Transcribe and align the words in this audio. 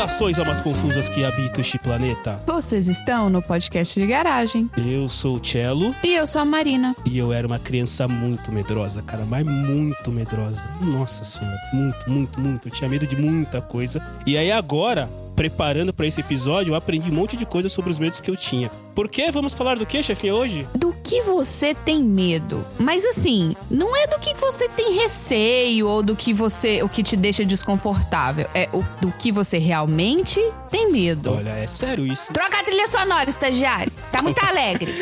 Saudações, 0.00 0.38
almas 0.38 0.62
confusas 0.62 1.10
que 1.10 1.22
habitam 1.26 1.60
este 1.60 1.78
planeta. 1.78 2.40
Vocês 2.46 2.88
estão 2.88 3.28
no 3.28 3.42
podcast 3.42 4.00
de 4.00 4.06
garagem. 4.06 4.70
Eu 4.74 5.10
sou 5.10 5.36
o 5.36 5.46
Cello 5.46 5.94
E 6.02 6.14
eu 6.14 6.26
sou 6.26 6.40
a 6.40 6.44
Marina. 6.46 6.96
e 7.04 7.18
eu 7.18 7.34
era 7.34 7.46
uma 7.46 7.58
criança 7.58 8.08
muito 8.08 8.50
medrosa, 8.50 9.02
cara, 9.02 9.26
mas 9.26 9.44
muito 9.44 10.10
medrosa. 10.10 10.62
Nossa 10.80 11.22
senhora, 11.22 11.58
muito, 11.74 12.10
muito, 12.10 12.40
muito. 12.40 12.68
Eu 12.68 12.72
tinha 12.72 12.88
medo 12.88 13.06
de 13.06 13.14
muita 13.14 13.60
coisa. 13.60 14.02
E 14.24 14.38
aí 14.38 14.50
agora, 14.50 15.06
preparando 15.40 15.90
pra 15.90 16.06
esse 16.06 16.20
episódio, 16.20 16.72
eu 16.72 16.74
aprendi 16.74 17.10
um 17.10 17.14
monte 17.14 17.34
de 17.34 17.46
coisa 17.46 17.66
sobre 17.70 17.90
os 17.90 17.98
medos 17.98 18.20
que 18.20 18.30
eu 18.30 18.36
tinha. 18.36 18.70
Por 18.94 19.08
quê? 19.08 19.30
Vamos 19.30 19.54
falar 19.54 19.78
do 19.78 19.86
que, 19.86 20.02
chefinha, 20.02 20.34
hoje? 20.34 20.68
Do 20.74 20.94
que 21.02 21.22
você 21.22 21.74
tem 21.74 22.04
medo? 22.04 22.62
Mas 22.78 23.06
assim, 23.06 23.56
não 23.70 23.96
é 23.96 24.06
do 24.06 24.18
que 24.18 24.34
você 24.34 24.68
tem 24.68 24.96
receio 24.96 25.88
ou 25.88 26.02
do 26.02 26.14
que 26.14 26.34
você, 26.34 26.82
o 26.82 26.90
que 26.90 27.02
te 27.02 27.16
deixa 27.16 27.42
desconfortável. 27.42 28.50
É 28.54 28.68
o 28.70 28.84
do 29.00 29.10
que 29.12 29.32
você 29.32 29.56
realmente 29.56 30.38
tem 30.68 30.92
medo. 30.92 31.32
Olha, 31.32 31.52
é 31.52 31.66
sério 31.66 32.06
isso. 32.06 32.30
Troca 32.34 32.60
a 32.60 32.62
trilha 32.62 32.86
sonora, 32.86 33.30
estagiário. 33.30 33.90
Tá 34.12 34.20
muito 34.20 34.38
alegre. 34.44 34.92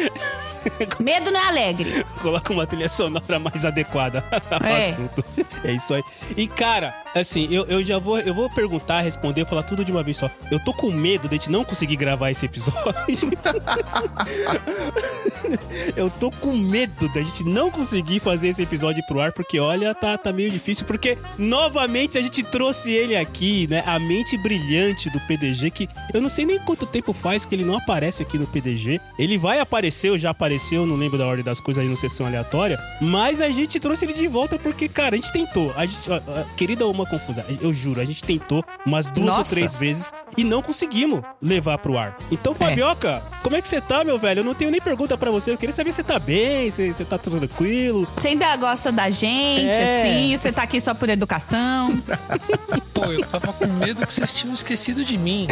Medo 1.03 1.31
não 1.31 1.41
é 1.41 1.49
alegre. 1.49 2.05
Coloca 2.21 2.53
uma 2.53 2.67
trilha 2.67 2.89
sonora 2.89 3.39
mais 3.39 3.65
adequada 3.65 4.25
ao 4.51 4.63
É. 4.67 4.91
assunto. 4.91 5.25
É 5.65 5.73
isso 5.73 5.95
aí. 5.95 6.03
E, 6.37 6.47
cara, 6.47 6.95
assim, 7.15 7.49
eu, 7.51 7.65
eu 7.67 7.83
já 7.83 7.99
vou, 7.99 8.19
eu 8.19 8.35
vou 8.35 8.51
perguntar, 8.51 9.01
responder, 9.01 9.47
falar 9.47 9.63
tudo 9.63 9.85
de 9.85 9.93
uma 9.93 10.03
vez 10.03 10.17
só. 10.17 10.31
Eu 10.51 10.63
tô 10.63 10.73
com 10.73 10.91
medo 10.91 11.29
de 11.29 11.35
a 11.35 11.39
gente 11.39 11.51
não 11.51 11.65
conseguir 11.65 11.97
gravar 11.97 12.31
esse 12.31 12.47
episódio. 12.47 12.79
eu 15.97 16.11
tô 16.11 16.31
com 16.31 16.57
medo 16.57 17.09
da 17.13 17.23
gente 17.23 17.45
não 17.45 17.71
conseguir 17.71 18.21
fazer 18.21 18.49
esse 18.49 18.63
episódio 18.63 19.05
pro 19.07 19.21
ar, 19.21 19.33
porque, 19.33 19.59
olha, 19.59 19.95
tá, 19.95 20.17
tá 20.19 20.33
meio 20.33 20.51
difícil, 20.51 20.87
porque, 20.87 21.17
novamente, 21.39 22.19
a 22.19 22.23
gente 22.23 22.43
trouxe 22.43 22.91
ele 22.91 23.17
aqui, 23.17 23.67
né? 23.69 23.83
A 23.87 23.99
mente 23.99 24.37
brilhante 24.39 25.11
do 25.11 25.21
PDG, 25.21 25.71
que 25.71 25.89
eu 26.13 26.21
não 26.21 26.29
sei 26.29 26.45
nem 26.47 26.59
quanto 26.59 26.87
tempo 26.87 27.13
faz 27.13 27.45
que 27.45 27.55
ele 27.55 27.65
não 27.65 27.77
aparece 27.77 28.23
aqui 28.23 28.39
no 28.39 28.47
PDG. 28.47 29.01
Ele 29.19 29.39
vai 29.39 29.61
aparecer, 29.61 30.11
ou 30.11 30.19
já 30.19 30.31
apareceu, 30.31 30.87
não 30.87 30.97
lembro 30.97 31.19
da 31.19 31.27
ordem 31.27 31.45
das 31.45 31.61
coisas 31.61 31.83
aí 31.83 31.89
no 31.89 31.97
sessão 31.97 32.27
aleatória, 32.27 32.79
mas 33.01 33.41
a 33.41 33.51
gente 33.51 33.79
trouxe 33.81 34.05
ele 34.05 34.13
de 34.13 34.27
volta 34.29 34.59
porque, 34.59 34.89
cara, 34.89 35.15
a 35.15 35.19
gente 35.19 35.33
tentou. 35.33 35.73
A 35.77 35.87
gente, 35.87 36.11
ó, 36.11 36.21
ó, 36.27 36.45
querida 36.57 36.87
uma 36.87 37.07
confusa, 37.07 37.45
eu 37.61 37.73
juro, 37.73 38.01
a 38.01 38.05
gente 38.05 38.23
tentou 38.23 38.65
umas 38.85 39.11
duas 39.11 39.29
ou 39.29 39.39
Nossa. 39.39 39.55
três 39.55 39.75
vezes 39.75 40.13
e 40.37 40.45
não 40.45 40.63
conseguimos 40.63 41.21
levar 41.41 41.79
pro 41.79 41.99
ar. 41.99 42.17
Então, 42.31 42.55
Fabioca, 42.55 43.23
como 43.43 43.57
é 43.57 43.63
que 43.63 43.69
você 43.69 43.81
tá, 43.81 44.05
meu 44.05 44.19
velho? 44.19 44.41
Eu 44.41 44.45
não 44.45 44.55
tenho 44.55 44.71
nem 44.71 44.81
pergunta 44.81 45.17
pra 45.17 45.31
você. 45.31 45.38
Eu 45.47 45.57
queria 45.57 45.73
saber 45.73 45.93
se 45.93 45.97
você 45.97 46.03
tá 46.03 46.19
bem, 46.19 46.71
se 46.71 46.89
você 46.93 47.05
tá 47.05 47.19
tranquilo. 47.19 48.09
Você 48.17 48.29
ainda 48.29 48.57
gosta 48.57 48.91
da 48.91 49.11
gente, 49.11 49.79
É. 49.79 50.01
assim? 50.01 50.37
Você 50.37 50.53
tá 50.53 50.63
aqui 50.63 50.81
só 50.81 50.95
por 50.95 51.09
educação? 51.09 52.03
Pô, 52.93 53.05
eu 53.07 53.25
tava 53.25 53.53
com 53.53 53.67
medo 53.67 54.05
que 54.07 54.13
vocês 54.13 54.33
tinham 54.33 54.53
esquecido 54.55 55.05
de 55.05 55.17
mim. 55.17 55.47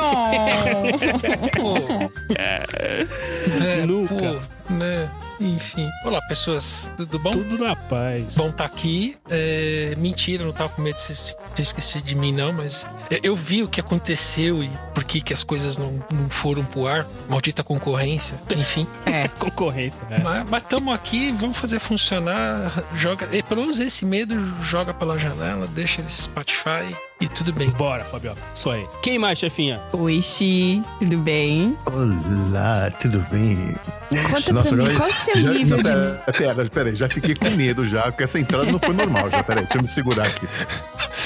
Oh. 0.00 0.98
Pô. 1.60 1.74
É, 2.34 3.86
Nunca. 3.86 4.14
Pô, 4.14 4.72
né? 4.74 5.08
Enfim. 5.40 5.88
Olá, 6.04 6.20
pessoas. 6.22 6.90
Tudo 6.96 7.18
bom? 7.18 7.30
Tudo 7.30 7.58
na 7.58 7.76
paz. 7.76 8.34
Bom 8.34 8.50
tá 8.50 8.64
aqui. 8.64 9.16
É, 9.30 9.94
mentira, 9.96 10.44
não 10.44 10.52
tava 10.52 10.70
com 10.70 10.82
medo 10.82 10.96
de 11.54 11.62
esquecer 11.62 12.02
de 12.02 12.14
mim, 12.14 12.32
não, 12.32 12.52
mas 12.52 12.86
eu- 13.22 13.36
vi 13.36 13.62
o 13.62 13.68
que 13.68 13.80
aconteceu 13.80 14.62
e 14.64 14.70
por 14.92 15.04
que, 15.04 15.20
que 15.20 15.32
as 15.32 15.44
coisas 15.44 15.76
não, 15.78 16.02
não 16.10 16.28
foram 16.28 16.64
pro 16.64 16.86
ar. 16.88 17.06
Maldita 17.28 17.62
concorrência. 17.62 18.36
Enfim. 18.56 18.86
É. 19.06 19.28
Concorrência, 19.38 20.04
né? 20.10 20.16
Mas 20.48 20.62
estamos 20.62 20.92
aqui, 20.92 21.30
vamos 21.32 21.56
fazer 21.56 21.78
funcionar. 21.78 22.72
Joga. 22.96 23.28
E 23.32 23.42
pelo 23.42 23.60
menos 23.62 23.78
esse 23.78 24.04
medo 24.04 24.34
joga 24.64 24.92
pela 24.92 25.16
janela, 25.18 25.68
deixa 25.68 26.02
esse 26.02 26.22
Spotify 26.22 26.96
e 27.20 27.28
tudo 27.28 27.52
bem. 27.52 27.70
Bora, 27.70 28.04
Fabioca. 28.04 28.40
Isso 28.54 28.70
aí. 28.70 28.86
Quem 29.02 29.18
mais, 29.18 29.38
chefinha? 29.38 29.80
Oi, 29.92 30.20
Xi. 30.20 30.82
Tudo 30.98 31.18
bem? 31.18 31.76
Olá, 31.86 32.90
tudo 32.98 33.20
bem? 33.30 33.74
Conta 34.08 34.62
pra 34.64 34.76
mim, 34.76 34.96
qual 34.96 35.08
é 35.08 35.10
o 35.10 35.14
seu 35.14 35.36
já- 35.38 35.50
nível 35.50 35.76
não, 35.76 35.82
de... 35.82 36.32
pera, 36.32 36.64
pera, 36.70 36.96
já 36.96 37.08
fiquei 37.08 37.34
com 37.34 37.50
medo 37.50 37.84
já, 37.84 38.02
porque 38.04 38.22
essa 38.24 38.38
entrada 38.38 38.70
não 38.72 38.78
foi 38.78 38.94
normal 38.94 39.30
já. 39.30 39.42
Pera 39.42 39.60
aí, 39.60 39.66
deixa 39.66 39.78
eu 39.78 39.82
me 39.82 39.88
segurar 39.88 40.26
aqui. 40.26 40.48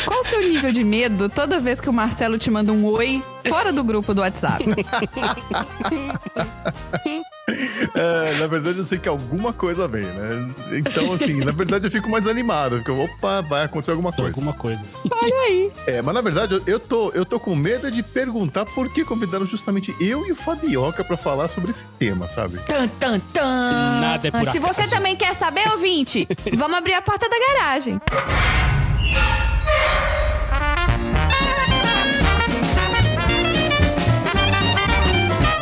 Qual 0.04 0.20
o 0.20 0.24
seu 0.24 0.40
nível 0.40 0.72
de 0.72 0.82
medo 0.82 1.28
toda 1.28 1.60
vez 1.60 1.80
que 1.80 1.88
o 1.88 1.92
Marcelo 1.92 2.38
te 2.38 2.50
manda 2.50 2.72
um 2.72 2.84
oi 2.86 3.22
fora 3.48 3.72
do 3.72 3.84
grupo 3.84 4.12
do 4.12 4.20
WhatsApp? 4.20 4.64
É, 7.94 8.38
na 8.38 8.46
verdade, 8.46 8.78
eu 8.78 8.84
sei 8.84 8.98
que 8.98 9.08
alguma 9.08 9.52
coisa 9.52 9.86
vem, 9.86 10.04
né? 10.04 10.50
Então, 10.72 11.12
assim, 11.12 11.34
na 11.44 11.52
verdade 11.52 11.86
eu 11.86 11.90
fico 11.90 12.08
mais 12.08 12.26
animado, 12.26 12.76
porque 12.76 12.90
opa, 12.90 13.42
vai 13.42 13.64
acontecer 13.64 13.90
alguma 13.90 14.10
coisa. 14.12 14.30
Alguma 14.30 14.52
coisa. 14.54 14.82
Olha 15.10 15.34
aí. 15.46 15.72
É, 15.86 16.00
mas 16.00 16.14
na 16.14 16.20
verdade 16.22 16.54
eu, 16.54 16.62
eu 16.66 16.80
tô, 16.80 17.10
eu 17.10 17.26
tô 17.26 17.38
com 17.38 17.54
medo 17.54 17.90
de 17.90 18.02
perguntar 18.02 18.64
por 18.64 18.88
que 18.90 19.04
convidaram 19.04 19.44
justamente 19.44 19.94
eu 20.00 20.26
e 20.26 20.32
o 20.32 20.36
Fabioca 20.36 21.04
pra 21.04 21.16
falar 21.18 21.48
sobre 21.48 21.72
esse 21.72 21.84
tema, 21.98 22.28
sabe? 22.30 22.58
Tan, 22.60 22.88
tan, 22.88 23.18
tan. 23.32 24.00
Nada 24.00 24.28
é 24.28 24.30
por 24.30 24.44
Se 24.46 24.58
você 24.58 24.82
acaso. 24.82 24.94
também 24.96 25.14
quer 25.16 25.34
saber, 25.34 25.68
ouvinte, 25.72 26.26
vamos 26.54 26.78
abrir 26.78 26.94
a 26.94 27.02
porta 27.02 27.28
da 27.28 27.36
garagem. 27.54 28.00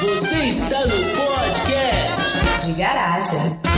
Você 0.01 0.47
está 0.49 0.87
no 0.87 1.20
de 2.71 2.77
garagem. 2.77 3.70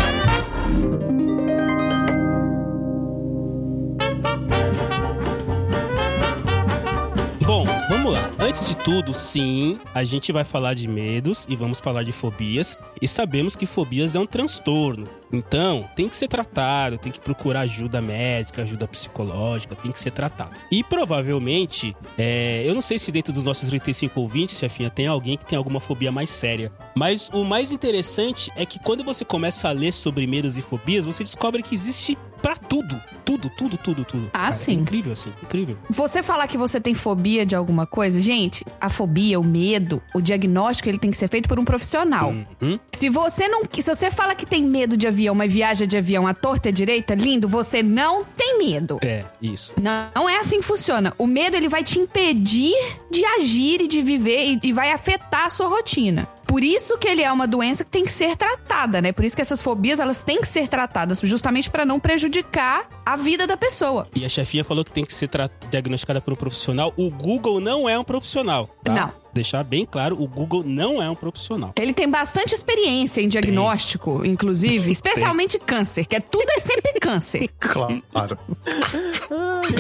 Antes 8.43 8.67
de 8.67 8.77
tudo, 8.77 9.15
sim, 9.15 9.79
a 9.95 10.03
gente 10.03 10.33
vai 10.33 10.43
falar 10.43 10.75
de 10.75 10.89
medos 10.89 11.47
e 11.49 11.55
vamos 11.55 11.79
falar 11.79 12.03
de 12.03 12.11
fobias. 12.11 12.77
E 13.01 13.07
sabemos 13.07 13.55
que 13.55 13.67
fobias 13.67 14.17
é 14.17 14.19
um 14.19 14.27
transtorno. 14.27 15.07
Então, 15.33 15.89
tem 15.95 16.09
que 16.09 16.17
ser 16.17 16.27
tratado, 16.27 16.99
tem 16.99 17.13
que 17.13 17.21
procurar 17.21 17.61
ajuda 17.61 18.03
médica, 18.03 18.63
ajuda 18.63 18.89
psicológica, 18.89 19.77
tem 19.77 19.93
que 19.93 20.01
ser 20.01 20.11
tratado. 20.11 20.59
E 20.73 20.83
provavelmente, 20.83 21.97
é, 22.19 22.65
eu 22.67 22.75
não 22.75 22.83
sei 22.83 22.99
se 22.99 23.13
dentro 23.13 23.33
dos 23.33 23.45
nossos 23.45 23.69
35 23.69 24.21
ouvintes, 24.21 24.59
chefinha, 24.59 24.91
tem 24.91 25.07
alguém 25.07 25.37
que 25.39 25.47
tem 25.47 25.57
alguma 25.57 25.79
fobia 25.79 26.11
mais 26.11 26.29
séria. 26.29 26.73
Mas 26.97 27.31
o 27.33 27.45
mais 27.45 27.71
interessante 27.71 28.51
é 28.57 28.67
que 28.67 28.81
quando 28.81 29.05
você 29.05 29.25
começa 29.25 29.69
a 29.69 29.73
ler 29.73 29.93
sobre 29.93 30.27
medos 30.27 30.57
e 30.59 30.63
fobias, 30.63 31.05
você 31.05 31.23
descobre 31.23 31.63
que 31.63 31.77
existe 31.77 32.19
pra 32.43 32.57
tudo. 32.57 33.01
Tudo, 33.25 33.49
tudo, 33.57 33.77
tudo, 33.79 34.05
tudo. 34.05 34.31
Ah, 34.33 34.39
Cara, 34.41 34.53
sim. 34.53 34.73
É 34.73 34.75
incrível, 34.75 35.13
assim, 35.13 35.33
incrível. 35.43 35.79
Você 35.89 36.23
falar 36.23 36.49
que 36.49 36.59
você 36.59 36.81
tem 36.81 36.93
fobia 36.93 37.47
de 37.47 37.55
alguma 37.55 37.87
coisa, 37.87 38.21
gente, 38.21 38.65
a 38.81 38.89
fobia, 38.89 39.39
o 39.39 39.45
medo, 39.45 40.03
o 40.13 40.21
diagnóstico, 40.21 40.89
ele 40.89 40.99
tem 40.99 41.11
que 41.11 41.17
ser 41.17 41.29
feito 41.29 41.49
por 41.49 41.59
um 41.59 41.65
profissional. 41.65 42.31
Uhum. 42.61 42.79
Se 42.93 43.09
você 43.09 43.49
não, 43.49 43.63
se 43.71 43.83
você 43.83 44.11
fala 44.11 44.35
que 44.35 44.45
tem 44.45 44.65
medo 44.65 44.97
de 44.97 45.07
avião, 45.07 45.35
mas 45.35 45.53
viaja 45.53 45.87
de 45.87 45.97
avião 45.97 46.27
à 46.27 46.35
torta 46.35 46.69
e 46.69 46.71
à 46.71 46.73
direita, 46.73 47.15
lindo, 47.15 47.49
você 47.49 47.83
não 47.83 48.25
tem 48.25 48.59
medo. 48.59 48.99
É, 49.03 49.25
isso. 49.41 49.73
Não, 49.81 50.09
não 50.15 50.29
é 50.29 50.39
assim 50.39 50.59
que 50.59 50.67
funciona. 50.67 51.15
O 51.17 51.27
medo 51.27 51.57
ele 51.57 51.69
vai 51.69 51.85
te 51.85 51.99
impedir 51.99 52.75
de 53.11 53.25
agir 53.25 53.81
e 53.81 53.89
de 53.89 54.03
viver 54.03 54.45
e, 54.45 54.61
e 54.65 54.73
vai 54.73 54.91
afetar 54.91 55.47
a 55.47 55.51
sua 55.51 55.69
rotina. 55.69 56.29
Por 56.53 56.63
isso 56.63 56.99
que 56.99 57.09
ele 57.09 57.23
é 57.23 57.33
uma 57.33 57.47
doença 57.47 57.83
que 57.83 57.91
tem 57.91 58.05
que 58.05 58.13
ser 58.13 58.37
tratada, 58.37 59.01
né? 59.01 59.11
Por 59.11 59.25
isso 59.25 59.35
que 59.35 59.41
essas 59.41 59.63
fobias 59.63 59.99
elas 59.99 60.23
têm 60.23 60.39
que 60.39 60.47
ser 60.47 60.69
tratadas, 60.69 61.19
justamente 61.25 61.71
para 61.71 61.87
não 61.87 61.99
prejudicar 61.99 62.87
a 63.07 63.17
vida 63.17 63.47
da 63.47 63.57
pessoa. 63.57 64.07
E 64.15 64.23
a 64.23 64.29
chefinha 64.29 64.63
falou 64.63 64.85
que 64.85 64.93
tem 64.93 65.03
que 65.03 65.15
ser 65.15 65.31
diagnosticada 65.71 66.21
por 66.21 66.35
um 66.35 66.37
profissional. 66.37 66.93
O 66.95 67.11
Google 67.11 67.59
não 67.59 67.89
é 67.89 67.99
um 67.99 68.05
profissional. 68.05 68.69
Tá? 68.85 68.93
Não. 68.93 69.22
Deixar 69.33 69.65
bem 69.65 69.87
claro, 69.87 70.21
o 70.21 70.27
Google 70.29 70.63
não 70.65 71.03
é 71.03 71.09
um 71.09 71.15
profissional. 71.15 71.73
Ele 71.81 71.93
tem 71.93 72.09
bastante 72.09 72.55
experiência 72.55 73.21
em 73.21 73.29
diagnóstico, 73.29 74.23
inclusive, 74.25 74.91
especialmente 74.91 75.59
câncer, 75.59 76.05
que 76.07 76.17
é 76.17 76.21
tudo 76.21 76.47
é 76.51 76.61
sempre 76.61 76.93
câncer. 77.01 77.49
Claro. 77.59 78.39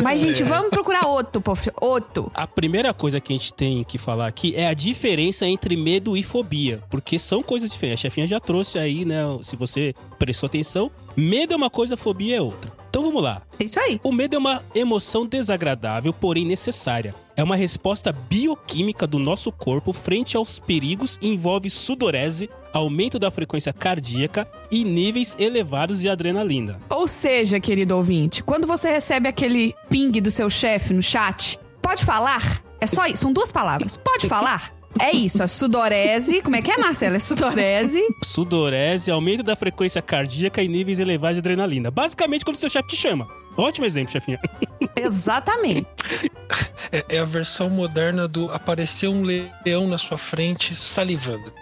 Mas 0.02 0.20
gente, 0.20 0.42
vamos 0.42 0.70
procurar 0.70 1.06
outro, 1.06 1.40
profi- 1.40 1.70
outro. 1.80 2.30
A 2.34 2.46
primeira 2.46 2.92
coisa 2.94 3.20
que 3.20 3.32
a 3.32 3.36
gente 3.36 3.52
tem 3.52 3.84
que 3.84 3.98
falar 3.98 4.26
aqui 4.26 4.54
é 4.54 4.66
a 4.66 4.74
diferença 4.74 5.46
entre 5.46 5.76
medo 5.76 6.16
e 6.16 6.22
fobia. 6.22 6.82
Porque 6.90 7.18
são 7.18 7.42
coisas 7.42 7.70
diferentes. 7.70 8.00
A 8.00 8.02
chefinha 8.02 8.26
já 8.26 8.40
trouxe 8.40 8.78
aí, 8.78 9.04
né? 9.04 9.22
Se 9.42 9.56
você 9.56 9.94
prestou 10.18 10.46
atenção, 10.46 10.90
medo 11.16 11.52
é 11.52 11.56
uma 11.56 11.70
coisa, 11.70 11.96
fobia 11.96 12.36
é 12.36 12.40
outra. 12.40 12.72
Então 12.88 13.02
vamos 13.02 13.22
lá. 13.22 13.42
Isso 13.62 13.80
aí. 13.80 14.00
O 14.02 14.12
medo 14.12 14.36
é 14.36 14.38
uma 14.38 14.62
emoção 14.74 15.26
desagradável, 15.26 16.12
porém 16.12 16.44
necessária. 16.44 17.14
É 17.36 17.42
uma 17.42 17.56
resposta 17.56 18.12
bioquímica 18.12 19.06
do 19.06 19.18
nosso 19.18 19.50
corpo 19.50 19.92
frente 19.92 20.36
aos 20.36 20.58
perigos 20.58 21.18
e 21.22 21.28
envolve 21.28 21.70
sudorese, 21.70 22.50
aumento 22.72 23.18
da 23.18 23.30
frequência 23.30 23.72
cardíaca 23.72 24.46
e 24.70 24.84
níveis 24.84 25.34
elevados 25.38 26.00
de 26.00 26.08
adrenalina. 26.08 26.78
Ou 26.90 27.08
seja, 27.08 27.58
querido 27.58 27.96
ouvinte, 27.96 28.42
quando 28.42 28.66
você 28.66 28.90
recebe 28.90 29.28
aquele 29.28 29.74
ping 29.88 30.12
do 30.20 30.30
seu 30.30 30.50
chefe 30.50 30.92
no 30.92 31.02
chat, 31.02 31.58
pode 31.80 32.04
falar? 32.04 32.62
É 32.80 32.86
só 32.86 33.06
isso, 33.06 33.22
são 33.22 33.32
duas 33.32 33.50
palavras. 33.50 33.96
Pode 33.96 34.26
falar? 34.26 34.74
É 35.00 35.10
isso, 35.10 35.42
a 35.42 35.48
sudorese. 35.48 36.42
Como 36.42 36.56
é 36.56 36.62
que 36.62 36.70
é, 36.70 36.76
Marcelo? 36.76 37.16
É 37.16 37.18
sudorese. 37.18 38.00
Sudorese, 38.22 39.10
aumento 39.10 39.42
da 39.42 39.56
frequência 39.56 40.02
cardíaca 40.02 40.62
e 40.62 40.68
níveis 40.68 40.98
elevados 40.98 41.36
de 41.36 41.40
adrenalina. 41.40 41.90
Basicamente 41.90 42.44
quando 42.44 42.56
seu 42.56 42.68
chefe 42.68 42.88
te 42.88 42.96
chama. 42.96 43.26
Ótimo 43.56 43.86
exemplo, 43.86 44.12
chefinha. 44.12 44.40
Exatamente. 44.96 45.86
É, 46.90 47.16
é 47.16 47.18
a 47.18 47.24
versão 47.24 47.70
moderna 47.70 48.26
do 48.26 48.50
aparecer 48.50 49.08
um 49.08 49.22
leão 49.22 49.86
na 49.88 49.98
sua 49.98 50.18
frente 50.18 50.74
salivando. 50.74 51.52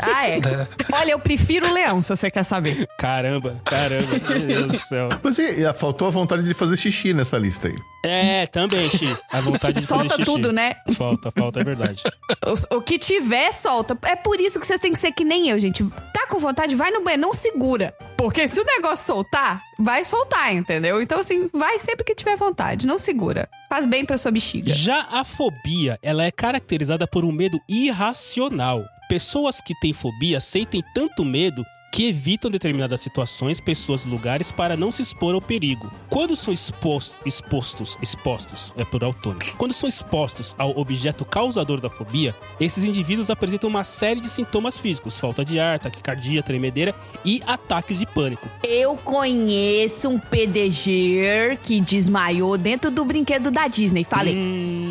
Ah, 0.00 0.28
é. 0.28 0.38
É. 0.38 0.68
Olha, 0.92 1.12
eu 1.12 1.18
prefiro 1.18 1.68
o 1.68 1.72
leão, 1.72 2.02
se 2.02 2.14
você 2.14 2.30
quer 2.30 2.42
saber. 2.42 2.86
Caramba, 2.98 3.60
caramba, 3.64 4.06
meu 4.28 4.46
Deus 4.46 4.66
do 4.66 4.78
céu. 4.78 5.08
Mas 5.22 5.38
e, 5.38 5.62
e, 5.62 5.74
faltou 5.74 6.08
a 6.08 6.10
vontade 6.10 6.42
de 6.42 6.54
fazer 6.54 6.76
xixi 6.76 7.14
nessa 7.14 7.38
lista 7.38 7.68
aí. 7.68 7.76
É, 8.04 8.46
também, 8.46 8.88
Xi. 8.88 9.16
A 9.32 9.40
vontade 9.40 9.78
de 9.78 9.82
Solta 9.82 10.10
fazer 10.10 10.22
xixi. 10.22 10.24
tudo, 10.24 10.52
né? 10.52 10.74
Falta, 10.94 11.30
falta, 11.32 11.60
é 11.60 11.64
verdade. 11.64 12.02
O, 12.46 12.76
o 12.76 12.80
que 12.80 12.98
tiver, 12.98 13.52
solta. 13.52 13.98
É 14.02 14.14
por 14.14 14.38
isso 14.40 14.60
que 14.60 14.66
vocês 14.66 14.78
têm 14.78 14.92
que 14.92 14.98
ser 14.98 15.10
que 15.12 15.24
nem 15.24 15.48
eu, 15.48 15.58
gente. 15.58 15.84
Tá 16.16 16.26
com 16.26 16.38
vontade, 16.38 16.74
vai 16.74 16.90
no 16.90 17.04
banheiro, 17.04 17.20
não 17.20 17.34
segura. 17.34 17.94
Porque 18.16 18.48
se 18.48 18.58
o 18.58 18.64
negócio 18.64 19.04
soltar, 19.04 19.62
vai 19.78 20.02
soltar, 20.02 20.54
entendeu? 20.54 21.02
Então, 21.02 21.18
assim, 21.18 21.50
vai 21.52 21.78
sempre 21.78 22.04
que 22.04 22.14
tiver 22.14 22.36
vontade, 22.36 22.86
não 22.86 22.98
segura. 22.98 23.50
Faz 23.68 23.84
bem 23.84 24.02
pra 24.02 24.16
sua 24.16 24.30
bexiga. 24.30 24.72
Já 24.72 25.06
a 25.10 25.24
fobia, 25.24 25.98
ela 26.00 26.24
é 26.24 26.30
caracterizada 26.30 27.06
por 27.06 27.22
um 27.22 27.30
medo 27.30 27.60
irracional. 27.68 28.82
Pessoas 29.10 29.60
que 29.60 29.78
têm 29.78 29.92
fobia 29.92 30.40
sentem 30.40 30.82
tanto 30.94 31.22
medo 31.22 31.62
que 31.96 32.06
evitam 32.10 32.50
determinadas 32.50 33.00
situações, 33.00 33.58
pessoas 33.58 34.04
e 34.04 34.08
lugares 34.10 34.52
para 34.52 34.76
não 34.76 34.92
se 34.92 35.00
expor 35.00 35.34
ao 35.34 35.40
perigo. 35.40 35.90
Quando 36.10 36.36
são 36.36 36.52
expostos, 36.52 37.16
expostos, 37.24 37.96
expostos, 38.02 38.70
é 38.76 38.84
por 38.84 39.02
autônomo. 39.02 39.40
Quando 39.56 39.72
são 39.72 39.88
expostos 39.88 40.54
ao 40.58 40.78
objeto 40.78 41.24
causador 41.24 41.80
da 41.80 41.88
fobia, 41.88 42.34
esses 42.60 42.84
indivíduos 42.84 43.30
apresentam 43.30 43.70
uma 43.70 43.82
série 43.82 44.20
de 44.20 44.28
sintomas 44.28 44.76
físicos, 44.76 45.18
falta 45.18 45.42
de 45.42 45.58
ar, 45.58 45.78
taquicardia, 45.78 46.42
tremedeira 46.42 46.94
e 47.24 47.42
ataques 47.46 47.98
de 47.98 48.04
pânico. 48.04 48.46
Eu 48.62 48.94
conheço 48.98 50.10
um 50.10 50.18
PDG 50.18 51.58
que 51.62 51.80
desmaiou 51.80 52.58
dentro 52.58 52.90
do 52.90 53.06
brinquedo 53.06 53.50
da 53.50 53.68
Disney. 53.68 54.04
Falei. 54.04 54.36
Hum, 54.36 54.90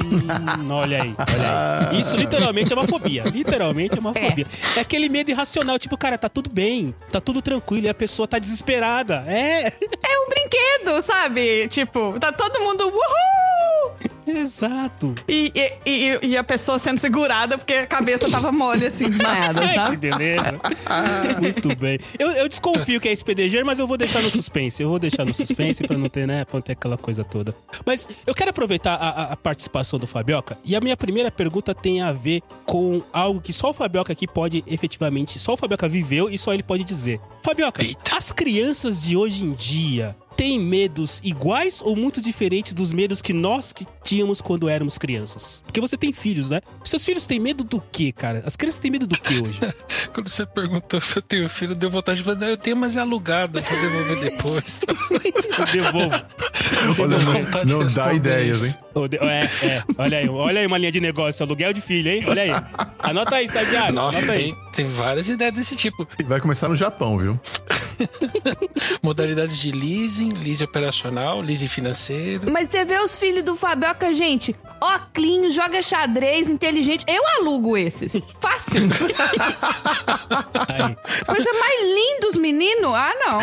olha 0.71 1.03
aí, 1.03 1.15
olha 1.35 1.89
aí. 1.91 1.99
Isso 2.01 2.17
literalmente 2.17 2.73
é 2.73 2.75
uma 2.75 2.87
fobia. 2.87 3.21
Literalmente 3.25 3.95
é 3.95 3.99
uma 3.99 4.11
É. 4.15 4.29
fobia. 4.31 4.47
É 4.75 4.79
aquele 4.79 5.07
medo 5.07 5.29
irracional, 5.29 5.77
tipo, 5.77 5.95
cara, 5.95 6.17
tá 6.17 6.27
tudo 6.27 6.49
bem, 6.51 6.94
tá 7.11 7.19
tudo 7.21 7.41
tranquilo 7.41 7.85
e 7.85 7.89
a 7.89 7.93
pessoa 7.93 8.27
tá 8.27 8.39
desesperada. 8.39 9.23
É, 9.27 9.67
É 9.67 10.19
um 10.19 10.29
brinquedo, 10.29 11.01
sabe? 11.01 11.67
Tipo, 11.67 12.17
tá 12.19 12.31
todo 12.31 12.59
mundo. 12.61 12.87
Uhul! 12.87 13.95
Exato. 14.27 15.15
E, 15.27 15.51
e, 15.55 15.73
e, 15.85 16.19
e 16.29 16.37
a 16.37 16.43
pessoa 16.43 16.77
sendo 16.79 16.97
segurada 16.97 17.57
porque 17.57 17.73
a 17.73 17.87
cabeça 17.87 18.29
tava 18.29 18.51
mole, 18.51 18.85
assim, 18.85 19.09
desmaiada, 19.09 19.61
Ai, 19.61 19.67
que 19.67 19.73
sabe? 19.73 19.97
beleza. 19.97 20.59
Muito 21.39 21.75
bem. 21.75 21.99
Eu, 22.17 22.31
eu 22.31 22.47
desconfio 22.49 22.99
que 22.99 23.07
é 23.07 23.11
SPDG, 23.11 23.63
mas 23.63 23.79
eu 23.79 23.87
vou 23.87 23.97
deixar 23.97 24.21
no 24.21 24.29
suspense. 24.29 24.81
Eu 24.81 24.89
vou 24.89 24.99
deixar 24.99 25.25
no 25.25 25.33
suspense 25.33 25.83
pra 25.83 25.97
não 25.97 26.09
ter, 26.09 26.27
né, 26.27 26.45
pra 26.45 26.55
não 26.57 26.61
ter 26.61 26.73
aquela 26.73 26.97
coisa 26.97 27.23
toda. 27.23 27.55
Mas 27.85 28.07
eu 28.25 28.33
quero 28.33 28.49
aproveitar 28.49 28.95
a, 28.95 29.09
a- 29.09 29.23
a 29.33 29.37
participação 29.37 29.97
do 29.99 30.07
Fabioca 30.07 30.57
e 30.63 30.75
a 30.75 30.81
minha 30.81 30.95
primeira 30.97 31.31
pergunta 31.31 31.73
tem 31.75 32.01
a 32.01 32.11
ver 32.11 32.41
com 32.65 33.01
algo 33.11 33.41
que 33.41 33.53
só 33.53 33.69
o 33.71 33.73
Fabioca 33.73 34.11
aqui 34.13 34.27
pode 34.27 34.63
efetivamente, 34.67 35.39
só 35.39 35.53
o 35.53 35.57
Fabioca 35.57 35.87
viveu 35.87 36.29
e 36.29 36.37
só 36.37 36.53
ele 36.53 36.63
pode 36.63 36.83
dizer. 36.83 37.19
Fabioca, 37.43 37.83
Eita. 37.83 38.15
as 38.17 38.31
crianças 38.31 39.01
de 39.01 39.15
hoje 39.15 39.43
em 39.45 39.53
dia 39.53 40.15
têm 40.35 40.59
medos 40.59 41.19
iguais 41.23 41.81
ou 41.83 41.95
muito 41.95 42.21
diferentes 42.21 42.73
dos 42.73 42.91
medos 42.91 43.21
que 43.21 43.33
nós 43.33 43.71
que 43.73 43.85
tínhamos 44.03 44.41
quando 44.41 44.67
éramos 44.69 44.97
crianças? 44.97 45.63
Porque 45.65 45.81
você 45.81 45.97
tem 45.97 46.11
filhos, 46.13 46.49
né? 46.49 46.61
Seus 46.83 47.03
filhos 47.05 47.25
têm 47.25 47.39
medo 47.39 47.63
do 47.63 47.81
quê, 47.91 48.11
cara? 48.11 48.43
As 48.45 48.55
crianças 48.55 48.79
têm 48.79 48.91
medo 48.91 49.07
do 49.07 49.17
quê 49.19 49.35
hoje? 49.35 49.59
Quando 50.13 50.27
você 50.29 50.45
perguntou 50.45 50.99
se 51.01 51.17
eu 51.17 51.21
tenho 51.21 51.49
filho, 51.49 51.75
deu 51.75 51.89
vontade 51.89 52.19
de 52.19 52.23
falar, 52.23 52.37
"Não, 52.37 52.47
eu 52.47 52.57
tenho, 52.57 52.77
mas 52.77 52.95
é 52.95 52.99
alugado, 53.01 53.61
vou 53.61 53.81
devolver 53.81 54.19
depois. 54.31 54.79
Eu 55.57 55.65
devolvo. 55.67 56.15
Olha, 56.99 57.07
Deu 57.07 57.19
não, 57.19 57.33
vontade 57.33 57.65
de 57.67 57.73
não 57.73 57.87
dá 57.87 58.13
ideias, 58.13 58.57
isso. 58.57 58.77
hein? 58.77 58.83
Eu 58.93 59.05
É, 59.29 59.43
é. 59.65 59.83
Olha 59.97 60.17
aí, 60.17 60.27
olha 60.29 60.59
aí 60.61 60.67
uma 60.67 60.77
linha 60.77 60.91
de 60.91 60.99
negócio, 60.99 61.43
aluguel 61.45 61.71
de 61.71 61.79
filho, 61.79 62.09
hein? 62.09 62.23
Olha 62.27 62.41
aí. 62.41 62.49
Anota 62.99 63.35
aí, 63.37 63.45
estagiário. 63.45 63.95
Nossa, 63.95 64.17
anota 64.17 64.33
aí. 64.33 64.43
tem, 64.43 64.57
tem 64.73 64.85
várias 64.85 65.29
ideias 65.29 65.53
desse 65.53 65.75
tipo. 65.77 66.05
Vai 66.25 66.41
começar 66.41 66.67
no 66.67 66.75
Japão, 66.75 67.17
viu? 67.17 67.39
Modalidades 69.01 69.57
de 69.57 69.71
leasing, 69.71 70.33
leasing 70.33 70.63
operacional, 70.63 71.41
leasing 71.41 71.67
financeiro. 71.67 72.51
Mas 72.51 72.69
você 72.69 72.85
vê 72.85 72.97
os 72.99 73.15
filhos 73.15 73.43
do 73.43 73.55
Fabioca, 73.55 74.13
gente, 74.13 74.55
óculos, 74.81 75.53
joga 75.53 75.81
xadrez, 75.81 76.49
inteligente. 76.49 77.05
Eu 77.07 77.21
alugo 77.39 77.77
esses. 77.77 78.19
Fácil. 78.39 78.81
Coisa 81.25 81.53
mais 81.53 81.81
linda, 81.81 82.27
os 82.29 82.35
meninos. 82.35 82.93
Ah, 82.93 83.13
não. 83.25 83.39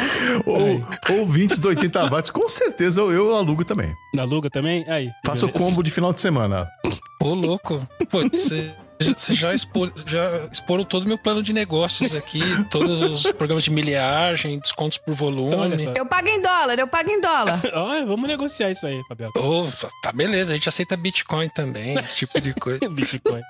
Ou 0.47 0.85
ouvintes 1.21 1.59
do 1.59 1.69
80 1.69 2.09
watts, 2.09 2.31
com 2.31 2.49
certeza 2.49 3.01
eu, 3.01 3.13
eu 3.13 3.35
alugo 3.35 3.65
também. 3.65 3.95
Aluga 4.17 4.51
também? 4.51 4.85
Aí. 4.89 5.11
Faço 5.25 5.47
o 5.47 5.49
beleza. 5.53 5.65
combo 5.65 5.83
de 5.83 5.91
final 5.91 6.13
de 6.13 6.21
semana. 6.21 6.69
Ô, 7.21 7.35
louco. 7.35 7.87
Pô, 8.11 8.29
você. 8.29 8.75
Você 9.01 9.35
já, 9.35 9.53
expor, 9.53 9.93
já 10.07 10.47
exporam 10.53 10.85
todo 10.85 11.05
o 11.05 11.09
meu 11.09 11.19
plano 11.19 11.43
de 11.43 11.53
negócios 11.53 12.15
aqui, 12.15 12.41
todos 12.71 13.03
os 13.03 13.33
programas 13.33 13.65
de 13.65 13.71
milhagem, 13.71 14.59
descontos 14.61 14.99
por 14.99 15.15
volume. 15.15 15.89
Eu 15.97 16.07
pago 16.07 16.29
em 16.29 16.41
dólar, 16.41 16.79
eu 16.79 16.87
pago 16.87 17.11
em 17.11 17.21
dólar. 17.21 17.61
Olha, 17.75 18.07
vamos 18.07 18.29
negociar 18.29 18.71
isso 18.71 18.87
aí, 18.87 19.03
Fabioca. 19.09 19.41
Ô, 19.41 19.67
tá 20.03 20.13
beleza, 20.13 20.53
a 20.53 20.55
gente 20.55 20.69
aceita 20.69 20.97
Bitcoin 20.97 21.49
também, 21.49 21.99
esse 21.99 22.17
tipo 22.19 22.41
de 22.41 22.55
coisa. 22.55 22.87
Bitcoin. 22.91 23.43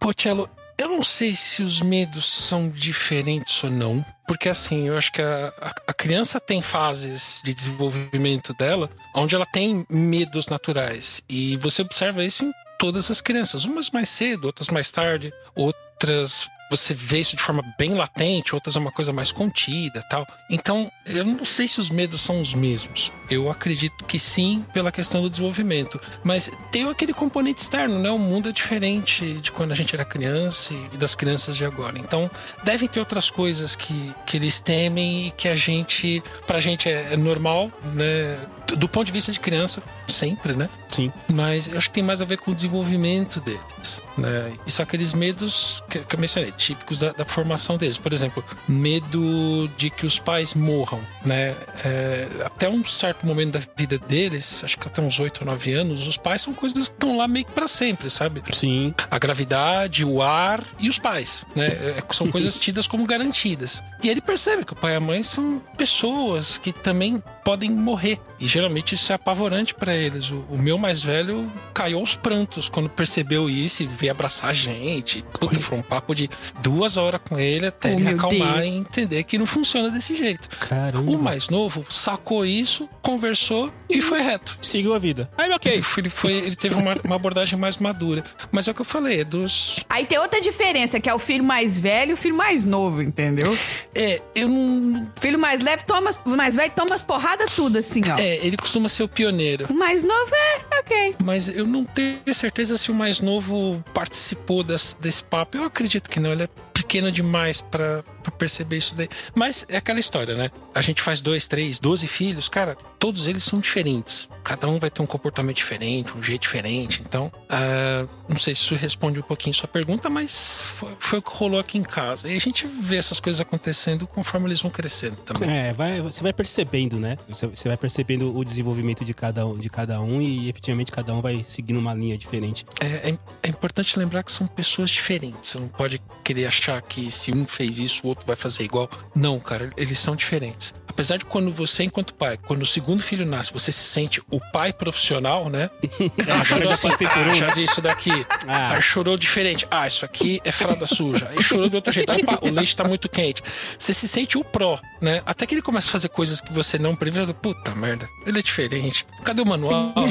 Pô, 0.00 0.12
Tchelo, 0.14 0.48
eu 0.78 0.88
não 0.88 1.02
sei 1.04 1.34
se 1.34 1.62
os 1.62 1.82
medos 1.82 2.24
são 2.32 2.68
diferentes 2.70 3.62
ou 3.64 3.70
não. 3.70 4.04
Porque 4.26 4.48
assim, 4.48 4.88
eu 4.88 4.96
acho 4.96 5.10
que 5.12 5.22
a, 5.22 5.52
a- 5.60 5.74
a 5.88 5.92
criança 5.92 6.38
tem 6.38 6.60
fases 6.62 7.40
de 7.42 7.52
desenvolvimento 7.54 8.52
dela 8.54 8.90
onde 9.14 9.34
ela 9.34 9.46
tem 9.46 9.84
medos 9.90 10.46
naturais. 10.48 11.22
E 11.28 11.56
você 11.56 11.82
observa 11.82 12.22
isso 12.24 12.44
em 12.44 12.52
todas 12.78 13.10
as 13.10 13.20
crianças. 13.20 13.64
Umas 13.64 13.90
mais 13.90 14.08
cedo, 14.08 14.46
outras 14.46 14.68
mais 14.68 14.90
tarde, 14.90 15.32
outras. 15.54 16.48
Você 16.70 16.92
vê 16.92 17.20
isso 17.20 17.36
de 17.36 17.42
forma 17.42 17.62
bem 17.78 17.94
latente, 17.94 18.54
outras 18.54 18.76
é 18.76 18.78
uma 18.78 18.92
coisa 18.92 19.12
mais 19.12 19.32
contida 19.32 20.02
tal. 20.08 20.26
Então, 20.50 20.90
eu 21.06 21.24
não 21.24 21.44
sei 21.44 21.66
se 21.66 21.80
os 21.80 21.90
medos 21.90 22.20
são 22.20 22.40
os 22.40 22.54
mesmos. 22.54 23.12
Eu 23.30 23.50
acredito 23.50 24.04
que 24.04 24.18
sim, 24.18 24.64
pela 24.72 24.90
questão 24.92 25.22
do 25.22 25.30
desenvolvimento. 25.30 26.00
Mas 26.22 26.50
tem 26.70 26.88
aquele 26.88 27.12
componente 27.12 27.62
externo, 27.62 27.98
né? 27.98 28.10
O 28.10 28.18
mundo 28.18 28.48
é 28.48 28.52
diferente 28.52 29.34
de 29.34 29.52
quando 29.52 29.72
a 29.72 29.74
gente 29.74 29.94
era 29.94 30.04
criança 30.04 30.74
e 30.92 30.96
das 30.96 31.14
crianças 31.14 31.56
de 31.56 31.64
agora. 31.64 31.98
Então, 31.98 32.30
devem 32.62 32.88
ter 32.88 33.00
outras 33.00 33.30
coisas 33.30 33.76
que, 33.76 34.14
que 34.26 34.36
eles 34.36 34.60
temem 34.60 35.28
e 35.28 35.30
que 35.30 35.48
a 35.48 35.54
gente, 35.54 36.22
pra 36.46 36.60
gente 36.60 36.88
é, 36.88 37.12
é 37.12 37.16
normal, 37.16 37.70
né? 37.94 38.38
Do 38.76 38.88
ponto 38.88 39.06
de 39.06 39.12
vista 39.12 39.32
de 39.32 39.40
criança, 39.40 39.82
sempre, 40.06 40.54
né? 40.54 40.68
Sim. 40.88 41.12
Mas 41.32 41.68
eu 41.68 41.78
acho 41.78 41.88
que 41.88 41.94
tem 41.94 42.02
mais 42.02 42.20
a 42.20 42.24
ver 42.24 42.38
com 42.38 42.50
o 42.50 42.54
desenvolvimento 42.54 43.40
deles, 43.40 44.02
né? 44.16 44.52
E 44.66 44.70
são 44.70 44.82
aqueles 44.82 45.12
medos 45.12 45.82
que, 45.88 46.00
que 46.00 46.14
eu 46.14 46.18
mencionei, 46.18 46.52
típicos 46.58 46.98
da, 46.98 47.12
da 47.12 47.24
formação 47.24 47.76
deles. 47.76 47.96
Por 47.96 48.12
exemplo, 48.12 48.44
medo 48.68 49.68
de 49.76 49.90
que 49.90 50.04
os 50.04 50.18
pais 50.18 50.54
morram, 50.54 51.00
né? 51.24 51.54
É, 51.84 52.28
até 52.44 52.68
um 52.68 52.84
certo 52.84 53.26
momento 53.26 53.52
da 53.52 53.60
vida 53.76 53.98
deles, 53.98 54.62
acho 54.64 54.76
que 54.76 54.86
até 54.86 55.00
uns 55.00 55.18
8 55.18 55.40
ou 55.40 55.46
9 55.46 55.72
anos, 55.72 56.06
os 56.06 56.16
pais 56.16 56.42
são 56.42 56.52
coisas 56.52 56.88
que 56.88 56.94
estão 56.94 57.16
lá 57.16 57.28
meio 57.28 57.44
que 57.44 57.52
pra 57.52 57.68
sempre, 57.68 58.10
sabe? 58.10 58.42
Sim. 58.52 58.94
a 59.10 59.18
gravidade, 59.18 60.04
o 60.04 60.22
ar 60.22 60.62
e 60.78 60.88
os 60.88 60.98
pais, 60.98 61.46
né? 61.54 61.66
É, 61.66 62.02
São 62.12 62.28
coisas 62.28 62.58
tidas 62.60 62.86
como 62.86 63.06
garantidas. 63.06 63.82
E 64.02 64.08
ele 64.08 64.20
percebe 64.20 64.64
que 64.64 64.72
o 64.72 64.76
pai 64.76 64.94
e 64.94 64.96
a 64.96 65.00
mãe 65.00 65.22
são 65.22 65.62
pessoas 65.76 66.58
que 66.58 66.72
também 66.72 67.22
podem 67.48 67.70
morrer. 67.70 68.20
E 68.38 68.46
geralmente 68.46 68.94
isso 68.94 69.10
é 69.10 69.14
apavorante 69.14 69.72
pra 69.74 69.94
eles. 69.96 70.30
O, 70.30 70.44
o 70.50 70.58
meu 70.58 70.76
mais 70.76 71.02
velho 71.02 71.50
caiu 71.72 71.98
aos 71.98 72.14
prantos 72.14 72.68
quando 72.68 72.90
percebeu 72.90 73.48
isso 73.48 73.82
e 73.82 73.86
veio 73.86 74.12
abraçar 74.12 74.50
a 74.50 74.52
gente. 74.52 75.24
Puta, 75.40 75.58
foi 75.58 75.78
um 75.78 75.82
papo 75.82 76.14
de 76.14 76.28
duas 76.60 76.98
horas 76.98 77.20
com 77.26 77.38
ele 77.38 77.68
até 77.68 77.88
Oh, 77.88 77.98
ele 77.98 78.08
acalmar 78.10 78.58
Deus. 78.58 78.66
e 78.66 78.68
entender 78.76 79.22
que 79.24 79.38
não 79.38 79.46
funciona 79.46 79.88
desse 79.90 80.14
jeito. 80.14 80.46
Caramba. 80.58 81.10
O 81.10 81.16
mais 81.18 81.48
novo 81.48 81.86
sacou 81.88 82.44
isso, 82.44 82.86
conversou 83.00 83.72
e 83.88 84.02
foi 84.02 84.20
reto. 84.20 84.58
Seguiu 84.60 84.92
a 84.92 84.98
vida. 84.98 85.30
Aí, 85.38 85.46
Ele, 85.46 85.54
ok. 85.54 85.80
foi, 85.82 86.02
ele, 86.02 86.10
foi- 86.10 86.32
ele 86.34 86.54
teve 86.56 86.74
uma, 86.74 86.96
uma 87.02 87.16
abordagem 87.16 87.58
mais 87.58 87.78
madura. 87.78 88.22
Mas 88.52 88.68
é 88.68 88.72
o 88.72 88.74
que 88.74 88.82
eu 88.82 88.84
falei, 88.84 89.20
é 89.22 89.24
dos, 89.24 89.76
Aí 89.88 90.04
tem 90.04 90.18
outra 90.18 90.38
diferença, 90.38 91.00
que 91.00 91.08
é 91.08 91.14
o 91.14 91.18
filho 91.18 91.42
mais 91.42 91.78
velho 91.78 92.10
e 92.10 92.12
o 92.12 92.16
filho 92.16 92.36
mais 92.36 92.66
novo, 92.66 93.00
entendeu? 93.00 93.56
É, 93.94 94.20
eu 94.34 94.48
não. 94.48 95.08
Filho 95.18 95.38
mais 95.38 95.62
leve 95.62 95.84
toma, 95.86 96.10
mais 96.26 96.54
velho 96.54 96.72
toma 96.76 96.94
as 96.94 97.00
porradas 97.02 97.37
tudo, 97.46 97.78
assim, 97.78 98.00
ó. 98.10 98.18
É, 98.18 98.44
ele 98.44 98.56
costuma 98.56 98.88
ser 98.88 99.02
o 99.02 99.08
pioneiro. 99.08 99.66
O 99.70 99.74
mais 99.74 100.02
novo 100.02 100.32
é, 100.34 100.78
ok. 100.80 101.16
Mas 101.22 101.48
eu 101.48 101.66
não 101.66 101.84
tenho 101.84 102.18
certeza 102.34 102.76
se 102.76 102.90
o 102.90 102.94
mais 102.94 103.20
novo 103.20 103.82
participou 103.94 104.62
das- 104.62 104.96
desse 105.00 105.22
papo. 105.22 105.56
Eu 105.56 105.64
acredito 105.64 106.08
que 106.10 106.18
não. 106.20 106.32
Ele 106.32 106.44
é 106.44 106.48
pequeno 106.72 107.10
demais 107.12 107.60
pra 107.60 108.02
pra 108.30 108.38
perceber 108.38 108.76
isso 108.78 108.94
daí. 108.94 109.08
Mas 109.34 109.64
é 109.68 109.76
aquela 109.76 110.00
história, 110.00 110.34
né? 110.34 110.50
A 110.74 110.80
gente 110.82 111.02
faz 111.02 111.20
dois, 111.20 111.46
três, 111.46 111.78
doze 111.78 112.06
filhos, 112.06 112.48
cara, 112.48 112.76
todos 112.98 113.26
eles 113.26 113.42
são 113.42 113.60
diferentes. 113.60 114.28
Cada 114.44 114.66
um 114.68 114.78
vai 114.78 114.90
ter 114.90 115.02
um 115.02 115.06
comportamento 115.06 115.56
diferente, 115.56 116.16
um 116.16 116.22
jeito 116.22 116.42
diferente. 116.42 117.02
Então, 117.06 117.30
ah, 117.48 118.06
não 118.28 118.38
sei 118.38 118.54
se 118.54 118.62
isso 118.62 118.74
responde 118.74 119.18
um 119.18 119.22
pouquinho 119.22 119.54
sua 119.54 119.68
pergunta, 119.68 120.08
mas 120.08 120.62
foi, 120.76 120.96
foi 120.98 121.18
o 121.18 121.22
que 121.22 121.30
rolou 121.34 121.60
aqui 121.60 121.76
em 121.78 121.82
casa. 121.82 122.28
E 122.30 122.36
a 122.36 122.40
gente 122.40 122.66
vê 122.66 122.96
essas 122.96 123.20
coisas 123.20 123.40
acontecendo 123.40 124.06
conforme 124.06 124.46
eles 124.48 124.60
vão 124.60 124.70
crescendo 124.70 125.16
também. 125.16 125.50
É, 125.50 125.72
vai, 125.72 126.00
você 126.00 126.22
vai 126.22 126.32
percebendo, 126.32 126.98
né? 126.98 127.16
Você, 127.28 127.46
você 127.46 127.68
vai 127.68 127.76
percebendo 127.76 128.36
o 128.36 128.44
desenvolvimento 128.44 129.04
de 129.04 129.12
cada, 129.14 129.46
um, 129.46 129.58
de 129.58 129.68
cada 129.68 130.00
um 130.00 130.20
e 130.22 130.48
efetivamente 130.48 130.90
cada 130.92 131.12
um 131.14 131.20
vai 131.20 131.44
seguindo 131.46 131.78
uma 131.78 131.92
linha 131.94 132.16
diferente. 132.16 132.64
É, 132.80 133.10
é- 133.10 133.18
é 133.42 133.48
importante 133.48 133.98
lembrar 133.98 134.22
que 134.22 134.32
são 134.32 134.46
pessoas 134.46 134.90
diferentes. 134.90 135.50
Você 135.50 135.58
não 135.58 135.68
pode 135.68 136.00
querer 136.24 136.46
achar 136.46 136.80
que 136.82 137.10
se 137.10 137.32
um 137.32 137.46
fez 137.46 137.78
isso, 137.78 138.02
o 138.04 138.08
outro 138.08 138.17
vai 138.26 138.36
fazer 138.36 138.64
igual. 138.64 138.88
Não, 139.14 139.38
cara, 139.38 139.70
eles 139.76 139.98
são 139.98 140.14
diferentes. 140.14 140.74
Apesar 140.86 141.16
de 141.16 141.24
quando 141.24 141.52
você, 141.52 141.84
enquanto 141.84 142.12
pai, 142.12 142.36
quando 142.36 142.62
o 142.62 142.66
segundo 142.66 143.00
filho 143.00 143.24
nasce, 143.24 143.52
você 143.52 143.70
se 143.70 143.84
sente 143.84 144.20
o 144.30 144.40
pai 144.52 144.72
profissional, 144.72 145.48
né? 145.48 145.70
Ah, 146.28 146.44
chorou 146.44 146.72
assim, 146.72 146.88
ah, 146.88 147.34
já 147.34 147.54
vi 147.54 147.62
isso 147.64 147.80
daqui. 147.80 148.10
Ah. 148.46 148.74
Ah, 148.74 148.80
chorou 148.80 149.16
diferente. 149.16 149.66
Ah, 149.70 149.86
isso 149.86 150.04
aqui 150.04 150.40
é 150.44 150.50
fralda 150.50 150.86
suja. 150.86 151.28
Aí 151.30 151.42
chorou 151.42 151.68
de 151.68 151.76
outro 151.76 151.92
jeito. 151.92 152.12
O 152.42 152.50
leite 152.50 152.74
tá 152.76 152.84
muito 152.84 153.08
quente. 153.08 153.42
Você 153.78 153.94
se 153.94 154.08
sente 154.08 154.36
o 154.36 154.44
pró, 154.44 154.78
né? 155.00 155.22
Até 155.26 155.46
que 155.46 155.54
ele 155.54 155.62
começa 155.62 155.88
a 155.88 155.92
fazer 155.92 156.08
coisas 156.08 156.40
que 156.40 156.52
você 156.52 156.78
não 156.78 156.94
prevê. 156.94 157.18
Puta 157.34 157.74
merda, 157.74 158.08
ele 158.26 158.38
é 158.38 158.42
diferente. 158.42 159.06
Cadê 159.24 159.42
o 159.42 159.46
manual? 159.46 159.92
né? 159.96 160.04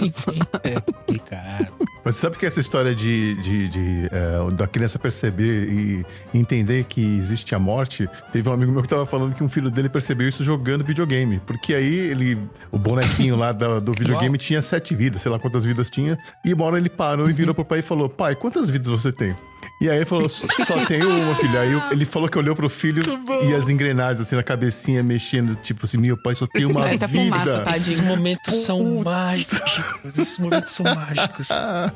Enfim. 0.00 0.38
É 0.62 0.80
complicado. 0.80 1.72
Mas 2.04 2.16
sabe 2.16 2.36
que 2.38 2.46
essa 2.46 2.60
história 2.60 2.94
de, 2.94 3.34
de, 3.42 3.68
de, 3.68 4.08
é, 4.10 4.54
da 4.54 4.66
criança 4.66 4.98
perceber 4.98 5.68
e 5.68 6.06
entender 6.32 6.84
que 6.84 7.00
existe 7.00 7.54
a 7.54 7.58
morte? 7.58 8.08
Teve 8.32 8.48
um 8.48 8.52
amigo 8.52 8.72
meu 8.72 8.82
que 8.82 8.88
tava 8.88 9.04
falando 9.04 9.34
que 9.34 9.44
um 9.44 9.48
filho 9.48 9.70
dele 9.70 9.88
percebeu 9.88 10.28
isso 10.28 10.42
jogando 10.42 10.84
videogame. 10.84 11.40
Porque 11.46 11.74
aí 11.74 11.94
ele, 11.94 12.38
o 12.72 12.78
bonequinho 12.78 13.36
lá 13.36 13.52
da- 13.52 13.78
do 13.78 13.92
videogame 13.92 14.30
Uau. 14.30 14.38
tinha 14.38 14.62
sete 14.62 14.94
vidas, 14.94 15.20
sei 15.22 15.30
lá 15.30 15.38
quantas 15.38 15.64
vidas 15.64 15.90
tinha. 15.90 16.18
E 16.44 16.54
uma 16.54 16.64
hora 16.64 16.78
ele 16.78 16.88
parou 16.88 17.28
e 17.28 17.32
virou 17.32 17.54
pro 17.54 17.64
pai 17.64 17.80
e 17.80 17.82
falou: 17.82 18.08
Pai, 18.08 18.34
quantas 18.34 18.70
vidas 18.70 18.88
você 18.88 19.12
tem? 19.12 19.34
E 19.80 19.88
aí 19.88 19.96
ele 19.96 20.04
falou, 20.04 20.28
só 20.28 20.84
tenho 20.86 21.08
uma, 21.08 21.34
filha. 21.34 21.60
Aí 21.60 21.82
ele 21.92 22.04
falou 22.04 22.28
que 22.28 22.36
olhou 22.36 22.54
pro 22.54 22.68
filho 22.68 23.02
e 23.48 23.54
as 23.54 23.70
engrenagens 23.70 24.20
assim 24.20 24.36
na 24.36 24.42
cabecinha 24.42 25.02
mexendo, 25.02 25.56
tipo 25.56 25.86
assim, 25.86 25.96
meu 25.96 26.18
pai 26.18 26.34
só 26.34 26.46
tem 26.46 26.66
uma 26.66 26.92
Eita, 26.92 27.06
vida. 27.06 27.34
fumaça, 27.34 27.60
tá? 27.60 27.70
Esses 27.70 27.98
momentos 28.00 28.56
são 28.56 29.02
mágicos. 29.02 29.80
Esses 30.04 30.38
momentos 30.38 30.72
são 30.72 30.84
mágicos. 30.84 31.48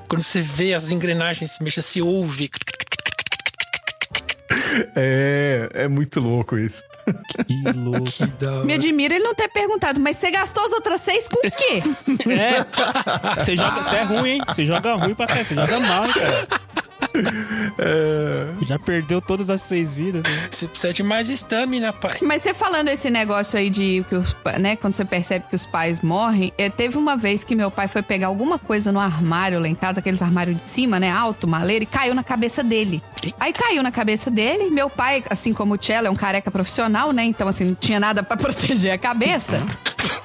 Quando 0.08 0.22
você 0.22 0.40
vê 0.40 0.72
as 0.72 0.90
engrenagens 0.90 1.50
se 1.50 1.62
mexer, 1.62 1.82
se 1.82 2.00
ouve. 2.00 2.48
É, 4.96 5.68
é 5.74 5.88
muito 5.88 6.20
louco 6.20 6.56
isso. 6.56 6.82
Que 7.46 7.72
louco. 7.78 8.10
Que 8.10 8.26
da 8.26 8.52
hora. 8.54 8.64
Me 8.64 8.72
admira 8.72 9.14
ele 9.14 9.24
não 9.24 9.34
ter 9.34 9.48
perguntado, 9.48 10.00
mas 10.00 10.16
você 10.16 10.30
gastou 10.30 10.64
as 10.64 10.72
outras 10.72 11.02
seis 11.02 11.28
com 11.28 11.46
o 11.46 11.50
quê? 11.50 11.82
É, 12.30 13.34
você 13.38 13.54
joga, 13.56 13.82
você 13.82 13.96
é 13.96 14.02
ruim, 14.04 14.30
hein? 14.30 14.40
Você 14.48 14.64
joga 14.64 14.94
ruim 14.94 15.14
pra 15.14 15.26
cá, 15.26 15.44
você 15.44 15.54
joga 15.54 15.80
mal, 15.80 16.06
hein, 16.06 16.12
cara. 16.14 16.48
É, 17.78 18.46
Já 18.66 18.78
perdeu 18.78 19.20
todas 19.20 19.50
as 19.50 19.62
seis 19.62 19.92
vidas. 19.92 20.24
Né? 20.24 20.48
Você 20.50 20.66
precisa 20.66 20.92
de 20.92 21.02
mais 21.02 21.28
estamina, 21.28 21.92
pai. 21.92 22.18
Mas 22.22 22.42
você 22.42 22.54
falando 22.54 22.88
esse 22.88 23.10
negócio 23.10 23.58
aí 23.58 23.70
de 23.70 24.04
que 24.08 24.14
os, 24.14 24.36
né, 24.58 24.76
quando 24.76 24.94
você 24.94 25.04
percebe 25.04 25.46
que 25.48 25.54
os 25.56 25.66
pais 25.66 26.00
morrem, 26.00 26.52
é, 26.56 26.68
teve 26.68 26.96
uma 26.96 27.16
vez 27.16 27.44
que 27.44 27.54
meu 27.54 27.70
pai 27.70 27.88
foi 27.88 28.02
pegar 28.02 28.28
alguma 28.28 28.58
coisa 28.58 28.92
no 28.92 29.00
armário 29.00 29.58
lá 29.58 29.68
em 29.68 29.74
casa, 29.74 30.00
aqueles 30.00 30.22
armários 30.22 30.56
de 30.62 30.68
cima, 30.68 31.00
né, 31.00 31.10
alto, 31.10 31.46
maleiro, 31.46 31.84
e 31.84 31.86
caiu 31.86 32.14
na 32.14 32.22
cabeça 32.22 32.62
dele. 32.62 33.02
Aí 33.38 33.52
caiu 33.52 33.82
na 33.82 33.90
cabeça 33.90 34.30
dele, 34.30 34.70
meu 34.70 34.88
pai, 34.90 35.22
assim 35.30 35.52
como 35.52 35.74
o 35.74 35.78
Cello, 35.82 36.06
é 36.06 36.10
um 36.10 36.16
careca 36.16 36.50
profissional, 36.50 37.12
né, 37.12 37.24
então 37.24 37.48
assim, 37.48 37.64
não 37.64 37.74
tinha 37.74 37.98
nada 37.98 38.22
pra 38.22 38.36
proteger 38.38 38.92
a 38.92 38.98
cabeça. 38.98 39.64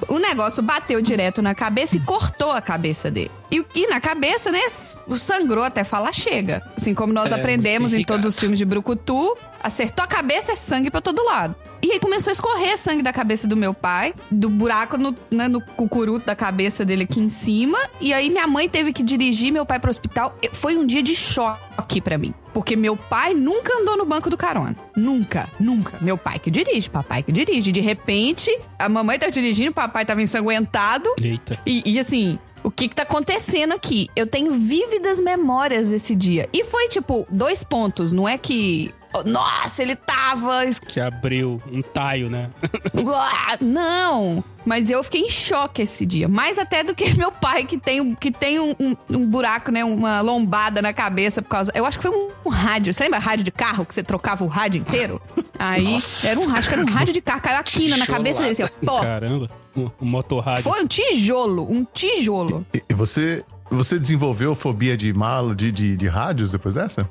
O 0.08 0.18
negócio 0.18 0.62
bateu 0.62 1.00
direto 1.00 1.40
na 1.42 1.54
cabeça 1.54 1.96
e 1.96 2.00
cortou 2.00 2.52
a 2.52 2.60
cabeça 2.60 3.10
dele. 3.10 3.30
E, 3.50 3.64
e 3.74 3.86
na 3.88 4.00
cabeça, 4.00 4.50
né, 4.50 4.60
sangrou 4.68 5.64
até 5.64 5.82
falar 5.84 6.12
chega. 6.12 6.62
Assim 6.76 6.94
como 6.94 7.12
nós 7.12 7.32
É, 7.32 7.34
aprendemos 7.34 7.92
em 7.92 8.04
todos 8.04 8.26
os 8.26 8.38
filmes 8.38 8.58
de 8.58 8.64
Brucutu, 8.64 9.36
acertou 9.62 10.04
a 10.04 10.08
cabeça, 10.08 10.52
é 10.52 10.54
sangue 10.56 10.90
pra 10.90 11.00
todo 11.00 11.24
lado. 11.24 11.56
E 11.82 11.92
aí 11.92 11.98
começou 11.98 12.30
a 12.30 12.34
escorrer 12.34 12.76
sangue 12.76 13.02
da 13.02 13.12
cabeça 13.12 13.48
do 13.48 13.56
meu 13.56 13.72
pai, 13.72 14.14
do 14.30 14.50
buraco 14.50 14.98
no, 14.98 15.16
né, 15.30 15.48
no 15.48 15.60
cucuruto 15.62 16.26
da 16.26 16.36
cabeça 16.36 16.84
dele 16.84 17.04
aqui 17.04 17.20
em 17.20 17.30
cima. 17.30 17.78
E 18.00 18.12
aí 18.12 18.28
minha 18.28 18.46
mãe 18.46 18.68
teve 18.68 18.92
que 18.92 19.02
dirigir 19.02 19.50
meu 19.50 19.64
pai 19.64 19.80
pro 19.80 19.90
hospital. 19.90 20.36
Foi 20.52 20.76
um 20.76 20.86
dia 20.86 21.02
de 21.02 21.16
choque 21.16 22.00
pra 22.00 22.18
mim. 22.18 22.34
Porque 22.52 22.76
meu 22.76 22.96
pai 22.96 23.32
nunca 23.32 23.72
andou 23.80 23.96
no 23.96 24.04
banco 24.04 24.28
do 24.28 24.36
carona. 24.36 24.76
Nunca, 24.94 25.48
nunca. 25.58 25.98
Meu 26.02 26.18
pai 26.18 26.38
que 26.38 26.50
dirige, 26.50 26.90
papai 26.90 27.22
que 27.22 27.32
dirige. 27.32 27.72
De 27.72 27.80
repente, 27.80 28.54
a 28.78 28.88
mamãe 28.88 29.18
tá 29.18 29.28
dirigindo, 29.28 29.70
o 29.70 29.74
papai 29.74 30.04
tava 30.04 30.20
ensanguentado. 30.20 31.08
Eita. 31.22 31.58
E, 31.64 31.82
e, 31.86 31.98
assim, 31.98 32.38
o 32.62 32.70
que 32.70 32.88
que 32.88 32.94
tá 32.94 33.02
acontecendo 33.02 33.72
aqui? 33.72 34.08
Eu 34.14 34.26
tenho 34.26 34.52
vívidas 34.52 35.20
memórias 35.20 35.86
desse 35.86 36.14
dia. 36.14 36.48
E 36.52 36.64
foi 36.64 36.88
tipo, 36.88 37.26
dois 37.30 37.64
pontos. 37.64 38.12
Não 38.12 38.28
é 38.28 38.36
que. 38.36 38.94
Nossa, 39.26 39.82
ele 39.82 39.96
tava. 39.96 40.60
Que 40.86 41.00
abriu 41.00 41.60
um 41.72 41.82
taio, 41.82 42.30
né? 42.30 42.50
Uá, 42.94 43.56
Não! 43.60 44.42
Mas 44.64 44.90
eu 44.90 45.02
fiquei 45.02 45.22
em 45.22 45.30
choque 45.30 45.82
esse 45.82 46.04
dia. 46.04 46.28
Mais 46.28 46.58
até 46.58 46.82
do 46.84 46.94
que 46.94 47.12
meu 47.16 47.32
pai, 47.32 47.64
que 47.64 47.78
tem, 47.78 48.00
um- 48.00 48.14
que 48.14 48.30
tem 48.30 48.60
um, 48.60 48.74
um- 48.78 48.96
um 49.08 49.26
buraco, 49.26 49.70
né? 49.70 49.84
Uma 49.84 50.20
lombada 50.20 50.80
na 50.82 50.92
cabeça 50.92 51.40
por 51.42 51.48
causa. 51.48 51.72
Eu 51.74 51.84
acho 51.86 51.98
que 51.98 52.06
foi 52.06 52.16
um, 52.16 52.30
um 52.46 52.50
rádio. 52.50 52.92
Você 52.92 53.02
lembra 53.02 53.18
rádio 53.18 53.44
de 53.44 53.50
carro? 53.50 53.84
Que 53.84 53.94
você 53.94 54.02
trocava 54.02 54.44
o 54.44 54.46
rádio 54.46 54.80
inteiro? 54.80 55.20
Aí 55.58 55.98
era 56.24 56.38
um 56.38 56.44
rádio, 56.46 56.58
acho 56.58 56.68
que 56.68 56.74
era 56.74 56.82
um 56.84 56.90
rádio 56.92 57.14
de 57.14 57.20
carro. 57.20 57.40
Caiu 57.40 57.58
a 57.58 57.62
quina 57.62 57.96
na 57.96 58.06
cabeça 58.06 58.38
dele. 58.40 58.50
Assim, 58.52 58.62
ó, 58.62 58.68
pô, 58.86 59.00
Caramba. 59.00 59.48
Um, 59.76 59.90
um 60.00 60.06
motorrádio. 60.06 60.64
foi 60.64 60.82
um 60.82 60.86
tijolo, 60.86 61.70
um 61.70 61.84
tijolo. 61.84 62.66
E 62.74 62.82
e 62.88 62.94
você, 62.94 63.44
você 63.70 63.98
desenvolveu 63.98 64.54
fobia 64.54 64.96
de 64.96 65.12
mala, 65.12 65.54
de, 65.54 65.70
de, 65.70 65.96
de 65.96 66.08
rádios 66.08 66.50
depois 66.50 66.74
dessa? 66.74 67.08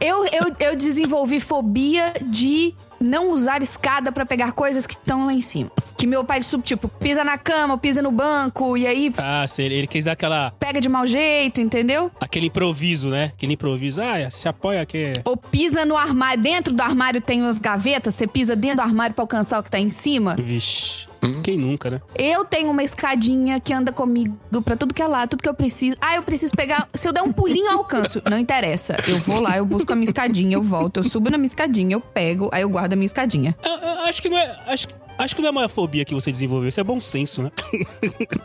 Eu, 0.00 0.24
eu, 0.26 0.54
eu 0.60 0.76
desenvolvi 0.76 1.40
fobia 1.40 2.12
de 2.22 2.74
não 3.00 3.30
usar 3.32 3.62
escada 3.62 4.12
pra 4.12 4.24
pegar 4.24 4.52
coisas 4.52 4.86
que 4.86 4.94
estão 4.94 5.26
lá 5.26 5.32
em 5.32 5.40
cima. 5.40 5.70
Que 5.96 6.06
meu 6.06 6.24
pai, 6.24 6.42
sub- 6.42 6.62
tipo, 6.64 6.88
pisa 6.88 7.24
na 7.24 7.36
cama, 7.36 7.76
pisa 7.76 8.00
no 8.00 8.10
banco, 8.12 8.76
e 8.76 8.86
aí 8.86 9.12
Ah, 9.18 9.44
sei, 9.48 9.66
ele 9.66 9.86
quis 9.86 10.04
dar 10.04 10.12
aquela, 10.12 10.52
pega 10.52 10.80
de 10.80 10.88
mau 10.88 11.04
jeito, 11.06 11.60
entendeu? 11.60 12.10
aquele 12.20 12.46
improviso, 12.46 13.08
né? 13.08 13.32
Aquele 13.36 13.54
improviso. 13.54 14.00
Ah, 14.00 14.30
se 14.30 14.48
apoia 14.48 14.80
aqui. 14.82 15.12
Ou 15.24 15.36
pisa 15.36 15.84
no 15.84 15.96
armário. 15.96 16.42
Dentro 16.42 16.72
do 16.74 16.80
armário 16.82 17.20
tem 17.20 17.42
umas 17.42 17.58
gavetas, 17.58 18.14
você 18.14 18.26
pisa 18.26 18.54
dentro 18.54 18.76
do 18.78 18.82
armário 18.82 19.14
pra 19.14 19.22
alcançar 19.24 19.58
o 19.58 19.62
que 19.62 19.70
tá 19.70 19.78
em 19.80 19.90
cima. 19.90 20.36
Vixe. 20.38 21.06
Quem 21.42 21.56
nunca, 21.56 21.90
né? 21.90 22.00
Eu 22.18 22.44
tenho 22.44 22.70
uma 22.70 22.82
escadinha 22.82 23.60
que 23.60 23.72
anda 23.72 23.92
comigo 23.92 24.36
pra 24.64 24.76
tudo 24.76 24.92
que 24.92 25.00
é 25.02 25.06
lá, 25.06 25.26
tudo 25.26 25.42
que 25.42 25.48
eu 25.48 25.54
preciso. 25.54 25.96
Ah, 26.00 26.16
eu 26.16 26.22
preciso 26.22 26.52
pegar. 26.54 26.88
Se 26.92 27.08
eu 27.08 27.12
der 27.12 27.22
um 27.22 27.32
pulinho, 27.32 27.66
eu 27.70 27.78
alcanço. 27.78 28.20
Não 28.28 28.38
interessa. 28.38 28.96
Eu 29.06 29.18
vou 29.18 29.40
lá, 29.40 29.56
eu 29.56 29.64
busco 29.64 29.92
a 29.92 29.96
minha 29.96 30.04
escadinha, 30.06 30.56
eu 30.56 30.62
volto, 30.62 30.98
eu 30.98 31.04
subo 31.04 31.30
na 31.30 31.38
minha 31.38 31.46
escadinha, 31.46 31.94
eu 31.94 32.00
pego, 32.00 32.50
aí 32.52 32.62
eu 32.62 32.68
guardo 32.68 32.92
a 32.94 32.96
minha 32.96 33.06
escadinha. 33.06 33.56
Eu- 33.64 33.70
eu 33.70 34.00
acho 34.04 34.20
que 34.20 34.28
não 34.28 34.36
é. 34.38 34.58
Acho, 34.66 34.88
que- 34.88 34.94
acho 35.22 35.34
que 35.36 35.42
não 35.42 35.48
é 35.48 35.52
uma 35.52 35.68
fobia 35.68 36.04
que 36.04 36.14
você 36.14 36.30
desenvolveu, 36.30 36.68
isso 36.68 36.80
é 36.80 36.84
bom 36.84 37.00
senso, 37.00 37.42
né? 37.42 37.50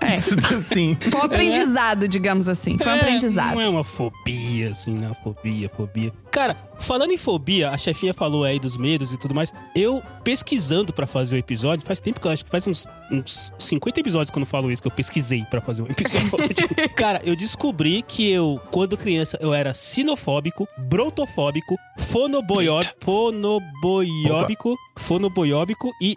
É. 0.02 0.18
Sim. 0.62 0.98
Foi 1.00 1.20
um 1.20 1.24
aprendizado, 1.24 2.08
digamos 2.08 2.48
assim. 2.50 2.78
Foi 2.78 2.92
um 2.92 2.96
É, 2.96 3.00
aprendizado. 3.02 3.54
Não 3.56 3.62
é 3.62 3.70
uma 3.70 3.84
fobia, 3.84 4.70
assim, 4.70 4.92
né? 4.92 5.12
Fobia, 5.24 5.70
fobia. 5.70 6.14
Cara, 6.32 6.56
falando 6.80 7.12
em 7.12 7.18
fobia, 7.18 7.70
a 7.72 7.78
chefinha 7.78 8.14
falou 8.14 8.44
aí 8.44 8.60
dos 8.60 8.78
medos 8.78 9.12
e 9.12 9.18
tudo 9.18 9.34
mais. 9.34 9.52
Eu 9.76 10.04
pesquisando 10.24 10.94
pra 10.94 11.08
fazer 11.08 11.36
o 11.36 11.40
episódio, 11.40 11.86
faz 11.86 12.00
tempo 12.00 12.20
que 12.20 12.28
eu 12.28 12.32
acho 12.32 12.44
que 12.46 12.52
faz 12.52 12.68
uns, 12.68 12.86
uns 13.12 13.52
50 13.58 14.00
episódios 14.00 14.30
que 14.32 14.38
eu 14.38 14.42
não 14.42 14.46
falo 14.46 14.72
isso, 14.72 14.82
que 14.82 14.88
eu 14.88 14.92
pesquisei 14.92 15.44
pra 15.50 15.62
fazer 15.62 15.82
um 15.82 15.86
episódio. 15.88 16.38
Cara, 16.96 17.22
eu 17.26 17.36
descobri 17.36 18.04
que 18.04 18.30
eu, 18.30 18.62
quando 18.72 18.98
criança, 18.98 19.38
eu 19.42 19.54
era 19.54 19.74
sinofóbico, 19.74 20.68
brontofóbico, 20.78 21.76
fonoboió- 21.98 22.84
fonoboióbico, 23.00 24.76
fonoboióbico 24.98 25.92
e 26.02 26.14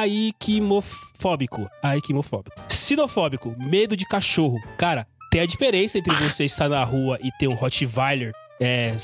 aiquimofóbico. 0.00 1.68
Aiquimofóbico. 1.82 2.56
Sinofóbico, 2.68 3.54
medo 3.58 3.96
de 3.96 4.06
cachorro. 4.06 4.58
Cara, 4.76 5.06
tem 5.30 5.40
a 5.40 5.46
diferença 5.46 5.98
entre 5.98 6.14
você 6.14 6.44
estar 6.44 6.68
na 6.68 6.82
rua 6.84 7.18
e 7.22 7.30
ter 7.38 7.48
um 7.48 7.54
Rottweiler 7.54 8.32
é, 8.60 8.96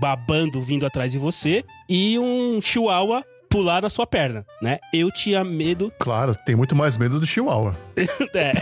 babando 0.00 0.62
vindo 0.62 0.84
atrás 0.86 1.12
de 1.12 1.18
você 1.18 1.64
e 1.88 2.18
um 2.18 2.60
Chihuahua 2.60 3.24
pular 3.48 3.82
na 3.82 3.90
sua 3.90 4.06
perna, 4.06 4.46
né? 4.62 4.78
Eu 4.94 5.10
tinha 5.10 5.42
medo. 5.42 5.92
Claro, 5.98 6.36
tem 6.46 6.54
muito 6.54 6.76
mais 6.76 6.96
medo 6.96 7.18
do 7.18 7.26
Chihuahua. 7.26 7.76
É, 8.34 8.52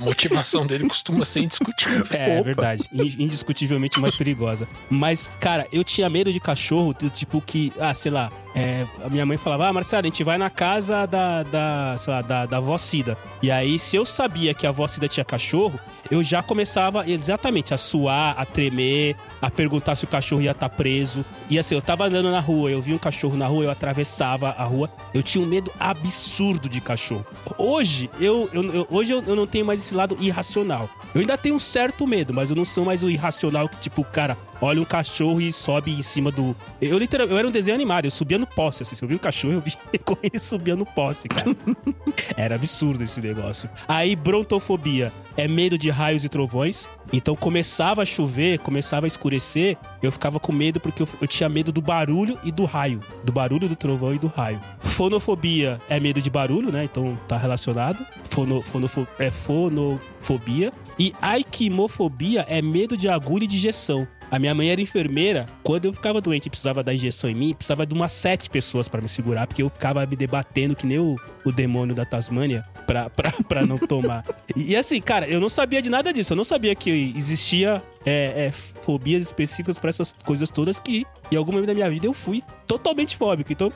A 0.00 0.04
motivação 0.04 0.66
dele 0.66 0.88
costuma 0.88 1.24
ser 1.24 1.40
indiscutível. 1.40 2.06
é 2.10 2.34
Opa. 2.34 2.42
verdade. 2.44 2.84
In- 2.92 3.24
Indiscutivelmente 3.24 3.98
mais 4.00 4.14
perigosa. 4.14 4.68
Mas, 4.88 5.30
cara, 5.40 5.66
eu 5.72 5.82
tinha 5.84 6.08
medo 6.08 6.32
de 6.32 6.40
cachorro, 6.40 6.94
do 6.94 7.10
tipo 7.10 7.40
que, 7.40 7.72
ah, 7.80 7.92
sei 7.94 8.10
lá, 8.10 8.30
é, 8.54 8.86
a 9.04 9.08
minha 9.08 9.26
mãe 9.26 9.36
falava, 9.36 9.66
ah, 9.68 9.72
Marcelo, 9.72 10.02
a 10.02 10.06
gente 10.06 10.24
vai 10.24 10.38
na 10.38 10.50
casa 10.50 11.06
da, 11.06 11.42
da, 11.42 11.96
sei 11.98 12.12
lá, 12.12 12.22
da, 12.22 12.46
da 12.46 12.56
avó 12.58 12.76
Cida. 12.78 13.16
E 13.42 13.50
aí, 13.50 13.78
se 13.78 13.96
eu 13.96 14.04
sabia 14.04 14.54
que 14.54 14.66
a 14.66 14.70
avó 14.70 14.86
Cida 14.86 15.08
tinha 15.08 15.24
cachorro, 15.24 15.78
eu 16.10 16.22
já 16.22 16.42
começava 16.42 17.08
exatamente 17.08 17.74
a 17.74 17.78
suar, 17.78 18.34
a 18.38 18.44
tremer, 18.46 19.14
a 19.42 19.50
perguntar 19.50 19.94
se 19.96 20.04
o 20.04 20.08
cachorro 20.08 20.40
ia 20.42 20.52
estar 20.52 20.68
preso. 20.70 21.24
E 21.50 21.58
assim, 21.58 21.74
eu 21.74 21.82
tava 21.82 22.06
andando 22.06 22.30
na 22.30 22.40
rua, 22.40 22.70
eu 22.70 22.80
vi 22.80 22.94
um 22.94 22.98
cachorro 22.98 23.36
na 23.36 23.46
rua, 23.46 23.64
eu 23.64 23.70
atravessava 23.70 24.50
a 24.50 24.64
rua. 24.64 24.88
Eu 25.12 25.22
tinha 25.22 25.44
um 25.44 25.46
medo 25.46 25.70
absurdo 25.78 26.68
de 26.68 26.80
cachorro. 26.80 27.07
Hoje, 27.56 28.10
eu, 28.20 28.48
eu, 28.52 28.62
eu- 28.74 28.86
hoje 28.90 29.12
eu, 29.12 29.22
eu 29.26 29.34
não 29.36 29.46
tenho 29.46 29.64
mais 29.66 29.80
esse 29.80 29.94
lado 29.94 30.16
irracional. 30.20 30.88
Eu 31.14 31.20
ainda 31.22 31.38
tenho 31.38 31.54
um 31.54 31.58
certo 31.58 32.06
medo, 32.06 32.34
mas 32.34 32.50
eu 32.50 32.56
não 32.56 32.64
sou 32.64 32.84
mais 32.84 33.02
o 33.02 33.08
irracional 33.10 33.68
que, 33.68 33.78
tipo, 33.78 34.04
cara, 34.04 34.36
olha 34.60 34.80
um 34.80 34.84
cachorro 34.84 35.40
e 35.40 35.52
sobe 35.52 35.92
em 35.92 36.02
cima 36.02 36.30
do. 36.30 36.54
Eu 36.80 36.98
literalmente, 36.98 37.32
eu 37.32 37.38
era 37.38 37.48
um 37.48 37.50
desenho 37.50 37.74
animado, 37.74 38.04
eu 38.04 38.10
subia 38.10 38.38
no 38.38 38.46
poste, 38.46 38.82
assim. 38.82 38.94
Se 38.94 39.02
eu 39.02 39.08
vi 39.08 39.14
um 39.14 39.18
cachorro, 39.18 39.54
eu 39.54 39.60
vi 39.60 39.76
correr 40.04 40.30
e 40.32 40.38
subia 40.38 40.76
no 40.76 40.86
poste, 40.86 41.28
cara. 41.28 41.56
Era 42.36 42.54
absurdo 42.54 43.02
esse 43.02 43.20
negócio. 43.20 43.68
Aí, 43.86 44.14
brontofobia 44.14 45.12
é 45.36 45.46
medo 45.46 45.78
de 45.78 45.88
raios 45.88 46.24
e 46.24 46.28
trovões. 46.28 46.88
Então 47.12 47.34
começava 47.34 48.02
a 48.02 48.04
chover, 48.04 48.58
começava 48.58 49.06
a 49.06 49.08
escurecer, 49.08 49.78
eu 50.02 50.12
ficava 50.12 50.38
com 50.38 50.52
medo 50.52 50.78
porque 50.78 51.02
eu, 51.02 51.08
eu 51.20 51.26
tinha 51.26 51.48
medo 51.48 51.72
do 51.72 51.80
barulho 51.80 52.38
e 52.44 52.52
do 52.52 52.64
raio. 52.64 53.00
Do 53.24 53.32
barulho, 53.32 53.68
do 53.68 53.76
trovão 53.76 54.14
e 54.14 54.18
do 54.18 54.26
raio. 54.26 54.60
Fonofobia 54.80 55.80
é 55.88 55.98
medo 55.98 56.20
de 56.20 56.28
barulho, 56.28 56.70
né? 56.70 56.84
Então 56.84 57.18
tá 57.26 57.36
relacionado. 57.36 58.04
Fono, 58.24 58.60
fonofo, 58.62 59.06
é 59.18 59.30
fonofobia. 59.30 60.72
E 60.98 61.14
aikimofobia 61.22 62.44
é 62.48 62.60
medo 62.60 62.96
de 62.96 63.08
agulha 63.08 63.44
e 63.44 63.46
de 63.46 63.56
injeção. 63.56 64.06
A 64.30 64.38
minha 64.38 64.54
mãe 64.54 64.70
era 64.70 64.80
enfermeira. 64.80 65.46
Quando 65.62 65.86
eu 65.86 65.92
ficava 65.92 66.20
doente 66.20 66.46
e 66.46 66.50
precisava 66.50 66.82
dar 66.82 66.94
injeção 66.94 67.30
em 67.30 67.34
mim, 67.34 67.54
precisava 67.54 67.86
de 67.86 67.94
umas 67.94 68.12
sete 68.12 68.50
pessoas 68.50 68.88
pra 68.88 69.00
me 69.00 69.08
segurar, 69.08 69.46
porque 69.46 69.62
eu 69.62 69.70
ficava 69.70 70.04
me 70.06 70.16
debatendo 70.16 70.76
que 70.76 70.86
nem 70.86 70.98
o, 70.98 71.16
o 71.44 71.52
demônio 71.52 71.94
da 71.94 72.04
Tasmânia 72.04 72.62
pra, 72.86 73.08
pra, 73.10 73.32
pra 73.48 73.66
não 73.66 73.78
tomar. 73.78 74.24
E, 74.54 74.72
e 74.72 74.76
assim, 74.76 75.00
cara, 75.00 75.26
eu 75.26 75.40
não 75.40 75.48
sabia 75.48 75.80
de 75.80 75.90
nada 75.90 76.12
disso. 76.12 76.32
Eu 76.32 76.36
não 76.36 76.44
sabia 76.44 76.74
que 76.74 76.90
existia 77.16 77.82
é, 78.04 78.46
é, 78.46 78.52
fobias 78.52 79.22
específicas 79.22 79.78
pra 79.78 79.90
essas 79.90 80.14
coisas 80.24 80.50
todas 80.50 80.78
que, 80.78 81.04
em 81.30 81.36
algum 81.36 81.52
momento 81.52 81.68
da 81.68 81.74
minha 81.74 81.90
vida, 81.90 82.06
eu 82.06 82.12
fui 82.12 82.42
totalmente 82.66 83.16
fóbico. 83.16 83.52
Então, 83.52 83.72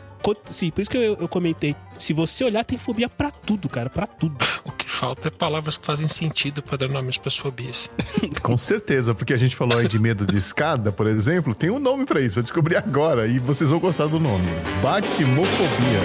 sim, 0.46 0.70
por 0.70 0.80
isso 0.80 0.90
que 0.90 0.96
eu, 0.96 1.16
eu 1.20 1.28
comentei. 1.28 1.74
Se 1.98 2.12
você 2.12 2.44
olhar, 2.44 2.64
tem 2.64 2.78
fobia 2.78 3.08
pra 3.08 3.30
tudo, 3.30 3.68
cara, 3.68 3.88
pra 3.90 4.06
tudo. 4.06 4.36
O 4.64 4.72
que 4.72 4.88
falta 4.88 5.28
é 5.28 5.30
palavras 5.30 5.76
que 5.76 5.84
fazem 5.84 6.08
sentido 6.08 6.62
para 6.62 6.78
dar 6.78 6.88
nomes 6.88 7.16
para 7.16 7.30
fobias. 7.30 7.90
Com 8.42 8.56
certeza, 8.56 9.14
porque 9.14 9.32
a 9.32 9.36
gente 9.36 9.56
falou 9.56 9.78
aí 9.78 9.88
de 9.88 9.98
medo 9.98 10.26
de 10.26 10.36
escada, 10.36 10.92
por 10.92 11.06
exemplo, 11.06 11.54
tem 11.54 11.70
um 11.70 11.78
nome 11.78 12.04
pra 12.04 12.20
isso. 12.20 12.38
Eu 12.38 12.42
descobri 12.42 12.76
agora 12.76 13.26
e 13.26 13.38
vocês 13.38 13.70
vão 13.70 13.78
gostar 13.78 14.06
do 14.06 14.20
nome. 14.20 14.46
Batmofobia. 14.82 16.00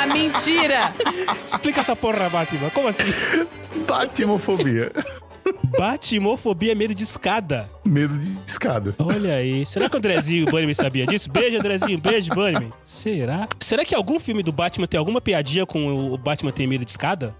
Ah, 0.00 0.06
mentira! 0.12 0.94
Explica 1.44 1.80
essa 1.80 1.96
porra, 1.96 2.28
Batman. 2.28 2.70
Como 2.70 2.88
assim? 2.88 3.12
Batmofobia. 3.86 4.92
Batimofobia 5.78 6.72
é 6.72 6.74
medo 6.74 6.94
de 6.94 7.02
escada. 7.02 7.68
Medo 7.84 8.16
de 8.16 8.38
escada. 8.46 8.94
Olha 8.98 9.36
aí. 9.36 9.64
Será 9.66 9.88
que 9.88 9.96
o 9.96 9.98
Andrezinho 9.98 10.46
Bunnyman 10.46 10.74
sabia 10.74 11.06
disso? 11.06 11.30
Beijo, 11.30 11.58
Andrezinho. 11.58 11.98
Beijo, 11.98 12.32
Bunnyman. 12.34 12.72
Será? 12.84 13.48
Será 13.60 13.84
que 13.84 13.94
algum 13.94 14.20
filme 14.20 14.42
do 14.42 14.52
Batman 14.52 14.86
tem 14.86 14.98
alguma 14.98 15.20
piadinha 15.20 15.66
com 15.66 16.12
o 16.12 16.18
Batman 16.18 16.52
ter 16.52 16.66
medo 16.66 16.84
de 16.84 16.90
escada? 16.90 17.34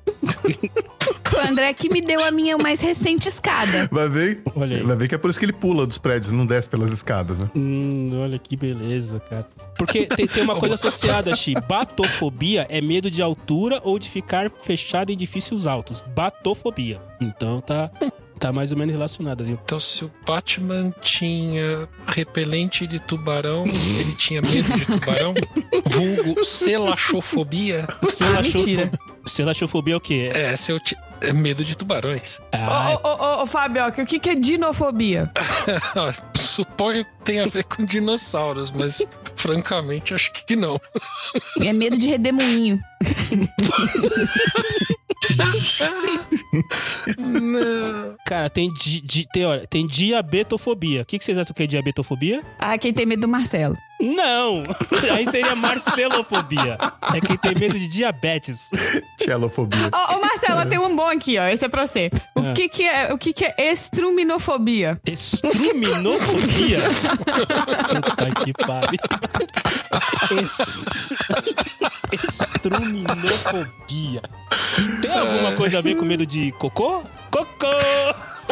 Foi 1.32 1.42
o 1.44 1.48
André 1.48 1.72
que 1.72 1.90
me 1.90 2.02
deu 2.02 2.22
a 2.22 2.30
minha 2.30 2.58
mais 2.58 2.82
recente 2.82 3.26
escada. 3.26 3.88
Vai 3.90 4.06
ver? 4.06 4.42
Olha 4.54 4.76
aí. 4.76 4.82
Vai 4.82 4.96
ver 4.96 5.08
que 5.08 5.14
é 5.14 5.18
por 5.18 5.30
isso 5.30 5.38
que 5.38 5.46
ele 5.46 5.52
pula 5.54 5.86
dos 5.86 5.96
prédios, 5.96 6.30
não 6.30 6.44
desce 6.44 6.68
pelas 6.68 6.92
escadas, 6.92 7.38
né? 7.38 7.50
Hum, 7.56 8.20
olha 8.22 8.38
que 8.38 8.54
beleza, 8.54 9.18
cara. 9.18 9.46
Porque 9.78 10.04
tem, 10.14 10.26
tem 10.26 10.42
uma 10.42 10.56
coisa 10.56 10.74
associada, 10.74 11.34
Xi. 11.34 11.54
Batofobia 11.66 12.66
é 12.68 12.82
medo 12.82 13.10
de 13.10 13.22
altura 13.22 13.80
ou 13.82 13.98
de 13.98 14.10
ficar 14.10 14.52
fechado 14.62 15.08
em 15.08 15.14
edifícios 15.14 15.66
altos. 15.66 16.04
Batofobia. 16.14 17.00
Então 17.18 17.62
tá, 17.62 17.90
tá 18.38 18.52
mais 18.52 18.70
ou 18.70 18.76
menos 18.76 18.92
relacionado 18.92 19.42
ali. 19.42 19.52
Então, 19.52 19.80
se 19.80 20.04
o 20.04 20.12
Batman 20.26 20.92
tinha 21.00 21.88
repelente 22.06 22.86
de 22.86 22.98
tubarão, 22.98 23.64
ele 23.64 24.16
tinha 24.18 24.42
medo 24.42 24.70
de 24.70 24.84
tubarão? 24.84 25.32
Vulgo 25.86 26.44
selachofobia? 26.44 27.86
Ah, 27.88 28.42
mentira. 28.42 28.90
Selachofobia 29.24 29.94
é 29.94 29.96
o 29.96 30.00
quê? 30.00 30.28
É, 30.34 30.54
se 30.58 30.72
eu 30.72 30.76
é 30.76 31.11
medo 31.32 31.64
de 31.64 31.76
tubarões. 31.76 32.40
Ah, 32.52 32.96
Ô, 33.04 33.08
ô, 33.08 33.12
ô, 33.12 33.42
ô, 33.42 33.46
Fabioca, 33.46 34.02
o 34.02 34.06
que, 34.06 34.18
que 34.18 34.30
é 34.30 34.34
dinofobia? 34.34 35.30
Suponho 36.38 37.04
que 37.04 37.10
tem 37.24 37.40
a 37.40 37.46
ver 37.46 37.64
com 37.64 37.84
dinossauros, 37.84 38.70
mas 38.70 39.06
francamente 39.36 40.14
acho 40.14 40.32
que 40.32 40.56
não. 40.56 40.80
É 41.60 41.72
medo 41.72 41.96
de 41.98 42.06
redemoinho. 42.08 42.80
Não. 47.18 48.16
Cara, 48.26 48.50
tem, 48.50 48.72
di, 48.72 49.00
di- 49.00 49.26
tem, 49.32 49.44
olha, 49.44 49.66
tem 49.66 49.86
diabetofobia. 49.86 51.02
O 51.02 51.04
que, 51.04 51.18
que 51.18 51.24
vocês 51.24 51.38
acham 51.38 51.54
que 51.54 51.62
é 51.62 51.66
diabetofobia? 51.66 52.42
Ah, 52.58 52.76
quem 52.78 52.92
tem 52.92 53.06
medo 53.06 53.22
do 53.22 53.28
Marcelo. 53.28 53.76
Não! 54.02 54.62
Aí 55.14 55.24
seria 55.26 55.54
marcelofobia. 55.54 56.76
É 57.14 57.20
quem 57.20 57.36
tem 57.36 57.54
medo 57.54 57.78
de 57.78 57.86
diabetes. 57.86 58.70
Tchelofobia. 59.18 59.90
Ô, 59.92 60.16
ô, 60.16 60.20
Marcelo, 60.20 60.66
tem 60.68 60.78
um 60.78 60.94
bom 60.96 61.08
aqui, 61.08 61.38
ó. 61.38 61.46
Esse 61.46 61.64
é 61.64 61.68
pra 61.68 61.86
você. 61.86 62.10
O, 62.36 62.40
Ah. 62.40 62.52
que, 62.52 62.68
que, 62.68 62.86
é, 62.86 63.12
o 63.12 63.18
que, 63.18 63.32
que 63.32 63.44
é 63.44 63.54
estruminofobia? 63.72 65.00
Estruminofobia? 65.06 66.80
Puta 68.02 68.30
que 68.44 68.52
pariu. 68.52 68.98
Es... 70.42 71.14
Estruminofobia. 72.12 74.22
Tem 75.00 75.10
alguma 75.18 75.52
coisa 75.52 75.78
a 75.78 75.82
ver 75.82 75.96
com 75.96 76.04
medo 76.04 76.26
de 76.26 76.52
cocô? 76.52 77.02
Cocô! 77.32 77.66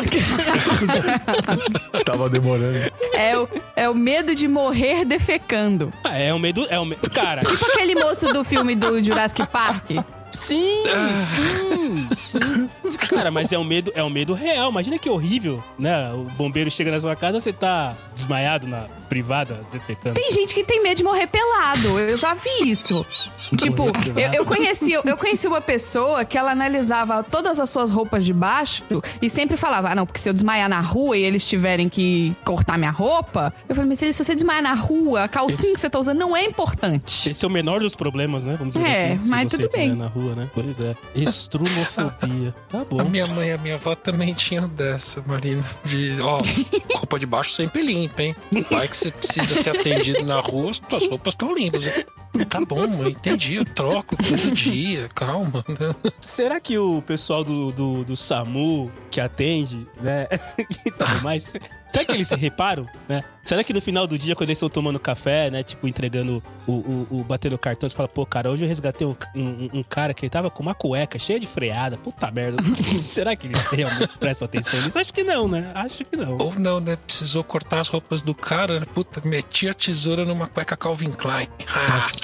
Tava 2.04 2.28
demorando. 2.30 2.90
É 3.12 3.38
o, 3.38 3.48
é 3.76 3.88
o 3.88 3.94
medo 3.94 4.34
de 4.34 4.48
morrer 4.48 5.04
defecando. 5.04 5.92
Ah, 6.02 6.16
é 6.16 6.32
um 6.32 6.38
medo. 6.38 6.66
É 6.70 6.80
um 6.80 6.86
medo. 6.86 7.08
Cara, 7.10 7.42
Tipo 7.42 7.64
aquele 7.66 7.94
moço 7.94 8.32
do 8.32 8.42
filme 8.42 8.74
do 8.74 9.04
Jurassic 9.04 9.46
Park. 9.48 9.90
Sim, 10.30 10.82
sim, 11.18 12.08
sim. 12.14 12.68
Cara, 13.08 13.30
mas 13.30 13.52
é 13.52 13.58
um 13.58 13.64
medo, 13.64 13.92
é 13.94 14.02
um 14.02 14.10
medo 14.10 14.34
real. 14.34 14.70
Imagina 14.70 14.98
que 14.98 15.08
horrível, 15.08 15.62
né? 15.78 16.10
O 16.12 16.24
bombeiro 16.36 16.70
chega 16.70 16.90
na 16.90 17.00
sua 17.00 17.16
casa, 17.16 17.40
você 17.40 17.52
tá 17.52 17.94
desmaiado 18.14 18.66
na 18.66 18.86
privada, 19.08 19.60
defecando. 19.72 20.14
Tem 20.14 20.30
gente 20.32 20.54
que 20.54 20.62
tem 20.62 20.82
medo 20.82 20.98
de 20.98 21.04
morrer 21.04 21.26
pelado. 21.26 21.98
Eu 21.98 22.16
já 22.16 22.34
vi 22.34 22.70
isso. 22.70 23.04
Tipo, 23.56 23.86
eu, 24.16 24.32
eu 24.32 24.44
conheci, 24.44 24.92
eu 24.92 25.16
conheci 25.16 25.48
uma 25.48 25.60
pessoa 25.60 26.24
que 26.24 26.38
ela 26.38 26.52
analisava 26.52 27.24
todas 27.24 27.58
as 27.58 27.68
suas 27.68 27.90
roupas 27.90 28.24
de 28.24 28.32
baixo 28.32 28.84
e 29.20 29.28
sempre 29.28 29.56
falava: 29.56 29.88
Ah, 29.90 29.94
não, 29.94 30.06
porque 30.06 30.20
se 30.20 30.28
eu 30.28 30.32
desmaiar 30.32 30.68
na 30.68 30.80
rua 30.80 31.16
e 31.18 31.22
eles 31.24 31.44
tiverem 31.48 31.88
que 31.88 32.32
cortar 32.44 32.78
minha 32.78 32.92
roupa. 32.92 33.52
Eu 33.68 33.74
falei, 33.74 33.88
mas 33.88 33.98
se 33.98 34.12
você 34.12 34.36
desmaiar 34.36 34.62
na 34.62 34.74
rua, 34.74 35.24
a 35.24 35.28
calcinha 35.28 35.74
que 35.74 35.80
você 35.80 35.90
tá 35.90 35.98
usando 35.98 36.18
não 36.18 36.36
é 36.36 36.44
importante. 36.44 37.28
Esse 37.30 37.44
é 37.44 37.48
o 37.48 37.50
menor 37.50 37.80
dos 37.80 37.96
problemas, 37.96 38.46
né? 38.46 38.54
Vamos 38.56 38.74
dizer 38.74 38.86
É, 38.86 39.12
assim. 39.14 39.22
se 39.22 39.28
mas 39.28 39.50
você 39.50 39.56
tudo 39.58 39.68
bem. 39.72 39.96
Rua, 40.20 40.34
né? 40.34 40.50
Pois 40.54 40.80
é. 40.80 40.94
Estrumofobia. 41.14 42.54
Tá 42.68 42.80
A 42.80 42.84
bom. 42.84 43.04
minha 43.04 43.26
mãe 43.26 43.48
e 43.48 43.52
a 43.52 43.58
minha 43.58 43.74
avó 43.76 43.94
também 43.94 44.32
tinham 44.34 44.68
dessa, 44.68 45.22
Marina. 45.26 45.64
De, 45.84 46.20
ó, 46.20 46.38
roupa 46.96 47.18
de 47.18 47.26
baixo 47.26 47.50
sempre 47.50 47.82
limpa, 47.82 48.22
hein? 48.22 48.36
Vai 48.70 48.88
que 48.88 48.96
você 48.96 49.10
precisa 49.10 49.54
ser 49.62 49.70
atendido 49.70 50.22
na 50.24 50.40
rua, 50.40 50.72
tuas 50.88 51.06
roupas 51.08 51.34
estão 51.34 51.54
limpas. 51.54 52.04
Tá 52.48 52.60
bom, 52.60 53.06
entendi, 53.06 53.54
eu 53.54 53.64
troco 53.64 54.16
todo 54.16 54.52
dia, 54.52 55.08
calma. 55.14 55.64
né? 55.68 56.12
Será 56.20 56.60
que 56.60 56.78
o 56.78 57.02
pessoal 57.02 57.42
do, 57.42 57.72
do, 57.72 58.04
do 58.04 58.16
SAMU 58.16 58.90
que 59.10 59.20
atende, 59.20 59.86
né? 60.00 60.26
e 60.86 60.90
tudo 60.90 61.22
mais, 61.22 61.44
será 61.44 62.04
que 62.04 62.12
eles 62.12 62.28
se 62.28 62.36
reparam, 62.36 62.86
né? 63.08 63.24
Será 63.42 63.64
que 63.64 63.72
no 63.72 63.80
final 63.80 64.06
do 64.06 64.18
dia, 64.18 64.36
quando 64.36 64.50
eles 64.50 64.58
estão 64.58 64.68
tomando 64.68 65.00
café, 65.00 65.50
né? 65.50 65.62
Tipo, 65.62 65.88
entregando 65.88 66.42
o, 66.66 66.72
o, 66.72 67.06
o 67.20 67.24
batendo 67.24 67.58
cartão, 67.58 67.88
você 67.88 67.96
fala, 67.96 68.08
pô, 68.08 68.24
cara, 68.24 68.50
hoje 68.50 68.64
eu 68.64 68.68
resgatei 68.68 69.06
um, 69.06 69.16
um, 69.34 69.70
um 69.80 69.82
cara 69.82 70.14
que 70.14 70.24
ele 70.24 70.30
tava 70.30 70.50
com 70.50 70.62
uma 70.62 70.74
cueca 70.74 71.18
cheia 71.18 71.40
de 71.40 71.46
freada. 71.46 71.96
Puta 71.96 72.30
merda. 72.30 72.62
será 72.92 73.34
que 73.34 73.46
eles 73.46 73.64
realmente 73.64 74.16
prestam 74.18 74.44
atenção 74.44 74.80
nisso? 74.82 74.98
Acho 74.98 75.12
que 75.12 75.24
não, 75.24 75.48
né? 75.48 75.70
Acho 75.74 76.04
que 76.04 76.16
não. 76.16 76.36
Ou 76.38 76.54
não, 76.54 76.78
né? 76.78 76.96
Precisou 76.96 77.42
cortar 77.42 77.80
as 77.80 77.88
roupas 77.88 78.22
do 78.22 78.34
cara, 78.34 78.80
né? 78.80 78.86
puta, 78.94 79.20
meti 79.24 79.68
a 79.68 79.74
tesoura 79.74 80.24
numa 80.24 80.46
cueca 80.46 80.76
Calvin 80.76 81.10
Klein. 81.10 81.48
Ah, 81.66 81.96
Nossa. 81.96 82.19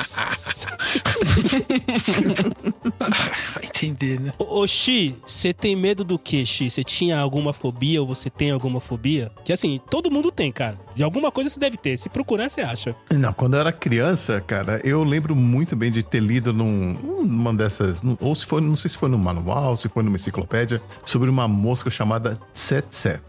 Vai 3.54 3.64
entender, 3.64 4.20
né? 4.20 4.32
Ô, 4.38 4.66
Xi, 4.66 5.14
você 5.26 5.52
tem 5.52 5.76
medo 5.76 6.04
do 6.04 6.18
que, 6.18 6.44
Xi? 6.44 6.70
Você 6.70 6.84
tinha 6.84 7.18
alguma 7.18 7.52
fobia 7.52 8.00
ou 8.00 8.06
você 8.06 8.30
tem 8.30 8.50
alguma 8.50 8.80
fobia? 8.80 9.30
Que 9.44 9.52
assim, 9.52 9.80
todo 9.90 10.10
mundo 10.10 10.30
tem, 10.30 10.52
cara. 10.52 10.78
De 10.96 11.02
alguma 11.02 11.30
coisa 11.30 11.50
você 11.50 11.60
deve 11.60 11.76
ter. 11.76 11.96
Se 11.98 12.08
procurar, 12.08 12.48
você 12.48 12.62
acha. 12.62 12.96
Não, 13.12 13.32
quando 13.32 13.54
eu 13.54 13.60
era 13.60 13.70
criança, 13.70 14.40
cara, 14.40 14.80
eu 14.82 15.04
lembro 15.04 15.36
muito 15.36 15.76
bem 15.76 15.92
de 15.92 16.02
ter 16.02 16.20
lido 16.20 16.52
num, 16.52 16.94
numa 17.24 17.52
dessas. 17.54 18.02
Ou 18.20 18.34
se 18.34 18.46
foi, 18.46 18.60
não 18.62 18.74
sei 18.74 18.88
se 18.90 18.96
foi 18.96 19.08
no 19.10 19.18
manual, 19.18 19.76
se 19.76 19.88
foi 19.88 20.02
numa 20.02 20.16
enciclopédia, 20.16 20.80
sobre 21.04 21.28
uma 21.28 21.46
mosca 21.46 21.90
chamada 21.90 22.38
Tsetse. 22.52 23.20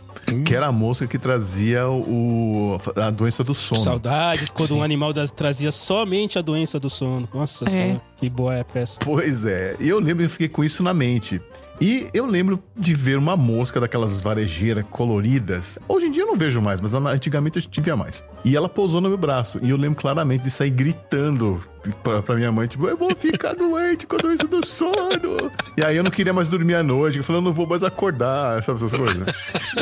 Que 0.45 0.55
era 0.55 0.67
a 0.67 0.71
mosca 0.71 1.07
que 1.07 1.17
trazia 1.17 1.87
o, 1.89 2.77
a 2.97 3.09
doença 3.09 3.43
do 3.45 3.53
sono. 3.53 3.81
Saudades 3.81 4.49
quando 4.51 4.69
Sim. 4.69 4.79
um 4.79 4.83
animal 4.83 5.13
das- 5.13 5.31
trazia 5.31 5.71
somente 5.71 6.37
a 6.37 6.41
doença 6.41 6.77
do 6.79 6.89
sono. 6.89 7.27
Nossa 7.33 7.63
É. 7.65 7.69
senhora, 7.69 8.01
que 8.17 8.29
boa 8.29 8.55
é 8.57 8.65
essa. 8.75 8.99
Pois 8.99 9.45
é, 9.45 9.75
e 9.79 9.87
eu 9.87 9.99
lembro 9.99 10.17
que 10.19 10.25
eu 10.25 10.29
fiquei 10.29 10.49
com 10.49 10.63
isso 10.65 10.83
na 10.83 10.93
mente. 10.93 11.41
E 11.79 12.09
eu 12.11 12.25
lembro 12.25 12.61
de 12.75 12.93
ver 12.95 13.17
uma 13.17 13.37
mosca 13.37 13.79
daquelas 13.79 14.19
varejeiras 14.19 14.83
coloridas. 14.89 15.77
Hoje 15.87 16.07
em 16.07 16.11
dia 16.11 16.23
eu 16.23 16.27
não 16.27 16.35
vejo 16.35 16.59
mais, 16.59 16.81
mas 16.81 16.93
antigamente 16.93 17.59
a 17.59 17.61
gente 17.61 17.79
via 17.81 17.95
mais. 17.95 18.23
E 18.43 18.55
ela 18.55 18.67
pousou 18.67 18.99
no 18.99 19.09
meu 19.09 19.17
braço. 19.17 19.59
E 19.61 19.69
eu 19.69 19.77
lembro 19.77 19.99
claramente 19.99 20.43
de 20.43 20.51
sair 20.51 20.71
gritando 20.71 21.61
pra, 22.03 22.21
pra 22.21 22.35
minha 22.35 22.51
mãe, 22.51 22.67
tipo, 22.67 22.87
eu 22.87 22.97
vou 22.97 23.09
ficar 23.15 23.53
doente 23.53 24.05
com 24.05 24.15
a 24.15 24.19
doença 24.19 24.47
do 24.47 24.65
sono. 24.65 25.51
E 25.77 25.83
aí 25.83 25.95
eu 25.97 26.03
não 26.03 26.11
queria 26.11 26.33
mais 26.33 26.49
dormir 26.49 26.75
à 26.75 26.83
noite. 26.83 27.17
Eu 27.17 27.23
falei, 27.23 27.39
eu 27.41 27.45
não 27.45 27.53
vou 27.53 27.67
mais 27.67 27.83
acordar, 27.83 28.63
sabe 28.63 28.83
essas 28.83 28.97
coisas. 28.97 29.27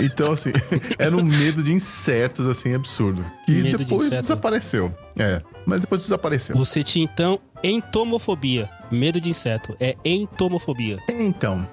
Então, 0.01 0.31
assim, 0.31 0.51
era 0.97 1.15
um 1.15 1.23
medo 1.23 1.63
de 1.63 1.71
insetos, 1.71 2.45
assim, 2.45 2.73
absurdo. 2.73 3.23
Que 3.45 3.51
Medo 3.53 3.77
de 3.77 3.83
depois 3.85 4.07
inseto. 4.07 4.21
desapareceu. 4.21 4.93
É, 5.17 5.41
mas 5.65 5.79
depois 5.81 6.01
desapareceu. 6.01 6.55
Você 6.57 6.83
tinha 6.83 7.05
então 7.05 7.39
entomofobia. 7.63 8.69
Medo 8.91 9.19
de 9.19 9.29
inseto. 9.29 9.75
É 9.79 9.95
entomofobia. 10.05 10.99
Então, 11.09 11.67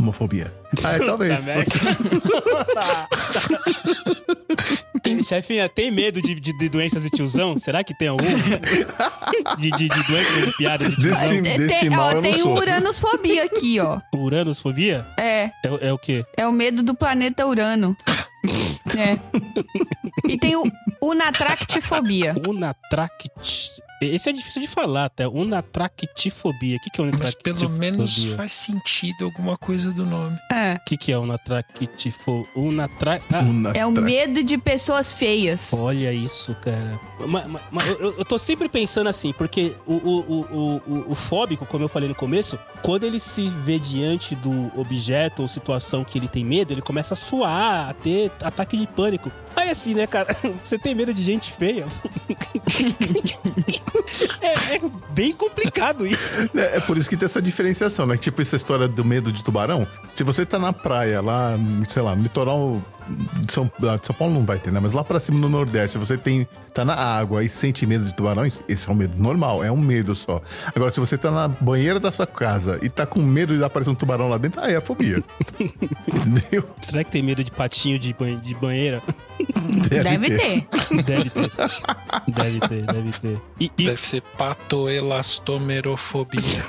homofobia. 0.00 0.52
Ah, 0.82 0.94
é, 0.94 0.98
talvez. 0.98 1.44
Tá 2.74 3.08
Tem, 5.02 5.22
chefinha, 5.22 5.68
tem 5.68 5.90
medo 5.90 6.22
de, 6.22 6.34
de, 6.34 6.56
de 6.56 6.68
doenças 6.70 7.02
de 7.02 7.10
tiozão? 7.10 7.58
Será 7.58 7.84
que 7.84 7.92
tem 7.92 8.08
algum? 8.08 8.24
De, 9.58 9.70
de, 9.70 9.88
de 9.88 10.02
doenças 10.06 10.44
de 10.46 10.52
piada 10.56 10.88
de 10.88 10.96
Desse, 10.96 11.28
tiozão? 11.28 11.52
É, 11.52 11.58
desse 11.58 11.80
tem, 11.80 11.98
ó, 11.98 12.20
tem 12.22 12.38
sou. 12.38 12.56
uranosfobia 12.56 13.44
aqui, 13.44 13.78
ó. 13.80 14.00
Uranosfobia? 14.16 15.06
É, 15.18 15.44
É, 15.44 15.52
é 15.88 15.92
o 15.92 15.98
quê? 15.98 16.24
é 16.38 16.46
o 16.46 16.52
medo 16.52 16.82
do 16.82 16.94
planeta 16.94 17.46
Urano. 17.46 17.94
É. 18.96 19.18
E 20.28 20.38
tem 20.38 20.54
o 20.54 20.70
unatractifobia. 21.02 22.34
Unatract... 22.46 23.30
Esse 24.06 24.30
é 24.30 24.32
difícil 24.32 24.60
de 24.62 24.68
falar 24.68 25.06
até. 25.06 25.26
Unatractifobia. 25.28 26.76
O 26.76 26.80
que, 26.80 26.90
que 26.90 27.00
é 27.00 27.04
Mas 27.04 27.14
unatractifobia? 27.14 27.66
pelo 27.68 27.78
menos 27.78 28.24
faz 28.36 28.52
sentido 28.52 29.24
alguma 29.24 29.56
coisa 29.56 29.90
do 29.92 30.04
nome. 30.04 30.36
É. 30.50 30.74
O 30.74 30.84
que, 30.84 30.96
que 30.96 31.12
é 31.12 31.18
unatractifobia? 31.18 32.48
Unatra... 32.54 33.20
Ah, 33.30 33.42
É 33.74 33.86
o 33.86 33.90
medo 33.92 34.42
de 34.42 34.56
pessoas 34.58 35.12
feias. 35.12 35.72
Olha 35.72 36.12
isso, 36.12 36.54
cara. 36.62 36.98
Ma- 37.26 37.46
ma- 37.46 37.60
ma- 37.70 37.82
eu, 37.98 38.18
eu 38.18 38.24
tô 38.24 38.38
sempre 38.38 38.68
pensando 38.68 39.08
assim, 39.08 39.32
porque 39.32 39.74
o, 39.86 39.94
o, 39.94 40.20
o, 40.20 40.40
o, 40.40 40.76
o- 40.86 41.12
o 41.12 41.14
fóbico, 41.14 41.64
como 41.66 41.84
eu 41.84 41.88
falei 41.88 42.08
no 42.08 42.14
começo, 42.14 42.58
quando 42.82 43.04
ele 43.04 43.18
se 43.20 43.48
vê 43.48 43.78
diante 43.78 44.34
do 44.34 44.70
objeto 44.78 45.42
ou 45.42 45.48
situação 45.48 46.04
que 46.04 46.18
ele 46.18 46.28
tem 46.28 46.44
medo, 46.44 46.72
ele 46.72 46.82
começa 46.82 47.14
a 47.14 47.16
suar, 47.16 47.88
a 47.90 47.94
ter 47.94 48.30
ataque 48.42 48.76
de 48.76 48.86
pânico. 48.86 49.30
Aí 49.56 49.70
assim, 49.70 49.94
né, 49.94 50.06
cara? 50.06 50.28
Você 50.64 50.78
tem 50.78 50.94
medo 50.94 51.14
de 51.14 51.22
gente 51.22 51.52
feia? 51.52 51.86
é, 54.40 54.76
é 54.76 54.80
bem 55.10 55.32
complicado 55.32 56.06
isso. 56.06 56.36
É, 56.54 56.78
é 56.78 56.80
por 56.80 56.96
isso 56.96 57.08
que 57.08 57.16
tem 57.16 57.26
essa 57.26 57.40
diferenciação, 57.40 58.06
né? 58.06 58.16
Tipo 58.16 58.42
essa 58.42 58.56
história 58.56 58.88
do 58.88 59.04
medo 59.04 59.32
de 59.32 59.42
tubarão. 59.42 59.86
Se 60.14 60.22
você 60.22 60.44
tá 60.44 60.58
na 60.58 60.72
praia, 60.72 61.20
lá, 61.20 61.56
sei 61.88 62.02
lá, 62.02 62.14
no 62.14 62.22
litoral 62.22 62.82
de 63.08 63.52
São, 63.52 63.70
de 63.78 64.06
São 64.06 64.14
Paulo 64.14 64.34
não 64.34 64.44
vai 64.44 64.58
ter, 64.58 64.70
né? 64.72 64.80
Mas 64.80 64.92
lá 64.92 65.02
pra 65.04 65.18
cima 65.20 65.38
no 65.38 65.48
Nordeste, 65.48 65.92
se 65.92 65.98
você 65.98 66.16
tem, 66.16 66.46
tá 66.72 66.84
na 66.84 66.94
água 66.94 67.44
e 67.44 67.48
sente 67.48 67.84
medo 67.86 68.04
de 68.04 68.14
tubarões, 68.14 68.60
esse 68.68 68.88
é 68.88 68.92
um 68.92 68.94
medo 68.94 69.20
normal, 69.22 69.62
é 69.64 69.70
um 69.70 69.76
medo 69.76 70.14
só. 70.14 70.40
Agora, 70.74 70.90
se 70.92 71.00
você 71.00 71.16
tá 71.18 71.30
na 71.30 71.48
banheira 71.48 72.00
da 72.00 72.10
sua 72.12 72.26
casa 72.26 72.78
e 72.82 72.88
tá 72.88 73.04
com 73.06 73.20
medo 73.20 73.56
de 73.56 73.62
aparecer 73.62 73.90
um 73.90 73.94
tubarão 73.94 74.28
lá 74.28 74.38
dentro, 74.38 74.60
aí 74.60 74.74
é 74.74 74.80
fobia. 74.80 75.22
Entendeu? 76.08 76.64
Será 76.80 77.04
que 77.04 77.12
tem 77.12 77.22
medo 77.22 77.42
de 77.44 77.50
patinho 77.50 77.98
de, 77.98 78.12
banhe- 78.14 78.40
de 78.40 78.54
banheira? 78.54 79.02
Deve 79.88 80.28
ter. 80.38 80.66
Deve 81.04 81.28
ter. 81.30 81.50
Deve 82.28 82.60
ter, 82.60 82.82
deve 82.86 83.12
ter. 83.18 83.40
E, 83.60 83.70
e- 83.78 83.84
Deve 83.86 84.06
ser 84.06 84.22
patoelastomerofobia. 84.38 86.64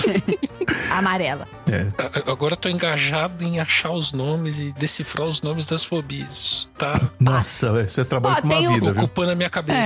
Amarela. 0.90 1.46
É. 1.70 2.30
Agora 2.30 2.52
eu 2.52 2.56
tô 2.58 2.68
engajado 2.68 3.42
em 3.44 3.58
achar 3.58 3.90
os 3.90 4.12
nomes 4.12 4.58
e 4.58 4.72
decifrar 4.72 5.26
os 5.26 5.40
nomes 5.40 5.64
das 5.64 5.82
fobias. 5.82 6.68
Tá 6.76 7.00
Nossa, 7.18 7.72
velho, 7.72 7.88
você 7.88 8.04
trabalha 8.04 8.36
Ó, 8.38 8.42
com 8.42 8.48
uma 8.48 8.60
o- 8.60 8.72
vida, 8.74 8.92
viu? 8.92 9.02
ocupando 9.02 9.32
a 9.32 9.34
minha 9.34 9.48
cabeça. 9.50 9.78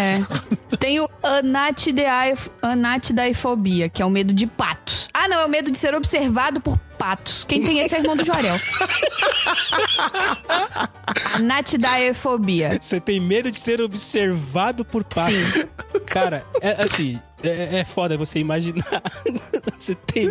É. 0.72 0.76
Tem 0.76 0.98
o 1.00 1.08
anatidaif- 1.22 2.50
anatidaifobia, 2.60 3.88
que 3.88 4.02
é 4.02 4.06
o 4.06 4.10
medo 4.10 4.32
de 4.32 4.46
patos. 4.46 5.08
Ah, 5.14 5.28
não, 5.28 5.40
é 5.40 5.44
o 5.44 5.48
medo 5.48 5.70
de 5.70 5.78
ser 5.78 5.94
observado 5.94 6.60
por 6.60 6.76
patos. 6.98 7.44
Quem 7.44 7.62
tem 7.62 7.78
esse 7.78 7.94
é 7.94 7.98
o 7.98 8.00
irmão 8.02 8.16
do 8.16 8.24
Jorel. 8.24 8.58
Anatidaifobia. 11.34 12.78
Você 12.80 13.00
tem 13.00 13.20
medo 13.20 13.50
de 13.50 13.56
ser 13.56 13.80
observado 13.80 14.84
por 14.84 15.04
patos. 15.04 15.34
Sim. 15.34 15.64
Cara, 16.06 16.44
é 16.60 16.82
assim, 16.82 17.20
é, 17.42 17.79
é 17.81 17.85
foda 17.85 18.16
você 18.16 18.38
imaginar. 18.38 19.03
você 19.79 19.94
tem 19.94 20.27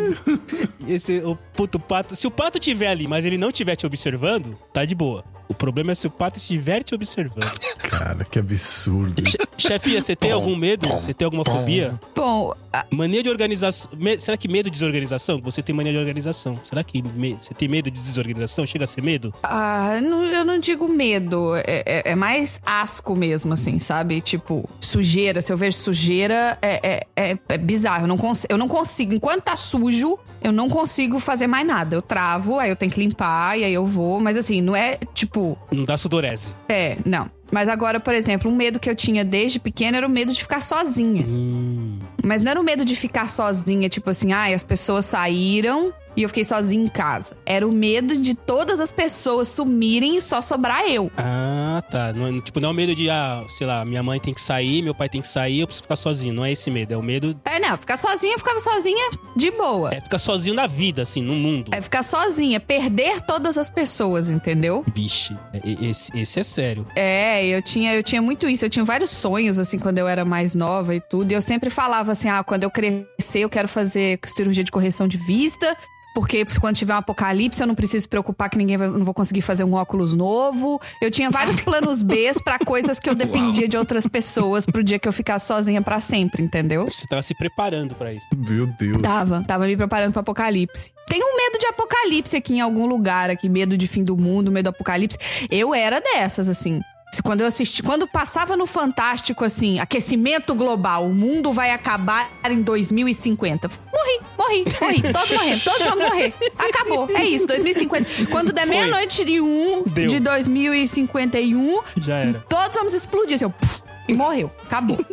esse 0.88 1.20
o 1.20 1.36
puto 1.54 1.80
pato. 1.80 2.16
Se 2.16 2.28
o 2.28 2.32
pato 2.32 2.60
tiver 2.60 2.88
ali, 2.88 3.08
mas 3.08 3.26
ele 3.26 3.38
não 3.38 3.50
estiver 3.50 3.76
te 3.76 3.86
observando, 3.86 4.58
tá 4.74 4.86
de 4.86 4.96
boa. 4.96 5.24
O 5.50 5.54
problema 5.54 5.94
é 5.94 5.96
se 5.96 6.06
o 6.06 6.10
pato 6.12 6.38
estiver 6.38 6.84
te 6.84 6.94
observando. 6.94 7.58
Cara, 7.80 8.26
que 8.26 8.38
absurdo. 8.38 9.24
Chefia, 9.58 10.02
você 10.02 10.14
tem 10.14 10.30
algum 10.32 10.58
medo? 10.58 10.90
Você 10.90 11.14
tem 11.14 11.24
alguma 11.24 11.46
fobia? 11.46 11.98
Bom, 12.14 12.54
a- 12.72 12.86
Mania 12.92 13.24
de 13.24 13.30
organização. 13.30 13.90
me- 13.98 14.20
Será 14.20 14.36
que 14.36 14.50
medo 14.50 14.66
de 14.66 14.72
desorganização? 14.72 15.40
Você 15.42 15.62
tem 15.64 15.74
mania 15.74 15.94
de 15.94 15.98
organização. 15.98 16.60
Será 16.64 16.84
que 16.84 17.02
me- 17.02 17.38
você 17.40 17.54
tem 17.54 17.70
medo 17.70 17.90
de 17.90 18.02
desorganização? 18.02 18.66
Chega 18.66 18.84
a 18.84 18.88
ser 18.88 19.02
medo? 19.02 19.34
ah, 19.42 20.00
não- 20.02 20.26
eu 20.26 20.44
não 20.44 20.60
digo 20.60 20.90
medo, 20.90 21.56
é, 21.56 21.64
é- 21.86 22.12
é 22.12 22.16
mais 22.16 22.62
asco 22.66 23.16
mesmo, 23.16 23.54
assim, 23.54 23.80
sabe? 23.80 24.20
Tipo, 24.20 24.70
sujeira. 24.82 25.42
Se 25.42 25.54
eu 25.54 25.58
vejo 25.58 25.78
sujeira, 25.78 26.58
é, 26.62 26.97
é- 27.16 27.32
é- 27.32 27.38
é 27.50 27.58
bizarro. 27.58 28.04
Eu 28.04 28.08
não, 28.08 28.18
eu 28.50 28.58
não 28.58 28.68
consigo. 28.68 29.14
Enquanto 29.14 29.44
tá 29.44 29.56
sujo, 29.56 30.18
eu 30.42 30.52
não 30.52 30.68
consigo 30.70 31.20
fazer 31.20 31.48
mais 31.48 31.66
nada. 31.66 31.96
Eu 31.96 32.02
travo, 32.02 32.60
aí 32.60 32.70
eu 32.70 32.76
tenho 32.76 32.92
que 32.92 33.00
limpar, 33.00 33.58
e 33.58 33.64
aí 33.64 33.74
eu 33.74 33.86
vou. 33.86 34.20
Mas 34.20 34.38
assim, 34.38 34.62
não 34.62 34.76
é 34.76 34.98
tipo. 35.14 35.58
Não 35.72 35.84
dá 35.84 35.98
sudorese. 35.98 36.54
É, 36.70 36.98
não. 37.06 37.30
Mas 37.50 37.70
agora, 37.70 37.98
por 38.00 38.14
exemplo, 38.14 38.52
um 38.52 38.56
medo 38.56 38.78
que 38.78 38.90
eu 38.90 38.96
tinha 38.96 39.24
desde 39.24 39.58
pequena 39.58 39.98
era 39.98 40.06
o 40.06 40.10
medo 40.10 40.34
de 40.34 40.42
ficar 40.42 40.62
sozinha. 40.62 41.26
Hum. 41.26 41.98
Mas 42.28 42.42
não 42.42 42.52
era 42.52 42.60
o 42.60 42.64
medo 42.64 42.84
de 42.86 42.96
ficar 42.96 43.30
sozinha, 43.30 43.88
tipo 43.90 44.10
assim, 44.10 44.32
ai, 44.34 44.54
as 44.54 44.64
pessoas 44.64 45.06
saíram 45.06 45.94
e 46.16 46.24
eu 46.24 46.30
fiquei 46.30 46.44
sozinha 46.44 46.84
em 46.84 46.88
casa. 46.88 47.38
Era 47.46 47.68
o 47.68 47.72
medo 47.72 48.18
de 48.18 48.34
todas 48.34 48.80
as 48.80 48.92
pessoas 48.92 49.48
sumirem 49.50 50.18
e 50.18 50.22
só 50.22 50.42
sobrar 50.42 50.82
eu. 50.90 51.12
Ah, 51.16 51.84
tá. 51.92 52.12
Não, 52.12 52.26
é- 52.28 52.42
tipo, 52.42 52.60
não 52.60 52.70
é 52.70 52.72
o 52.72 52.76
medo 52.76 52.96
de, 52.96 53.08
ah, 53.08 53.44
sei 53.48 53.68
lá, 53.68 53.86
minha 53.86 54.02
mãe 54.02 54.20
tem 54.20 54.34
que 54.34 54.42
sair, 54.42 54.82
meu 54.82 54.96
pai 54.96 55.08
tem 55.10 55.22
que 55.22 55.28
sair, 55.28 55.60
eu 55.60 55.68
preciso 55.68 55.84
ficar 55.84 55.96
sozinho. 55.96 56.34
Não 56.34 56.44
é 56.44 56.52
esse 56.52 56.72
medo. 56.72 56.92
É 56.92 56.98
o 56.98 57.04
medo. 57.04 57.40
É, 57.46 57.60
não, 57.60 57.78
ficar 57.78 57.98
sozinha, 57.98 58.34
eu 58.34 58.40
ficava 58.40 58.60
sozinha 58.60 59.12
de 59.36 59.52
boa. 59.52 59.94
É 59.94 60.02
ficar 60.02 60.18
sozinho 60.18 60.56
na 60.56 60.66
vida, 60.66 61.04
assim, 61.04 61.22
no 61.22 61.36
mundo. 61.36 61.72
É 61.72 61.80
ficar 61.82 62.02
sozinha, 62.02 62.60
perder 62.60 63.22
todas 63.22 63.56
as 63.56 63.70
pessoas, 63.70 64.32
entendeu? 64.32 64.84
Vixe, 64.96 65.38
é- 65.54 65.86
esse, 65.86 66.12
esse 66.18 66.40
é 66.40 66.44
sério. 66.44 66.88
É, 66.96 67.46
eu 67.46 67.62
tinha, 67.62 67.94
eu 67.94 68.02
tinha 68.02 68.24
muito 68.24 68.50
isso. 68.50 68.66
Eu 68.66 68.72
tinha 68.72 68.84
vários 68.84 69.12
sonhos, 69.12 69.60
assim, 69.60 69.78
quando 69.78 70.00
eu 70.00 70.08
era 70.08 70.26
mais 70.26 70.56
nova 70.56 70.96
e 70.96 71.00
tudo. 71.00 71.32
E 71.32 71.36
eu 71.36 71.42
sempre 71.44 71.70
falava 71.70 72.16
assim: 72.18 72.30
ah, 72.30 72.44
quando 72.44 72.64
eu 72.64 72.72
crescer, 72.72 73.40
eu 73.40 73.50
quero 73.50 73.68
fazer 73.68 74.20
cirurgia 74.26 74.64
de 74.64 74.72
correção 74.72 75.08
de 75.08 75.18
vista. 75.18 75.76
Porque 76.18 76.44
quando 76.60 76.76
tiver 76.76 76.96
um 76.96 76.98
apocalipse, 76.98 77.62
eu 77.62 77.68
não 77.68 77.76
preciso 77.76 78.02
se 78.02 78.08
preocupar 78.08 78.50
que 78.50 78.58
ninguém 78.58 78.76
vai, 78.76 78.88
não 78.88 79.06
vou 79.06 79.14
conseguir 79.14 79.44
fazer 79.44 79.64
um 79.64 79.76
óculos 79.76 80.16
novo. 80.16 80.82
Eu 81.00 81.12
tinha 81.12 81.30
vários 81.30 81.60
planos 81.60 82.02
B 82.02 82.32
pra 82.44 82.58
coisas 82.58 83.00
que 83.00 83.08
eu 83.08 83.14
dependia 83.14 83.68
de 83.68 83.78
outras 83.78 84.08
pessoas 84.08 84.66
pro 84.66 84.84
dia 84.84 84.98
que 84.98 85.08
eu 85.08 85.14
ficasse 85.14 85.46
sozinha 85.46 85.80
pra 85.80 86.00
sempre, 86.00 86.42
entendeu? 86.42 86.86
Você 86.86 87.06
tava 87.06 87.22
se 87.22 87.36
preparando 87.36 87.94
pra 87.94 88.12
isso. 88.12 88.26
Meu 88.36 88.66
Deus. 88.66 88.98
Tava, 88.98 89.44
tava 89.44 89.68
me 89.68 89.78
preparando 89.78 90.12
pro 90.12 90.22
apocalipse. 90.22 90.92
Tem 91.08 91.22
um 91.22 91.38
medo 91.38 91.60
de 91.60 91.68
apocalipse 91.68 92.36
aqui 92.36 92.56
em 92.56 92.62
algum 92.62 92.88
lugar, 92.88 93.30
aqui, 93.30 93.48
medo 93.48 93.78
de 93.78 93.88
fim 93.88 94.04
do 94.04 94.18
mundo, 94.18 94.52
medo 94.52 94.64
do 94.64 94.70
apocalipse. 94.70 95.20
Eu 95.52 95.72
era 95.72 96.02
dessas, 96.02 96.50
assim. 96.50 96.82
Se- 97.12 97.22
Quando 97.24 97.42
eu 97.42 97.48
assisti, 97.48 97.82
quando 97.82 98.08
passava 98.08 98.56
no 98.58 98.66
Fantástico, 98.66 99.44
assim, 99.46 99.80
aquecimento 99.80 100.54
global, 100.54 101.06
o 101.08 101.14
mundo 101.14 101.52
vai 101.52 101.72
acabar 101.72 102.30
em 102.50 102.62
2050. 102.62 103.70
Morri, 103.94 104.20
morri, 104.38 104.66
morri. 104.82 105.14
Todos 105.14 105.32
morrendo, 105.32 105.62
todos 105.64 105.84
vamos 105.88 106.04
morrer. 106.04 106.34
Acabou, 106.58 107.10
é 107.16 107.24
isso, 107.26 107.48
2050. 107.48 108.26
Quando 108.30 108.52
der 108.54 108.68
meia-noite 108.68 109.24
de 109.26 109.40
um 109.42 109.84
Deu. 109.84 110.08
de 110.08 110.20
2051, 110.20 111.82
Já 111.98 112.18
era. 112.18 112.46
todos 112.50 112.76
vamos 112.76 112.94
explodir, 112.94 113.36
assim, 113.36 113.46
ó, 113.46 113.50
puf, 113.50 113.82
e 114.08 114.14
morreu. 114.14 114.52
Acabou. 114.66 114.98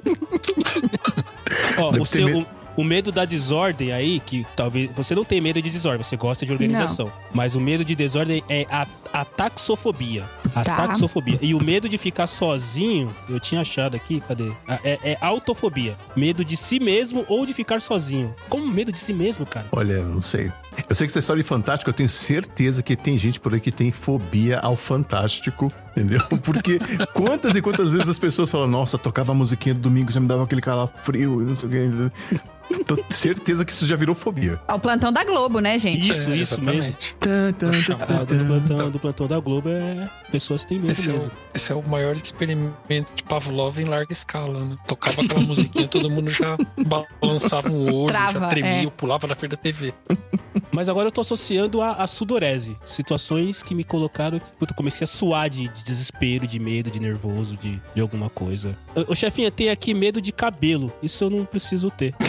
Ó, 1.79 1.91
Deve 1.91 2.03
o, 2.03 2.07
seu, 2.07 2.27
medo. 2.27 2.47
o, 2.77 2.81
o 2.83 2.85
medo 2.85 3.13
da 3.13 3.25
desordem 3.25 3.93
aí, 3.93 4.21
que 4.21 4.47
talvez. 4.57 4.91
Você 4.95 5.15
não 5.15 5.25
tem 5.25 5.41
medo 5.41 5.61
de 5.63 5.71
desordem, 5.71 6.03
você 6.03 6.17
gosta 6.17 6.45
de 6.47 6.53
organização. 6.53 7.13
Mas 7.33 7.55
o 7.55 7.61
medo 7.61 7.85
de 7.85 7.95
desordem 7.95 8.43
é 8.49 8.67
a, 8.71 8.87
a 9.13 9.25
taxofobia. 9.25 10.25
Tá. 10.62 10.85
Ataxofobia. 10.85 11.38
E 11.43 11.55
o 11.55 11.62
medo 11.62 11.88
de 11.88 11.99
ficar 11.99 12.27
sozinho, 12.27 13.14
eu 13.29 13.40
tinha 13.40 13.61
achado 13.61 13.95
aqui, 13.97 14.21
cadê? 14.27 14.51
Ah, 14.69 14.79
É, 14.85 14.99
é 15.12 15.19
autofobia. 15.21 15.97
Medo 16.14 16.45
de 16.45 16.57
si 16.57 16.79
mesmo 16.79 17.25
ou 17.29 17.45
de 17.45 17.53
ficar 17.53 17.81
sozinho. 17.83 18.35
Como 18.49 18.67
medo 18.67 18.93
de 18.93 18.99
si 18.99 19.12
mesmo, 19.12 19.45
cara? 19.45 19.67
Olha, 19.73 20.03
não 20.03 20.23
sei. 20.23 20.53
Eu 20.88 20.95
sei 20.95 21.07
que 21.07 21.12
essa 21.12 21.19
história 21.21 21.43
de 21.43 21.49
Fantástico, 21.49 21.88
eu 21.90 21.95
tenho 21.95 22.09
certeza 22.09 22.83
que 22.83 22.97
tem 22.97 23.19
gente 23.19 23.38
por 23.40 23.55
aí 23.55 23.61
que 23.61 23.71
tem 23.71 23.93
fobia 23.93 24.59
ao 24.59 24.77
Fantástico, 24.77 25.73
entendeu? 25.93 26.21
Porque 26.43 26.79
quantas 27.12 27.55
e 27.55 27.62
quantas 27.62 27.90
vezes 27.93 28.09
as 28.09 28.19
pessoas 28.19 28.51
falam, 28.51 28.67
nossa, 28.67 28.99
tocava 28.99 29.33
a 29.33 29.35
musiquinha 29.35 29.75
do 29.75 29.81
domingo, 29.81 30.11
já 30.11 30.19
me 30.21 30.27
dava 30.27 30.43
aquele 30.45 30.61
calafrio 30.61 31.43
e 31.43 31.45
não 31.45 31.57
sei 31.57 31.69
o 31.69 31.73
que. 31.73 32.12
Então, 32.71 32.97
certeza 33.11 33.64
que 33.64 33.73
isso 33.73 33.87
já 33.87 33.95
virou 33.95 34.14
fobia. 34.14 34.59
É 34.67 34.73
o 34.73 34.79
plantão 34.81 35.12
da 35.12 35.23
Globo, 35.23 35.61
né, 35.61 35.79
gente? 35.79 36.11
Isso, 36.11 36.31
É, 36.31 36.37
isso 36.37 36.61
mesmo. 36.61 36.81
exatamente. 36.81 37.17
Ah, 38.01 38.25
do, 38.25 38.45
plantão, 38.47 38.90
do 38.90 38.99
plantão 38.99 39.27
da 39.29 39.38
Globo 39.38 39.69
é. 39.69 40.09
Pessoas 40.45 40.67
têm 40.67 40.79
medo 40.79 40.93
Esse 40.93 41.09
é, 41.09 41.13
mesmo. 41.15 41.29
o, 41.29 41.31
esse 41.57 41.73
é 41.73 41.75
o 41.75 41.89
maior 41.89 42.15
experimento 42.15 43.09
de 43.17 43.23
Pavlov 43.23 43.79
em 43.79 43.85
larga 43.87 44.13
escala, 44.13 44.63
né? 44.63 44.77
Tocava 44.87 45.23
aquela 45.23 45.41
musiquinha, 45.41 45.89
todo 45.89 46.11
mundo 46.11 46.31
já 46.31 46.55
balançava 47.19 47.71
um 47.71 47.91
olho, 47.91 48.09
Trava, 48.09 48.41
já 48.41 48.49
tremia, 48.49 48.87
é. 48.89 48.91
pulava 48.91 49.27
na 49.27 49.35
frente 49.35 49.53
da 49.53 49.57
TV. 49.57 49.95
Mas 50.71 50.87
agora 50.91 51.09
eu 51.09 51.13
tô 51.13 51.23
associando 51.23 51.81
a, 51.81 51.93
a 51.93 52.07
sudorese. 52.07 52.77
Situações 52.85 53.63
que 53.63 53.75
me 53.75 53.85
colocaram. 53.85 54.39
Puta, 54.59 54.73
eu 54.73 54.77
comecei 54.77 55.05
a 55.05 55.09
suar 55.09 55.49
de, 55.49 55.67
de 55.69 55.83
desespero, 55.83 56.47
de 56.47 56.59
medo, 56.59 56.91
de 56.91 57.01
nervoso, 57.01 57.57
de, 57.57 57.81
de 57.95 58.01
alguma 58.03 58.29
coisa. 58.29 58.77
Ô, 59.09 59.15
chefinha, 59.15 59.51
tem 59.51 59.71
aqui 59.71 59.95
medo 59.95 60.21
de 60.21 60.31
cabelo. 60.31 60.93
Isso 61.03 61.25
eu 61.25 61.31
não 61.31 61.47
preciso 61.47 61.91
ter. 61.91 62.15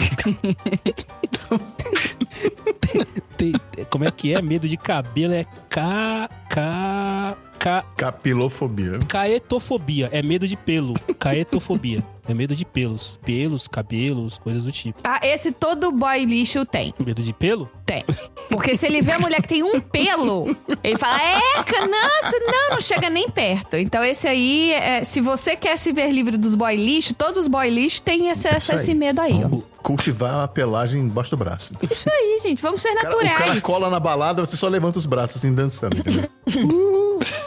Tem- 3.36 3.52
tem- 3.52 3.84
como 3.90 4.04
é 4.04 4.10
que 4.10 4.32
é? 4.34 4.40
Medo 4.40 4.66
de 4.68 4.76
cabelo 4.78 5.34
é 5.34 5.44
ca. 5.68 6.28
ca. 6.48 7.36
ca. 7.58 7.84
Capilofobia. 7.96 8.98
Caetofobia. 9.08 10.08
É 10.12 10.22
medo 10.22 10.46
de 10.46 10.56
pelo. 10.56 10.94
Caetofobia. 11.18 12.04
É 12.28 12.34
medo 12.34 12.56
de 12.56 12.64
pelos. 12.64 13.18
Pelos, 13.24 13.68
cabelos, 13.68 14.36
coisas 14.38 14.64
do 14.64 14.72
tipo. 14.72 14.98
Ah, 15.04 15.20
esse 15.22 15.52
todo 15.52 15.92
boy 15.92 16.24
lixo 16.24 16.64
tem. 16.66 16.92
Medo 16.98 17.22
de 17.22 17.32
pelo? 17.32 17.68
Tem. 17.84 18.04
Porque 18.48 18.74
se 18.76 18.84
ele 18.86 19.00
vê 19.00 19.12
a 19.12 19.18
mulher 19.20 19.40
que 19.42 19.46
tem 19.48 19.62
um 19.62 19.80
pelo, 19.80 20.56
ele 20.82 20.98
fala, 20.98 21.20
eca, 21.56 21.86
nossa, 21.86 22.36
não, 22.40 22.70
não 22.74 22.80
chega 22.80 23.08
nem 23.08 23.28
perto. 23.30 23.76
Então 23.76 24.02
esse 24.02 24.26
aí, 24.26 24.72
é, 24.72 25.04
se 25.04 25.20
você 25.20 25.54
quer 25.54 25.76
se 25.76 25.92
ver 25.92 26.10
livre 26.10 26.36
dos 26.36 26.56
boy 26.56 26.74
lixo, 26.74 27.14
todos 27.14 27.38
os 27.42 27.46
boy 27.48 27.70
lixo 27.70 28.02
têm 28.02 28.28
esse, 28.28 28.48
aí. 28.48 28.56
esse 28.56 28.92
medo 28.94 29.20
aí, 29.20 29.40
ó. 29.44 29.48
Cu- 29.48 29.64
Cultivar 29.86 30.42
a 30.42 30.48
pelagem 30.48 31.00
embaixo 31.00 31.30
do 31.30 31.36
braço. 31.36 31.72
O 31.80 31.92
Isso 31.92 32.10
aí, 32.10 32.40
gente, 32.42 32.60
vamos 32.60 32.82
ser 32.82 32.92
cara, 32.96 33.08
o 33.08 33.12
naturais. 33.22 33.38
cara 33.50 33.60
cola 33.60 33.88
na 33.88 34.00
balada, 34.00 34.44
você 34.44 34.56
só 34.56 34.66
levanta 34.66 34.98
os 34.98 35.06
braços 35.06 35.36
assim, 35.36 35.52
dançando, 35.54 35.96
entendeu? 35.98 36.28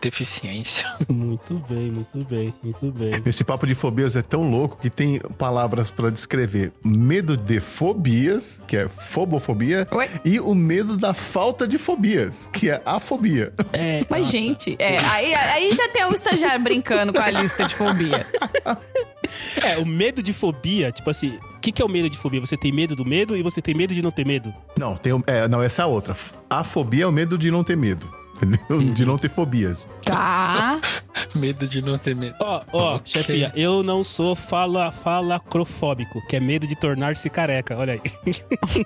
Quanta 0.00 0.08
eficiência. 0.08 0.86
Muito 1.10 1.54
bem, 1.68 1.90
muito 1.92 2.24
bem, 2.26 2.54
muito 2.62 2.90
bem. 2.90 3.22
Esse 3.26 3.44
papo 3.44 3.66
de 3.66 3.74
fobias 3.74 4.16
é 4.16 4.22
tão 4.22 4.48
louco 4.48 4.78
que 4.80 4.88
tem 4.88 5.20
palavras 5.36 5.90
pra 5.90 6.08
descrever 6.08 6.72
medo 6.82 7.36
de 7.36 7.60
fobias, 7.60 8.62
que 8.66 8.78
é 8.78 8.88
fobofobia, 8.88 9.86
Oi? 9.90 10.08
e 10.24 10.40
o 10.40 10.54
medo 10.54 10.96
da 10.96 11.12
falta 11.12 11.68
de 11.68 11.76
fobias, 11.76 12.48
que 12.50 12.70
é 12.70 12.80
afobia. 12.86 13.52
É, 13.74 14.06
Mas, 14.08 14.20
nossa. 14.22 14.32
gente, 14.32 14.74
é, 14.78 14.96
aí, 14.98 15.34
aí 15.34 15.72
já 15.74 15.86
tem 15.90 16.06
o 16.06 16.14
estagiário 16.14 16.62
brincando 16.64 17.12
com 17.12 17.20
a 17.20 17.30
lista 17.30 17.64
de 17.66 17.74
fobia. 17.74 18.26
É, 19.64 19.78
o 19.78 19.86
medo 19.86 20.20
de 20.20 20.32
fobia, 20.32 20.90
tipo 20.90 21.08
assim, 21.08 21.38
o 21.56 21.60
que, 21.60 21.70
que 21.70 21.80
é 21.80 21.84
o 21.84 21.88
medo 21.88 22.10
de 22.10 22.18
fobia? 22.18 22.40
Você 22.40 22.56
tem 22.56 22.72
medo 22.72 22.96
do 22.96 23.04
medo 23.04 23.36
e 23.36 23.42
você 23.44 23.62
tem 23.62 23.72
medo 23.76 23.94
de 23.94 24.02
não 24.02 24.10
ter 24.10 24.26
medo? 24.26 24.52
Não, 24.76 24.96
tem, 24.96 25.12
o- 25.12 25.22
é, 25.24 25.46
não, 25.46 25.62
essa 25.62 25.82
é 25.82 25.84
a 25.84 25.86
outra. 25.86 26.16
A 26.48 26.64
fobia 26.64 27.04
é 27.04 27.06
o 27.06 27.12
medo 27.12 27.38
de 27.38 27.48
não 27.48 27.62
ter 27.62 27.76
medo. 27.76 28.12
Entendeu? 28.42 28.92
De 28.94 29.04
não 29.04 29.16
ter 29.18 29.28
fobias. 29.28 29.88
Tá. 30.04 30.80
Medo 31.34 31.68
de 31.68 31.82
não 31.82 31.98
ter 31.98 32.16
medo. 32.16 32.34
Ó, 32.40 32.62
ó, 32.72 32.94
Ok. 32.96 33.02
chefia, 33.22 33.52
eu 33.54 33.82
não 33.82 34.02
sou 34.02 34.34
fala, 34.34 34.90
falacrofóbico, 34.90 36.26
que 36.26 36.36
é 36.36 36.40
medo 36.40 36.66
de 36.66 36.74
tornar-se 36.74 37.28
careca, 37.28 37.76
olha 37.76 37.94
aí. 37.94 38.00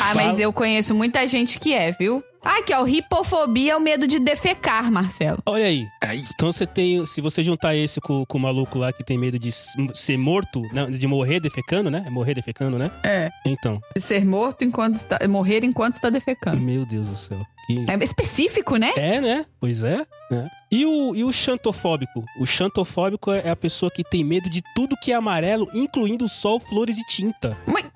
Ah, 0.00 0.14
mas 0.14 0.26
Fala. 0.26 0.40
eu 0.40 0.52
conheço 0.52 0.94
muita 0.94 1.26
gente 1.28 1.58
que 1.58 1.72
é, 1.74 1.92
viu? 1.92 2.22
Ah, 2.46 2.62
que 2.62 2.74
é 2.74 2.78
o 2.78 2.86
hipofobia, 2.86 3.72
é 3.72 3.76
o 3.76 3.80
medo 3.80 4.06
de 4.06 4.18
defecar, 4.18 4.92
Marcelo. 4.92 5.38
Olha 5.46 5.64
aí. 5.64 5.86
Aí, 6.02 6.22
Então 6.34 6.52
você 6.52 6.66
tem, 6.66 7.04
se 7.06 7.22
você 7.22 7.42
juntar 7.42 7.74
esse 7.74 8.02
com, 8.02 8.22
com 8.26 8.36
o 8.36 8.40
maluco 8.40 8.78
lá 8.78 8.92
que 8.92 9.02
tem 9.02 9.16
medo 9.16 9.38
de 9.38 9.50
ser 9.50 10.18
morto, 10.18 10.60
não, 10.70 10.90
de 10.90 11.06
morrer 11.06 11.40
defecando, 11.40 11.90
né? 11.90 12.04
É 12.06 12.10
morrer 12.10 12.34
defecando, 12.34 12.78
né? 12.78 12.90
É. 13.02 13.30
Então, 13.46 13.80
De 13.94 14.00
ser 14.02 14.26
morto 14.26 14.62
enquanto 14.62 14.96
está. 14.96 15.18
morrer 15.26 15.64
enquanto 15.64 15.94
está 15.94 16.10
defecando. 16.10 16.60
meu 16.60 16.84
Deus 16.84 17.08
do 17.08 17.16
céu. 17.16 17.40
Que... 17.66 17.86
É 17.90 18.04
específico, 18.04 18.76
né? 18.76 18.92
É, 18.94 19.22
né? 19.22 19.46
Pois 19.58 19.82
é. 19.82 20.04
é. 20.30 20.46
E, 20.70 20.84
o, 20.84 21.16
e 21.16 21.24
o 21.24 21.32
xantofóbico? 21.32 22.22
O 22.38 22.44
xantofóbico 22.44 23.32
é 23.32 23.48
a 23.48 23.56
pessoa 23.56 23.90
que 23.90 24.04
tem 24.04 24.22
medo 24.22 24.50
de 24.50 24.62
tudo 24.74 24.96
que 25.02 25.12
é 25.12 25.14
amarelo, 25.14 25.64
incluindo 25.72 26.28
sol, 26.28 26.60
flores 26.60 26.98
e 26.98 27.06
tinta. 27.06 27.56
Mas- 27.66 27.86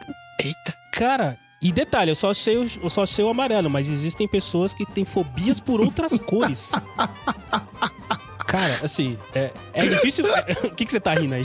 eita. 0.43 0.78
Cara, 0.93 1.37
e 1.61 1.73
detalhe, 1.73 2.13
eu 2.13 2.15
só 2.15 2.31
achei 2.31 2.57
o, 2.57 2.71
eu 2.83 2.89
só 2.89 3.03
achei 3.03 3.25
o 3.25 3.29
amarelo, 3.29 3.69
mas 3.69 3.89
existem 3.89 4.29
pessoas 4.29 4.73
que 4.73 4.87
têm 4.87 5.05
fobias 5.05 5.59
por 5.59 5.81
outras 5.81 6.17
cores. 6.21 6.71
Cara, 8.47 8.79
assim, 8.83 9.19
é, 9.35 9.51
é 9.75 9.87
difícil. 9.87 10.25
O 10.65 10.71
que, 10.71 10.87
que 10.87 10.93
você 10.93 11.01
tá 11.01 11.15
rindo 11.15 11.35
aí? 11.35 11.45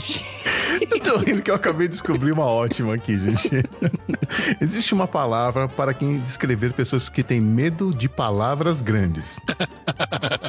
Eu 0.90 0.98
tô 1.00 1.18
rindo 1.18 1.42
que 1.42 1.50
eu 1.50 1.54
acabei 1.54 1.86
de 1.86 1.92
descobrir 1.92 2.32
uma 2.32 2.46
ótima 2.46 2.94
aqui, 2.94 3.18
gente. 3.18 3.62
Existe 4.60 4.94
uma 4.94 5.06
palavra 5.06 5.68
para 5.68 5.92
quem 5.92 6.18
descrever 6.18 6.72
pessoas 6.72 7.08
que 7.08 7.22
têm 7.22 7.40
medo 7.40 7.94
de 7.94 8.08
palavras 8.08 8.80
grandes. 8.80 9.38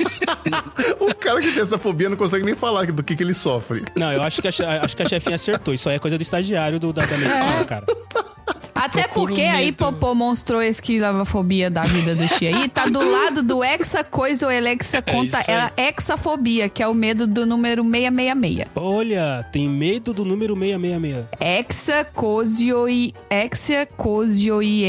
o 0.99 1.13
cara 1.15 1.41
que 1.41 1.51
tem 1.51 1.61
essa 1.63 1.77
fobia 1.77 2.09
não 2.09 2.17
consegue 2.17 2.45
nem 2.45 2.55
falar 2.55 2.85
do 2.91 3.03
que, 3.03 3.15
que 3.15 3.23
ele 3.23 3.33
sofre. 3.33 3.83
Não, 3.95 4.11
eu 4.11 4.21
acho 4.23 4.41
que 4.41 4.47
a, 4.47 4.51
acho 4.83 4.95
que 4.95 5.03
a 5.03 5.09
chefinha 5.09 5.35
acertou. 5.35 5.73
Isso 5.73 5.89
aí 5.89 5.95
é 5.95 5.99
coisa 5.99 6.17
do 6.17 6.21
estagiário 6.21 6.79
do, 6.79 6.91
da, 6.93 7.05
da 7.05 7.17
medicina, 7.17 7.63
cara. 7.65 7.85
Até 8.73 9.03
Procura 9.03 9.27
porque 9.27 9.43
um 9.43 9.49
a 9.49 9.53
medo. 9.57 9.63
hipopomonstrosquilavafobia 9.67 11.69
da 11.69 11.83
vida 11.83 12.15
do 12.15 12.27
Xi 12.27 12.47
aí 12.47 12.67
tá 12.67 12.87
do 12.87 13.11
lado 13.11 13.43
do 13.43 13.63
hexacoisoelexaconta 13.63 15.37
É 15.37 15.41
isso 15.41 15.51
aí. 15.51 15.55
ela 15.55 15.71
hexafobia, 15.77 16.67
que 16.67 16.81
é 16.81 16.87
o 16.87 16.93
medo 16.95 17.27
do 17.27 17.45
número 17.45 17.83
666. 17.83 18.67
Olha, 18.75 19.45
tem 19.51 19.69
medo 19.69 20.13
do 20.13 20.25
número 20.25 20.55
666. 20.57 21.25
Hexacosioi, 21.39 23.13
hexacosioi, 23.29 24.83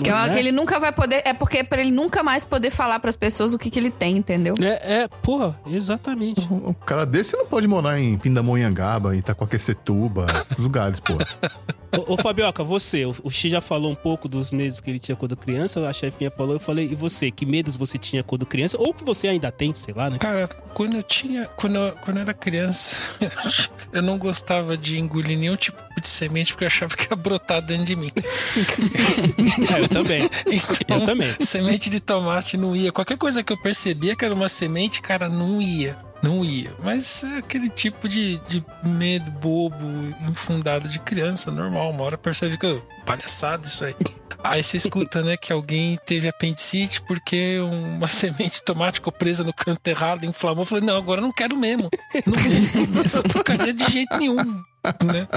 Que 0.04 0.10
é 0.10 0.14
uma 0.14 0.28
Né? 0.28 0.34
que 0.34 0.40
ele 0.40 0.52
nunca 0.52 0.80
vai 0.80 0.92
poder. 0.92 1.22
É 1.26 1.34
porque 1.34 1.58
é 1.58 1.64
pra 1.64 1.82
ele 1.82 1.92
nunca 1.92 2.24
mais 2.24 2.46
poder 2.46 2.72
falar 2.72 3.00
pras 3.00 3.16
pessoas 3.18 3.54
o 3.54 3.60
que, 3.60 3.70
que 3.70 3.78
ele 3.78 3.92
tem, 3.92 4.18
entendeu? 4.18 4.56
É, 4.60 5.02
é, 5.04 5.08
porra, 5.08 5.60
exatamente. 5.68 6.42
Um 6.52 6.74
cara 6.74 7.06
desse 7.06 7.36
não 7.38 7.46
pode 7.46 7.68
morar 7.68 8.00
em 8.00 8.18
Pindamonhangaba, 8.18 9.16
em 9.16 9.20
Itacoaquecetuba, 9.20 10.26
esses 10.42 10.58
lugares, 10.58 11.00
pô. 11.00 11.14
Ô, 11.94 12.14
ô 12.14 12.18
Fabioca, 12.18 12.64
você, 12.64 13.04
o, 13.06 13.14
o 13.22 13.30
Xi 13.30 13.50
já 13.50 13.60
falou 13.60 13.92
um 13.92 13.96
pouco 13.96 14.30
dos 14.30 14.50
medos 14.50 14.80
que 14.80 14.90
ele 14.90 14.98
tinha 14.98 15.14
quando 15.14 15.36
criança, 15.36 15.86
a 15.90 15.92
chefinha 15.92 16.32
falou, 16.32 16.54
eu 16.56 16.60
falei, 16.60 16.88
e 16.90 16.96
você, 16.96 17.30
que 17.42 17.46
medos 17.48 17.76
você 17.76 17.98
tinha 17.98 18.22
quando 18.22 18.46
criança, 18.46 18.78
ou 18.80 18.94
que 18.94 19.04
você 19.04 19.28
ainda 19.28 19.52
tem, 19.52 19.74
sei 19.74 19.96
lá, 19.96 20.12
né? 20.12 20.20
Cara, 20.20 20.48
quando 20.76 20.96
eu 20.96 21.02
tinha. 21.02 21.48
Quando 21.48 21.76
eu, 21.76 21.92
quando 21.94 22.18
eu 22.18 22.22
era 22.22 22.36
criança, 22.36 22.96
eu 23.92 24.04
não 24.04 24.20
gostava 24.20 24.78
de 24.78 25.00
engolir 25.00 25.40
nenhum 25.40 25.56
tipo 25.56 25.82
de 26.00 26.08
semente 26.08 26.54
porque 26.54 26.66
eu 26.66 26.68
achava 26.68 26.96
que 26.96 27.12
ia 27.12 27.16
brotar 27.16 27.60
dentro 27.60 27.86
de 27.86 27.96
mim. 27.96 28.12
É, 29.74 29.80
eu 29.82 29.90
também. 29.90 30.30
Então, 30.82 31.00
Eu 31.00 31.06
também. 31.06 31.34
Semente 31.40 31.90
de 31.90 32.00
tomate 32.00 32.58
não 32.58 32.76
ia. 32.76 32.92
Qualquer 32.92 33.18
coisa 33.18 33.44
que 33.44 33.52
eu 33.52 33.58
percebia 33.58 34.16
que 34.16 34.24
era 34.24 34.34
uma 34.34 34.50
semente, 34.50 35.02
cara, 35.02 35.28
não 35.28 35.62
ia. 35.62 35.98
Não 36.22 36.44
ia. 36.46 36.74
Mas 36.80 37.24
é 37.24 37.38
aquele 37.38 37.70
tipo 37.70 38.08
de, 38.08 38.38
de 38.48 38.64
medo 38.84 39.30
bobo, 39.32 39.76
infundado 40.30 40.88
de 40.88 41.00
criança, 41.00 41.52
normal. 41.52 41.92
Uma 41.92 42.04
hora 42.04 42.18
percebe 42.18 42.58
que, 42.58 42.66
ô, 42.68 42.82
palhaçada 43.06 43.66
isso 43.68 43.84
aí. 43.86 43.96
Aí 44.44 44.64
você 44.64 44.78
escuta, 44.78 45.22
né, 45.22 45.38
que 45.38 45.54
alguém 45.54 46.00
teve 46.04 46.28
apendicite 46.28 47.00
porque 47.04 47.60
uma 47.60 48.08
semente 48.10 48.56
de 48.60 48.64
tomate 48.64 48.96
ficou 48.96 49.14
presa 49.14 49.44
no 49.44 49.54
canto 49.54 49.86
errado, 49.88 50.26
inflamou. 50.26 50.64
Eu 50.64 50.68
falei, 50.68 50.84
não, 50.84 50.98
agora 50.98 51.22
eu 51.22 51.26
não 51.26 51.32
quero 51.32 51.56
mesmo. 51.56 51.90
Não 52.26 52.34
comer 52.34 53.06
essa 53.06 53.22
porcaria 53.24 53.72
de 53.74 53.92
jeito 53.92 54.18
nenhum, 54.18 54.38
né? 55.04 55.28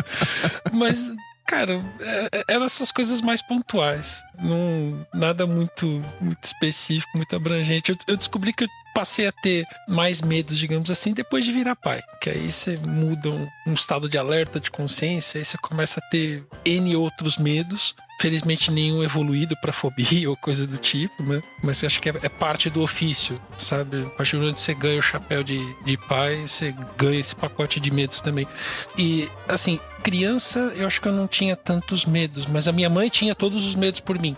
Mas, 0.72 1.06
cara, 1.46 1.82
é- 2.00 2.28
é- 2.38 2.44
eram 2.54 2.64
essas 2.64 2.90
coisas 2.90 3.20
mais 3.20 3.42
pontuais. 3.42 4.22
Não, 4.38 5.06
nada 5.12 5.46
muito, 5.46 6.02
muito 6.18 6.42
específico, 6.42 7.10
muito 7.16 7.36
abrangente. 7.36 7.90
Eu, 7.90 7.96
eu 8.08 8.16
descobri 8.16 8.54
que 8.54 8.64
eu 8.64 8.68
passei 8.94 9.26
a 9.26 9.32
ter 9.32 9.66
mais 9.88 10.22
medos, 10.22 10.56
digamos 10.56 10.90
assim, 10.90 11.12
depois 11.12 11.44
de 11.44 11.52
virar 11.52 11.74
pai. 11.74 12.00
Que 12.20 12.30
aí 12.30 12.50
você 12.50 12.76
muda 12.76 13.28
um, 13.28 13.48
um 13.66 13.74
estado 13.74 14.08
de 14.08 14.16
alerta, 14.16 14.60
de 14.60 14.70
consciência, 14.70 15.38
aí 15.38 15.44
você 15.44 15.58
começa 15.58 16.00
a 16.00 16.08
ter 16.08 16.44
N 16.64 16.94
outros 16.96 17.36
medos. 17.36 17.94
Felizmente 18.24 18.70
nenhum 18.70 19.04
evoluído 19.04 19.54
pra 19.60 19.70
fobia 19.70 20.28
ou 20.30 20.34
coisa 20.34 20.66
do 20.66 20.78
tipo, 20.78 21.22
né? 21.22 21.42
Mas 21.62 21.82
eu 21.82 21.88
acho 21.88 22.00
que 22.00 22.08
é, 22.08 22.14
é 22.22 22.28
parte 22.30 22.70
do 22.70 22.80
ofício, 22.82 23.38
sabe? 23.58 24.02
A 24.06 24.08
partir 24.16 24.36
do 24.36 24.40
momento 24.40 24.54
que 24.54 24.60
você 24.62 24.72
ganha 24.72 24.98
o 24.98 25.02
chapéu 25.02 25.42
de, 25.44 25.60
de 25.84 25.98
pai, 25.98 26.44
você 26.46 26.74
ganha 26.96 27.20
esse 27.20 27.36
pacote 27.36 27.78
de 27.78 27.90
medos 27.90 28.22
também. 28.22 28.48
E, 28.96 29.28
assim, 29.46 29.78
criança, 30.02 30.72
eu 30.74 30.86
acho 30.86 31.00
que 31.02 31.08
eu 31.08 31.12
não 31.12 31.26
tinha 31.26 31.54
tantos 31.54 32.06
medos, 32.06 32.46
mas 32.46 32.66
a 32.66 32.72
minha 32.72 32.88
mãe 32.88 33.10
tinha 33.10 33.34
todos 33.34 33.62
os 33.62 33.74
medos 33.74 34.00
por 34.00 34.18
mim. 34.18 34.34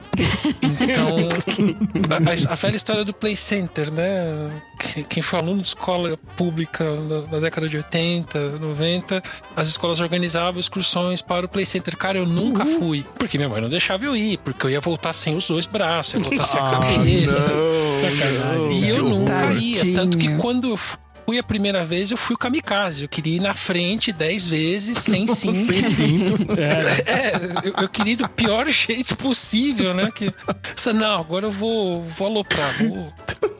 Então, 0.62 1.16
a, 2.48 2.52
a 2.52 2.54
velha 2.56 2.76
história 2.76 3.04
do 3.04 3.12
Play 3.12 3.36
Center, 3.36 3.90
né? 3.92 4.50
Que- 4.78 5.02
Quem 5.04 5.22
foi 5.22 5.38
aluno 5.40 5.60
de 5.62 5.68
escola 5.68 6.16
pública 6.36 6.84
na, 6.84 7.22
na 7.32 7.40
década 7.40 7.68
de 7.68 7.76
80, 7.78 8.58
90, 8.58 9.22
as 9.56 9.68
escolas 9.68 10.00
organizavam 10.00 10.60
excursões 10.60 11.20
para 11.22 11.46
o 11.46 11.48
Play 11.48 11.66
Center. 11.66 11.96
Cara, 11.96 12.18
eu 12.18 12.26
nunca 12.26 12.64
fui, 12.64 13.04
porque 13.18 13.36
minha 13.38 13.48
mãe 13.48 13.60
não 13.60 13.68
deixava 13.76 14.04
eu 14.04 14.16
ir, 14.16 14.38
porque 14.38 14.66
eu 14.66 14.70
ia 14.70 14.80
voltar 14.80 15.12
sem 15.12 15.36
os 15.36 15.46
dois 15.46 15.66
braços, 15.66 16.14
ia 16.14 16.20
voltar 16.20 16.44
sem 16.44 16.60
a 16.60 16.70
cabeça. 16.70 17.48
Sacanagem. 17.92 18.84
E 18.84 18.88
eu 18.88 19.04
nunca 19.04 19.52
ia. 19.52 19.94
Tanto 19.94 20.16
que 20.18 20.36
quando 20.38 20.70
eu 20.70 20.78
fui 21.26 21.38
a 21.38 21.42
primeira 21.42 21.84
vez, 21.84 22.10
eu 22.10 22.16
fui 22.16 22.34
o 22.36 22.38
kamikaze. 22.38 23.02
Eu 23.02 23.08
queria 23.08 23.36
ir 23.36 23.40
na 23.40 23.52
frente 23.52 24.12
dez 24.12 24.46
vezes, 24.46 24.98
sem 24.98 25.26
cinto. 25.26 25.58
Sem 25.58 25.82
cinto. 25.82 26.46
É, 27.06 27.32
eu, 27.68 27.74
eu 27.82 27.88
queria 27.88 28.12
ir 28.12 28.16
do 28.16 28.28
pior 28.28 28.68
jeito 28.68 29.16
possível, 29.16 29.92
né? 29.92 30.08
Que, 30.14 30.32
não, 30.94 31.20
agora 31.20 31.46
eu 31.46 31.50
vou, 31.50 32.02
vou 32.02 32.28
aloprar. 32.28 32.74
Vou... 32.78 33.12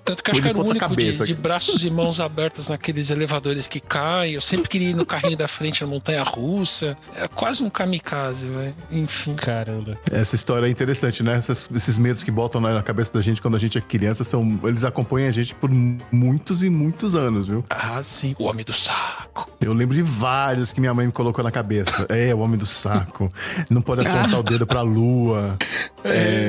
Tanto 0.07 0.23
que 0.23 0.31
eu 0.31 0.33
acho 0.35 0.43
que 0.43 0.49
era 0.49 0.57
o 0.59 0.63
de 0.63 0.71
único 0.71 0.97
de, 0.97 1.13
de 1.25 1.35
braços 1.35 1.83
e 1.83 1.91
mãos 1.91 2.21
abertas 2.21 2.69
naqueles 2.69 3.11
elevadores 3.11 3.67
que 3.67 3.81
caem. 3.81 4.35
Eu 4.35 4.41
sempre 4.41 4.69
queria 4.69 4.91
ir 4.91 4.95
no 4.95 5.05
carrinho 5.05 5.37
da 5.37 5.49
frente 5.49 5.83
na 5.83 5.89
montanha 5.91 6.23
russa. 6.23 6.97
É 7.17 7.27
quase 7.27 7.63
um 7.63 7.69
kamikaze, 7.69 8.47
velho. 8.47 8.75
Enfim. 8.91 9.35
Caramba. 9.35 9.99
Essa 10.11 10.37
história 10.37 10.67
é 10.67 10.71
interessante, 10.71 11.25
né? 11.25 11.35
Essas- 11.37 11.69
esses 11.75 11.99
medos 11.99 12.23
que 12.23 12.31
botam 12.31 12.61
na 12.61 12.81
cabeça 12.85 13.13
da 13.13 13.21
gente 13.21 13.43
quando 13.43 13.57
a 13.57 13.59
gente 13.59 13.77
é 13.77 13.81
criança, 13.81 14.23
são, 14.23 14.59
eles 14.63 14.85
acompanham 14.85 15.29
a 15.29 15.33
gente 15.33 15.53
por 15.55 15.69
muitos 16.13 16.63
e 16.63 16.71
muitos 16.71 17.17
anos, 17.17 17.49
viu? 17.49 17.65
Ah, 17.69 18.01
sim. 18.03 18.35
O 18.39 18.45
homem 18.45 18.65
do 18.65 18.73
saco. 18.73 19.51
Eu 19.61 19.73
lembro 19.73 19.95
de 19.97 20.03
vários 20.03 20.73
que 20.73 20.81
minha 20.81 20.95
mãe 20.95 21.07
me 21.07 21.13
colocou 21.13 21.43
na 21.43 21.51
cabeça. 21.51 22.07
É, 22.09 22.33
o 22.33 22.39
homem 22.39 22.57
do 22.57 22.67
saco. 22.67 23.33
Não 23.69 23.83
pode 23.83 24.07
apontar 24.07 24.39
o 24.39 24.43
dedo 24.45 24.67
pra 24.67 24.83
lua. 24.83 25.57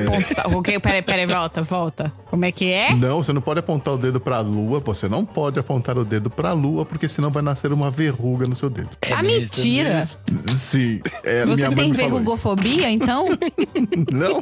Ponta... 0.06 0.56
O 0.56 0.62
quê? 0.62 0.78
Peraí, 0.78 1.02
peraí, 1.02 1.26
volta, 1.26 1.62
volta. 1.62 2.12
Como 2.30 2.44
é 2.44 2.52
que 2.52 2.70
é? 2.70 2.94
Não, 2.94 3.22
você 3.22 3.32
não 3.32 3.40
pode 3.48 3.60
apontar 3.60 3.94
o 3.94 3.96
dedo 3.96 4.20
pra 4.20 4.40
lua. 4.40 4.78
Você 4.80 5.08
não 5.08 5.24
pode 5.24 5.58
apontar 5.58 5.96
o 5.96 6.04
dedo 6.04 6.28
pra 6.28 6.52
lua, 6.52 6.84
porque 6.84 7.08
senão 7.08 7.30
vai 7.30 7.42
nascer 7.42 7.72
uma 7.72 7.90
verruga 7.90 8.46
no 8.46 8.54
seu 8.54 8.68
dedo. 8.68 8.90
ah, 9.10 9.22
mentira. 9.22 10.06
Sim. 10.54 11.00
É, 11.24 11.46
Você 11.46 11.56
minha 11.56 11.70
mãe 11.70 11.76
tem 11.76 11.92
verrugofobia, 11.92 12.90
então? 12.90 13.26
Não. 14.12 14.38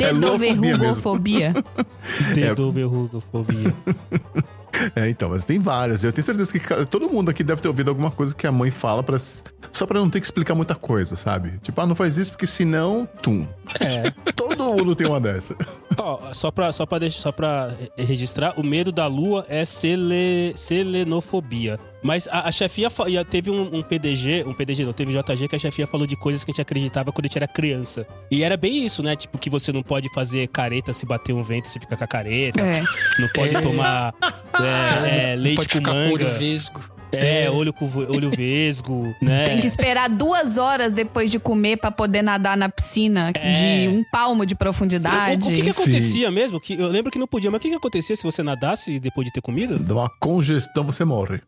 É 0.00 0.12
lufobia 0.12 0.54
mesmo. 0.54 0.60
Dedoverrugofobia. 0.62 1.54
Dedo, 2.32 2.70
verruga, 2.70 3.20
fobia. 3.32 3.74
É, 4.94 5.08
então, 5.08 5.30
mas 5.30 5.44
tem 5.44 5.58
várias. 5.58 6.02
Eu 6.04 6.12
tenho 6.12 6.24
certeza 6.24 6.52
que 6.52 6.86
todo 6.86 7.08
mundo 7.08 7.30
aqui 7.30 7.42
deve 7.44 7.60
ter 7.60 7.68
ouvido 7.68 7.88
alguma 7.88 8.10
coisa 8.10 8.34
que 8.34 8.46
a 8.46 8.52
mãe 8.52 8.70
fala 8.70 9.02
para 9.02 9.18
só 9.72 9.86
pra 9.86 9.98
não 10.00 10.08
ter 10.10 10.20
que 10.20 10.26
explicar 10.26 10.54
muita 10.54 10.74
coisa, 10.74 11.16
sabe? 11.16 11.58
Tipo, 11.62 11.80
ah, 11.80 11.86
não 11.86 11.94
faz 11.94 12.16
isso 12.18 12.30
porque 12.32 12.46
senão, 12.46 13.08
tum. 13.22 13.46
É. 13.80 14.10
Todo 14.32 14.64
mundo 14.64 14.94
tem 14.94 15.06
uma 15.06 15.20
dessa. 15.20 15.54
Ó, 15.98 16.32
só 16.32 16.50
pra, 16.50 16.72
só, 16.72 16.84
pra 16.86 16.98
deixar, 16.98 17.20
só 17.20 17.32
pra 17.32 17.68
re- 17.96 18.04
registrar, 18.04 18.54
o 18.58 18.62
medo 18.62 18.90
da 18.92 19.06
lua 19.06 19.44
é 19.48 19.64
sele, 19.64 20.52
selenofobia. 20.56 21.78
Mas 22.06 22.28
a, 22.28 22.48
a 22.48 22.52
chefinha 22.52 22.88
teve 23.28 23.50
um, 23.50 23.78
um 23.78 23.82
PDG, 23.82 24.44
um 24.46 24.54
PDG 24.54 24.84
não, 24.84 24.92
teve 24.92 25.10
JG 25.10 25.48
que 25.48 25.56
a 25.56 25.58
chefinha 25.58 25.88
falou 25.88 26.06
de 26.06 26.14
coisas 26.14 26.44
que 26.44 26.52
a 26.52 26.52
gente 26.52 26.62
acreditava 26.62 27.10
quando 27.10 27.24
a 27.24 27.26
gente 27.26 27.36
era 27.36 27.48
criança. 27.48 28.06
E 28.30 28.44
era 28.44 28.56
bem 28.56 28.86
isso, 28.86 29.02
né? 29.02 29.16
Tipo, 29.16 29.36
que 29.38 29.50
você 29.50 29.72
não 29.72 29.82
pode 29.82 30.08
fazer 30.14 30.46
careta 30.46 30.92
se 30.92 31.04
bater 31.04 31.32
um 31.32 31.42
vento, 31.42 31.66
você 31.66 31.80
fica 31.80 31.96
com 31.96 32.04
a 32.04 32.06
careta. 32.06 32.60
É. 32.60 32.80
Não 33.18 33.28
pode 33.34 33.60
tomar 33.60 34.14
é, 34.60 35.32
é, 35.32 35.36
Não 35.36 35.42
leite 35.42 35.56
pode 35.56 35.68
com 35.68 35.78
ficar 35.78 35.92
manga. 35.92 36.95
É, 37.12 37.48
olho, 37.50 37.72
com, 37.72 37.86
olho 38.14 38.30
vesgo, 38.30 39.14
né? 39.22 39.44
Tem 39.44 39.58
que 39.58 39.66
esperar 39.66 40.08
duas 40.08 40.58
horas 40.58 40.92
depois 40.92 41.30
de 41.30 41.38
comer 41.38 41.76
pra 41.78 41.90
poder 41.90 42.22
nadar 42.22 42.56
na 42.56 42.68
piscina 42.68 43.32
de 43.32 43.88
um 43.88 44.04
palmo 44.10 44.44
de 44.44 44.54
O, 44.54 44.56
profundidade. 44.56 45.48
o 45.48 45.52
que, 45.52 45.62
que 45.62 45.72
Sim. 45.72 45.82
acontecia 45.82 46.30
mesmo? 46.30 46.60
Que, 46.60 46.74
eu 46.74 46.88
lembro 46.88 47.10
que 47.10 47.18
não 47.18 47.26
podia, 47.26 47.50
mas 47.50 47.58
o 47.58 47.62
que, 47.62 47.70
que 47.70 47.76
acontecia 47.76 48.16
se 48.16 48.22
você 48.22 48.42
nadasse 48.42 48.98
depois 48.98 49.24
de 49.26 49.32
ter 49.32 49.40
comida? 49.40 49.78
Dá 49.78 49.94
uma 49.94 50.10
congestão, 50.20 50.84
você 50.84 51.04
morre. 51.04 51.40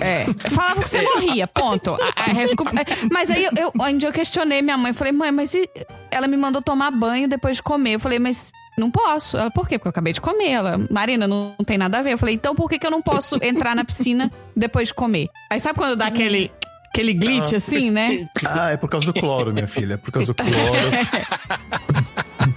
É. 0.00 0.24
Falava 0.50 0.80
que 0.80 0.88
você 0.88 1.02
morria, 1.02 1.46
ponto. 1.46 1.94
A- 1.94 1.98
a 2.16 2.30
é, 2.30 3.08
Mas 3.12 3.30
aí 3.30 3.44
eu, 3.44 3.50
eu, 3.58 3.98
dia 3.98 4.08
eu 4.08 4.12
questionei 4.12 4.62
minha 4.62 4.76
mãe. 4.76 4.92
Falei, 4.92 5.12
mãe, 5.12 5.30
mas 5.30 5.54
e... 5.54 5.62
ela 6.10 6.26
me 6.26 6.36
mandou 6.36 6.62
tomar 6.62 6.90
banho 6.90 7.28
depois 7.28 7.56
de 7.56 7.62
comer. 7.62 7.94
Eu 7.94 8.00
falei, 8.00 8.18
mas 8.18 8.52
não 8.76 8.90
posso. 8.90 9.36
Ela, 9.36 9.50
por 9.50 9.68
quê? 9.68 9.78
Porque 9.78 9.88
eu 9.88 9.90
acabei 9.90 10.12
de 10.12 10.20
comer. 10.20 10.50
Ela, 10.50 10.80
Marina, 10.90 11.28
não, 11.28 11.54
não 11.58 11.64
tem 11.64 11.78
nada 11.78 11.98
a 11.98 12.02
ver. 12.02 12.12
Eu 12.12 12.18
falei, 12.18 12.34
então 12.34 12.54
por 12.54 12.68
que, 12.68 12.78
que 12.78 12.86
eu 12.86 12.90
não 12.90 13.02
posso 13.02 13.38
entrar 13.42 13.74
na 13.74 13.84
piscina 13.84 14.30
depois 14.56 14.88
de 14.88 14.94
comer? 14.94 15.28
Aí 15.50 15.60
sabe 15.60 15.78
quando 15.78 15.96
dá 15.96 16.06
aquele, 16.06 16.50
aquele 16.88 17.12
glitch 17.14 17.52
assim, 17.52 17.90
né? 17.90 18.28
Ah, 18.46 18.70
é 18.70 18.76
por 18.76 18.88
causa 18.88 19.06
do 19.06 19.14
cloro, 19.14 19.52
minha 19.52 19.68
filha. 19.68 19.94
É 19.94 19.96
por 19.96 20.10
causa 20.10 20.28
do 20.28 20.34
cloro. 20.34 20.52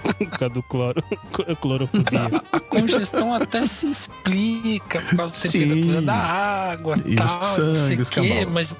Por 0.01 0.29
causa 0.29 0.53
do 0.53 0.63
cloro, 0.63 1.03
clorofobia. 1.61 2.21
A 2.51 2.59
congestão 2.59 3.33
até 3.33 3.65
se 3.65 3.87
explica 3.89 5.01
por 5.01 5.17
causa 5.17 5.33
da 5.33 5.49
Sim. 5.49 5.59
temperatura 5.59 6.01
da 6.01 6.15
água 6.15 6.97
E 7.05 7.15
tal, 7.15 7.27
não 7.27 7.43
sei 7.43 7.75
sangue, 7.75 7.99
o 7.99 8.01
os 8.01 8.09
quê, 8.09 8.47
mas 8.49 8.75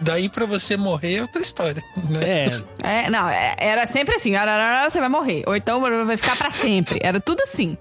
daí 0.00 0.28
pra 0.28 0.46
você 0.46 0.76
morrer 0.76 1.16
é 1.16 1.22
outra 1.22 1.40
história, 1.42 1.82
né? 2.08 2.62
É, 2.82 3.06
É, 3.06 3.10
não, 3.10 3.28
é- 3.28 3.56
era 3.58 3.86
sempre 3.86 4.14
assim. 4.14 4.32
Você 4.84 5.00
vai 5.00 5.08
morrer. 5.08 5.42
Ou 5.46 5.54
então 5.56 5.80
vai 5.80 6.16
ficar 6.16 6.36
pra 6.36 6.50
sempre. 6.50 6.98
Era 7.02 7.20
tudo 7.20 7.40
assim. 7.42 7.76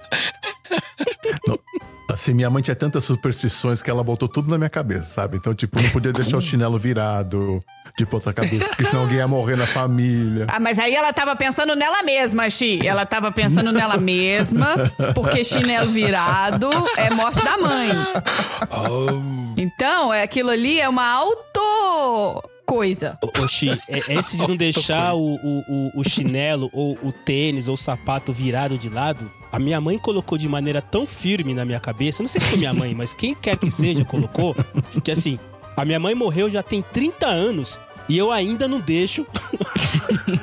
Assim, 2.12 2.34
minha 2.34 2.49
mãe 2.49 2.62
tinha 2.63 2.75
tantas 2.75 3.03
superstições 3.05 3.84
que 3.84 3.89
ela 3.89 4.03
botou 4.03 4.27
tudo 4.27 4.49
na 4.49 4.58
minha 4.58 4.69
cabeça, 4.69 5.03
sabe? 5.03 5.38
Então, 5.38 5.53
tipo, 5.53 5.82
não 5.82 5.89
podia 5.91 6.12
deixar 6.12 6.38
o 6.38 6.41
chinelo 6.41 6.77
virado 6.79 7.60
de 7.97 8.05
ponta 8.05 8.34
cabeça, 8.34 8.67
porque 8.69 8.86
senão 8.86 9.01
alguém 9.03 9.17
ia 9.17 9.27
morrer 9.27 9.55
na 9.55 9.67
família. 9.67 10.47
Ah, 10.49 10.60
mas 10.60 10.79
aí 10.79 10.95
ela 10.95 11.13
tava 11.13 11.36
pensando 11.36 11.75
nela 11.75 12.01
mesma, 12.01 12.49
Xi. 12.49 12.86
Ela 12.86 13.05
tava 13.05 13.32
pensando 13.32 13.71
nela 13.71 13.97
mesma, 13.97 14.67
porque 15.13 15.43
chinelo 15.43 15.91
virado 15.91 16.67
é 16.97 17.12
morte 17.12 17.43
da 17.43 17.58
mãe. 17.58 17.89
Então, 19.75 20.13
é 20.13 20.21
aquilo 20.23 20.49
ali 20.49 20.79
é 20.79 20.88
uma 20.89 21.05
auto 21.05 22.43
coisa. 22.65 23.17
Ô, 23.41 23.47
Xi, 23.47 23.69
é- 23.88 24.13
esse 24.13 24.38
de 24.38 24.47
não 24.47 24.55
deixar 24.55 25.13
o, 25.15 25.36
o, 25.36 25.63
o- 25.67 25.91
o 26.01 26.03
chinelo 26.08 26.69
ou 26.71 26.97
o 27.01 27.12
tênis 27.12 27.67
ou 27.67 27.73
o 27.73 27.77
sapato 27.77 28.32
virado 28.32 28.77
de 28.77 28.89
lado, 28.89 29.29
a 29.51 29.58
minha 29.60 29.82
mãe 29.82 29.97
colocou 29.97 30.38
de 30.38 30.47
maneira 30.47 30.82
tão 30.82 31.08
firme 31.08 31.53
na 31.53 31.65
minha 31.65 31.79
cabeça, 31.79 32.21
não 32.21 32.29
sei 32.29 32.39
se 32.39 32.47
foi 32.47 32.58
minha 32.60 32.73
mãe, 32.73 32.93
mas 32.93 33.13
quem 33.13 33.34
quer 33.34 33.58
que 33.58 33.71
seja 33.71 34.05
colocou, 34.05 34.55
que 35.03 35.12
assim, 35.12 35.39
a 35.75 35.84
minha 35.84 35.99
mãe 35.99 36.13
morreu 36.13 36.49
já 36.49 36.62
tem 36.62 36.82
30 36.84 37.25
anos 37.27 37.79
e 38.10 38.17
eu 38.17 38.32
ainda 38.32 38.67
não 38.67 38.80
deixo. 38.80 39.26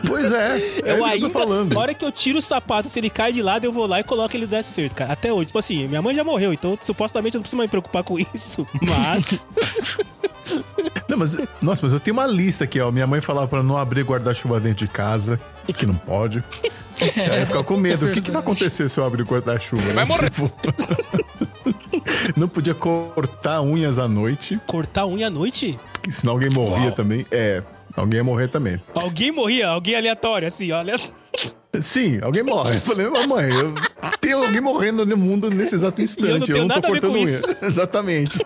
Pois 0.06 0.32
é, 0.32 0.54
é 0.54 0.58
isso 0.58 0.80
Eu 0.84 0.98
que 1.02 1.04
ainda, 1.04 1.26
eu 1.26 1.30
tô 1.30 1.38
falando. 1.38 1.74
na 1.74 1.80
hora 1.80 1.92
que 1.92 2.04
eu 2.04 2.12
tiro 2.12 2.38
o 2.38 2.42
sapato, 2.42 2.88
se 2.88 2.98
ele 2.98 3.10
cai 3.10 3.32
de 3.32 3.42
lado, 3.42 3.64
eu 3.64 3.72
vou 3.72 3.86
lá 3.86 4.00
e 4.00 4.04
coloco 4.04 4.34
ele 4.36 4.46
do 4.46 4.64
certo, 4.64 4.94
cara. 4.94 5.12
Até 5.12 5.32
hoje, 5.32 5.46
tipo 5.46 5.58
assim, 5.58 5.86
minha 5.88 6.00
mãe 6.00 6.14
já 6.14 6.22
morreu, 6.24 6.52
então 6.52 6.78
supostamente 6.80 7.34
eu 7.34 7.38
não 7.40 7.42
preciso 7.42 7.56
mais 7.58 7.66
me 7.66 7.70
preocupar 7.72 8.04
com 8.04 8.18
isso, 8.18 8.66
mas 8.80 9.46
Não, 11.08 11.18
mas, 11.18 11.36
nossa, 11.60 11.82
mas 11.82 11.92
eu 11.92 12.00
tenho 12.00 12.16
uma 12.16 12.26
lista 12.26 12.64
aqui, 12.64 12.80
ó. 12.80 12.90
Minha 12.90 13.06
mãe 13.06 13.20
falava 13.20 13.48
pra 13.48 13.62
não 13.62 13.76
abrir 13.76 14.02
guarda-chuva 14.02 14.60
dentro 14.60 14.86
de 14.86 14.88
casa, 14.88 15.40
que 15.76 15.84
não 15.84 15.94
pode. 15.94 16.42
Aí 17.00 17.40
eu 17.40 17.46
ficava 17.46 17.64
com 17.64 17.76
medo. 17.76 18.06
O 18.06 18.12
que, 18.12 18.20
que 18.20 18.30
vai 18.30 18.40
acontecer 18.40 18.88
se 18.88 18.98
eu 18.98 19.04
abrir 19.04 19.22
o 19.22 19.26
guarda-chuva? 19.26 19.92
Vai 19.92 20.04
morrer. 20.04 20.30
não 22.36 22.48
podia 22.48 22.74
cortar 22.74 23.60
unhas 23.60 23.98
à 23.98 24.08
noite, 24.08 24.58
cortar 24.66 25.06
unha 25.06 25.26
à 25.26 25.30
noite? 25.30 25.78
Senão 26.10 26.32
alguém 26.34 26.50
morria 26.50 26.92
também. 26.92 27.24
É, 27.30 27.62
alguém 27.96 28.18
ia 28.18 28.24
morrer 28.24 28.48
também. 28.48 28.80
Alguém 28.94 29.30
morria, 29.32 29.68
alguém 29.68 29.96
aleatório, 29.96 30.48
assim, 30.48 30.70
olha. 30.72 30.96
Sim, 31.80 32.18
alguém 32.22 32.42
morre. 32.42 32.76
Eu 32.76 32.80
falei, 32.80 33.08
mamãe, 33.08 33.50
eu 33.52 33.74
Tem 34.20 34.32
alguém 34.32 34.60
morrendo 34.60 35.04
no 35.04 35.16
mundo 35.16 35.50
nesse 35.50 35.74
exato 35.74 36.00
instante. 36.00 36.46
tenho 36.46 36.58
Eu 36.58 36.62
não 36.62 36.68
nada 36.68 36.80
tô 36.80 36.88
a 36.88 36.92
ver 36.92 37.00
cortando 37.00 37.14
unha. 37.16 37.24
isso. 37.24 37.44
Exatamente. 37.62 38.38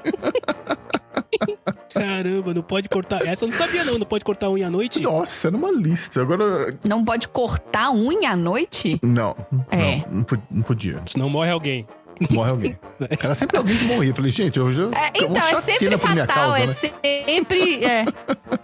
Caramba, 1.92 2.54
não 2.54 2.62
pode 2.62 2.88
cortar. 2.88 3.26
Essa 3.26 3.44
eu 3.44 3.48
não 3.48 3.56
sabia, 3.56 3.84
não. 3.84 3.98
Não 3.98 4.06
pode 4.06 4.24
cortar 4.24 4.48
unha 4.50 4.66
à 4.66 4.70
noite? 4.70 5.00
Nossa, 5.00 5.48
era 5.48 5.56
uma 5.56 5.70
lista. 5.70 6.20
Agora. 6.20 6.74
Não 6.86 7.04
pode 7.04 7.28
cortar 7.28 7.90
unha 7.92 8.30
à 8.30 8.36
noite? 8.36 8.98
Não. 9.02 9.36
É. 9.70 9.98
Não, 10.10 10.18
não 10.18 10.26
não 10.50 10.62
podia. 10.62 11.00
Senão 11.06 11.28
morre 11.28 11.50
alguém. 11.50 11.86
Morre 12.30 12.50
alguém. 12.50 12.78
Era 13.22 13.34
sempre 13.34 13.56
alguém 13.56 13.76
que 13.76 13.84
morria. 13.86 14.10
Eu 14.10 14.14
falei, 14.14 14.30
gente, 14.30 14.60
hoje 14.60 14.80
eu. 14.80 14.92
É, 14.92 15.10
então, 15.14 15.36
é 15.36 15.54
sempre 15.60 15.96
fatal, 15.96 16.54
é 16.54 16.66
sempre. 16.66 17.84
é. 17.84 18.04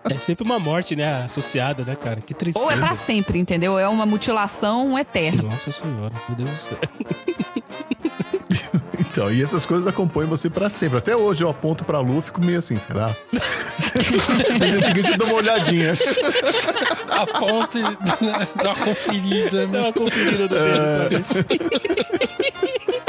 É 0.09 0.19
sempre 0.19 0.45
uma 0.45 0.59
morte, 0.61 0.95
né? 0.95 1.25
Associada, 1.25 1.85
né, 1.85 1.97
cara? 1.97 2.21
Que 2.21 2.33
tristeza. 2.33 2.65
Ou 2.65 2.71
é 2.71 2.77
pra 2.77 2.95
sempre, 2.95 3.41
entendeu? 3.41 3.77
É 3.77 3.89
uma 3.89 4.07
mutilação 4.07 4.97
eterna. 4.97 5.43
Nossa 5.43 5.73
senhora, 5.73 6.13
meu 6.29 6.37
Deus 6.37 6.51
do 6.51 6.57
céu. 6.57 6.79
Então, 9.17 9.33
e 9.33 9.43
essas 9.43 9.65
coisas 9.65 9.87
acompanham 9.87 10.29
você 10.29 10.51
pra 10.51 10.69
sempre. 10.69 10.99
Até 10.99 11.17
hoje 11.17 11.43
eu 11.43 11.49
aponto 11.49 11.87
pra 11.87 12.01
lua 12.01 12.19
e 12.19 12.23
fico 12.23 12.45
meio 12.45 12.59
assim, 12.59 12.79
será? 12.79 13.17
no 13.33 14.59
dia 14.59 14.81
seguinte 14.81 15.11
eu 15.11 15.17
dou 15.17 15.29
uma 15.29 15.37
olhadinha. 15.39 15.95
A 17.09 17.27
ponta 17.27 17.79
e 17.79 17.83
dá 17.83 18.69
uma 18.69 18.75
conferida. 18.75 19.67
Dá 19.67 19.73
né? 19.73 19.81
uma 19.81 19.93
conferida 19.95 20.49
do 20.49 20.55
dedo 21.09 21.23
se... 21.23 21.41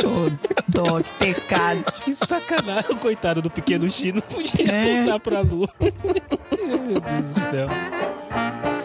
Ô, 0.06 0.32
dó, 0.70 1.02
que 1.02 1.10
pecado. 1.20 1.84
Que 2.00 2.16
sacanagem. 2.16 2.96
Coitado 2.96 3.42
do 3.42 3.50
pequeno 3.50 3.90
Chino. 3.90 4.22
Podia 4.22 4.72
É. 4.72 5.00
apontar 5.02 5.20
pra 5.20 5.42
lua. 5.42 5.70
Meu 5.78 7.02
Deus 7.02 7.32
do 7.34 7.40
céu. 7.52 8.77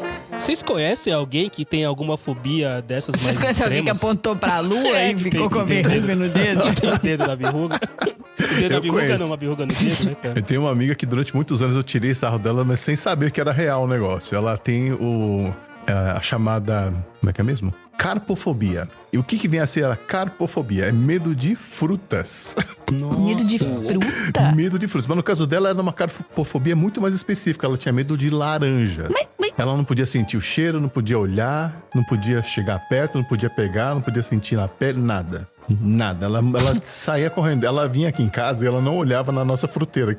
Vocês 0.43 0.61
conhecem 0.61 1.13
alguém 1.13 1.49
que 1.49 1.65
tem 1.65 1.85
alguma 1.85 2.17
fobia 2.19 2.83
dessas 2.83 3.13
mais 3.15 3.23
Vocês 3.23 3.39
conhecem 3.39 3.65
alguém 3.65 3.85
que 3.85 3.91
apontou 3.91 4.35
pra 4.35 4.59
lua 4.59 4.89
É, 4.99 5.11
e 5.11 5.15
que 5.15 5.23
ficou 5.23 5.49
com 5.49 5.61
a 5.61 5.65
verruga 5.65 6.17
no 6.17 6.29
dedo? 6.29 6.63
Tem 6.75 6.91
o 6.93 6.99
dedo 6.99 7.27
na 7.29 7.35
verruga. 7.37 7.77
O 7.77 8.55
dedo 8.57 8.71
na 8.71 8.77
Eu 8.77 8.83
verruga 8.83 9.01
conheço. 9.03 9.19
não, 9.21 9.27
uma 9.29 9.37
verruga 9.37 9.67
no 9.67 9.73
dedo, 9.73 10.05
né, 10.05 10.17
cara? 10.21 10.35
Eu 10.37 10.43
tenho 10.43 10.63
uma 10.63 10.71
amiga 10.73 10.97
que 10.97 11.07
durante 11.07 11.33
muitos 11.33 11.63
anos 11.63 11.77
eu 11.77 11.83
tirei 11.85 12.13
sarro 12.13 12.41
dela, 12.41 12.65
mas 12.65 12.81
sem 12.81 12.97
saber 12.97 13.31
que 13.31 13.41
era 13.41 13.53
real 13.53 13.85
o 13.85 13.87
negócio. 13.87 14.37
Ela 14.37 14.57
tem 14.59 14.93
o 14.93 15.55
é, 15.87 15.93
a 15.93 16.21
chamada. 16.21 16.93
Como 17.21 17.31
é 17.31 17.33
que 17.33 17.41
é 17.41 17.45
mesmo? 17.45 17.73
Carpofobia. 17.97 18.89
E 19.13 19.19
o 19.19 19.23
que, 19.23 19.39
que 19.39 19.47
vem 19.47 19.61
a 19.61 19.67
ser 19.67 19.85
a 19.85 19.95
carpofobia? 19.95 20.87
É 20.87 20.93
medo 20.93 21.37
de 21.37 21.55
frutas. 21.55 22.57
Medo 22.91 23.45
de 23.45 23.59
fruta? 23.61 24.53
medo 24.57 24.77
de 24.77 24.89
frutas. 24.89 25.07
Mas 25.07 25.17
no 25.17 25.23
caso 25.23 25.47
dela 25.47 25.69
era 25.69 25.81
uma 25.81 25.93
carpofobia 25.93 26.75
muito 26.75 27.01
mais 27.01 27.15
específica. 27.15 27.65
Ela 27.65 27.77
tinha 27.77 27.93
medo 27.93 28.19
de 28.19 28.29
laranja. 28.29 29.07
mas- 29.09 29.29
Ela 29.57 29.77
não 29.77 29.85
podia 29.85 30.07
sentir 30.07 30.37
o 30.37 30.41
cheiro, 30.41 30.81
não 30.81 30.89
podia 30.89 31.19
olhar, 31.19 31.77
não 31.95 32.03
podia 32.03 32.43
chegar 32.43 32.79
perto, 32.89 33.19
não 33.19 33.25
podia 33.25 33.51
pegar, 33.51 33.95
não 33.95 34.01
podia 34.01 34.23
sentir 34.23 34.57
na 34.57 34.67
pele, 34.67 35.01
nada. 35.01 35.49
Nada. 35.69 36.27
Ela, 36.27 36.39
ela 36.39 36.81
saía 36.83 37.31
correndo. 37.31 37.65
Ela 37.65 37.89
vinha 37.89 38.09
aqui 38.09 38.23
em 38.23 38.29
casa 38.29 38.65
e 38.65 38.69
ela 38.69 38.81
não 38.81 38.97
olhava 38.97 39.31
na 39.31 39.45
nossa 39.45 39.69
fruteira. 39.69 40.19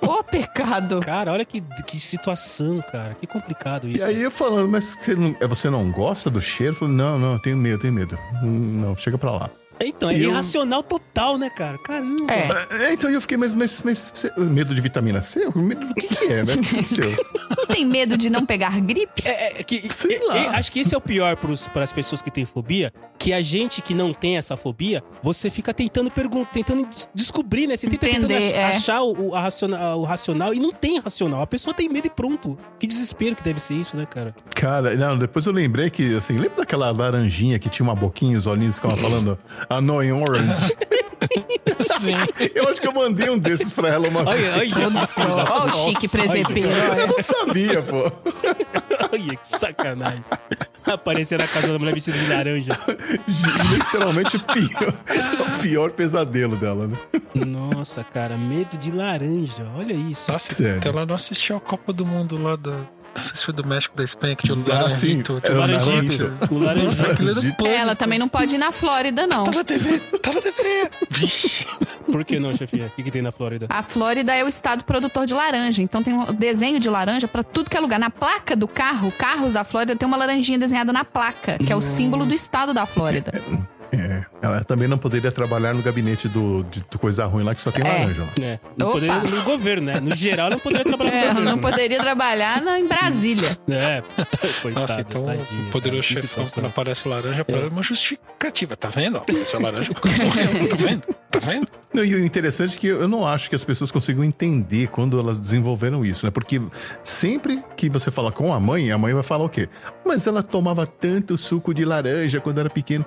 Ô, 0.00 0.22
pecado. 0.22 1.00
Cara, 1.00 1.32
olha 1.32 1.44
que, 1.44 1.60
que 1.86 1.98
situação, 1.98 2.82
cara. 2.90 3.14
Que 3.14 3.26
complicado 3.26 3.88
isso. 3.88 4.00
E 4.00 4.02
aí 4.02 4.22
eu 4.22 4.30
falando, 4.30 4.68
mas 4.68 4.96
você 4.98 5.14
não, 5.14 5.36
é, 5.40 5.46
você 5.46 5.70
não 5.70 5.90
gosta 5.90 6.30
do 6.30 6.40
cheiro? 6.40 6.74
Eu 6.74 6.78
falei, 6.78 6.94
não, 6.94 7.18
não, 7.18 7.32
eu 7.34 7.38
tenho 7.38 7.56
medo, 7.56 7.80
tenho 7.80 7.92
medo. 7.92 8.18
Não, 8.42 8.96
chega 8.96 9.18
pra 9.18 9.30
lá. 9.30 9.50
Então, 9.80 10.10
é 10.10 10.14
eu- 10.16 10.30
irracional 10.30 10.82
total, 10.82 11.36
né, 11.38 11.50
cara? 11.50 11.78
Caramba. 11.78 12.32
É. 12.32 12.84
É, 12.86 12.92
então 12.92 13.10
eu 13.10 13.20
fiquei, 13.20 13.36
mas, 13.36 13.52
mas, 13.54 13.80
mas 13.84 14.12
você- 14.14 14.32
medo 14.36 14.74
de 14.74 14.80
vitamina 14.80 15.20
C? 15.20 15.40
Medo 15.54 15.86
do 15.86 15.94
que 15.94 16.08
que 16.08 16.24
é, 16.24 16.42
né? 16.42 16.54
O 16.54 16.58
que 16.60 16.68
que 16.74 16.80
é 16.80 16.82
seu? 16.82 17.10
Não 17.56 17.66
tem 17.66 17.84
medo 17.86 18.16
de 18.16 18.28
não 18.30 18.44
pegar 18.46 18.78
gripe? 18.80 19.22
É, 19.26 19.60
é 19.60 19.62
que, 19.62 19.92
Sei 19.92 20.16
é, 20.16 20.24
lá. 20.24 20.36
é, 20.36 20.46
acho 20.48 20.70
que 20.72 20.80
esse 20.80 20.94
é 20.94 20.98
o 20.98 21.00
pior 21.00 21.36
para 21.36 21.82
as 21.84 21.92
pessoas 21.92 22.22
que 22.22 22.30
têm 22.30 22.44
fobia, 22.46 22.92
que 23.18 23.32
a 23.32 23.40
gente 23.40 23.80
que 23.82 23.94
não 23.94 24.12
tem 24.12 24.36
essa 24.36 24.56
fobia, 24.56 25.02
você 25.22 25.50
fica 25.50 25.72
tentando 25.74 26.10
perguntar, 26.10 26.50
tentando 26.52 26.86
des- 26.86 27.08
descobrir, 27.14 27.66
né? 27.66 27.76
Você 27.76 27.86
tenta 27.88 28.06
Entender, 28.08 28.26
tentando 28.28 28.54
ach- 28.54 28.54
é. 28.72 28.76
achar 28.76 29.02
o, 29.02 29.28
o, 29.30 29.34
a 29.34 29.40
raciona- 29.40 29.94
o 29.96 30.02
racional 30.04 30.54
e 30.54 30.60
não 30.60 30.72
tem 30.72 30.98
racional. 30.98 31.42
A 31.42 31.46
pessoa 31.46 31.72
tem 31.74 31.88
medo 31.88 32.06
e 32.06 32.10
pronto. 32.10 32.58
Que 32.78 32.86
desespero 32.86 33.34
que 33.36 33.42
deve 33.42 33.60
ser 33.60 33.74
isso, 33.74 33.96
né, 33.96 34.06
cara? 34.06 34.34
Cara, 34.54 34.94
não, 34.96 35.16
depois 35.18 35.46
eu 35.46 35.52
lembrei 35.52 35.90
que, 35.90 36.14
assim, 36.16 36.34
lembra 36.38 36.58
daquela 36.58 36.90
laranjinha 36.90 37.58
que 37.58 37.68
tinha 37.68 37.84
uma 37.84 37.94
boquinha 37.94 38.34
e 38.34 38.36
os 38.36 38.46
olhinhos 38.46 38.76
ficavam 38.76 38.96
falando 38.96 39.38
annoying 39.70 40.12
orange? 40.12 40.74
Sim. 41.80 42.14
Eu 42.54 42.68
acho 42.68 42.80
que 42.80 42.86
eu 42.86 42.92
mandei 42.92 43.30
um 43.30 43.38
desses 43.38 43.72
pra 43.72 43.88
ela 43.88 44.06
uma 44.08 44.20
Olha, 44.28 44.54
olha, 44.56 44.68
Ó, 45.50 45.64
o 45.66 45.70
chique 45.70 46.06
presepeiro. 46.08 46.68
Eu 46.68 46.90
olha. 46.92 47.06
não 47.06 47.18
sabia, 47.22 47.82
pô. 47.82 48.12
olha, 49.12 49.36
que 49.36 49.48
sacanagem. 49.48 50.24
Aparecer 50.84 51.38
na 51.38 51.46
casa 51.46 51.68
da 51.72 51.78
mulher 51.78 51.94
vestida 51.94 52.18
de 52.18 52.26
laranja. 52.28 52.78
Literalmente 53.72 54.36
o 54.36 54.40
pior, 54.40 54.94
o 55.40 55.60
pior 55.60 55.90
pesadelo 55.92 56.56
dela, 56.56 56.86
né? 56.86 56.96
Nossa, 57.34 58.04
cara, 58.04 58.36
medo 58.36 58.76
de 58.76 58.90
laranja. 58.90 59.66
Olha 59.76 59.94
isso. 59.94 60.30
Nossa, 60.30 60.54
Sério. 60.54 60.80
ela 60.84 61.06
não 61.06 61.14
assistiu 61.14 61.56
a 61.56 61.60
Copa 61.60 61.92
do 61.92 62.04
Mundo 62.04 62.40
lá 62.40 62.56
da. 62.56 62.76
Não 63.16 63.22
sei 63.22 63.36
se 63.36 63.44
foi 63.44 63.54
do 63.54 63.66
México, 63.66 63.96
da 63.96 64.04
Espanha, 64.04 64.34
que 64.36 64.42
tinha 64.44 64.56
o 64.56 64.64
Ah. 64.70 64.74
Laranjito. 64.82 65.36
É, 65.36 65.40
Tinha 65.40 65.52
o 65.52 65.56
o 65.56 65.60
Laranjito. 65.60 66.32
O 66.50 66.58
laranjito. 66.58 67.06
aquilo 67.10 67.30
era. 67.30 67.68
Ela 67.68 67.94
também 67.96 68.18
não 68.18 68.28
pode 68.28 68.54
ir 68.54 68.58
na 68.58 68.72
Flórida, 68.72 69.26
não. 69.26 69.44
Tá 69.44 69.52
na 69.52 69.64
TV, 69.64 69.98
tá 70.20 70.32
na 70.32 70.40
TV. 70.40 70.90
Vixe. 71.10 71.66
Por 72.10 72.24
que 72.24 72.38
não, 72.38 72.56
chefia? 72.56 72.86
O 72.86 72.90
que, 72.90 73.02
que 73.02 73.10
tem 73.10 73.22
na 73.22 73.32
Flórida? 73.32 73.66
A 73.70 73.82
Flórida 73.82 74.34
é 74.34 74.44
o 74.44 74.48
estado 74.48 74.84
produtor 74.84 75.26
de 75.26 75.34
laranja, 75.34 75.80
então 75.82 76.02
tem 76.02 76.12
um 76.14 76.24
desenho 76.32 76.78
de 76.80 76.88
laranja 76.90 77.26
pra 77.28 77.42
tudo 77.42 77.70
que 77.70 77.76
é 77.76 77.80
lugar. 77.80 77.98
Na 77.98 78.10
placa 78.10 78.54
do 78.56 78.68
carro, 78.68 79.10
carros 79.12 79.52
da 79.54 79.64
Flórida 79.64 79.96
tem 79.96 80.06
uma 80.06 80.16
laranjinha 80.16 80.58
desenhada 80.58 80.92
na 80.92 81.04
placa, 81.04 81.56
que 81.58 81.72
é 81.72 81.76
o 81.76 81.80
símbolo 81.80 82.26
do 82.26 82.34
estado 82.34 82.74
da 82.74 82.84
Flórida. 82.86 83.32
É, 83.94 84.24
ela 84.42 84.64
também 84.64 84.88
não 84.88 84.98
poderia 84.98 85.30
trabalhar 85.32 85.74
no 85.74 85.82
gabinete 85.82 86.28
do, 86.28 86.62
de, 86.64 86.82
coisa 86.98 87.24
ruim 87.26 87.44
lá 87.44 87.54
que 87.54 87.62
só 87.62 87.70
tem 87.70 87.84
É. 87.86 87.88
laranja 88.00 88.22
lá. 88.22 88.28
É, 88.44 88.58
não 88.76 88.88
Opa. 88.88 88.94
poderia, 89.00 89.18
no 89.36 89.42
governo, 89.44 89.86
né? 89.86 90.00
No 90.00 90.14
geral, 90.14 90.50
não 90.50 90.58
poderia 90.58 90.84
trabalhar 90.84 91.10
no 91.10 91.16
É, 91.16 91.20
governo. 91.28 91.44
não 91.50 91.56
né? 91.56 91.62
poderia 91.62 91.98
trabalhar 92.00 92.62
na- 92.62 92.78
em 92.78 92.86
Brasília. 92.88 93.58
É, 93.68 94.02
coitado, 94.62 94.80
Nossa, 94.80 95.00
então 95.00 95.26
tadinha, 95.26 95.44
o 95.68 95.70
poderoso 95.70 96.02
cara, 96.08 96.20
chefão, 96.22 96.28
situação. 96.44 96.52
quando 96.54 96.66
aparece 96.66 97.08
laranja, 97.08 97.44
ela 97.46 97.66
é 97.66 97.68
uma 97.68 97.82
justificativa. 97.82 98.76
Tá 98.76 98.88
vendo? 98.88 99.16
Ó, 99.16 99.20
Apareceu 99.20 99.60
laranja, 99.60 99.90
morreu. 99.92 100.68
Tá 100.68 100.76
vendo? 100.76 101.02
Tá 101.30 101.38
vendo? 101.40 101.68
Não, 101.92 102.04
e 102.04 102.14
o 102.14 102.24
interessante 102.24 102.76
é 102.76 102.80
que 102.80 102.86
eu 102.88 103.06
não 103.08 103.26
acho 103.26 103.48
que 103.48 103.54
as 103.56 103.64
pessoas 103.64 103.90
consigam 103.90 104.24
entender 104.24 104.88
quando 104.88 105.18
elas 105.18 105.38
desenvolveram 105.38 106.04
isso, 106.04 106.24
né? 106.26 106.30
Porque 106.30 106.60
sempre 107.02 107.62
que 107.76 107.88
você 107.88 108.10
fala 108.10 108.32
com 108.32 108.52
a 108.52 108.58
mãe, 108.60 108.90
a 108.90 108.98
mãe 108.98 109.14
vai 109.14 109.22
falar 109.22 109.44
o 109.44 109.48
quê? 109.48 109.68
Mas 110.04 110.26
ela 110.26 110.42
tomava 110.42 110.86
tanto 110.86 111.36
suco 111.38 111.72
de 111.74 111.84
laranja 111.84 112.40
quando 112.40 112.58
era 112.58 112.70
pequeno. 112.70 113.04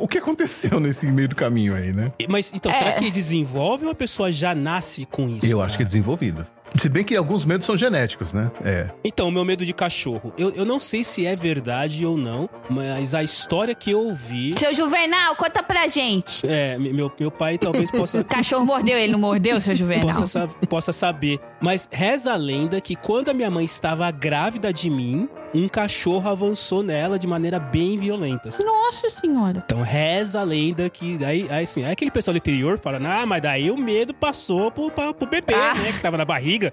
O 0.00 0.08
que, 0.08 0.18
aconteceu 0.18 0.80
nesse 0.80 1.06
meio 1.06 1.28
do 1.28 1.36
caminho 1.36 1.74
aí, 1.74 1.92
né? 1.92 2.12
Mas 2.28 2.52
então, 2.54 2.72
será 2.72 2.92
que 2.94 3.10
desenvolve 3.10 3.84
ou 3.84 3.90
a 3.90 3.94
pessoa 3.94 4.32
já 4.32 4.54
nasce 4.54 5.04
com 5.04 5.28
isso? 5.28 5.44
Eu 5.44 5.58
cara? 5.58 5.68
acho 5.68 5.76
que 5.76 5.82
é 5.82 5.86
desenvolvido. 5.86 6.46
Se 6.76 6.88
bem 6.88 7.04
que 7.04 7.16
alguns 7.16 7.44
medos 7.44 7.64
são 7.66 7.76
genéticos, 7.76 8.32
né? 8.32 8.50
É. 8.64 8.88
Então, 9.04 9.28
o 9.28 9.32
meu 9.32 9.44
medo 9.44 9.64
de 9.64 9.72
cachorro. 9.72 10.32
Eu, 10.36 10.50
eu 10.50 10.64
não 10.64 10.78
sei 10.80 11.02
se 11.04 11.24
é 11.24 11.34
verdade 11.36 12.04
ou 12.04 12.16
não, 12.16 12.48
mas 12.68 13.14
a 13.14 13.22
história 13.22 13.74
que 13.74 13.92
eu 13.92 14.00
ouvi. 14.00 14.52
Seu 14.58 14.74
Juvenal, 14.74 15.36
conta 15.36 15.62
pra 15.62 15.86
gente. 15.86 16.44
É, 16.46 16.76
meu, 16.76 17.10
meu 17.18 17.30
pai 17.30 17.56
talvez 17.58 17.90
possa. 17.92 18.18
O 18.20 18.24
cachorro 18.24 18.66
mordeu 18.66 18.98
ele, 18.98 19.12
não 19.12 19.18
mordeu, 19.20 19.60
seu 19.60 19.74
Juvenal? 19.74 20.08
Possa, 20.08 20.26
sa- 20.26 20.48
possa 20.68 20.92
saber. 20.92 21.38
Mas 21.60 21.88
reza 21.90 22.32
a 22.32 22.36
lenda 22.36 22.80
que 22.80 22.96
quando 22.96 23.28
a 23.30 23.34
minha 23.34 23.50
mãe 23.50 23.64
estava 23.64 24.10
grávida 24.10 24.72
de 24.72 24.90
mim, 24.90 25.28
um 25.54 25.68
cachorro 25.68 26.28
avançou 26.28 26.82
nela 26.82 27.18
de 27.18 27.26
maneira 27.26 27.58
bem 27.60 27.96
violenta. 27.96 28.48
assim. 28.48 28.64
Nossa 28.64 29.08
senhora. 29.08 29.62
Então 29.64 29.80
reza 29.80 30.40
a 30.40 30.44
lenda 30.44 30.90
que. 30.90 31.24
Aí, 31.24 31.46
aí 31.48 31.64
assim, 31.64 31.84
aí 31.84 31.92
aquele 31.92 32.10
pessoal 32.10 32.32
do 32.34 32.38
interior 32.38 32.78
fala, 32.80 32.98
ah, 33.08 33.24
mas 33.24 33.40
daí 33.40 33.70
o 33.70 33.76
medo 33.76 34.12
passou 34.12 34.70
pro, 34.72 34.90
pra- 34.90 35.14
pro 35.14 35.26
bebê, 35.28 35.54
Ah. 35.54 35.74
né? 35.74 35.92
Que 35.92 36.00
tava 36.00 36.18
na 36.18 36.24
barriga. 36.24 36.63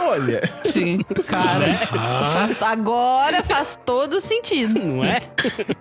Olha, 0.00 0.50
Sim, 0.64 0.98
cara. 1.26 1.86
Faz- 2.26 2.62
agora 2.62 3.42
faz 3.42 3.78
todo 3.84 4.20
sentido. 4.20 4.78
Não 4.78 5.04
é? 5.04 5.20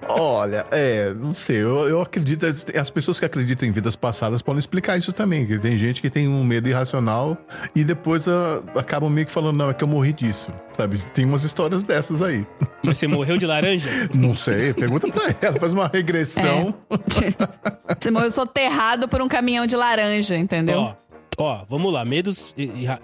olha, 0.08 0.66
é, 0.72 1.14
não 1.14 1.34
sei, 1.34 1.58
eu, 1.58 1.88
eu 1.88 2.02
acredito, 2.02 2.46
as, 2.46 2.66
as 2.76 2.90
pessoas 2.90 3.20
que 3.20 3.26
acreditam 3.26 3.68
em 3.68 3.72
vidas 3.72 3.96
passadas 3.96 4.42
podem 4.42 4.60
explicar 4.60 4.98
isso 4.98 5.14
também, 5.14 5.46
que 5.46 5.58
tem 5.58 5.78
gente 5.78 6.02
que 6.02 6.10
tem 6.10 6.28
um 6.28 6.44
medo 6.44 6.68
irracional 6.68 7.38
e 7.76 7.84
depois 7.84 8.28
ah, 8.28 8.62
acabam 8.76 9.10
meio 9.10 9.26
que 9.28 9.32
falando, 9.32 9.58
não, 9.58 9.70
é 9.70 9.74
que 9.74 9.84
eu 9.84 9.88
morri 9.88 10.14
disso, 10.14 10.50
sabe? 10.72 11.00
Tem 11.14 11.26
umas 11.26 11.44
histórias 11.44 11.84
dessas 11.84 12.22
aí. 12.22 12.46
Mas 12.84 12.98
você 12.98 13.08
morreu 13.08 13.38
de 13.38 13.46
laranja? 13.46 13.90
Não 14.14 14.34
sei, 14.34 14.74
pergunta 14.74 15.08
pra 15.08 15.34
ela, 15.42 15.60
faz 15.60 15.74
uma 15.74 15.88
regressão. 15.88 16.74
Você 18.00 18.12
morreu 18.12 18.30
soterrado 18.30 19.08
por 19.08 19.22
um 19.22 19.28
caminhão 19.28 19.66
de 19.66 19.76
laranja, 19.76 20.36
entendeu? 20.36 20.80
Ó, 20.80 20.94
ó, 21.38 21.64
vamos 21.70 21.92
lá. 21.94 22.04
Medos, 22.04 22.54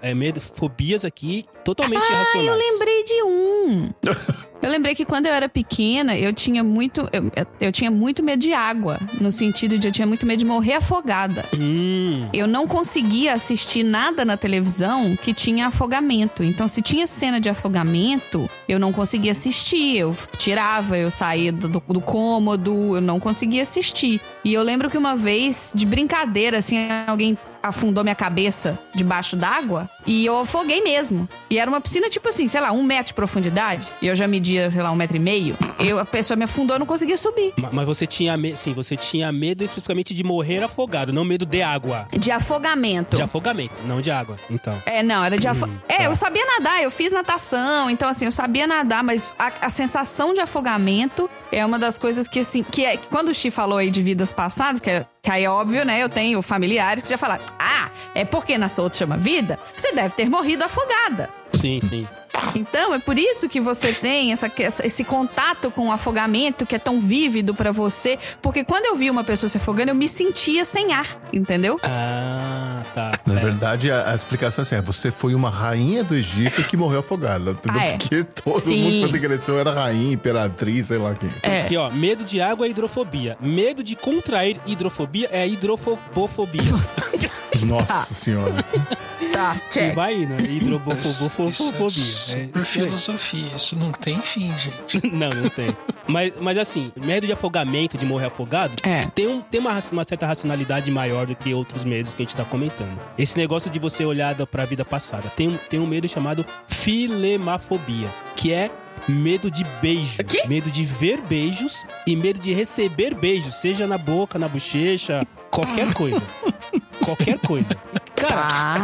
é, 0.02 0.12
medo, 0.14 0.40
fobias 0.40 1.04
aqui 1.04 1.44
totalmente 1.64 2.02
Ah, 2.02 2.12
irracionais. 2.12 2.48
eu 2.48 2.56
lembrei 2.72 3.04
de 3.04 3.22
um. 3.22 3.90
Eu 4.62 4.70
lembrei 4.70 4.94
que 4.94 5.04
quando 5.04 5.26
eu 5.26 5.32
era 5.34 5.46
pequena, 5.46 6.16
eu 6.16 6.32
tinha 6.32 6.64
muito. 6.64 7.06
Eu, 7.12 7.30
eu 7.60 7.70
tinha 7.70 7.90
muito 7.90 8.22
medo 8.22 8.40
de 8.40 8.54
água. 8.54 8.98
No 9.20 9.30
sentido 9.30 9.78
de 9.78 9.88
eu 9.88 9.92
tinha 9.92 10.06
muito 10.06 10.24
medo 10.24 10.38
de 10.38 10.44
morrer 10.46 10.76
afogada. 10.76 11.44
Hum, 11.60 12.26
Eu 12.32 12.46
não 12.46 12.66
conseguia 12.66 13.34
assistir 13.34 13.82
nada 13.82 14.24
na 14.24 14.38
televisão 14.38 15.14
que 15.22 15.34
tinha 15.34 15.66
afogamento. 15.66 16.42
Então, 16.42 16.66
se 16.66 16.80
tinha 16.80 17.06
cena 17.06 17.38
de 17.38 17.50
afogamento, 17.50 18.48
eu 18.66 18.78
não 18.80 18.90
conseguia 18.90 19.32
assistir. 19.32 19.98
Eu 19.98 20.16
tirava, 20.38 20.96
eu 20.96 21.10
saía 21.10 21.52
do, 21.52 21.68
do 21.68 22.00
cômodo, 22.00 22.96
eu 22.96 23.02
não 23.02 23.20
conseguia 23.20 23.64
assistir. 23.64 24.18
E 24.42 24.54
eu 24.54 24.62
lembro 24.62 24.88
que 24.88 24.96
uma 24.96 25.14
vez, 25.14 25.72
de 25.74 25.84
brincadeira, 25.84 26.56
assim, 26.56 26.88
alguém 27.06 27.36
afundou 27.68 28.04
minha 28.04 28.14
cabeça 28.14 28.78
debaixo 28.94 29.36
d'água 29.36 29.88
e 30.06 30.24
eu 30.26 30.38
afoguei 30.40 30.82
mesmo. 30.82 31.28
E 31.50 31.58
era 31.58 31.70
uma 31.70 31.80
piscina, 31.80 32.08
tipo 32.08 32.28
assim, 32.28 32.46
sei 32.48 32.60
lá, 32.60 32.72
um 32.72 32.82
metro 32.82 33.06
de 33.06 33.14
profundidade. 33.14 33.88
E 34.02 34.06
eu 34.06 34.14
já 34.16 34.26
media, 34.28 34.70
sei 34.70 34.82
lá, 34.82 34.90
um 34.90 34.96
metro 34.96 35.16
e 35.16 35.20
meio. 35.20 35.56
Eu, 35.78 35.98
a 35.98 36.04
pessoa 36.04 36.36
me 36.36 36.44
afundou, 36.44 36.76
eu 36.76 36.78
não 36.80 36.86
conseguia 36.86 37.16
subir. 37.16 37.52
Ma- 37.58 37.70
Mas 37.72 37.86
você 37.86 38.06
tinha, 38.06 38.36
me... 38.36 38.56
sim, 38.56 38.72
você 38.72 38.96
tinha 38.96 39.30
medo 39.32 39.64
especificamente 39.64 40.14
de 40.14 40.22
morrer 40.22 40.62
afogado, 40.62 41.12
não 41.12 41.24
medo 41.24 41.44
de 41.46 41.62
água. 41.62 42.06
De 42.12 42.30
afogamento. 42.30 43.16
De 43.16 43.22
afogamento, 43.22 43.74
não 43.86 44.00
de 44.00 44.10
água. 44.10 44.36
Então. 44.50 44.80
É, 44.86 45.02
não, 45.02 45.24
era 45.24 45.38
de 45.38 45.48
afo... 45.48 45.66
Hum, 45.66 45.78
É, 45.88 45.98
tá. 45.98 46.04
eu 46.04 46.16
sabia 46.16 46.44
nadar, 46.46 46.82
eu 46.82 46.90
fiz 46.90 47.12
natação, 47.12 47.88
então 47.90 48.08
assim, 48.08 48.24
eu 48.26 48.32
sabia 48.32 48.66
nadar, 48.66 49.02
mas 49.02 49.32
a, 49.38 49.50
a 49.62 49.70
sensação 49.70 50.34
de 50.34 50.40
afogamento 50.40 51.28
é 51.50 51.64
uma 51.64 51.78
das 51.78 51.96
coisas 51.98 52.28
que 52.28 52.40
assim, 52.40 52.62
que 52.62 52.84
é 52.84 52.96
quando 52.96 53.28
o 53.30 53.34
Xi 53.34 53.50
falou 53.50 53.78
aí 53.78 53.90
de 53.90 54.02
vidas 54.02 54.32
passadas, 54.32 54.80
que, 54.80 54.90
é, 54.90 55.06
que 55.24 55.30
aí 55.30 55.42
é 55.44 55.50
óbvio, 55.50 55.86
né? 55.86 56.02
Eu 56.02 56.08
tenho 56.10 56.40
familiares 56.42 57.02
que 57.02 57.08
já 57.08 57.16
falaram: 57.16 57.44
"Ah, 57.58 57.90
é 58.14 58.24
porque 58.24 58.58
na 58.58 58.68
sua 58.68 58.84
outra 58.84 58.98
chama 58.98 59.16
vida, 59.16 59.58
você 59.74 59.90
deve 59.92 60.14
ter 60.14 60.28
morrido 60.28 60.62
afogada". 60.62 61.30
Sim, 61.52 61.80
sim. 61.80 62.06
Então, 62.54 62.92
é 62.92 62.98
por 62.98 63.18
isso 63.18 63.48
que 63.48 63.60
você 63.60 63.92
tem 63.92 64.32
essa, 64.32 64.50
esse 64.84 65.04
contato 65.04 65.70
com 65.70 65.88
o 65.88 65.92
afogamento 65.92 66.66
que 66.66 66.74
é 66.74 66.78
tão 66.78 66.98
vívido 66.98 67.54
pra 67.54 67.70
você, 67.70 68.18
porque 68.42 68.64
quando 68.64 68.86
eu 68.86 68.96
vi 68.96 69.08
uma 69.08 69.22
pessoa 69.24 69.48
se 69.48 69.56
afogando, 69.56 69.90
eu 69.92 69.94
me 69.94 70.08
sentia 70.08 70.64
sem 70.64 70.92
ar, 70.92 71.06
entendeu? 71.32 71.78
Ah, 71.82 72.53
tá. 72.84 73.12
Na 73.26 73.40
É. 73.40 73.42
verdade, 73.44 73.90
a, 73.90 74.10
a 74.10 74.14
explicação 74.14 74.62
é 74.62 74.66
assim: 74.66 74.74
é, 74.76 74.80
você 74.82 75.10
foi 75.10 75.34
uma 75.34 75.50
rainha 75.50 76.02
do 76.04 76.14
Egito 76.14 76.62
que 76.64 76.76
morreu 76.76 77.00
afogada. 77.00 77.50
Entendeu? 77.64 77.80
Ah, 77.80 77.84
é. 77.84 77.96
Porque 77.98 78.24
todo 78.24 78.58
Sim. 78.58 78.82
mundo 78.82 78.92
que 78.92 79.00
fazia 79.06 79.20
cresceu 79.20 79.58
era 79.58 79.72
rainha, 79.72 80.12
imperatriz, 80.12 80.86
sei 80.88 80.98
lá 80.98 81.14
quem. 81.14 81.30
É. 81.42 81.62
Aqui, 81.62 81.76
ó, 81.76 81.90
medo 81.90 82.24
de 82.24 82.40
água 82.40 82.66
é 82.66 82.70
hidrofobia. 82.70 83.36
Medo 83.40 83.82
de 83.82 83.96
contrair 83.96 84.58
hidrofobia 84.66 85.28
é 85.32 85.46
hidrofobofobia. 85.48 86.62
Nossa, 86.70 87.30
Nossa 87.66 88.14
senhora. 88.14 88.64
tá, 89.34 89.56
E 89.56 89.70
check. 89.72 89.94
vai 89.94 90.14
indo, 90.14 90.40
hidrofobofobia. 90.40 91.50
Isso 91.50 92.36
é 92.36 92.58
filosofia. 92.60 93.52
Isso 93.54 93.76
não 93.76 93.92
tem 93.92 94.20
fim, 94.20 94.52
gente. 94.56 95.04
Não, 95.14 95.28
não 95.30 95.48
tem. 95.48 95.76
Mas, 96.06 96.32
mas 96.40 96.58
assim, 96.58 96.92
medo 97.04 97.26
de 97.26 97.32
afogamento, 97.32 97.96
de 97.96 98.04
morrer 98.06 98.26
afogado, 98.26 98.74
É. 98.82 99.04
tem, 99.14 99.26
um, 99.26 99.40
tem 99.40 99.60
uma, 99.60 99.78
uma 99.92 100.04
certa 100.04 100.26
racionalidade 100.26 100.90
maior 100.90 101.26
do 101.26 101.34
que 101.34 101.52
outros 101.54 101.84
medos 101.84 102.14
que 102.14 102.22
a 102.22 102.24
gente 102.26 102.36
tá 102.36 102.44
comentando. 102.44 102.98
Esse 103.18 103.36
negócio 103.36 103.70
de 103.70 103.78
você 103.78 104.04
olhar 104.04 104.34
pra 104.46 104.64
vida 104.64 104.84
passada. 104.84 105.28
Tem, 105.36 105.48
um- 105.48 105.56
tem 105.56 105.80
um 105.80 105.86
medo 105.86 106.06
chamado 106.08 106.44
filemafobia, 106.68 108.08
que 108.36 108.52
é 108.52 108.70
medo 109.08 109.50
de 109.50 109.64
beijo. 109.80 110.22
Quê? 110.24 110.42
Medo 110.46 110.70
de 110.70 110.84
ver 110.84 111.20
beijos 111.22 111.84
e 112.06 112.14
medo 112.16 112.38
de 112.38 112.52
receber 112.52 113.14
beijos, 113.14 113.54
seja 113.56 113.86
na 113.86 113.98
boca, 113.98 114.38
na 114.38 114.48
bochecha, 114.48 115.26
qualquer 115.50 115.92
coisa. 115.94 116.22
qualquer 117.04 117.38
coisa. 117.38 117.76
Cara, 118.16 118.48
Tá. 118.48 118.80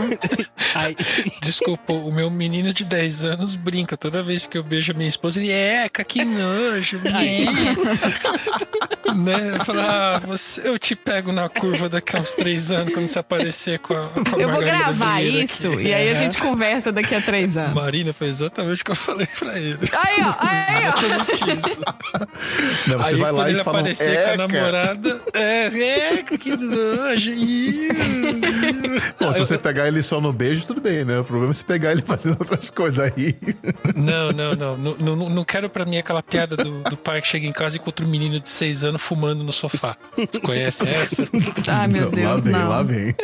aí, 0.80 0.96
Desculpa, 1.42 1.92
o 1.92 2.12
meu 2.12 2.30
menino 2.30 2.72
de 2.74 2.84
10 2.84 3.24
anos 3.24 3.54
brinca 3.54 3.96
toda 3.96 4.22
vez 4.22 4.46
que 4.46 4.58
eu 4.58 4.62
beijo 4.62 4.92
a 4.92 4.94
minha 4.94 5.08
esposa. 5.08 5.40
Ele, 5.40 5.50
eca, 5.52 6.02
que 6.04 6.24
nojo, 6.24 6.98
né? 6.98 7.46
né? 9.14 9.56
Eu 9.56 9.64
falo, 9.64 9.80
ah, 9.80 10.20
você, 10.26 10.68
eu 10.68 10.78
te 10.78 10.94
pego 10.94 11.32
na 11.32 11.48
curva 11.48 11.88
daqui 11.88 12.16
a 12.16 12.20
uns 12.20 12.32
3 12.32 12.70
anos 12.72 12.92
quando 12.94 13.06
você 13.06 13.18
aparecer 13.18 13.78
com 13.78 13.94
a, 13.94 14.08
com 14.08 14.36
a 14.36 14.40
Eu 14.40 14.48
vou 14.48 14.60
gravar 14.60 15.20
Vieira 15.20 15.44
isso 15.44 15.68
aqui. 15.72 15.82
e 15.82 15.94
aí 15.94 16.10
a 16.10 16.14
gente 16.14 16.38
conversa 16.38 16.92
daqui 16.92 17.14
a 17.14 17.20
três 17.20 17.56
anos. 17.56 17.74
Marina 17.74 18.12
foi 18.12 18.28
exatamente 18.28 18.82
o 18.82 18.84
que 18.84 18.90
eu 18.90 18.96
falei 18.96 19.26
pra 19.38 19.58
ele. 19.58 19.78
Aí, 19.92 20.22
ó, 20.22 20.34
aí, 20.38 20.84
ó. 20.88 20.92
Não, 22.86 22.98
você 22.98 23.08
Aí 23.08 23.14
vai 23.16 23.30
quando 23.32 23.36
lá 23.36 23.50
ele 23.50 23.60
e 23.60 23.64
fala. 23.64 23.76
um 23.76 23.80
aparecer 23.80 24.04
com 24.04 24.12
a 24.12 24.14
"Eca". 24.32 24.36
namorada, 24.36 25.20
é, 25.34 25.66
eca, 26.14 26.38
que 26.38 26.56
nojo. 26.56 27.30
Bom, 29.20 29.32
se 29.34 29.38
você 29.38 29.58
pegar 29.58 29.86
ele 29.86 30.02
só 30.02 30.20
no 30.20 30.32
beijo, 30.32 30.66
tudo 30.66 30.80
bem, 30.80 31.04
né? 31.04 31.18
O 31.20 31.24
problema 31.24 31.50
é 31.50 31.54
se 31.54 31.64
pegar 31.64 31.92
ele 31.92 32.02
fazendo 32.06 32.38
outras 32.40 32.70
coisas 32.70 32.98
aí. 32.98 33.36
Não, 33.96 34.32
não, 34.32 34.54
não. 34.54 34.76
Não, 34.76 34.94
não, 35.16 35.28
não 35.28 35.44
quero 35.44 35.68
pra 35.68 35.84
mim 35.84 35.98
aquela 35.98 36.22
piada 36.22 36.56
do, 36.56 36.82
do 36.84 36.96
pai 36.96 37.20
que 37.20 37.28
chega 37.28 37.46
em 37.46 37.52
casa 37.52 37.76
e 37.76 37.80
encontra 37.80 38.04
um 38.04 38.08
menino 38.08 38.40
de 38.40 38.48
6 38.48 38.84
anos 38.84 39.02
fumando 39.02 39.44
no 39.44 39.52
sofá. 39.52 39.96
Você 40.16 40.40
conhece 40.40 40.88
essa? 40.88 41.28
Ai, 41.68 41.86
meu 41.88 42.04
Não, 42.06 42.10
Deus, 42.10 42.24
lá 42.26 42.36
vem, 42.40 42.52
não. 42.52 42.68
lá 42.68 42.82
vem. 42.82 43.14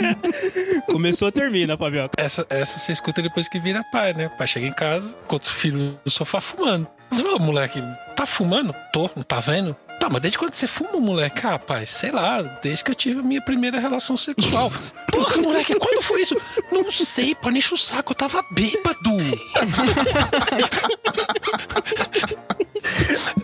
começou, 0.91 1.31
termina, 1.33 1.77
Fabioca. 1.77 2.13
Essa, 2.17 2.47
essa 2.51 2.79
você 2.79 2.93
escuta 2.93 3.23
depois 3.23 3.49
que 3.49 3.59
vira 3.59 3.83
pai, 3.93 4.13
né? 4.13 4.27
O 4.27 4.31
pai 4.39 4.47
chega 4.47 4.67
em 4.67 4.73
casa, 4.73 5.17
encontra 5.25 5.51
o 5.51 5.55
filho 5.55 5.99
no 6.05 6.11
sofá 6.11 6.41
fumando. 6.41 6.87
Ô, 7.35 7.39
moleque, 7.39 7.83
tá 8.17 8.27
fumando? 8.27 8.75
Tô, 8.93 9.09
não 9.17 9.23
tá 9.23 9.41
vendo? 9.41 9.77
Tá, 10.07 10.13
mas 10.13 10.23
desde 10.23 10.39
quando 10.39 10.55
você 10.55 10.69
fuma, 10.69 11.01
moleque? 11.01 11.45
Ah, 11.45 11.59
pai, 11.59 11.85
sei 11.85 12.13
lá, 12.13 12.41
desde 12.41 12.85
que 12.85 12.93
eu 12.93 12.95
tive 12.95 13.19
a 13.19 13.23
minha 13.25 13.43
primeira 13.43 13.81
relação 13.81 14.17
sexual. 14.17 14.71
Porra, 15.11 15.43
moleque, 15.43 15.75
quando 15.75 16.01
foi 16.01 16.23
isso? 16.23 16.41
Não 16.71 16.89
sei, 16.93 17.35
pai, 17.35 17.51
nem 17.51 17.61
o 17.61 17.77
saco, 17.77 18.13
eu 18.13 18.17
tava 18.17 18.45
bêbado. 18.53 19.11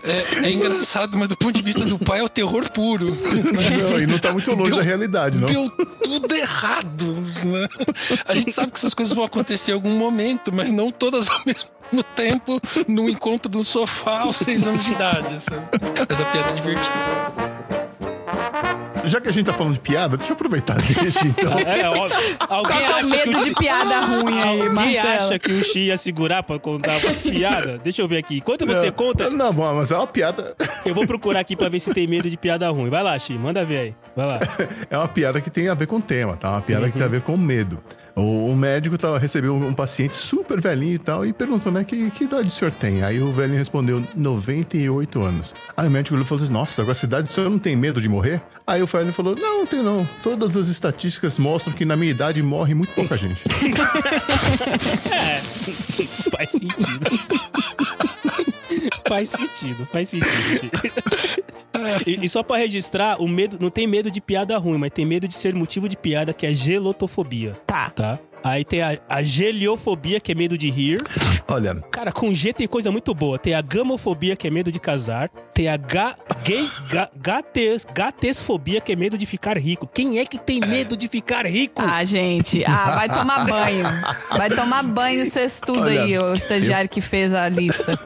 É, 0.03 0.45
é 0.47 0.51
engraçado, 0.51 1.17
mas 1.17 1.27
do 1.29 1.37
ponto 1.37 1.53
de 1.53 1.61
vista 1.61 1.85
do 1.85 1.97
pai 1.97 2.19
é 2.19 2.23
o 2.23 2.29
terror 2.29 2.69
puro. 2.71 3.05
Não, 3.15 3.99
e 4.01 4.05
não 4.07 4.19
tá 4.19 4.31
muito 4.33 4.51
longe 4.53 4.69
Deu- 4.71 4.77
da 4.79 4.83
realidade, 4.83 5.37
não. 5.37 5.45
Deu 5.47 5.69
tudo 6.03 6.35
errado, 6.35 7.13
né? 7.45 7.67
A 8.27 8.35
gente 8.35 8.51
sabe 8.51 8.71
que 8.71 8.77
essas 8.77 8.93
coisas 8.93 9.13
vão 9.13 9.23
acontecer 9.23 9.71
em 9.71 9.75
algum 9.75 9.91
momento, 9.97 10.51
mas 10.53 10.71
não 10.71 10.91
todas 10.91 11.29
ao 11.29 11.41
mesmo 11.45 11.69
tempo, 12.15 12.59
num 12.87 13.07
encontro 13.07 13.51
no 13.51 13.63
sofá 13.63 14.21
aos 14.21 14.37
seis 14.37 14.65
anos 14.67 14.83
de 14.83 14.91
idade. 14.91 15.41
Sabe? 15.41 15.61
Essa 16.09 16.25
piada 16.25 16.49
é 16.49 16.53
divertida. 16.53 17.82
Já 19.05 19.21
que 19.21 19.29
a 19.29 19.31
gente 19.31 19.45
tá 19.45 19.53
falando 19.53 19.73
de 19.73 19.79
piada, 19.79 20.17
deixa 20.17 20.31
eu 20.31 20.35
aproveitar 20.35 20.77
deixa, 20.77 21.27
então. 21.27 21.53
É, 21.63 21.81
é 21.81 21.89
óbvio. 21.89 22.37
Alguém 22.39 22.77
Qual 22.77 22.81
é 22.81 22.89
o 22.89 22.95
acha 22.95 23.03
que 23.03 23.29
medo 23.29 23.37
o 23.39 23.43
de 23.43 23.53
piada 23.55 24.01
ruim 24.01 24.41
aí, 24.41 24.61
Alguém 24.61 24.69
Marcelo? 24.73 25.25
acha 25.25 25.39
que 25.39 25.51
o 25.51 25.63
Xi 25.63 25.79
ia 25.87 25.97
segurar 25.97 26.43
pra 26.43 26.59
contar 26.59 26.97
uma 26.97 27.13
piada? 27.13 27.77
Deixa 27.83 28.01
eu 28.01 28.07
ver 28.07 28.17
aqui. 28.17 28.37
Enquanto 28.37 28.65
você 28.65 28.91
conta, 28.91 29.29
Não, 29.29 29.53
bom, 29.53 29.73
mas 29.75 29.91
é 29.91 29.97
uma 29.97 30.07
piada. 30.07 30.55
eu 30.85 30.93
vou 30.93 31.05
procurar 31.05 31.39
aqui 31.39 31.55
pra 31.55 31.69
ver 31.69 31.79
se 31.79 31.93
tem 31.93 32.07
medo 32.07 32.29
de 32.29 32.37
piada 32.37 32.69
ruim. 32.69 32.89
Vai 32.89 33.03
lá, 33.03 33.17
Xi, 33.17 33.33
manda 33.33 33.63
ver 33.63 33.77
aí. 33.77 33.95
Vai 34.15 34.25
lá. 34.25 34.39
É 34.89 34.97
uma 34.97 35.07
piada 35.07 35.41
que 35.41 35.49
tem 35.49 35.69
a 35.69 35.73
ver 35.73 35.87
com 35.87 35.97
o 35.97 36.01
tema, 36.01 36.35
tá? 36.35 36.51
Uma 36.51 36.61
piada 36.61 36.87
que 36.87 36.93
tem 36.93 37.03
a 37.03 37.07
ver 37.07 37.21
com 37.21 37.35
medo. 37.37 37.79
O, 38.15 38.49
o 38.49 38.55
médico 38.55 38.97
tava, 38.97 39.17
recebeu 39.17 39.55
um, 39.55 39.73
paciente 39.73 40.13
super 40.13 40.61
velhinho 40.61 40.95
e 40.95 40.99
tal 40.99 41.25
e 41.25 41.33
perguntou, 41.33 41.71
né, 41.71 41.83
que, 41.83 42.11
que 42.11 42.25
idade 42.25 42.47
o 42.47 42.51
senhor 42.51 42.71
tem? 42.71 43.01
Aí 43.03 43.19
o 43.19 43.33
velhinho 43.33 43.57
respondeu, 43.57 44.03
98 44.15 45.21
anos. 45.21 45.55
Aí 45.75 45.87
o 45.87 45.91
médico 45.91 46.23
falou 46.23 46.43
assim, 46.43 46.53
nossa, 46.53 46.85
com 46.85 46.91
essa 46.91 47.05
idade 47.05 47.29
o 47.29 47.31
senhor 47.31 47.49
não 47.49 47.57
tem 47.57 47.75
medo 47.75 47.99
de 47.99 48.07
morrer? 48.07 48.41
Aí 48.67 48.83
o 48.83 48.87
velhinho 48.97 49.13
falou, 49.13 49.35
não, 49.35 49.59
não 49.59 49.65
tenho 49.65 49.83
não. 49.83 50.07
Todas 50.21 50.55
as 50.57 50.67
estatísticas 50.67 51.37
mostram 51.37 51.73
que 51.73 51.85
na 51.85 51.95
minha 51.95 52.11
idade 52.11 52.41
morre 52.41 52.73
muito 52.73 52.93
pouca 52.93 53.17
gente. 53.17 53.41
Faz 56.35 56.51
sentido. 56.51 57.05
faz 59.07 59.29
sentido, 59.29 59.87
faz 59.91 60.09
sentido. 60.09 60.71
E, 62.05 62.25
e 62.25 62.29
só 62.29 62.43
pra 62.43 62.57
registrar, 62.57 63.21
o 63.21 63.27
medo 63.27 63.57
não 63.59 63.69
tem 63.69 63.87
medo 63.87 64.09
de 64.09 64.21
piada 64.21 64.57
ruim, 64.57 64.77
mas 64.77 64.91
tem 64.91 65.05
medo 65.05 65.27
de 65.27 65.33
ser 65.33 65.53
motivo 65.53 65.89
de 65.89 65.97
piada, 65.97 66.33
que 66.33 66.45
é 66.45 66.53
gelotofobia. 66.53 67.53
Tá. 67.65 67.89
Tá? 67.89 68.19
Aí 68.43 68.65
tem 68.65 68.81
a, 68.81 68.99
a 69.07 69.23
geliofobia, 69.23 70.19
que 70.19 70.31
é 70.31 70.35
medo 70.35 70.57
de 70.57 70.69
rir. 70.69 71.01
Olha, 71.47 71.75
Cara, 71.91 72.11
com 72.11 72.33
G 72.33 72.51
tem 72.51 72.67
coisa 72.67 72.91
muito 72.91 73.13
boa. 73.13 73.37
Tem 73.37 73.53
a 73.53 73.61
gamofobia, 73.61 74.35
que 74.35 74.47
é 74.47 74.51
medo 74.51 74.71
de 74.71 74.79
casar. 74.79 75.29
Tem 75.53 75.67
a 75.67 75.77
ga, 75.77 76.15
gay, 76.43 76.67
ga, 76.89 77.09
gates, 77.15 77.85
gatesfobia, 77.93 78.81
que 78.81 78.91
é 78.91 78.95
medo 78.95 79.17
de 79.17 79.25
ficar 79.25 79.57
rico. 79.57 79.87
Quem 79.87 80.19
é 80.19 80.25
que 80.25 80.37
tem 80.37 80.59
medo 80.59 80.97
de 80.97 81.07
ficar 81.07 81.45
rico? 81.45 81.81
Ah, 81.81 82.03
gente. 82.03 82.63
Ah, 82.65 82.95
vai 82.95 83.09
tomar 83.09 83.45
banho. 83.45 83.85
Vai 84.31 84.49
tomar 84.49 84.83
banho 84.83 85.29
sextudo 85.29 85.81
Olha, 85.81 86.03
aí, 86.03 86.17
o 86.17 86.33
estagiário 86.33 86.89
que 86.89 87.01
fez 87.01 87.33
a 87.33 87.47
lista. 87.47 87.97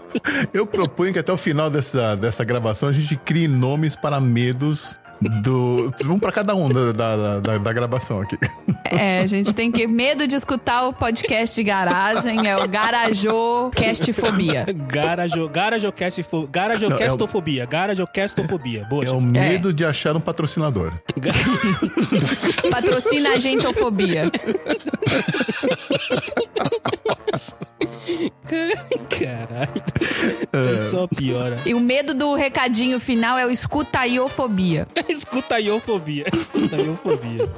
eu 0.53 0.65
proponho 0.67 1.13
que 1.13 1.19
até 1.19 1.31
o 1.31 1.37
final 1.37 1.69
dessa, 1.69 2.15
dessa 2.15 2.43
gravação 2.43 2.89
a 2.89 2.91
gente 2.91 3.15
crie 3.15 3.47
nomes 3.47 3.95
para 3.95 4.19
medos 4.19 4.99
do... 5.21 5.93
Um 6.05 6.19
pra 6.19 6.31
cada 6.31 6.55
um 6.55 6.69
da, 6.69 6.91
da, 6.91 7.39
da, 7.39 7.57
da 7.57 7.73
gravação 7.73 8.21
aqui. 8.21 8.37
É, 8.89 9.19
a 9.19 9.25
gente 9.25 9.53
tem 9.53 9.71
que 9.71 9.85
medo 9.87 10.27
de 10.27 10.35
escutar 10.35 10.87
o 10.87 10.93
podcast 10.93 11.55
de 11.55 11.63
garagem, 11.63 12.47
é 12.47 12.55
o 12.57 12.67
Garajô 12.67 13.71
Castfobia. 13.75 14.65
Garajo, 14.87 15.49
garajocastofobia, 15.49 16.47
garajocastofobia, 16.51 17.65
garajocastofobia. 17.65 18.85
Boa, 18.89 19.05
É 19.05 19.11
o 19.11 19.21
medo 19.21 19.73
de 19.73 19.85
achar 19.85 20.15
um 20.15 20.19
patrocinador. 20.19 20.93
Patrocina 22.71 23.31
agentofobia. 23.31 24.31
Caralho. 29.09 29.83
É 30.53 30.77
só 30.77 31.07
piora. 31.07 31.57
E 31.65 31.73
o 31.73 31.79
medo 31.79 32.13
do 32.13 32.33
recadinho 32.35 32.99
final 32.99 33.37
é 33.37 33.45
o 33.45 33.51
escutaiofobia. 33.51 34.87
Escutaiofobia. 35.07 36.25
Escutaiofobia. 36.33 37.49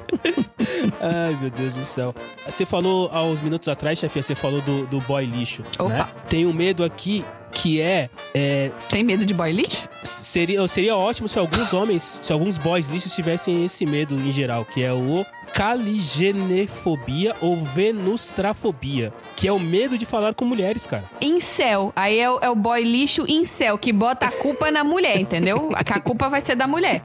Ai, 1.00 1.38
meu 1.40 1.50
Deus 1.50 1.76
do 1.76 1.86
céu. 1.86 2.16
Você 2.46 2.66
falou 2.66 3.10
há 3.14 3.24
uns 3.24 3.42
minutos 3.42 3.68
atrás, 3.68 4.00
chefe, 4.00 4.22
você 4.22 4.36
falou 4.36 4.62
do, 4.62 4.86
do 4.88 5.00
boy 5.02 5.26
lixo. 5.26 5.64
Opa. 5.78 5.90
Né? 5.90 6.08
Tenho 6.28 6.54
medo 6.54 6.84
aqui 6.84 7.24
que 7.52 7.82
é, 7.82 8.10
é 8.34 8.72
Tem 8.90 9.04
medo 9.04 9.26
de 9.26 9.34
boy 9.34 9.52
lixo? 9.52 9.90
seria, 10.04 10.68
seria 10.68 10.96
ótimo 10.96 11.28
se 11.28 11.40
alguns 11.40 11.74
homens, 11.74 12.20
se 12.22 12.32
alguns 12.32 12.58
boys 12.58 12.88
lixos 12.88 13.14
tivessem 13.14 13.66
esse 13.66 13.86
medo 13.86 14.16
em 14.16 14.32
geral, 14.32 14.66
que 14.66 14.84
é 14.84 14.94
o 14.94 15.26
caligenefobia 15.54 17.36
ou 17.42 17.58
venustrafobia, 17.58 19.14
que 19.36 19.48
é 19.48 19.52
o 19.52 19.60
medo 19.60 19.98
de 19.98 20.06
falar 20.06 20.34
com 20.34 20.46
mulheres, 20.46 20.86
cara. 20.86 21.04
Incel. 21.22 21.92
Aí 21.96 22.20
é 22.20 22.30
o, 22.30 22.40
é 22.42 22.50
o 22.50 22.56
boy 22.56 22.84
lixo 22.84 23.26
incel, 23.28 23.78
que 23.78 23.92
bota 23.94 24.28
a 24.28 24.32
culpa 24.32 24.72
na 24.72 24.84
mulher, 24.84 25.20
entendeu? 25.20 25.72
A, 25.74 25.80
a 25.80 26.00
culpa 26.00 26.30
vai 26.30 26.42
ser 26.42 26.56
da 26.56 26.68
mulher. 26.68 27.02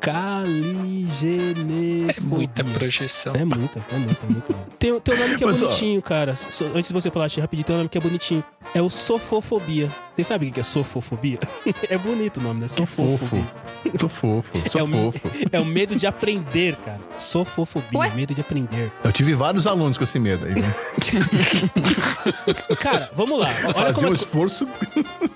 Caligenefobia. 0.00 2.14
É 2.16 2.20
muita 2.20 2.64
projeção. 2.64 3.34
É 3.34 3.44
muita, 3.44 3.84
é 3.92 3.96
muita, 3.98 4.26
é 4.26 4.30
muita. 4.30 4.54
Tem, 4.78 5.00
tem 5.00 5.14
um 5.14 5.18
nome 5.18 5.36
que 5.36 5.44
é 5.44 5.46
Mas, 5.46 5.62
ó. 5.62 5.66
bonitinho, 5.66 6.02
cara. 6.02 6.36
So- 6.36 6.70
antes 6.74 6.88
de 6.88 6.94
você 6.94 7.10
falar, 7.10 7.28
rapidinho, 7.28 7.64
tem 7.64 7.74
um 7.74 7.78
nome 7.78 7.88
que 7.88 7.98
é 7.98 8.00
bonitinho. 8.00 8.44
É 8.74 8.80
o 8.80 8.88
sofofobia. 8.88 9.88
Vocês 10.14 10.28
sabem 10.28 10.50
o 10.50 10.52
que 10.52 10.60
é 10.60 10.62
sofofobia? 10.62 11.38
é 11.88 11.98
bonito 11.98 12.38
o 12.38 12.42
nome, 12.42 12.60
né? 12.60 12.66
Que 12.68 12.86
fofo. 12.86 13.18
Sofofobia. 13.18 13.44
Sou 13.98 14.08
fofo, 14.08 14.70
sou 14.70 14.80
É 14.80 14.84
o, 14.84 14.86
fofo. 14.86 15.20
é 15.52 15.60
o 15.60 15.64
medo 15.64 15.96
de 15.96 16.06
aprender, 16.06 16.76
cara. 16.76 17.00
Sofofobia, 17.18 17.98
Ué? 17.98 18.10
medo 18.10 18.34
de 18.34 18.40
aprender. 18.40 18.92
Eu 19.02 19.10
tive 19.12 19.34
vários 19.34 19.66
alunos 19.66 19.98
com 19.98 20.04
esse 20.04 20.18
medo 20.18 20.46
aí. 20.46 20.54
viu? 20.54 20.64
Cara, 22.76 23.10
vamos 23.14 23.38
lá. 23.38 23.48
Olha 23.64 23.74
Fazia 23.74 23.94
como, 23.94 24.06
um 24.08 24.12
as, 24.12 24.20
esforço. 24.20 24.68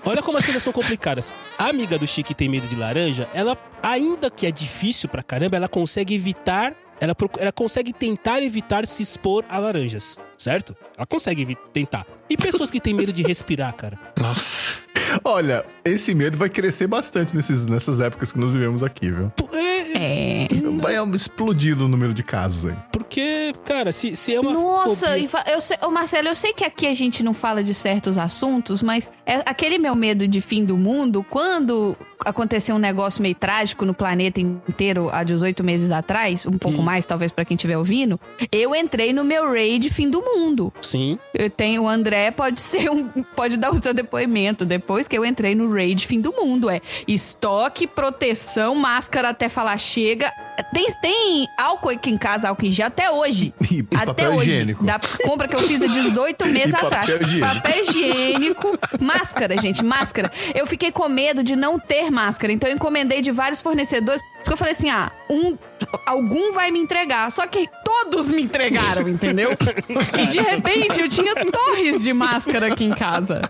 olha 0.05 0.21
como 0.21 0.37
as 0.37 0.45
coisas 0.45 0.63
são 0.63 0.71
complicadas. 0.71 1.33
A 1.57 1.67
amiga 1.69 1.97
do 1.97 2.07
Chique 2.07 2.33
tem 2.33 2.47
medo 2.47 2.67
de 2.67 2.75
laranja, 2.75 3.27
ela, 3.33 3.57
ainda 3.81 4.29
que 4.29 4.45
é 4.45 4.51
difícil 4.51 5.09
pra 5.09 5.23
caramba, 5.23 5.57
ela 5.57 5.67
consegue 5.67 6.13
evitar. 6.15 6.73
Ela, 6.99 7.15
ela 7.39 7.51
consegue 7.51 7.91
tentar 7.93 8.41
evitar 8.41 8.87
se 8.87 9.03
expor 9.03 9.43
a 9.49 9.57
laranjas, 9.59 10.17
certo? 10.37 10.75
Ela 10.97 11.05
consegue 11.05 11.57
tentar. 11.73 12.05
E 12.29 12.37
pessoas 12.37 12.71
que 12.71 12.79
têm 12.79 12.93
medo 12.93 13.11
de 13.11 13.23
respirar, 13.23 13.73
cara? 13.75 13.99
Nossa. 14.19 14.75
Olha, 15.23 15.65
esse 15.83 16.15
medo 16.15 16.37
vai 16.37 16.49
crescer 16.49 16.87
bastante 16.87 17.35
nesses, 17.35 17.65
nessas 17.65 17.99
épocas 17.99 18.31
que 18.31 18.39
nós 18.39 18.51
vivemos 18.51 18.81
aqui, 18.81 19.11
viu? 19.11 19.31
É, 19.53 19.75
É. 19.95 20.47
Vai 20.81 20.95
explodir 21.15 21.79
o 21.79 21.87
número 21.87 22.13
de 22.13 22.21
casos 22.23 22.65
aí. 22.65 22.75
Porque, 23.15 23.53
cara, 23.63 23.93
se, 23.93 24.13
se 24.17 24.35
é 24.35 24.39
uma. 24.41 24.51
Nossa, 24.51 25.07
fobia- 25.07 25.53
eu 25.53 25.61
sei, 25.61 25.77
ô 25.81 25.89
Marcelo, 25.89 26.27
eu 26.27 26.35
sei 26.35 26.51
que 26.51 26.65
aqui 26.65 26.85
a 26.85 26.93
gente 26.93 27.23
não 27.23 27.33
fala 27.33 27.63
de 27.63 27.73
certos 27.73 28.17
assuntos, 28.17 28.81
mas 28.81 29.09
é 29.25 29.35
aquele 29.45 29.77
meu 29.77 29.95
medo 29.95 30.27
de 30.27 30.41
fim 30.41 30.65
do 30.65 30.75
mundo, 30.75 31.25
quando 31.29 31.95
aconteceu 32.25 32.75
um 32.75 32.79
negócio 32.79 33.21
meio 33.21 33.35
trágico 33.35 33.85
no 33.85 33.93
planeta 33.93 34.41
inteiro 34.41 35.09
há 35.13 35.23
18 35.23 35.63
meses 35.63 35.91
atrás, 35.91 36.45
um 36.45 36.57
pouco 36.57 36.81
mais 36.81 37.05
talvez 37.05 37.31
pra 37.31 37.45
quem 37.45 37.55
estiver 37.55 37.77
ouvindo, 37.77 38.19
eu 38.51 38.75
entrei 38.75 39.13
no 39.13 39.23
meu 39.23 39.49
raid 39.51 39.89
fim 39.89 40.09
do 40.09 40.21
mundo. 40.21 40.73
Sim. 40.81 41.17
Eu 41.33 41.49
tenho 41.49 41.83
o 41.83 41.87
André 41.87 42.31
pode 42.31 42.59
ser 42.59 42.89
um 42.89 43.07
pode 43.35 43.57
dar 43.57 43.71
o 43.71 43.81
seu 43.81 43.93
depoimento 43.93 44.65
depois 44.65 45.07
que 45.07 45.17
eu 45.17 45.23
entrei 45.23 45.55
no 45.55 45.71
raid 45.71 46.05
fim 46.05 46.19
do 46.19 46.33
mundo 46.33 46.69
é 46.69 46.81
estoque, 47.07 47.85
proteção, 47.87 48.75
máscara 48.75 49.29
até 49.29 49.47
falar 49.47 49.77
chega. 49.77 50.31
Tem, 50.73 50.87
tem 51.01 51.47
álcool 51.59 51.89
aqui 51.89 52.09
em 52.09 52.17
casa, 52.17 52.49
álcool 52.49 52.65
em 52.65 52.71
gel 52.71 52.87
até 52.87 53.04
hoje. 53.11 53.53
E- 53.71 53.79
e 53.79 53.87
até 53.95 54.05
papel 54.05 54.35
hoje. 54.35 54.49
higiênico. 54.49 54.83
Da 54.85 54.99
compra 55.23 55.47
que 55.47 55.55
eu 55.55 55.59
fiz 55.59 55.81
há 55.83 55.87
18 55.87 56.45
meses 56.47 56.69
E 56.69 56.71
papel 56.73 56.87
atrás. 56.87 57.09
higiênico. 57.21 57.53
Papel 57.55 57.83
higiênico, 57.83 58.79
máscara, 59.01 59.59
gente, 59.59 59.83
máscara. 59.83 60.31
Eu 60.53 60.65
fiquei 60.65 60.91
com 60.91 61.07
medo 61.09 61.43
de 61.43 61.55
não 61.55 61.77
ter 61.79 62.09
máscara, 62.11 62.53
então 62.53 62.69
eu 62.69 62.75
encomendei 62.75 63.21
de 63.21 63.31
vários 63.31 63.61
fornecedores, 63.61 64.21
porque 64.37 64.53
eu 64.53 64.57
falei 64.57 64.71
assim: 64.73 64.89
"Ah, 64.89 65.11
um 65.29 65.57
algum 66.05 66.53
vai 66.53 66.71
me 66.71 66.79
entregar". 66.79 67.29
Só 67.31 67.45
que 67.47 67.67
todos 67.83 68.29
me 68.31 68.41
entregaram, 68.43 69.07
entendeu? 69.09 69.49
E 70.17 70.27
de 70.27 70.39
repente 70.39 71.01
eu 71.01 71.09
tinha 71.09 71.33
torres 71.45 72.01
de 72.03 72.13
máscara 72.13 72.67
aqui 72.67 72.83
em 72.85 72.91
casa. 72.91 73.41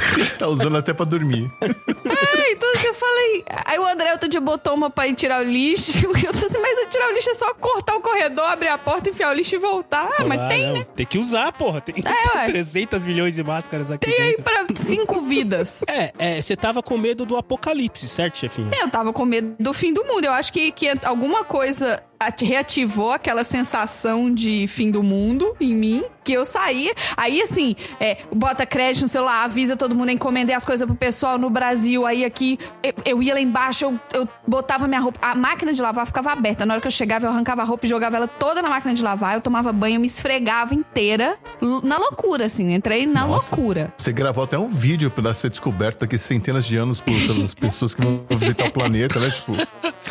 Tá 0.38 0.48
usando 0.48 0.76
até 0.76 0.92
pra 0.94 1.04
dormir. 1.04 1.50
Ah, 1.62 2.50
então 2.50 2.72
assim, 2.74 2.86
eu 2.86 2.94
falei. 2.94 3.44
Aí 3.66 3.78
o 3.78 3.86
André 3.86 4.12
outro 4.12 4.28
dia 4.28 4.40
botou 4.40 4.74
uma 4.74 4.88
pra 4.90 5.06
ir 5.06 5.14
tirar 5.14 5.40
o 5.40 5.44
lixo. 5.44 5.92
Eu 6.24 6.32
tô 6.32 6.46
assim, 6.46 6.58
mas 6.58 6.86
tirar 6.90 7.08
o 7.10 7.12
lixo 7.12 7.30
é 7.30 7.34
só 7.34 7.52
cortar 7.54 7.94
o 7.96 8.00
corredor, 8.00 8.44
abrir 8.46 8.68
a 8.68 8.78
porta, 8.78 9.10
enfiar 9.10 9.30
o 9.30 9.34
lixo 9.34 9.54
e 9.54 9.58
voltar. 9.58 10.08
Ah, 10.18 10.24
mas 10.24 10.38
Ah, 10.38 10.48
tem, 10.48 10.66
não. 10.66 10.72
né? 10.74 10.86
Tem 10.96 11.06
que 11.06 11.18
usar, 11.18 11.52
porra. 11.52 11.80
Tem 11.80 11.94
É, 12.04 12.38
ué. 12.38 12.46
300 12.46 13.04
milhões 13.04 13.34
de 13.34 13.42
máscaras 13.42 13.90
aqui 13.90 14.06
Tem 14.10 14.20
aí 14.20 14.30
dentro. 14.36 14.42
pra 14.44 14.64
cinco 14.76 15.20
vidas. 15.20 15.84
É, 15.90 16.12
é, 16.18 16.40
você 16.40 16.56
tava 16.56 16.82
com 16.82 16.96
medo 16.96 17.26
do 17.26 17.36
apocalipse, 17.36 18.08
certo, 18.08 18.38
chefinho? 18.38 18.70
Eu 18.80 18.88
tava 18.88 19.12
com 19.12 19.24
medo 19.24 19.54
do 19.58 19.72
fim 19.74 19.92
do 19.92 20.04
mundo. 20.04 20.24
Eu 20.24 20.32
acho 20.32 20.52
que, 20.52 20.70
que 20.70 20.88
alguma 21.04 21.44
coisa 21.44 22.02
reativou 22.42 23.12
aquela 23.12 23.42
sensação 23.42 24.32
de 24.32 24.66
fim 24.68 24.90
do 24.90 25.02
mundo 25.02 25.56
em 25.60 25.74
mim, 25.74 26.04
que 26.22 26.32
eu 26.32 26.44
saí. 26.44 26.92
Aí, 27.16 27.40
assim, 27.40 27.74
é, 27.98 28.18
bota 28.34 28.66
crédito 28.66 29.02
no 29.02 29.08
celular, 29.08 29.44
avisa 29.44 29.76
todo 29.76 29.94
mundo, 29.94 30.10
encomendei 30.10 30.54
as 30.54 30.64
coisas 30.64 30.86
pro 30.86 30.94
pessoal 30.94 31.38
no 31.38 31.48
Brasil. 31.48 32.04
Aí 32.06 32.24
aqui, 32.24 32.58
eu, 32.82 32.92
eu 33.06 33.22
ia 33.22 33.34
lá 33.34 33.40
embaixo, 33.40 33.86
eu, 33.86 34.00
eu 34.12 34.28
botava 34.46 34.86
minha 34.86 35.00
roupa. 35.00 35.18
A 35.22 35.34
máquina 35.34 35.72
de 35.72 35.80
lavar 35.80 36.06
ficava 36.06 36.30
aberta. 36.32 36.66
Na 36.66 36.74
hora 36.74 36.80
que 36.80 36.86
eu 36.86 36.92
chegava, 36.92 37.26
eu 37.26 37.30
arrancava 37.30 37.62
a 37.62 37.64
roupa 37.64 37.86
e 37.86 37.88
jogava 37.88 38.16
ela 38.16 38.28
toda 38.28 38.60
na 38.60 38.68
máquina 38.68 38.92
de 38.92 39.02
lavar. 39.02 39.34
Eu 39.34 39.40
tomava 39.40 39.72
banho, 39.72 39.96
eu 39.96 40.00
me 40.00 40.06
esfregava 40.06 40.74
inteira. 40.74 41.38
Na 41.82 41.96
loucura, 41.96 42.46
assim. 42.46 42.74
Entrei 42.74 43.06
na 43.06 43.24
loucura. 43.24 43.92
Você 43.96 44.12
gravou 44.12 44.44
até 44.44 44.58
um 44.58 44.68
vídeo 44.68 45.10
pra 45.10 45.32
ser 45.34 45.50
descoberto 45.50 46.00
daqui 46.00 46.18
centenas 46.18 46.66
de 46.66 46.76
anos 46.76 47.00
por, 47.00 47.14
pelas 47.26 47.54
pessoas 47.56 47.94
que 47.94 48.02
vão 48.02 48.24
visitar 48.30 48.66
o 48.66 48.70
planeta, 48.70 49.18
né? 49.18 49.30
Tipo, 49.30 49.52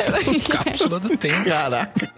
Cápsula 0.64 1.00
do 1.00 1.16
tempo. 1.16 1.44
caraca. 1.44 2.12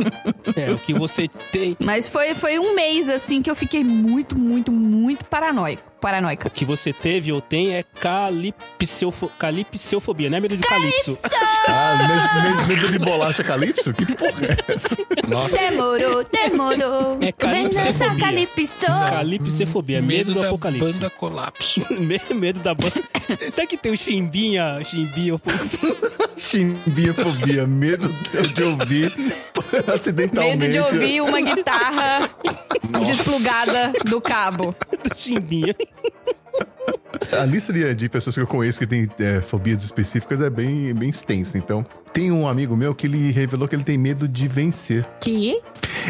É, 0.57 0.71
o 0.71 0.79
que 0.79 0.93
você 0.95 1.29
tem. 1.51 1.77
Mas 1.81 2.09
foi, 2.09 2.35
foi 2.35 2.59
um 2.59 2.75
mês, 2.75 3.09
assim, 3.09 3.43
que 3.43 3.51
eu 3.51 3.55
fiquei 3.55 3.85
muito, 3.85 4.39
muito, 4.39 4.73
muito 4.73 5.25
paranoico. 5.25 5.83
Paranoica. 6.01 6.49
O 6.49 6.51
que 6.51 6.65
você 6.65 6.93
teve 6.93 7.33
ou 7.33 7.41
tem 7.41 7.75
é 7.75 7.85
calipseufo, 7.85 9.29
calipseufobia, 9.39 10.29
não 10.29 10.39
é 10.39 10.41
medo 10.41 10.57
de 10.57 10.63
calypso. 10.65 11.17
Ah, 11.69 11.97
medo, 11.97 12.57
medo- 12.57 12.69
medo 12.69 12.93
de 12.93 12.99
bolacha 12.99 13.45
calypso? 13.45 13.93
Que 13.93 14.05
porra 14.15 14.41
é 14.69 14.73
essa? 14.75 14.97
Nossa. 15.29 15.57
Demorou, 15.57 16.25
demorou. 16.25 17.19
É 17.21 17.33
dançar 17.33 18.17
calipso. 18.19 18.87
Calipsefobia, 18.87 20.03
medo, 20.03 20.35
do 20.35 20.41
da 20.41 20.49
apocalipse. 20.49 20.93
banda 20.95 21.11
colapso. 21.11 21.81
Me- 22.01 22.21
medo 22.35 22.61
da 22.61 22.75
banda. 22.75 22.93
Será 23.51 23.67
que 23.67 23.77
tem 23.77 23.93
o 23.93 23.97
chimbinha, 23.97 24.83
chimbinha? 24.85 25.41
Chimbiafobia, 26.37 27.67
medo 27.67 28.09
de 28.55 28.63
ouvir 28.65 29.15
acidentalmente. 29.95 30.57
Medo 30.59 30.73
de 30.73 30.79
ouvir 30.81 31.21
uma 31.21 31.41
guitarra 31.41 32.29
desplugada 33.05 33.93
do 34.05 34.21
cabo. 34.21 34.75
do 35.09 35.17
chimbinha? 35.17 35.75
A 37.41 37.45
lista 37.45 37.73
de, 37.73 38.09
pessoas 38.09 38.35
que 38.35 38.41
eu 38.43 38.47
conheço 38.47 38.79
que 38.79 38.87
tem 38.87 39.09
é, 39.19 39.41
fobias 39.41 39.83
específicas 39.85 40.41
é 40.41 40.49
bem, 40.51 40.93
bem 40.95 41.11
extensa. 41.11 41.57
Então, 41.59 41.85
tem 42.13 42.31
um 42.33 42.47
amigo 42.49 42.77
meu 42.77 42.95
que 42.95 43.07
ele 43.07 43.31
revelou 43.31 43.67
que 43.69 43.75
ele 43.75 43.85
tem 43.85 43.97
medo 43.99 44.27
de 44.29 44.49
vencer. 44.49 45.07
Que? 45.21 45.61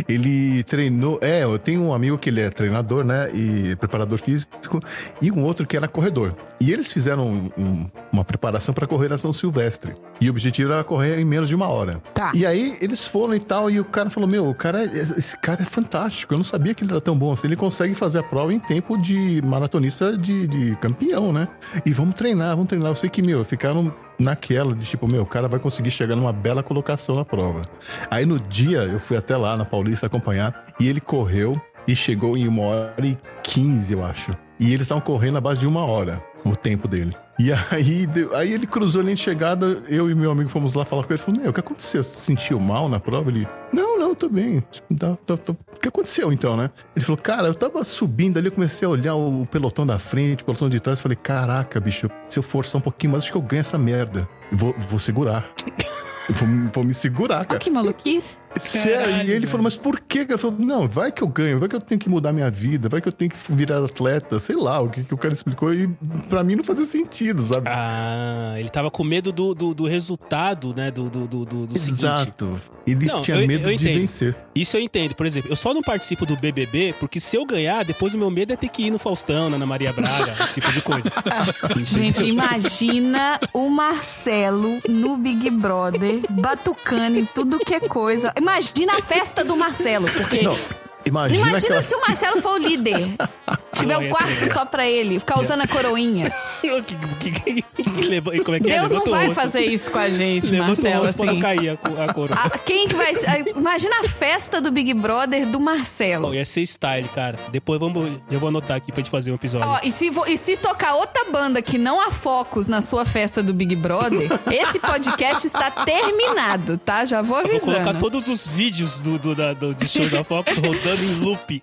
Ele 0.09 0.63
treinou. 0.65 1.19
É, 1.21 1.45
eu 1.45 1.59
tenho 1.59 1.83
um 1.83 1.93
amigo 1.95 2.17
que 2.19 2.31
ele 2.31 2.41
é 2.41 2.51
treinador, 2.51 3.05
né? 3.05 3.29
E 3.35 3.77
preparador 3.77 4.19
físico. 4.19 4.81
E 5.21 5.31
um 5.31 5.45
outro 5.45 5.67
que 5.67 5.77
era 5.77 5.87
corredor. 5.87 6.35
E 6.59 6.73
eles 6.73 6.93
fizeram 6.93 7.29
um- 7.31 7.51
um- 7.63 7.91
uma 8.13 8.25
preparação 8.25 8.73
para 8.75 8.87
correr 8.87 9.13
a 9.13 9.19
São 9.19 9.33
Silvestre. 9.33 9.93
E 10.21 10.29
o 10.29 10.31
objetivo 10.31 10.73
era 10.73 10.83
correr 10.85 11.19
em 11.19 11.25
menos 11.25 11.49
de 11.49 11.55
uma 11.55 11.69
hora. 11.69 12.01
Tá. 12.15 12.33
E 12.35 12.47
aí 12.47 12.77
eles 12.81 13.07
foram 13.07 13.35
e 13.35 13.41
tal. 13.41 13.71
E 13.71 13.79
o 13.81 13.85
cara 13.85 14.09
falou: 14.09 14.29
Meu, 14.29 14.49
o 14.49 14.55
cara, 14.55 14.83
é- 14.85 14.87
esse 15.19 15.37
cara 15.37 15.63
é 15.63 15.67
fantástico. 15.67 16.33
Eu 16.33 16.39
não 16.39 16.45
sabia 16.45 16.75
que 16.75 16.83
ele 16.85 16.91
era 16.93 17.01
tão 17.01 17.17
bom 17.17 17.33
assim. 17.33 17.47
Ele 17.47 17.57
consegue 17.57 17.95
fazer 17.95 18.21
a 18.21 18.23
prova 18.23 18.53
em 18.53 18.59
tempo 18.59 18.97
de 18.97 19.43
maratonista 19.45 20.17
de, 20.17 20.47
de 20.47 20.77
campeão, 20.93 21.33
né? 21.33 21.49
E 21.85 21.93
vamos 21.93 22.15
treinar, 22.15 22.51
vamos 22.51 22.69
treinar. 22.69 22.91
Eu 22.91 22.97
sei 22.97 23.09
que, 23.09 23.23
meu, 23.23 23.45
ficaram 23.45 23.93
naquela 24.19 24.75
de 24.75 24.85
tipo, 24.85 25.09
meu, 25.09 25.23
o 25.23 25.27
cara 25.27 25.49
vai 25.49 25.59
conseguir 25.59 25.91
chegar 25.91 26.15
numa 26.15 26.33
bela 26.33 26.63
colocação 26.63 27.17
na 27.17 27.25
prova. 27.25 27.63
Aí 28.11 28.27
no 28.27 28.39
dia 28.39 28.83
eu 28.83 28.99
fui 28.99 29.17
até 29.17 29.37
lá 29.37 29.57
na 29.57 29.65
Paulista 29.65 30.07
acompanhar 30.07 30.67
e 30.79 30.89
ele 30.89 31.01
correu 31.01 31.61
e 31.87 31.97
chegou 31.97 32.37
em 32.37 32.47
uma 32.47 32.63
hora 32.63 33.07
e 33.07 33.19
quinze, 33.43 33.93
eu 33.93 34.05
acho. 34.05 34.33
E 34.61 34.67
eles 34.67 34.83
estavam 34.83 35.03
correndo 35.03 35.35
na 35.35 35.41
base 35.41 35.59
de 35.59 35.67
uma 35.67 35.85
hora, 35.85 36.23
o 36.45 36.57
tempo 36.57 36.87
dele. 36.89 37.15
E 37.39 37.51
aí, 37.53 38.07
aí 38.35 38.53
ele 38.53 38.67
cruzou 38.67 39.01
a 39.01 39.05
linha 39.05 39.15
de 39.17 39.21
chegada, 39.23 39.83
eu 39.89 40.11
e 40.11 40.15
meu 40.15 40.31
amigo 40.31 40.49
fomos 40.49 40.75
lá 40.75 40.85
falar 40.85 41.05
com 41.05 41.13
ele. 41.13 41.23
Falou, 41.23 41.41
meu, 41.41 41.51
o 41.51 41.53
que 41.53 41.61
aconteceu? 41.61 42.03
Você 42.05 42.11
se 42.15 42.21
sentiu 42.21 42.61
mal 42.61 42.89
na 42.89 43.01
prova? 43.01 43.31
Ele, 43.31 43.49
não, 43.73 43.99
não, 43.99 44.15
tô 44.15 44.29
bem. 44.29 44.63
Tipo, 44.71 44.95
tá- 44.95 45.17
tá- 45.27 45.37
tá- 45.37 45.53
O 45.53 45.81
que 45.81 45.89
aconteceu 45.89 46.33
então, 46.33 46.57
né? 46.57 46.71
Ele 46.95 47.05
falou, 47.05 47.21
cara, 47.21 47.49
eu 47.49 47.55
tava 47.55 47.83
subindo 47.85 48.39
ali, 48.39 48.49
eu 48.49 48.53
comecei 48.53 48.87
a 48.87 48.91
olhar 48.91 49.15
o 49.15 49.47
pelotão 49.51 49.87
da 49.87 49.99
frente, 49.99 50.43
o 50.43 50.45
pelotão 50.47 50.69
de 50.69 50.79
trás. 50.79 51.01
Falei, 51.01 51.17
caraca, 51.17 51.81
bicho, 51.81 52.09
se 52.29 52.39
eu 52.39 52.43
forçar 52.43 52.79
um 52.79 52.83
pouquinho 52.83 53.13
mais, 53.13 53.25
acho 53.25 53.33
que 53.33 53.39
eu 53.39 53.43
ganho 53.43 53.61
essa 53.61 53.79
merda. 53.79 54.29
Vou, 54.53 54.75
vou 54.79 54.99
segurar. 54.99 55.49
vou, 56.29 56.49
vou 56.73 56.85
me 56.85 56.93
segurar, 56.95 57.45
cara. 57.47 57.59
que 57.59 57.71
maluquice. 57.71 58.39
Sério, 58.61 59.29
e 59.29 59.31
ele 59.33 59.47
falou, 59.47 59.65
mas 59.65 59.77
por 59.77 60.01
quê? 60.01 60.21
Ele 60.21 60.39
falou, 60.39 60.57
não, 60.59 60.87
vai 60.89 61.11
que 61.11 61.23
eu 61.23 61.29
ganho, 61.29 61.59
vai 61.59 61.69
que 61.69 61.77
eu 61.77 61.81
tenho 61.81 61.99
que 61.99 62.09
mudar 62.09 62.33
minha 62.33 62.51
vida, 62.51 62.89
vai 62.89 63.01
que 63.01 63.09
eu 63.09 63.13
tenho 63.13 63.31
que 63.31 63.37
virar 63.51 63.85
atleta, 63.85 64.39
sei 64.39 64.57
lá, 64.57 64.81
o 64.81 64.89
que, 64.89 65.05
que 65.05 65.15
o 65.15 65.19
cara 65.19 65.35
explicou 65.35 65.73
e 65.75 65.89
pra 66.29 66.43
mim 66.45 66.57
não 66.57 66.65
fazia 66.65 66.85
sentido, 66.85 67.43
sabe? 67.43 67.69
Ah, 67.69 68.55
ele 68.59 68.69
tava 68.69 68.91
com 68.91 69.03
medo 69.05 69.33
do, 69.33 69.55
do, 69.55 69.75
do 69.75 69.87
resultado, 69.87 70.75
né? 70.75 70.91
Do, 70.91 71.09
do, 71.11 71.27
do, 71.27 71.45
do, 71.45 71.79
seguinte. 71.79 72.01
Exato. 72.01 72.61
Ele 72.87 73.07
Não, 73.07 73.23
tinha 73.23 73.37
eu- 73.37 73.47
medo 73.47 73.71
eu 73.71 73.77
de 73.77 73.85
vencer. 73.85 74.37
Isso 74.55 74.77
eu 74.77 74.81
entendo. 74.81 75.15
Por 75.15 75.25
exemplo, 75.25 75.51
eu 75.51 75.57
só 75.57 75.73
não 75.73 75.83
participo 75.83 76.27
do 76.27 76.37
BBB 76.37 76.95
porque 76.99 77.21
se 77.21 77.37
eu 77.37 77.47
ganhar, 77.47 77.85
depois 77.85 78.13
o 78.13 78.19
meu 78.19 78.31
medo 78.31 78.53
é 78.53 78.57
ter 78.57 78.69
que 78.69 78.83
ir 78.85 78.91
no 78.91 78.99
Faustão, 78.99 79.49
na 79.49 79.57
Ana 79.57 79.67
Maria 79.67 79.93
Braga, 79.93 80.35
esse 80.45 80.61
tipo 80.61 80.73
de 80.73 80.83
coisa. 80.83 81.13
Gente, 81.83 82.25
imagina 82.25 83.39
o 83.53 83.69
Marcelo 83.69 84.81
no 84.89 85.17
Big 85.17 85.49
Brother, 85.51 86.21
batucando 86.29 87.19
em 87.19 87.25
tudo 87.25 87.61
que 87.61 87.75
é 87.75 87.81
coisa. 87.81 88.33
Imagina 88.43 88.97
a 88.97 89.01
festa 89.01 89.45
do 89.45 89.57
Marcelo, 89.57 90.11
porque. 90.11 90.43
Não, 90.43 90.59
imagina, 91.07 91.49
Imagina 91.49 91.81
se 91.81 91.95
o 91.95 92.01
Marcelo 92.01 92.43
for 92.43 92.55
o 92.55 92.59
líder. 92.59 93.15
Tiver 93.75 93.99
um 93.99 94.09
quarto 94.11 94.53
só 94.53 94.65
pra 94.65 94.87
ele, 94.87 95.19
ficar 95.19 95.41
usando 95.41 95.63
a 95.63 95.67
coroinha. 95.67 96.33
que, 96.87 98.43
como 98.43 98.57
é 98.57 98.61
que 98.61 98.71
é? 98.71 98.79
Deus 98.79 98.93
não 98.93 99.07
vai 99.07 99.33
fazer 99.35 99.61
isso 99.61 99.91
com 99.91 99.99
a 99.99 100.09
gente, 100.09 100.53
Marcelo, 100.53 101.07
assim. 101.07 101.41
cair 101.41 101.71
a, 101.71 102.05
a 102.05 102.13
coroa. 102.13 102.39
Ah, 102.39 102.51
quem 102.51 102.89
que 102.89 102.95
vai. 102.95 103.13
Imagina 103.57 104.01
a 104.01 104.05
festa 104.05 104.61
do 104.61 104.71
Big 104.71 104.93
Brother 104.95 105.47
do 105.47 105.61
Marcelo. 105.61 106.29
Bom, 106.29 106.35
ia 106.35 106.45
ser 106.45 106.65
style, 106.67 107.09
cara. 107.09 107.39
Depois 107.51 107.81
vamos, 107.81 108.21
eu 108.31 108.39
vou 108.39 108.49
anotar 108.49 108.77
aqui 108.77 108.93
pra 108.93 109.01
gente 109.01 109.11
fazer 109.11 109.33
um 109.33 109.35
episódio. 109.35 109.69
Ó, 109.69 109.81
e 109.83 109.91
se, 109.91 110.11
e 110.29 110.37
se 110.37 110.57
tocar 110.57 110.95
outra 110.95 111.25
banda 111.31 111.61
que 111.61 111.79
não 111.79 112.01
há 112.01 112.11
focos 112.11 112.69
na 112.69 112.81
sua 112.81 113.05
festa 113.05 113.43
do 113.43 113.53
Big 113.53 113.75
Brother, 113.75 114.29
esse 114.51 114.79
podcast 114.79 115.47
está 115.47 115.71
terminado, 115.71 116.79
tá? 116.79 117.05
Já 117.05 117.23
vou 117.23 117.43
Vou 117.43 117.61
colocar 117.61 117.81
avisando. 117.81 117.99
todos 117.99 118.29
os 118.29 118.47
vídeos 118.47 119.01
do, 119.01 119.19
do, 119.19 119.35
da, 119.35 119.53
do, 119.53 119.75
de 119.75 119.89
show 119.89 120.09
da 120.09 120.23
Fox 120.23 120.55
rodando 120.59 121.03
em 121.03 121.21
loop 121.21 121.63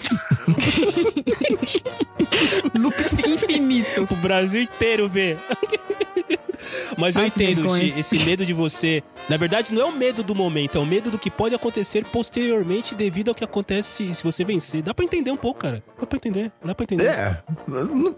Loop 2.78 2.96
infinito. 3.28 4.06
pro 4.08 4.16
Brasil 4.18 4.62
inteiro 4.64 5.08
ver. 5.10 5.38
Mas 6.98 7.16
eu 7.16 7.22
Ai, 7.22 7.28
entendo, 7.30 7.76
esse 7.78 8.26
medo 8.26 8.46
de 8.46 8.54
você. 8.54 9.02
Na 9.30 9.38
verdade, 9.38 9.74
não 9.74 9.82
é 9.82 9.86
o 9.86 9.92
medo 9.94 10.22
do 10.22 10.36
momento, 10.36 10.78
é 10.78 10.82
o 10.82 10.86
medo 10.86 11.10
do 11.10 11.18
que 11.18 11.32
pode 11.32 11.56
acontecer 11.56 12.04
posteriormente 12.06 12.94
devido 12.96 13.30
ao 13.30 13.36
que 13.36 13.44
acontece 13.46 14.14
se 14.14 14.24
você 14.24 14.44
vencer. 14.44 14.82
Dá 14.82 14.94
pra 14.94 15.06
entender 15.06 15.32
um 15.32 15.38
pouco, 15.38 15.62
cara. 15.62 15.82
Dá 16.00 16.06
pra 16.06 16.18
entender, 16.18 16.52
dá 16.64 16.76
pra 16.76 16.84
entender. 16.84 17.06
É, 17.06 17.42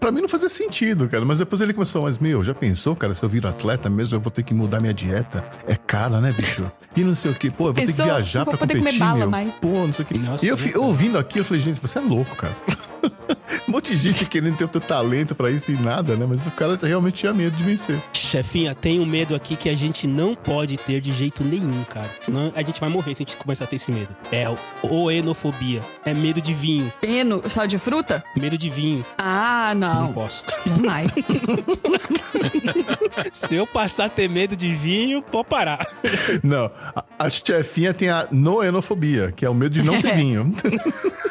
pra 0.00 0.10
mim 0.10 0.20
não 0.22 0.28
fazia 0.28 0.48
sentido, 0.48 1.08
cara. 1.08 1.24
Mas 1.24 1.38
depois 1.38 1.60
ele 1.60 1.72
começou, 1.72 2.02
mas 2.02 2.18
meu, 2.18 2.42
já 2.42 2.52
pensou, 2.54 2.96
cara, 2.96 3.14
se 3.14 3.22
eu 3.22 3.28
viro 3.28 3.46
atleta 3.48 3.88
mesmo, 3.88 4.16
eu 4.16 4.20
vou 4.20 4.30
ter 4.32 4.42
que 4.42 4.52
mudar 4.52 4.80
minha 4.80 4.92
dieta? 4.94 5.44
É 5.66 5.76
cara, 5.76 6.20
né, 6.20 6.32
bicho? 6.32 6.70
E 6.96 7.02
não 7.02 7.14
sei 7.14 7.30
o 7.30 7.34
que, 7.34 7.48
pô, 7.48 7.68
eu 7.68 7.72
vou 7.72 7.74
ter 7.74 7.86
Pensou? 7.86 8.04
que 8.04 8.10
viajar 8.10 8.44
vou 8.44 8.50
pra 8.54 8.58
poder 8.58 8.74
comer 8.74 8.84
competir, 8.90 8.98
bala 9.06 9.18
meu. 9.18 9.30
mais. 9.30 9.54
Pô, 9.54 9.68
não 9.68 9.92
sei 9.92 10.04
o 10.04 10.08
que. 10.08 10.18
Nossa, 10.18 10.44
e 10.44 10.48
eu, 10.48 10.54
é 10.54 10.58
fi- 10.58 10.64
verdade. 10.64 10.84
ouvindo 10.84 11.16
aquilo, 11.18 11.40
eu 11.40 11.44
falei, 11.44 11.62
gente, 11.62 11.80
você 11.80 11.98
é 11.98 12.02
louco, 12.02 12.34
cara. 12.34 12.56
um 13.68 13.72
monte 13.72 13.96
de 13.96 14.10
gente 14.10 14.26
querendo 14.26 14.56
ter 14.56 14.64
o 14.64 14.68
teu 14.68 14.80
talento 14.80 15.34
pra 15.34 15.50
isso 15.50 15.70
e 15.70 15.76
nada, 15.76 16.16
né? 16.16 16.26
Mas 16.28 16.46
o 16.46 16.50
cara 16.50 16.78
realmente 16.82 17.14
tinha 17.14 17.32
medo 17.32 17.56
de 17.56 17.62
vencer. 17.64 17.98
Chefinha, 18.12 18.74
tem 18.74 19.00
um 19.00 19.06
medo 19.06 19.34
aqui 19.34 19.56
que 19.56 19.68
a 19.68 19.76
gente 19.76 20.06
não 20.06 20.34
pode 20.34 20.76
ter 20.76 21.00
de 21.00 21.12
jeito 21.12 21.44
nenhum, 21.44 21.84
cara. 21.84 22.10
Senão 22.20 22.52
a 22.54 22.62
gente 22.62 22.80
vai 22.80 22.88
morrer 22.88 23.14
se 23.14 23.22
a 23.22 23.26
gente 23.26 23.36
começar 23.36 23.64
a 23.64 23.66
ter 23.66 23.76
esse 23.76 23.90
medo. 23.92 24.08
É 24.30 24.48
o 24.48 24.56
oenofobia. 25.04 25.82
É 26.04 26.14
medo 26.14 26.40
de 26.40 26.54
vinho. 26.54 26.92
Peno, 27.00 27.42
sal 27.48 27.66
de 27.66 27.78
fruta? 27.78 28.24
Medo 28.36 28.56
de 28.58 28.68
vinho. 28.70 29.04
Ah, 29.18 29.72
Não 29.74 30.02
não. 30.02 30.12
posso. 30.12 30.44
Jamais. 30.66 31.08
Se 33.32 33.54
eu 33.54 33.66
passar 33.66 34.06
a 34.06 34.08
ter 34.08 34.28
medo 34.28 34.56
de 34.56 34.72
vinho, 34.74 35.22
pode 35.22 35.48
parar. 35.48 35.86
Não, 36.42 36.70
a, 36.94 37.04
a 37.18 37.30
chefinha 37.30 37.92
tem 37.92 38.08
a 38.08 38.26
noenofobia, 38.30 39.32
que 39.32 39.44
é 39.44 39.50
o 39.50 39.54
medo 39.54 39.74
de 39.74 39.82
não 39.82 40.00
ter 40.00 40.14
vinho. 40.16 40.52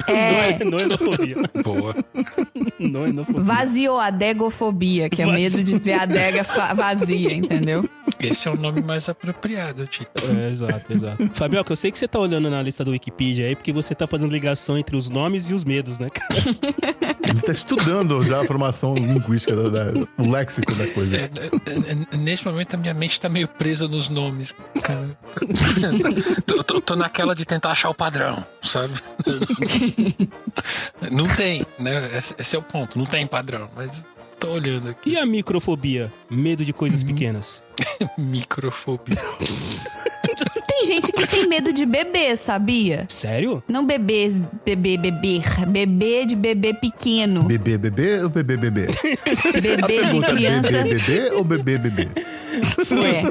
É. 0.07 0.63
Noenofobia. 0.63 1.38
Boa. 1.64 1.95
Noenofobia. 2.80 3.41
Vasioadegofobia, 3.43 5.09
que 5.09 5.22
é 5.22 5.26
Vazio. 5.26 5.39
medo 5.41 5.64
de 5.64 5.78
ver 5.78 5.93
a 5.93 6.03
adega 6.03 6.43
vazia, 6.76 7.34
entendeu? 7.34 7.88
Esse 8.24 8.47
é 8.47 8.51
o 8.51 8.55
nome 8.57 8.82
mais 8.82 9.07
apropriado, 9.09 9.86
Tito. 9.88 10.09
É, 10.32 10.49
exato, 10.49 10.93
exato. 10.93 11.30
Fabioca, 11.34 11.72
eu 11.72 11.76
sei 11.76 11.91
que 11.91 11.97
você 11.99 12.07
tá 12.07 12.19
olhando 12.19 12.49
na 12.49 12.61
lista 12.61 12.84
do 12.84 12.91
Wikipedia 12.91 13.47
aí, 13.47 13.55
porque 13.55 13.72
você 13.74 13.93
tá 13.95 14.05
fazendo 14.07 14.32
ligação 14.32 14.78
entre 14.78 14.95
os 14.95 15.09
nomes 15.09 15.49
e 15.49 15.53
os 15.53 15.63
medos, 15.63 15.99
né, 15.99 16.07
cara? 16.09 16.30
Ele 17.30 17.41
tá 17.41 17.51
estudando 17.51 18.22
já 18.24 18.41
a 18.41 18.45
formação 18.45 18.93
linguística, 18.93 19.55
da, 19.55 19.69
da- 19.69 19.99
o 20.17 20.30
léxico 20.30 20.74
da 20.76 20.88
coisa. 20.88 21.15
É, 21.17 21.19
é, 21.24 22.11
é, 22.13 22.17
Nesse 22.17 22.45
momento 22.45 22.74
a 22.74 22.78
minha 22.78 22.93
mente 22.93 23.19
tá 23.19 23.30
meio 23.30 23.47
presa 23.47 23.88
nos 23.88 24.09
nomes, 24.09 24.53
cara. 24.84 25.17
tô, 26.45 26.63
tô- 26.63 26.82
tô 26.82 26.95
naquela 26.95 27.34
de 27.36 27.45
tentar 27.45 27.72
achar 27.72 27.89
o 27.89 27.93
padrão, 27.93 28.45
sabe? 28.61 28.93
Não 31.11 31.28
tem, 31.36 31.65
né? 31.80 32.09
Esse 32.38 32.55
é 32.55 32.59
o 32.59 32.61
ponto, 32.61 32.97
não 32.97 33.05
tem 33.05 33.26
padrão, 33.26 33.69
mas 33.76 34.05
tô 34.42 34.50
olhando 34.50 34.89
aqui. 34.89 35.12
E 35.12 35.18
a 35.18 35.26
microfobia? 35.26 36.12
Medo 36.30 36.66
de 36.66 36.74
coisas 36.74 37.04
pequenas. 37.04 37.64
Microfobia. 38.18 39.16
Tem 40.68 40.86
gente 40.86 41.12
que 41.12 41.28
tem 41.28 41.48
medo 41.48 41.72
de 41.72 41.86
bebê, 41.86 42.36
sabia? 42.36 43.06
Sério? 43.08 43.64
Não 43.68 43.86
bebês, 43.86 44.39
bebê, 44.66 44.98
beber. 44.98 45.44
Bebê 45.68 46.26
de 46.26 46.36
bebê 46.36 46.74
pequeno. 46.74 47.44
Bebê, 47.44 47.78
bebê 47.78 48.24
ou 48.24 48.30
bebê, 48.30 48.58
bebê? 48.58 48.88
Bebê 49.62 50.06
de 50.06 50.22
criança. 50.22 50.84
Bebê, 50.84 50.96
bebê 50.96 51.32
ou 51.36 51.44
bebê, 51.44 51.78
bebê? 51.78 52.08
Ué. 52.92 53.24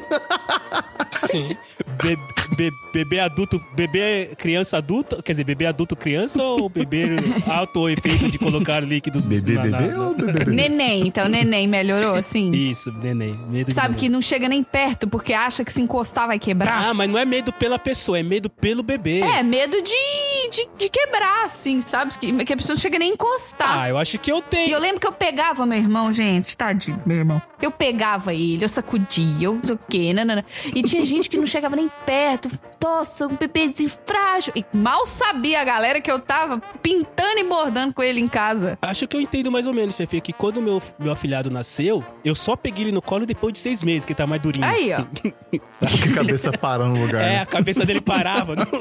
Sim. 1.11 1.57
Be- 2.03 2.18
be- 2.57 2.72
bebê 2.92 3.20
adulto, 3.20 3.64
bebê 3.74 4.30
criança 4.36 4.76
adulta, 4.78 5.22
quer 5.22 5.32
dizer, 5.32 5.44
bebê 5.44 5.66
adulto 5.66 5.94
criança 5.94 6.42
ou 6.42 6.68
bebê 6.68 7.16
alto 7.46 7.88
efeito 7.88 8.30
de 8.30 8.38
colocar 8.38 8.80
líquidos 8.80 9.28
Bebê, 9.28 9.53
na- 9.55 9.64
na- 9.66 9.78
bebê 9.78 9.92
na- 9.94 10.03
ou 10.09 10.14
bebê, 10.14 10.32
bebê? 10.32 10.51
Neném, 10.53 11.07
então 11.07 11.28
neném 11.28 11.68
melhorou, 11.68 12.14
assim? 12.14 12.51
Isso, 12.51 12.90
neném. 13.03 13.38
Medo 13.48 13.72
Sabe 13.72 13.88
neném. 13.88 14.01
que 14.01 14.09
não 14.09 14.20
chega 14.20 14.48
nem 14.48 14.62
perto 14.62 15.09
porque 15.09 15.32
acha 15.32 15.64
que 15.64 15.72
se 15.72 15.80
encostar 15.80 16.26
vai 16.26 16.38
quebrar? 16.38 16.88
Ah, 16.88 16.94
mas 16.94 17.09
não 17.09 17.18
é 17.18 17.24
medo 17.24 17.53
pela 17.53 17.78
pessoa, 17.78 18.18
é 18.18 18.22
medo 18.22 18.48
pelo 18.51 18.82
bebê. 18.82 19.20
É, 19.20 19.42
medo 19.42 19.76
de, 19.82 20.51
de, 20.51 20.68
de 20.78 20.88
quebrar, 20.88 21.44
assim, 21.44 21.80
sabe? 21.80 22.16
Que, 22.18 22.44
que 22.44 22.53
a 22.53 22.57
pessoa 22.57 22.74
não 22.74 22.80
chega 22.80 22.98
nem 22.98 23.11
a 23.11 23.14
encostar. 23.14 23.78
Ah, 23.82 23.88
eu 23.88 23.98
acho 23.98 24.18
que 24.18 24.32
eu 24.32 24.38
E 24.38 24.42
tenho. 24.42 24.70
eu 24.72 24.80
lembro 24.80 25.01
que 25.01 25.07
eu 25.07 25.12
pegava 25.12 25.64
meu 25.66 25.78
irmão, 25.78 26.12
gente, 26.12 26.57
tadinho, 26.57 27.01
meu 27.07 27.18
irmão. 27.18 27.40
Eu 27.62 27.70
pegava 27.70 28.32
ele, 28.34 28.64
eu 28.64 28.68
sacudia, 28.68 29.46
eu 29.46 29.55
não 29.55 29.62
sei 29.64 29.74
o 29.74 29.80
quê, 29.88 30.12
nanana. 30.14 30.44
E 30.74 30.82
tinha 30.82 31.05
gente 31.05 31.28
que 31.28 31.36
não 31.36 31.44
chegava 31.46 31.76
nem 31.76 31.89
perto. 32.07 32.49
Nossa, 32.82 33.26
um 33.26 33.36
bebezinho 33.36 33.91
frágil. 34.07 34.53
E 34.57 34.64
mal 34.72 35.07
sabia 35.07 35.61
a 35.61 35.64
galera 35.64 36.01
que 36.01 36.11
eu 36.11 36.18
tava 36.18 36.62
pintando 36.82 37.38
e 37.38 37.45
bordando 37.45 37.93
com 37.93 38.03
ele 38.03 38.20
em 38.20 38.28
casa. 38.28 38.78
Acho 38.80 39.07
que 39.07 39.14
eu 39.16 39.20
entendo 39.20 39.53
mais 39.53 39.66
ou 39.66 39.74
menos, 39.74 39.97
Fefe, 39.97 40.20
que 40.20 40.32
quando 40.32 40.62
meu, 40.62 40.82
meu 40.99 41.12
afilhado 41.12 41.51
nasceu, 41.51 42.03
eu 42.24 42.34
só 42.34 42.57
peguei 42.57 42.84
ele 42.86 42.93
no 42.93 43.03
colo 43.03 43.26
depois 43.26 43.53
de 43.53 43.59
seis 43.59 43.82
meses, 43.82 44.05
que 44.07 44.12
ele 44.12 44.16
tá 44.16 44.26
mais 44.26 44.41
durinho. 44.41 44.64
Aí, 44.66 44.91
ó. 44.95 45.05
Que 45.80 46.09
a 46.11 46.14
cabeça 46.14 46.53
para 46.53 46.84
no 46.84 46.99
lugar. 46.99 47.20
É, 47.20 47.24
né? 47.30 47.41
a 47.41 47.47
cabeça 47.47 47.84
dele 47.84 48.01
parava. 48.01 48.55
Não- 48.55 48.64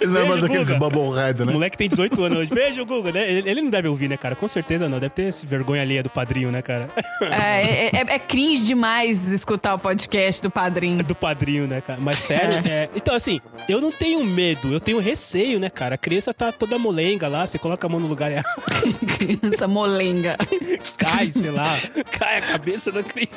Ele 0.00 0.12
não 0.12 0.20
é 0.20 0.24
mais 0.28 0.44
aqueles 0.44 0.72
bubblehead, 0.74 1.42
O 1.42 1.46
né? 1.46 1.52
moleque 1.52 1.76
tem 1.78 1.88
18 1.88 2.22
anos 2.24 2.38
hoje. 2.40 2.50
Beijo, 2.52 2.84
Guga, 2.84 3.10
né? 3.10 3.30
Ele, 3.30 3.48
ele 3.48 3.62
não 3.62 3.70
deve 3.70 3.88
ouvir, 3.88 4.06
né, 4.08 4.16
cara? 4.18 4.36
Com 4.36 4.46
certeza 4.46 4.86
não. 4.88 5.00
Deve 5.00 5.14
ter 5.14 5.22
esse 5.28 5.46
vergonha 5.46 5.80
alheia 5.80 6.02
do 6.02 6.10
padrinho, 6.10 6.52
né, 6.52 6.60
cara? 6.60 6.90
É, 7.22 7.86
é, 7.86 7.90
é- 7.94 8.14
é 8.14 8.18
cringe 8.18 8.66
demais 8.66 9.30
escutar 9.32 9.74
o 9.74 9.78
podcast 9.78 10.42
do 10.42 10.50
padrinho. 10.50 11.02
do 11.02 11.14
padrinho, 11.14 11.66
né, 11.66 11.80
cara? 11.80 11.98
Mas 12.02 12.27
sério, 12.28 12.70
é. 12.70 12.88
Então, 12.94 13.14
assim, 13.14 13.40
eu 13.68 13.80
não 13.80 13.90
tenho 13.90 14.24
medo, 14.24 14.72
eu 14.72 14.80
tenho 14.80 14.98
receio, 15.00 15.58
né, 15.58 15.68
cara? 15.70 15.94
A 15.94 15.98
criança 15.98 16.32
tá 16.32 16.52
toda 16.52 16.78
molenga 16.78 17.28
lá, 17.28 17.46
você 17.46 17.58
coloca 17.58 17.86
a 17.86 17.90
mão 17.90 17.98
no 18.00 18.06
lugar 18.06 18.30
e 18.30 18.36
Criança 19.18 19.66
molenga. 19.68 20.36
cai, 20.96 21.32
sei 21.32 21.50
lá, 21.50 21.64
cai 22.18 22.38
a 22.38 22.42
cabeça 22.42 22.90
da 22.92 23.02
criança. 23.02 23.32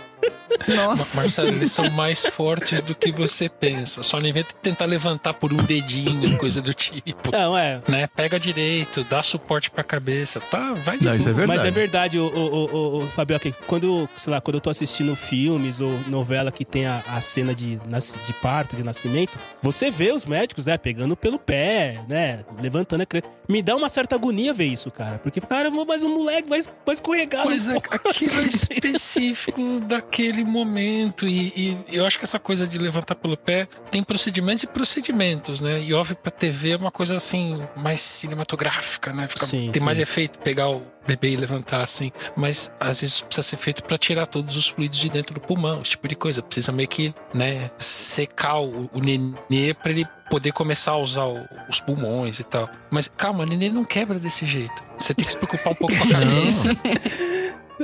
Nossa. 0.68 1.18
Marcelo, 1.18 1.48
eles 1.50 1.72
são 1.72 1.90
mais 1.92 2.26
fortes 2.26 2.82
do 2.82 2.94
que 2.94 3.12
você 3.12 3.50
pensa. 3.50 4.04
Só 4.04 4.20
não 4.20 4.28
inventa 4.28 4.54
tentar 4.62 4.86
levantar 4.86 5.34
por 5.34 5.52
um 5.54 5.58
dedinho, 5.64 6.38
coisa 6.38 6.62
do 6.62 6.74
tipo. 6.74 7.32
Não, 7.32 7.58
é. 7.58 7.82
Né? 7.88 8.08
Pega 8.08 8.40
direito, 8.40 9.04
dá 9.04 9.24
suporte 9.24 9.72
pra 9.72 9.84
cabeça, 9.84 10.40
tá? 10.40 10.74
Vai 10.74 10.98
de 11.00 11.06
Não, 11.06 11.16
isso 11.16 11.30
é 11.30 11.34
verdade. 11.34 11.48
Mas 11.60 11.66
é 11.66 11.72
verdade, 11.72 12.20
o, 12.20 12.26
o, 12.28 12.66
o, 13.00 13.04
o 13.04 13.08
Fabioca, 13.08 13.52
quando, 13.66 14.08
sei 14.16 14.32
lá, 14.32 14.42
quando 14.42 14.56
eu 14.56 14.62
tô 14.62 14.70
assistindo 14.70 15.16
filmes 15.16 15.82
ou 15.82 15.92
novela 16.08 16.52
que 16.52 16.64
tem 16.66 16.86
a, 16.86 17.02
a 17.08 17.22
cena 17.22 17.56
de, 17.56 17.80
nas- 17.88 18.16
de 18.28 18.34
parto, 18.34 18.71
de 18.76 18.84
nascimento, 18.84 19.38
você 19.62 19.90
vê 19.92 20.12
os 20.12 20.26
médicos, 20.26 20.66
né, 20.66 20.78
pegando 20.78 21.16
pelo 21.16 21.38
pé, 21.40 22.00
né, 22.08 22.44
levantando 22.62 23.02
a 23.02 23.06
criança. 23.06 23.30
Me 23.48 23.62
dá 23.62 23.76
uma 23.76 23.90
certa 23.90 24.16
agonia 24.16 24.54
ver 24.54 24.66
isso, 24.66 24.90
cara. 24.92 25.20
Porque, 25.20 25.42
cara, 25.42 25.70
mas 25.70 26.04
o 26.04 26.10
moleque 26.10 26.48
vai, 26.50 26.62
vai 26.86 26.96
escorregar. 26.96 27.44
Pois 27.44 27.68
é, 27.68 27.76
aquilo 27.78 28.40
é 28.40 28.44
específico 28.48 29.80
daquele 29.82 30.44
momento. 30.44 31.28
E, 31.28 31.52
e 31.90 31.96
eu 31.98 32.06
acho 32.06 32.18
que 32.18 32.24
essa 32.26 32.40
coisa 32.40 32.68
de 32.68 32.78
levantar 32.78 33.16
pelo 33.16 33.36
pé 33.36 33.68
tem 33.90 34.04
procedimentos 34.04 34.64
e 34.64 34.68
procedimentos, 34.68 35.60
né? 35.62 35.82
E 35.82 35.94
óbvio, 35.94 36.16
pra 36.16 36.32
TV 36.32 36.72
é 36.72 36.78
uma 36.78 36.92
coisa 36.92 37.16
assim, 37.18 37.62
mais 37.76 38.00
cinematográfica, 38.00 39.12
né? 39.14 39.28
Fica- 39.28 39.46
Sim, 39.46 39.70
tem 39.72 39.80
sim. 39.80 39.86
mais 39.86 40.00
efeito 40.00 40.40
pegar 40.40 40.70
o 40.70 40.82
bebê 41.08 41.30
e 41.32 41.36
levantar 41.36 41.82
assim. 41.82 42.12
Mas 42.36 42.72
às 42.80 43.02
vezes 43.02 43.22
precisa 43.22 43.48
ser 43.48 43.58
feito 43.58 43.84
pra 43.84 43.98
tirar 43.98 44.26
todos 44.26 44.56
os 44.56 44.68
fluidos 44.68 44.98
de 45.00 45.10
dentro 45.10 45.34
do 45.34 45.40
pulmão, 45.42 45.82
esse 45.82 45.92
tipo 45.92 46.08
de 46.08 46.16
coisa. 46.16 46.42
Precisa 46.42 46.72
meio 46.72 46.88
que, 46.88 47.14
né, 47.34 47.70
secar 47.78 48.60
o, 48.60 48.90
o 48.94 49.00
nenê 49.00 49.74
pra 49.74 49.92
ele 49.92 50.06
poder 50.30 50.52
começar 50.54 50.92
a 50.92 50.98
usar 50.98 51.26
o- 51.26 51.46
os 51.70 51.80
pulmões 51.80 52.40
e 52.40 52.44
tal. 52.44 52.70
Mas 52.90 53.08
calma, 53.08 53.44
o 53.44 53.48
nenê 53.48 53.70
não 53.70 53.84
quebra 53.84 54.18
desse 54.20 54.46
jeito. 54.46 54.82
Você 54.98 55.14
tem 55.14 55.26
que 55.26 55.32
se 55.32 55.38
preocupar 55.38 55.74
um 55.74 55.76
pouco 55.76 55.96
com 55.98 56.04
a 56.04 56.08
cabeça. 56.12 56.70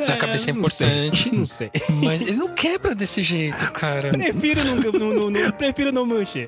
A 0.08 0.16
cabeça 0.16 0.52
é 0.52 0.54
não 0.54 0.70
sei, 0.70 0.88
importante. 0.88 1.36
Não 1.36 1.46
sei. 1.48 1.72
Mas 2.04 2.22
ele 2.22 2.34
não 2.34 2.50
quebra 2.54 2.94
desse 2.94 3.24
jeito, 3.24 3.72
cara. 3.72 4.10
Prefiro 4.12 4.64
não, 4.64 4.76
não, 4.76 5.14
não, 5.14 5.30
não- 5.32 5.52
prefiro 5.52 5.92
não 5.92 6.06
mexer. 6.06 6.48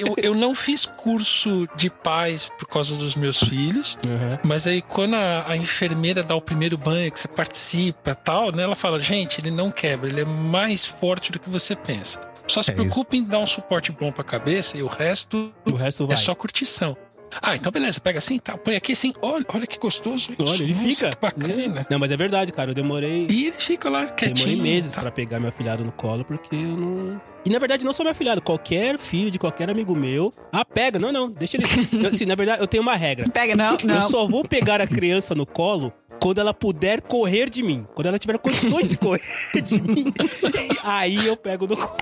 Eu, 0.00 0.14
eu 0.16 0.34
não 0.34 0.54
fiz 0.54 0.84
curso 0.86 1.68
de 1.76 1.90
pais 1.90 2.50
por 2.58 2.66
causa 2.66 2.94
dos 2.96 3.14
meus 3.14 3.38
filhos, 3.38 3.98
mas 4.44 4.66
aí 4.66 4.82
quando 4.82 5.14
a, 5.14 5.44
a 5.48 5.56
enfermeira 5.56 6.22
dá 6.22 6.34
o 6.34 6.40
primeiro 6.40 6.76
banho, 6.78 7.10
que 7.12 7.18
você 7.20 7.28
participa 7.28 8.10
e 8.10 8.14
tal, 8.14 8.52
né? 8.52 8.62
Ela 8.62 8.74
fala, 8.76 9.00
gente, 9.00 9.40
ele 9.40 9.50
não 9.50 9.70
quebra, 9.70 10.08
ele 10.08 10.20
é 10.20 10.24
mais 10.24 10.84
forte 10.86 11.30
do 11.32 11.38
que 11.38 11.48
você 11.50 11.74
pensa. 11.76 12.20
Só 12.46 12.62
se 12.62 12.72
É 12.72 12.74
preocupe 12.74 13.16
em 13.16 13.22
dar 13.24 13.38
um 13.38 13.46
suporte 13.46 13.92
bom 13.92 14.10
pra 14.10 14.24
cabeça 14.24 14.76
e 14.76 14.82
o 14.82 14.88
resto 14.88 15.52
O 15.70 15.76
resto 15.76 16.06
vai. 16.06 16.14
é 16.16 16.18
só 16.18 16.34
curtição. 16.34 16.96
Ah, 17.42 17.56
então 17.56 17.70
beleza, 17.70 18.00
pega 18.00 18.18
assim, 18.18 18.38
tá, 18.38 18.56
põe 18.56 18.76
aqui 18.76 18.92
assim, 18.92 19.12
olha, 19.22 19.44
olha 19.48 19.66
que 19.66 19.78
gostoso 19.78 20.32
isso. 20.32 20.42
Olha, 20.42 20.62
ele 20.62 20.74
Nossa, 20.74 20.86
fica. 20.86 21.10
Que 21.10 21.20
bacana. 21.20 21.86
Não, 21.90 21.98
mas 21.98 22.10
é 22.10 22.16
verdade, 22.16 22.52
cara. 22.52 22.70
Eu 22.70 22.74
demorei. 22.74 23.26
E 23.30 23.46
ele 23.46 23.56
fica 23.58 23.88
lá 23.88 24.06
quietinho. 24.06 24.46
Demorei 24.48 24.60
meses 24.60 24.94
tá? 24.94 25.00
pra 25.00 25.10
pegar 25.10 25.38
meu 25.38 25.48
afilhado 25.48 25.84
no 25.84 25.92
colo, 25.92 26.24
porque 26.24 26.54
eu 26.54 26.76
não. 26.76 27.20
E 27.44 27.50
na 27.50 27.58
verdade, 27.58 27.84
não 27.84 27.92
só 27.92 28.02
meu 28.02 28.12
afilhado, 28.12 28.42
qualquer 28.42 28.98
filho 28.98 29.30
de 29.30 29.38
qualquer 29.38 29.70
amigo 29.70 29.94
meu. 29.96 30.32
Ah, 30.52 30.64
pega. 30.64 30.98
Não, 30.98 31.12
não, 31.12 31.30
deixa 31.30 31.56
ele. 31.56 31.64
Eu, 31.92 32.08
assim, 32.08 32.26
na 32.26 32.34
verdade, 32.34 32.60
eu 32.62 32.66
tenho 32.66 32.82
uma 32.82 32.96
regra. 32.96 33.28
Pega, 33.30 33.54
não, 33.56 33.76
Eu 33.80 33.86
não. 33.86 34.02
só 34.02 34.26
vou 34.26 34.44
pegar 34.44 34.80
a 34.80 34.86
criança 34.86 35.34
no 35.34 35.46
colo 35.46 35.92
quando 36.20 36.38
ela 36.38 36.52
puder 36.52 37.00
correr 37.00 37.48
de 37.48 37.62
mim. 37.62 37.86
Quando 37.94 38.06
ela 38.08 38.18
tiver 38.18 38.38
condições 38.38 38.90
de 38.90 38.98
correr 38.98 39.22
de 39.62 39.80
mim. 39.80 40.12
Aí 40.84 41.26
eu 41.26 41.36
pego 41.36 41.66
no 41.66 41.76
colo. 41.76 41.96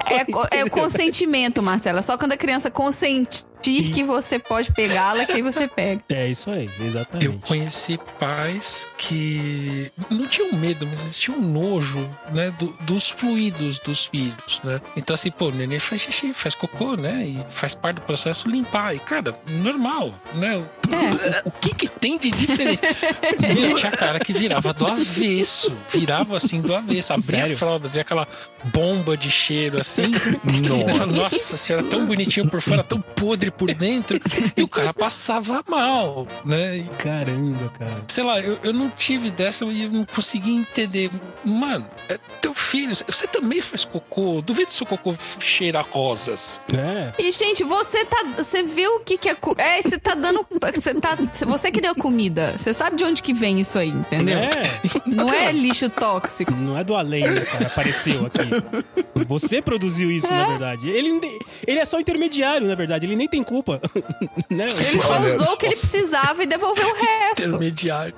É, 0.51 0.59
é 0.59 0.65
o 0.65 0.71
consentimento, 0.71 1.63
Marcela. 1.63 2.03
Só 2.03 2.19
quando 2.19 2.33
a 2.33 2.37
criança 2.37 2.71
consentir 3.59 3.93
que 3.93 4.05
você 4.05 4.39
pode 4.39 4.73
pegá-la, 4.73 5.25
que 5.25 5.33
aí 5.33 5.43
você 5.43 5.67
pega. 5.69 6.01
É 6.09 6.29
isso 6.29 6.51
aí, 6.51 6.69
exatamente. 6.81 7.27
Eu 7.27 7.39
conheci 7.47 7.99
pais 8.19 8.87
que 8.97 9.91
não 10.11 10.27
tinham 10.27 10.53
medo, 10.55 10.87
mas 10.87 11.03
eles 11.03 11.19
tinham 11.19 11.41
nojo, 11.41 12.09
né, 12.33 12.53
do- 12.59 12.75
dos 12.83 13.09
fluidos 13.11 13.79
dos 13.79 14.07
filhos, 14.07 14.61
né? 14.65 14.81
Então 14.97 15.15
assim, 15.15 15.31
pô, 15.31 15.47
o 15.49 15.53
neném 15.53 15.79
faz 15.79 16.01
xixi, 16.03 16.33
faz 16.33 16.55
cocô, 16.55 16.97
né? 16.97 17.25
E 17.27 17.39
faz 17.51 17.75
parte 17.75 17.97
do 17.97 18.03
processo 18.03 18.49
limpar. 18.49 18.95
E, 18.95 18.99
cara, 18.99 19.35
normal, 19.63 20.15
né? 20.35 20.57
O, 20.57 20.69
É. 20.95 21.43
o 21.45 21.51
que 21.51 21.75
que 21.75 21.89
tem 21.89 22.19
de 22.19 22.31
diferente? 22.31 22.81
Meu, 23.55 23.77
tinha 23.77 23.91
cara 23.93 24.19
que 24.21 24.33
virava 24.33 24.73
do 24.73 24.87
avesso, 24.87 25.73
virava 25.93 26.37
assim 26.37 26.61
do 26.61 26.75
avesso, 26.75 27.13
abria 27.13 27.25
Sério? 27.41 27.55
a 27.55 27.59
fralda, 27.59 27.89
via 27.89 28.03
aquela 28.03 28.27
bomba 28.73 29.17
de 29.17 29.31
cheiro 29.31 29.81
assim. 29.81 30.03
Nossa, 30.67 31.07
Nossa 31.07 31.57
senhora, 31.57 31.85
tão 31.87 32.07
bonitinho 32.07 32.49
por 32.49 32.61
fora, 32.61 32.83
tão 32.83 33.01
podre 33.01 33.48
por 33.51 33.73
dentro. 33.75 34.19
E 34.57 34.63
o 34.63 34.69
cara 34.69 34.93
passava 34.95 35.63
mal, 35.69 36.27
né? 36.45 36.79
E 36.79 36.83
Caramba, 36.99 37.69
cara. 37.79 38.05
sei 38.09 38.25
lá, 38.25 38.41
eu, 38.41 38.59
eu 38.63 38.73
não 38.73 38.91
tive 38.91 39.31
dessa 39.31 39.65
e 39.67 39.85
eu 39.85 39.91
não 39.91 40.05
consegui 40.05 40.53
entender. 40.55 41.11
Mano, 41.45 41.87
é 42.09 42.19
teu 42.41 42.55
filho, 42.55 42.95
você 42.95 43.27
também 43.27 43.61
faz 43.61 43.85
cocô. 43.85 44.41
Duvido 44.43 44.73
seu 44.73 44.87
cocô 44.87 45.15
cheira 45.41 45.81
rosas. 45.81 46.61
É. 46.73 47.13
E, 47.23 47.31
gente, 47.31 47.63
você 47.65 48.05
tá. 48.05 48.25
Você 48.37 48.63
viu 48.63 48.97
o 48.97 49.01
que, 49.01 49.17
que 49.19 49.29
é. 49.29 49.35
co- 49.35 49.55
É, 49.59 49.81
você 49.83 49.99
tá 49.99 50.15
dando. 50.15 50.45
Você, 50.75 50.95
tá, 50.95 51.17
você 51.47 51.71
que 51.71 51.81
deu 51.81 51.95
comida. 51.95 52.55
Você 52.57 52.73
sabe 52.75 52.97
de 52.97 53.05
onde 53.05 53.23
que 53.23 53.33
vem 53.33 53.61
isso 53.61 53.79
aí, 53.79 53.89
entendeu? 53.89 54.39
É. 54.39 54.63
Não 55.07 55.33
é 55.33 55.53
lixo 55.53 55.89
tóxico. 55.91 56.53
Não 56.53 56.77
é 56.79 56.83
do 56.85 56.95
além, 56.95 57.29
né, 57.29 57.41
cara? 57.43 57.67
Apareceu 57.67 58.27
aqui. 58.27 59.25
Você 59.27 59.61
produziu 59.61 60.11
isso, 60.11 60.31
na 60.33 60.47
verdade. 60.49 60.89
Ele, 60.89 61.21
ele 61.67 61.79
é 61.79 61.85
só 61.85 62.01
intermediário, 62.01 62.67
na 62.67 62.75
verdade. 62.75 63.07
Ele 63.07 63.17
nem 63.17 63.29
tem 63.29 63.38
culpa. 63.43 63.81
né? 64.51 64.67
Ele 64.89 65.01
só 65.01 65.15
Olha, 65.15 65.35
usou 65.35 65.53
o 65.53 65.57
que 65.57 65.67
ele 65.67 65.77
precisava 65.77 66.43
e 66.43 66.47
devolveu 66.47 66.89
o 66.89 66.95
resto. 66.95 67.47
Intermediário. 67.49 68.15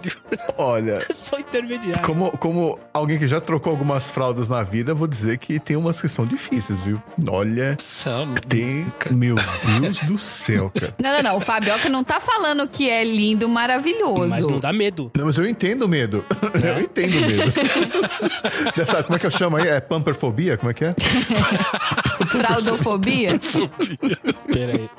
Olha, 0.56 1.00
só 1.10 1.38
intermediário. 1.38 2.02
como, 2.02 2.30
como 2.38 2.78
alguém 2.92 3.18
que 3.18 3.26
já 3.26 3.40
trocou 3.40 3.70
algumas 3.70 4.10
fraldas 4.10 4.48
na 4.48 4.62
vida, 4.62 4.92
eu 4.92 4.96
vou 4.96 5.06
dizer 5.06 5.38
que 5.38 5.58
tem 5.58 5.76
umas 5.76 6.00
que 6.00 6.08
são 6.08 6.26
difíceis, 6.26 6.78
viu? 6.80 7.02
Olha, 7.28 7.76
São. 7.78 8.34
tem. 8.48 8.86
Meu 9.10 9.34
Deus 9.80 9.98
do 10.02 10.18
céu, 10.18 10.70
cara. 10.70 10.94
Não, 11.00 11.10
não, 11.14 11.22
não. 11.22 11.36
O 11.36 11.40
Fabioca 11.40 11.88
não 11.88 12.04
tá 12.04 12.20
falando 12.20 12.66
que 12.68 12.88
é 12.88 13.02
lindo, 13.04 13.48
maravilhoso. 13.48 14.28
Mas 14.28 14.46
não 14.46 14.60
dá 14.60 14.72
medo. 14.72 15.10
Não, 15.16 15.24
mas 15.26 15.38
eu 15.38 15.46
entendo 15.46 15.82
o 15.82 15.88
medo. 15.88 16.24
Eu 16.62 16.80
entendo 16.80 17.16
o 17.16 17.20
medo. 17.20 17.52
Dessa, 18.76 19.02
como 19.02 19.16
é 19.16 19.18
que 19.18 19.26
eu 19.26 19.30
chamo 19.30 19.56
aí? 19.56 19.68
É 19.68 19.80
pamperfobia? 19.80 20.56
Como 20.56 20.70
é 20.70 20.74
que 20.74 20.84
é? 20.84 20.94
Fraudofobia? 22.28 23.40
Pera 24.52 24.90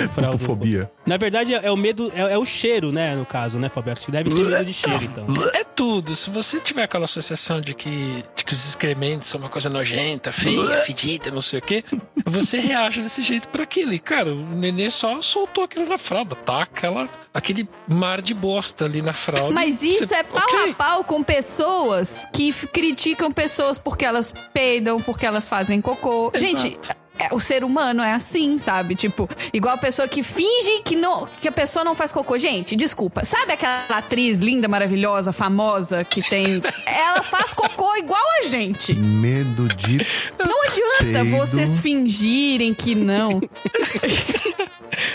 aí. 0.00 0.04
É, 0.06 0.08
fralda- 0.08 0.38
Fobia. 0.38 0.90
Na 1.06 1.16
verdade, 1.16 1.54
é 1.54 1.60
é 1.66 1.70
o 1.70 1.76
medo, 1.76 2.10
é, 2.14 2.32
é 2.34 2.38
o 2.38 2.44
cheiro, 2.44 2.92
né? 2.92 3.14
No 3.16 3.24
caso, 3.26 3.58
né, 3.58 3.68
Fabio? 3.68 3.92
Acho 3.92 4.02
que 4.06 4.10
deve 4.12 4.30
ter 4.30 4.36
medo 4.36 4.64
de 4.64 4.72
cheiro, 4.72 5.04
então. 5.04 5.26
É 5.54 5.64
tudo. 5.64 6.14
Se 6.16 6.30
você 6.30 6.60
tiver 6.60 6.82
aquela 6.84 7.04
associação 7.04 7.60
de 7.60 7.74
que, 7.74 8.24
de 8.36 8.44
que 8.44 8.52
os 8.52 8.66
excrementos 8.68 9.28
são 9.28 9.40
uma 9.40 9.48
coisa 9.48 9.68
nojenta, 9.68 10.30
feia, 10.32 10.68
fedida, 10.84 11.30
não 11.30 11.40
sei 11.42 11.58
o 11.58 11.62
quê, 11.62 11.84
você 12.24 12.58
reage 12.58 13.00
desse 13.02 13.22
jeito 13.22 13.48
para 13.48 13.62
aquilo. 13.64 13.92
E, 13.92 13.98
cara, 13.98 14.32
o 14.32 14.44
nenê 14.56 14.90
só 14.90 15.20
soltou 15.22 15.64
aquilo 15.64 15.86
na 15.88 15.98
fralda, 15.98 16.34
tá? 16.36 16.62
Aquela, 16.62 17.08
aquele 17.32 17.68
mar 17.88 18.20
de 18.20 18.34
bosta 18.34 18.84
ali 18.84 19.00
na 19.02 19.12
fralda. 19.12 19.52
Mas 19.52 19.82
isso 19.82 20.06
Você- 20.06 20.14
é 20.16 20.22
pau 20.22 20.42
ok. 20.42 20.70
a 20.70 20.74
pau 20.74 21.04
com 21.04 21.22
pessoas 21.22 22.26
que 22.32 22.52
criticam 22.68 23.30
pessoas 23.32 23.78
porque 23.78 24.04
elas 24.04 24.32
peidam, 24.52 25.00
porque 25.00 25.26
elas 25.26 25.46
fazem 25.48 25.80
cocô. 25.80 26.30
Gente. 26.34 26.78
É, 27.18 27.34
o 27.34 27.40
ser 27.40 27.64
humano 27.64 28.02
é 28.02 28.12
assim, 28.12 28.58
sabe? 28.58 28.94
Tipo, 28.94 29.28
igual 29.52 29.74
a 29.74 29.78
pessoa 29.78 30.06
que 30.08 30.22
finge 30.22 30.82
que, 30.84 30.96
não, 30.96 31.28
que 31.40 31.48
a 31.48 31.52
pessoa 31.52 31.84
não 31.84 31.94
faz 31.94 32.12
cocô. 32.12 32.38
Gente, 32.38 32.76
desculpa. 32.76 33.24
Sabe 33.24 33.52
aquela 33.52 33.84
atriz 33.90 34.40
linda, 34.40 34.68
maravilhosa, 34.68 35.32
famosa 35.32 36.04
que 36.04 36.22
tem. 36.28 36.62
Ela 36.86 37.22
faz 37.22 37.52
cocô 37.54 37.94
igual 37.96 38.22
a 38.40 38.42
gente. 38.48 38.94
Medo 38.94 39.66
de. 39.74 39.98
Não 40.38 40.62
adianta 40.64 41.24
Peido. 41.24 41.30
vocês 41.36 41.78
fingirem 41.78 42.72
que 42.74 42.94
não. 42.94 43.40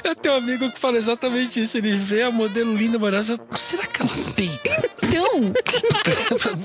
Eu 0.04 0.16
tenho 0.16 0.36
um 0.36 0.38
amigo 0.38 0.72
que 0.72 0.80
fala 0.80 0.98
exatamente 0.98 1.62
isso. 1.62 1.78
Ele 1.78 1.96
vê 1.96 2.24
a 2.24 2.32
modelo 2.32 2.74
linda, 2.76 2.98
maravilhosa. 3.00 3.40
Será 3.56 3.86
que 3.86 4.02
ela 4.02 4.12
peida? 4.36 4.90
Então, 5.04 5.54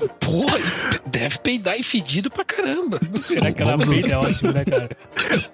Porra, 0.19 0.57
deve 1.05 1.37
peidar 1.39 1.77
e 1.77 1.83
fedido 1.83 2.29
pra 2.29 2.43
caramba. 2.45 2.99
Será 3.19 3.51
que 3.51 3.61
ela 3.61 3.77
Vamos- 3.77 3.87
peida? 3.93 4.13
É 4.13 4.17
ótimo, 4.17 4.51
né, 4.51 4.63
cara? 4.65 4.89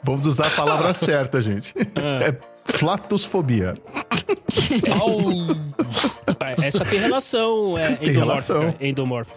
Vamos 0.03 0.25
usar 0.25 0.47
a 0.47 0.49
palavra 0.51 0.93
certa, 0.93 1.41
gente. 1.41 1.73
É 2.21 2.35
flatosfobia. 2.65 3.75
Ah, 6.39 6.55
Essa 6.63 6.83
tem 6.85 6.99
relação 6.99 7.77
é, 7.77 7.93
Tem 7.95 8.11
relação. 8.11 8.75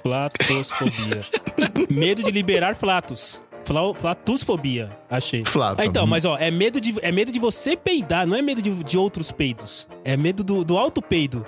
Flatosfobia. 0.02 1.24
Medo 1.90 2.22
de 2.22 2.30
liberar 2.30 2.74
flatos. 2.74 3.42
Fla- 3.64 3.94
Flatusfobia, 3.94 4.88
achei. 5.10 5.42
Flato. 5.44 5.82
Ah, 5.82 5.84
então, 5.84 6.06
mas 6.06 6.24
ó, 6.24 6.38
é 6.38 6.50
medo 6.50 6.80
de, 6.80 6.94
é 7.02 7.12
medo 7.12 7.30
de 7.30 7.38
você 7.38 7.76
peidar, 7.76 8.26
não 8.26 8.34
é 8.34 8.40
medo 8.40 8.62
de, 8.62 8.70
de 8.82 8.96
outros 8.96 9.30
peidos. 9.30 9.86
É 10.04 10.16
medo 10.16 10.42
do, 10.42 10.64
do 10.64 10.78
alto 10.78 11.02
peido. 11.02 11.44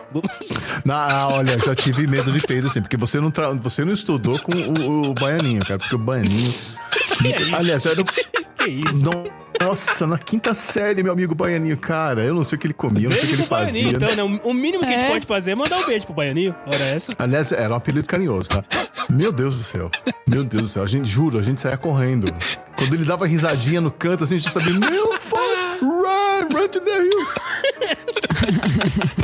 Ah, 0.86 1.28
olha, 1.32 1.58
já 1.64 1.74
tive 1.74 2.06
medo 2.06 2.30
de 2.30 2.46
peido, 2.46 2.66
assim, 2.66 2.82
porque 2.82 2.96
você 2.98 3.18
não, 3.18 3.32
você 3.62 3.86
não 3.86 3.92
estudou 3.94 4.38
com 4.38 4.52
o, 4.52 5.10
o 5.10 5.14
baianinho, 5.14 5.64
cara, 5.64 5.78
porque 5.78 5.94
o 5.94 5.98
baianinho. 5.98 6.52
Aliás, 7.56 7.84
era. 7.86 8.00
o- 8.00 8.04
que 8.60 8.70
isso? 8.70 9.02
Não, 9.04 9.24
nossa, 9.60 10.06
na 10.06 10.18
quinta 10.18 10.54
série, 10.54 11.02
meu 11.02 11.12
amigo 11.12 11.34
baianinho, 11.34 11.76
cara, 11.78 12.22
eu 12.22 12.34
não 12.34 12.44
sei 12.44 12.56
o 12.56 12.60
que 12.60 12.66
ele 12.66 12.74
comia, 12.74 13.06
eu 13.06 13.10
não 13.10 13.16
sei 13.16 13.18
o 13.18 13.22
que 13.22 13.26
Beijo 13.36 13.42
ele 13.42 13.48
pro 13.48 13.56
Baianinho, 13.56 13.92
fazia. 14.00 14.12
então, 14.14 14.28
né? 14.28 14.40
O 14.44 14.52
mínimo 14.54 14.82
que 14.84 14.90
a 14.90 14.98
gente 14.98 15.04
É. 15.06 15.10
pode 15.12 15.26
fazer 15.26 15.50
é 15.52 15.54
mandar 15.54 15.78
um 15.78 15.86
beijo 15.86 16.04
pro 16.04 16.14
Baianinho. 16.14 16.54
Ora 16.66 16.84
essa. 16.84 17.12
Aliás, 17.18 17.52
era 17.52 17.72
um 17.72 17.76
apelido 17.76 18.06
carinhoso, 18.06 18.48
tá? 18.50 18.64
Meu 19.08 19.32
Deus 19.32 19.56
do 19.58 19.64
céu. 19.64 19.90
Meu 20.28 20.44
Deus 20.44 20.62
do 20.62 20.68
céu. 20.68 20.82
A 20.82 20.86
gente, 20.86 21.08
juro, 21.08 21.38
a 21.38 21.42
gente 21.42 21.60
saía 21.60 21.76
correndo. 21.76 22.32
Quando 22.76 22.94
ele 22.94 23.04
dava 23.04 23.26
risadinha 23.26 23.80
no 23.80 23.90
canto, 23.90 24.24
assim, 24.24 24.36
a 24.36 24.38
gente 24.38 24.52
sabia, 24.52 24.72
meu 24.72 25.06
run, 25.80 26.48
run 26.52 26.68
to 26.68 26.80
the 26.80 26.90
hills. 26.98 27.34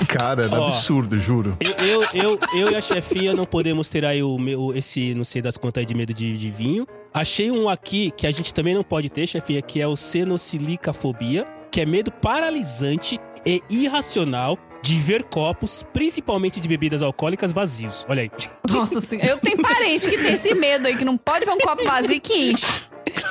Cara, 0.08 0.44
era 0.44 0.60
Ó. 0.60 0.66
absurdo, 0.68 1.18
juro. 1.18 1.56
Eu, 1.60 1.72
eu, 1.84 2.04
eu, 2.14 2.40
eu 2.54 2.70
e 2.70 2.74
a 2.76 2.80
chefinha 2.80 3.34
não 3.34 3.46
podemos 3.46 3.88
ter 3.88 4.04
aí 4.04 4.22
o 4.22 4.38
meu, 4.38 4.72
esse, 4.74 5.14
não 5.14 5.24
sei 5.24 5.40
das 5.42 5.56
contas 5.56 5.80
aí 5.82 5.86
de 5.86 5.94
medo 5.94 6.12
de, 6.12 6.36
de 6.36 6.50
vinho. 6.50 6.86
Achei 7.16 7.50
um 7.50 7.66
aqui 7.66 8.10
que 8.14 8.26
a 8.26 8.30
gente 8.30 8.52
também 8.52 8.74
não 8.74 8.84
pode 8.84 9.08
ter, 9.08 9.26
chefinha, 9.26 9.62
que 9.62 9.80
é 9.80 9.86
o 9.86 9.96
senosilicafobia, 9.96 11.46
que 11.70 11.80
é 11.80 11.86
medo 11.86 12.12
paralisante 12.12 13.18
e 13.46 13.62
irracional 13.70 14.58
de 14.82 14.96
ver 14.96 15.24
copos, 15.24 15.82
principalmente 15.94 16.60
de 16.60 16.68
bebidas 16.68 17.00
alcoólicas, 17.00 17.50
vazios. 17.50 18.04
Olha 18.06 18.20
aí. 18.20 18.30
nossa 18.70 19.00
senhora. 19.00 19.30
Eu 19.30 19.38
tenho 19.38 19.62
parente 19.62 20.06
que 20.10 20.18
tem 20.18 20.34
esse 20.34 20.52
medo 20.54 20.88
aí, 20.88 20.94
que 20.94 21.06
não 21.06 21.16
pode 21.16 21.46
ver 21.46 21.52
um 21.52 21.58
copo 21.58 21.86
vazio 21.86 22.16
e 22.16 22.20
que 22.20 22.50
enche. 22.50 22.82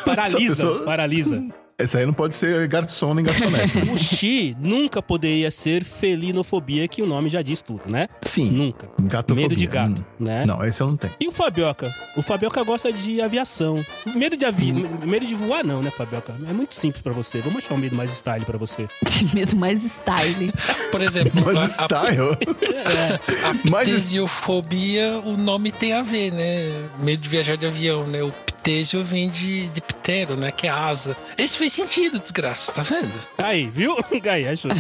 Paralisa, 0.04 0.80
paralisa. 0.80 1.44
Esse 1.78 1.98
aí 1.98 2.06
não 2.06 2.14
pode 2.14 2.36
ser 2.38 2.66
garçom 2.70 3.14
nem 3.14 3.26
garçonete. 3.26 3.78
O 3.92 3.98
Xi 3.98 4.56
nunca 4.58 5.02
poderia 5.02 5.52
ser 5.52 5.84
felinofobia, 5.84 6.88
que 6.88 7.02
o 7.02 7.06
nome 7.06 7.28
já 7.30 7.42
diz 7.42 7.62
tudo, 7.62 7.82
né? 7.86 8.08
Sim. 8.22 8.50
Nunca. 8.50 8.88
Gatofobia. 9.02 9.44
Medo 9.50 9.58
de 9.58 9.68
gato, 9.68 10.02
Hum. 10.20 10.24
né? 10.24 10.44
Não, 10.46 10.64
esse 10.64 10.80
eu 10.82 10.88
não 10.88 10.96
tenho. 10.96 11.12
E 11.20 11.28
o 11.28 11.34
Fabioca? 11.34 11.94
O 12.16 12.22
Fabioca 12.22 12.64
gosta 12.64 12.94
de 12.94 13.20
aviação. 13.22 13.84
Medo 14.16 14.38
de 14.38 14.46
avi... 14.46 14.72
medo 15.06 15.26
de 15.28 15.36
voar 15.36 15.66
não, 15.66 15.82
né, 15.82 15.90
Fabioca? 15.92 16.34
É 16.48 16.54
muito 16.54 16.74
simples 16.74 17.02
pra 17.02 17.12
você. 17.12 17.40
Vamos 17.40 17.64
achar 17.66 17.74
um 17.74 17.78
medo 17.78 17.96
mais 17.96 18.10
style 18.12 18.46
pra 18.46 18.58
você. 18.58 18.88
De 19.06 19.26
medo 19.36 19.56
mais 19.58 19.84
style. 19.84 20.54
Por 20.92 21.02
exemplo, 21.02 21.44
a, 21.58 21.64
a, 21.64 21.68
style. 21.68 22.38
a 23.44 23.70
Mas- 23.70 23.90
ptesiofobia, 23.90 25.22
o 25.26 25.36
nome 25.36 25.72
tem 25.74 25.92
a 25.92 26.04
ver, 26.04 26.32
né? 26.32 26.70
Medo 27.00 27.22
de 27.22 27.28
viajar 27.28 27.58
de 27.58 27.66
avião, 27.66 28.08
né? 28.08 28.24
O 28.24 28.32
ptesio 28.66 29.04
vem 29.04 29.30
de, 29.30 29.68
de 29.70 29.80
ptero, 29.80 30.36
né? 30.36 30.52
Que 30.52 30.66
é 30.66 30.72
asa. 30.72 31.16
Esse 31.38 31.56
fez 31.56 31.72
sentido, 31.72 32.18
desgraça, 32.18 32.72
tá 32.72 32.82
vendo? 32.82 33.12
Aí, 33.38 33.68
viu? 33.68 33.96
Aí, 34.28 34.48
achou. 34.48 34.72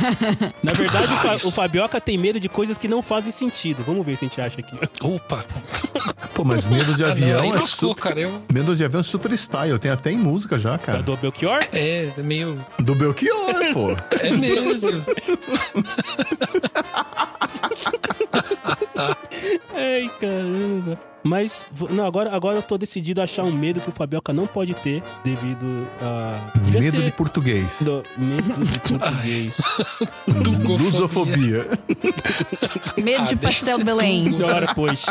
Na 0.63 0.73
verdade, 0.73 1.05
o, 1.13 1.17
Fa- 1.17 1.47
o 1.47 1.51
Fabioca 1.51 2.01
tem 2.01 2.17
medo 2.17 2.39
de 2.39 2.49
coisas 2.49 2.79
que 2.79 2.87
não 2.87 3.03
fazem 3.03 3.31
sentido. 3.31 3.83
Vamos 3.85 4.03
ver 4.03 4.17
se 4.17 4.25
a 4.25 4.27
gente 4.27 4.41
acha 4.41 4.59
aqui. 4.59 4.75
Opa! 5.01 5.45
Pô, 6.33 6.43
mas 6.43 6.65
medo 6.65 6.95
de 6.95 7.03
Ah, 7.03 7.07
não, 7.07 7.11
avião 7.13 7.43
é 7.43 7.53
lascou, 7.53 7.89
super... 7.89 8.01
cara. 8.01 8.19
Eu, 8.21 8.41
Medo 8.51 8.75
de 8.75 8.83
avião 8.83 9.01
é 9.01 9.03
super 9.03 9.31
style. 9.33 9.77
Tem 9.77 9.91
até 9.91 10.11
em 10.11 10.17
música 10.17 10.57
já, 10.57 10.79
cara. 10.79 11.03
Do 11.03 11.15
Belchior? 11.15 11.59
é, 11.71 12.09
meio. 12.17 12.65
Do 12.79 12.95
Belchior, 12.95 13.53
pô. 13.71 13.95
É 14.25 14.31
mesmo. 14.31 15.05
Ai, 19.73 20.09
caramba. 20.19 20.99
Mas, 21.23 21.65
não, 21.89 22.05
agora, 22.05 22.35
agora 22.35 22.57
eu 22.57 22.61
tô 22.61 22.77
decidido 22.77 23.19
a 23.19 23.23
achar 23.23 23.43
um 23.43 23.51
medo 23.51 23.79
que 23.81 23.89
o 23.89 23.91
Fabioca 23.91 24.31
não 24.31 24.45
pode 24.45 24.75
ter 24.75 25.01
devido 25.23 25.87
a... 25.99 26.51
Devia 26.59 26.81
Medo 26.81 26.97
ser 26.97 27.03
de 27.03 27.11
português. 27.11 27.81
do- 27.81 28.03
medo 28.15 28.65
de 28.65 28.79
português. 28.79 29.57
Lusofobia. 30.79 31.67
Medo 32.95 33.23
de 33.23 33.33
Ah, 33.33 33.37
pastel 33.41 33.83
Belém. 33.83 34.39
Ora, 34.43 34.73
pois. 34.75 35.03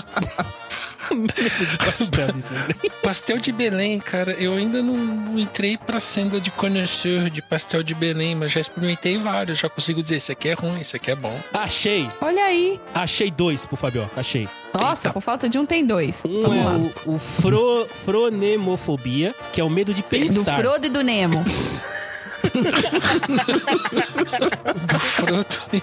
Medo 1.10 1.32
de 1.32 1.78
pastel 1.78 2.06
de 2.06 2.42
Belém. 2.42 2.90
Pastel 3.02 3.38
de 3.38 3.52
Belém, 3.52 4.00
cara, 4.00 4.32
eu 4.32 4.54
ainda 4.54 4.82
não, 4.82 5.38
entrei 5.38 5.76
pra 5.76 6.00
senda 6.00 6.40
de 6.40 6.50
conhecedor 6.50 7.30
de 7.30 7.42
pastel 7.42 7.82
de 7.82 7.94
Belém, 7.94 8.34
mas 8.34 8.52
já 8.52 8.60
experimentei 8.60 9.18
vários. 9.18 9.58
Já 9.58 9.68
consigo 9.68 10.02
dizer, 10.02 10.16
esse 10.16 10.32
aqui 10.32 10.48
é 10.48 10.54
ruim, 10.54 10.80
esse 10.80 10.96
aqui 10.96 11.10
é 11.10 11.16
bom. 11.16 11.38
Achei. 11.52 12.08
Olha 12.20 12.44
aí. 12.44 12.80
Achei 12.94 13.30
dois 13.30 13.66
pro 13.66 13.76
Fabioca. 13.76 14.20
Achei. 14.20 14.48
Nossa, 14.72 15.10
por 15.10 15.20
falta 15.20 15.48
de 15.48 15.58
um 15.58 15.66
tem 15.66 15.84
dois. 15.86 16.24
Um 16.24 16.42
Vamos 16.42 16.64
lá. 16.64 16.72
é 16.72 17.08
o, 17.08 17.14
o 17.14 17.18
fro, 17.18 17.86
fronemofobia, 18.04 19.34
que 19.52 19.60
é 19.60 19.64
o 19.64 19.70
medo 19.70 19.92
de 19.92 20.02
Do 20.02 20.08
pensar. 20.08 20.58
Frodo 20.58 20.86
e 20.86 20.88
do 20.88 21.02
Nemo. 21.02 21.44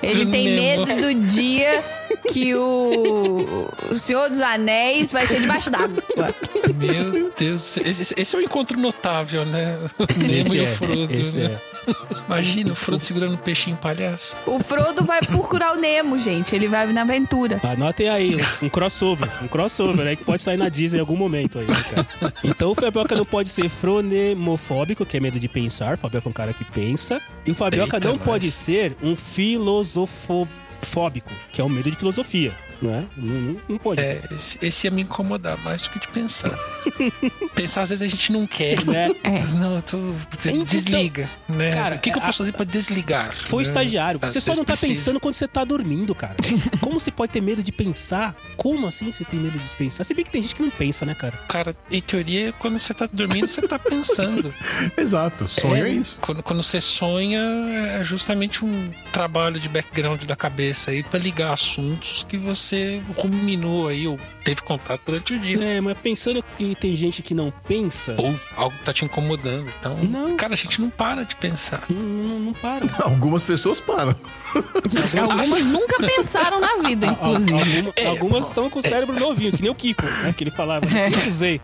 Ele 0.01 0.25
tem 0.31 0.47
Nemo. 0.49 0.85
medo 0.85 1.01
do 1.01 1.13
dia 1.27 1.83
que 2.31 2.55
o, 2.55 3.67
o 3.89 3.95
Senhor 3.95 4.29
dos 4.29 4.41
Anéis 4.41 5.11
vai 5.11 5.25
ser 5.27 5.39
debaixo 5.41 5.69
d'água. 5.69 6.03
Meu 6.75 7.31
Deus, 7.37 7.77
esse, 7.77 8.13
esse 8.17 8.35
é 8.35 8.39
um 8.39 8.41
encontro 8.41 8.79
notável, 8.79 9.45
né? 9.45 9.77
O 9.97 10.05
Nemo 10.19 10.47
Esse 10.47 10.55
e 10.55 10.65
é, 10.65 10.71
o 10.71 10.75
Frodo, 10.75 11.13
esse 11.13 11.37
né? 11.37 11.45
é. 11.45 11.70
Imagina 12.27 12.71
o 12.71 12.75
Frodo 12.75 13.03
segurando 13.03 13.33
um 13.33 13.37
peixinho 13.37 13.77
palhaço. 13.77 14.35
O 14.45 14.59
Frodo 14.59 15.03
vai 15.03 15.21
procurar 15.21 15.73
o 15.73 15.79
Nemo, 15.79 16.17
gente. 16.17 16.55
Ele 16.55 16.67
vai 16.67 16.91
na 16.91 17.01
aventura. 17.01 17.59
Anotem 17.63 18.09
aí, 18.09 18.37
um 18.61 18.69
crossover. 18.69 19.29
Um 19.43 19.47
crossover 19.47 20.07
aí 20.07 20.15
que 20.15 20.23
pode 20.23 20.43
sair 20.43 20.57
na 20.57 20.69
Disney 20.69 20.97
em 20.97 21.01
algum 21.01 21.15
momento 21.15 21.59
aí, 21.59 21.67
né, 21.67 21.83
cara? 21.83 22.33
Então 22.43 22.71
o 22.71 22.75
Fabioca 22.75 23.15
não 23.15 23.25
pode 23.25 23.49
ser 23.49 23.69
fronemofóbico, 23.69 25.05
que 25.05 25.17
é 25.17 25.19
medo 25.19 25.39
de 25.39 25.47
pensar. 25.47 25.95
O 25.95 25.97
Fabioca 25.97 26.27
é 26.27 26.29
um 26.29 26.33
cara 26.33 26.53
que 26.53 26.63
pensa. 26.65 27.21
E 27.45 27.51
o 27.51 27.55
Fabioca 27.55 27.97
Eita, 27.97 28.07
não 28.07 28.15
nós. 28.15 28.25
pode 28.25 28.51
ser 28.51 28.95
um 29.01 29.15
filosofóbico, 29.15 31.31
que 31.51 31.61
é 31.61 31.63
o 31.63 31.69
medo 31.69 31.89
de 31.89 31.97
filosofia. 31.97 32.55
Não 32.81 32.95
é? 32.95 33.03
Não, 33.15 33.57
não- 33.69 33.77
pode. 33.77 34.01
É, 34.01 34.21
esse, 34.31 34.57
esse 34.61 34.87
ia 34.87 34.91
me 34.91 35.01
incomodar 35.03 35.57
mais 35.63 35.83
do 35.83 35.89
que 35.91 35.99
de 35.99 36.07
pensar. 36.07 36.49
pensar, 37.53 37.81
às 37.81 37.89
vezes, 37.89 38.01
a 38.01 38.07
gente 38.07 38.31
não 38.31 38.47
quer. 38.47 38.83
Né? 38.85 39.11
É. 39.23 39.39
Não, 39.55 39.75
eu 39.75 39.81
tô. 39.81 39.97
Então, 40.45 40.63
Desliga, 40.63 41.29
né? 41.47 41.71
cara, 41.71 41.95
o 41.95 41.99
que, 41.99 42.11
que 42.11 42.17
eu 42.17 42.21
a- 42.23 42.25
posso 42.25 42.39
fazer 42.39 42.51
pra 42.53 42.65
desligar? 42.65 43.35
Foi 43.45 43.63
né? 43.63 43.67
estagiário. 43.69 44.19
Às 44.21 44.33
Você 44.33 44.41
só 44.41 44.55
não 44.55 44.63
tá 44.65 44.73
precisa. 44.73 44.91
pensando 44.93 45.19
quando 45.19 45.33
você 45.35 45.47
tá 45.47 45.63
dormindo, 45.63 46.13
cara. 46.15 46.35
Como 46.81 46.99
você 46.99 47.11
pode 47.11 47.31
ter 47.31 47.41
medo 47.41 47.61
de 47.63 47.71
pensar? 47.71 48.35
Como 48.57 48.87
assim 48.87 49.11
você 49.11 49.23
tem 49.23 49.39
medo 49.39 49.57
de 49.57 49.75
pensar? 49.75 50.03
Se 50.03 50.13
bem 50.13 50.25
que 50.25 50.31
tem 50.31 50.41
gente 50.41 50.55
que 50.55 50.61
não 50.63 50.69
pensa, 50.71 51.05
né, 51.05 51.13
cara? 51.13 51.37
Cara, 51.47 51.75
em 51.91 52.01
teoria, 52.01 52.53
quando 52.53 52.79
você 52.79 52.93
tá 52.93 53.07
dormindo, 53.11 53.47
você 53.47 53.61
tá 53.61 53.77
pensando. 53.77 54.53
Exato. 54.97 55.47
Sonho 55.47 55.85
é, 55.85 55.89
É. 55.89 55.93
isso. 55.93 56.19
Quando, 56.21 56.41
quando 56.43 56.63
você 56.63 56.81
sonha, 56.81 57.39
é 57.99 58.03
justamente 58.03 58.63
um 58.65 58.91
trabalho 59.11 59.59
de 59.59 59.69
background 59.69 60.23
da 60.23 60.35
cabeça 60.35 60.91
aí 60.91 61.03
pra 61.03 61.19
ligar 61.19 61.53
assuntos 61.53 62.25
que 62.27 62.37
você 62.37 62.70
ruminou 63.17 63.87
aí 63.87 64.07
ou 64.07 64.19
teve 64.43 64.61
contato 64.61 65.01
durante 65.05 65.33
o 65.33 65.39
dia. 65.39 65.63
É, 65.63 65.81
mas 65.81 65.97
pensando 65.97 66.43
que 66.57 66.75
tem 66.75 66.95
gente 66.95 67.21
que 67.21 67.33
não 67.33 67.51
pensa, 67.67 68.15
Ou 68.17 68.39
algo 68.55 68.75
tá 68.83 68.91
te 68.93 69.05
incomodando. 69.05 69.67
Então, 69.79 69.95
Não. 70.03 70.35
cara, 70.35 70.53
a 70.53 70.57
gente 70.57 70.79
não 70.81 70.89
para 70.89 71.23
de 71.23 71.35
pensar. 71.35 71.83
não, 71.89 71.99
não, 72.01 72.39
não 72.39 72.53
para. 72.53 72.85
Algumas 73.03 73.43
pessoas 73.43 73.79
param. 73.79 74.15
Algumas 75.21 75.49
nunca 75.65 75.97
pensaram 75.97 76.59
na 76.59 76.77
vida, 76.87 77.07
inclusive. 77.07 77.77
alguma- 77.79 78.09
algumas 78.09 78.47
estão 78.47 78.69
com 78.69 78.79
o 78.79 78.83
cérebro 78.83 79.19
novinho, 79.19 79.51
que 79.51 79.61
nem 79.61 79.71
o 79.71 79.75
Kiko, 79.75 80.03
né? 80.03 80.33
Que 80.35 80.43
ele 80.43 80.51
falava, 80.51 80.85
eu 80.85 81.27
usei. 81.27 81.61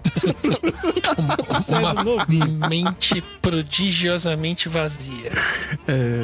Uma, 1.50 1.60
Cérebro 1.62 2.04
novinho. 2.04 2.46
uma 2.58 2.70
mente 2.70 3.22
prodigiosamente 3.42 4.70
vazia. 4.70 5.32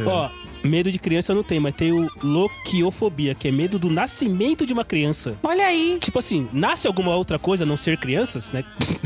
Ó, 0.05 0.29
medo 0.63 0.91
de 0.91 0.99
criança 0.99 1.33
não 1.33 1.43
tem, 1.43 1.59
mas 1.59 1.75
tem 1.75 1.91
o 1.91 2.09
loquiofobia, 2.23 3.35
que 3.35 3.47
é 3.47 3.51
medo 3.51 3.77
do 3.77 3.89
nascimento 3.89 4.65
de 4.65 4.73
uma 4.73 4.83
criança. 4.85 5.35
Olha 5.43 5.65
aí. 5.65 5.97
Tipo 5.99 6.19
assim, 6.19 6.47
nasce 6.53 6.87
alguma 6.87 7.15
outra 7.15 7.37
coisa 7.37 7.63
a 7.63 7.67
não 7.67 7.77
ser 7.77 7.97
crianças, 7.97 8.51
né? 8.51 8.63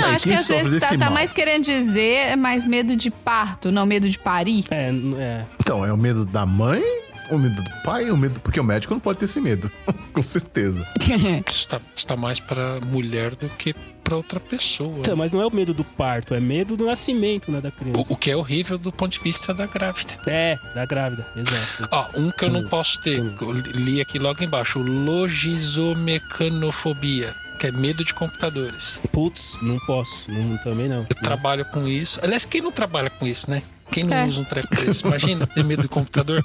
Não, 0.00 0.06
É, 0.08 0.14
acho 0.14 0.24
que 0.26 0.32
às 0.32 0.46
sofre 0.46 0.62
vezes 0.62 0.80
tá, 0.80 0.96
tá 0.96 1.10
mais 1.10 1.34
querendo 1.34 1.64
dizer 1.64 2.28
é 2.28 2.36
mais 2.36 2.64
medo 2.64 2.96
de 2.96 3.10
parto, 3.10 3.70
não 3.70 3.84
medo 3.84 4.08
de 4.08 4.18
parir. 4.18 4.64
É, 4.70 4.90
é. 5.18 5.44
Então, 5.60 5.84
é 5.84 5.92
o 5.92 5.98
medo 5.98 6.24
da 6.24 6.46
mãe, 6.46 6.82
o 7.30 7.36
medo 7.36 7.62
do 7.62 7.70
pai, 7.84 8.10
o 8.10 8.16
medo. 8.16 8.40
Porque 8.40 8.58
o 8.58 8.64
médico 8.64 8.94
não 8.94 9.00
pode 9.00 9.18
ter 9.18 9.26
esse 9.26 9.38
medo. 9.38 9.70
Com 10.14 10.22
certeza. 10.22 10.86
Isso 11.50 11.68
tá, 11.68 11.78
isso 11.94 12.06
tá 12.06 12.16
mais 12.16 12.40
pra 12.40 12.80
mulher 12.80 13.34
do 13.34 13.50
que 13.50 13.74
pra 14.10 14.16
outra 14.16 14.40
pessoa. 14.40 14.98
Então, 14.98 15.16
mas 15.16 15.30
não 15.30 15.40
é 15.40 15.46
o 15.46 15.54
medo 15.54 15.72
do 15.72 15.84
parto, 15.84 16.34
é 16.34 16.40
medo 16.40 16.76
do 16.76 16.86
nascimento, 16.86 17.52
né, 17.52 17.60
da 17.60 17.70
criança. 17.70 18.00
O, 18.00 18.14
o 18.14 18.16
que 18.16 18.28
é 18.28 18.36
horrível 18.36 18.76
do 18.76 18.90
ponto 18.90 19.12
de 19.12 19.20
vista 19.20 19.54
da 19.54 19.66
grávida. 19.66 20.18
É, 20.26 20.58
da 20.74 20.84
grávida, 20.84 21.24
exato. 21.36 21.88
Ó, 21.92 22.08
um 22.16 22.32
que 22.32 22.44
eu 22.44 22.50
não 22.50 22.66
posso 22.66 23.00
ter, 23.02 23.22
que 23.36 23.44
eu 23.44 23.52
li 23.52 24.00
aqui 24.00 24.18
logo 24.18 24.42
embaixo, 24.42 24.80
logizomecanofobia, 24.80 27.32
que 27.60 27.68
é 27.68 27.72
medo 27.72 28.04
de 28.04 28.12
computadores. 28.12 29.00
Putz, 29.12 29.60
não 29.62 29.78
posso, 29.86 30.28
não, 30.28 30.58
também 30.58 30.88
não. 30.88 31.06
Eu 31.08 31.16
trabalho 31.22 31.64
com 31.64 31.86
isso. 31.86 32.18
Aliás, 32.20 32.44
quem 32.44 32.60
não 32.60 32.72
trabalha 32.72 33.10
com 33.10 33.28
isso, 33.28 33.48
né? 33.48 33.62
Quem 33.90 34.04
não 34.04 34.16
É. 34.16 34.26
usa 34.26 34.40
um 34.40 34.44
treco 34.44 34.74
desse? 34.76 35.04
Imagina 35.04 35.46
ter 35.46 35.64
medo 35.64 35.82
de 35.82 35.88
computador. 35.88 36.44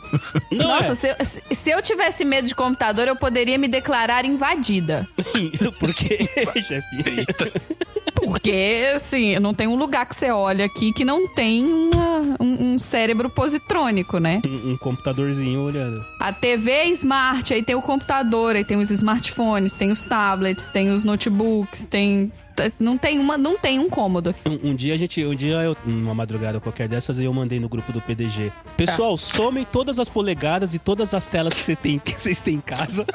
Não 0.51 0.67
Nossa, 0.67 0.91
é. 0.91 0.95
se, 0.95 1.07
eu, 1.09 1.15
se- 1.25 1.43
se 1.51 1.69
eu 1.69 1.81
tivesse 1.81 2.25
medo 2.25 2.47
de 2.47 2.55
computador, 2.55 3.07
eu 3.07 3.15
poderia 3.15 3.57
me 3.57 3.67
declarar 3.67 4.25
invadida. 4.25 5.07
Porque, 5.79 6.27
chefe. 6.61 7.25
Porque, 8.15 8.85
assim, 8.95 9.37
não 9.39 9.53
tem 9.53 9.67
um 9.67 9.75
lugar 9.75 10.05
que 10.05 10.15
você 10.15 10.31
olha 10.31 10.65
aqui 10.65 10.91
que 10.93 11.03
não 11.05 11.27
tem 11.27 11.63
uma- 11.65 12.35
um, 12.39 12.73
um 12.75 12.79
cérebro 12.79 13.29
positrônico, 13.29 14.17
né? 14.19 14.41
Um, 14.45 14.71
um 14.71 14.77
computadorzinho 14.77 15.59
olhando. 15.61 16.03
A 16.21 16.31
TV 16.31 16.71
é 16.71 16.87
smart, 16.89 17.53
aí 17.53 17.61
tem 17.61 17.75
o 17.75 17.81
computador, 17.81 18.55
aí 18.55 18.63
tem 18.63 18.77
os 18.77 18.89
smartphones, 18.89 19.73
tem 19.73 19.91
os 19.91 20.01
tablets, 20.03 20.69
tem 20.69 20.89
os 20.89 21.03
notebooks, 21.03 21.85
tem. 21.85 22.31
Não 22.79 22.97
tem, 22.97 23.19
uma, 23.19 23.37
não 23.37 23.57
tem 23.57 23.79
um 23.79 23.89
cômodo 23.89 24.29
aqui. 24.29 24.41
Um, 24.47 24.71
um 24.71 24.75
dia 24.75 24.93
a 24.93 24.97
gente, 24.97 25.23
um 25.25 25.35
dia 25.35 25.55
eu, 25.57 25.75
uma 25.85 26.13
madrugada 26.13 26.59
qualquer 26.59 26.87
dessas, 26.87 27.19
eu 27.19 27.33
mandei 27.33 27.59
no 27.59 27.67
grupo 27.67 27.91
do 27.91 28.01
PDG. 28.01 28.51
Pessoal, 28.77 29.17
somem 29.17 29.65
todas 29.65 29.99
as 29.99 30.07
polegadas 30.09 30.73
e 30.73 30.79
todas 30.79 31.13
as 31.13 31.27
telas 31.27 31.53
que, 31.53 31.63
você 31.63 31.75
tem, 31.75 31.99
que 31.99 32.19
vocês 32.19 32.41
têm 32.41 32.55
em 32.55 32.61
casa. 32.61 33.05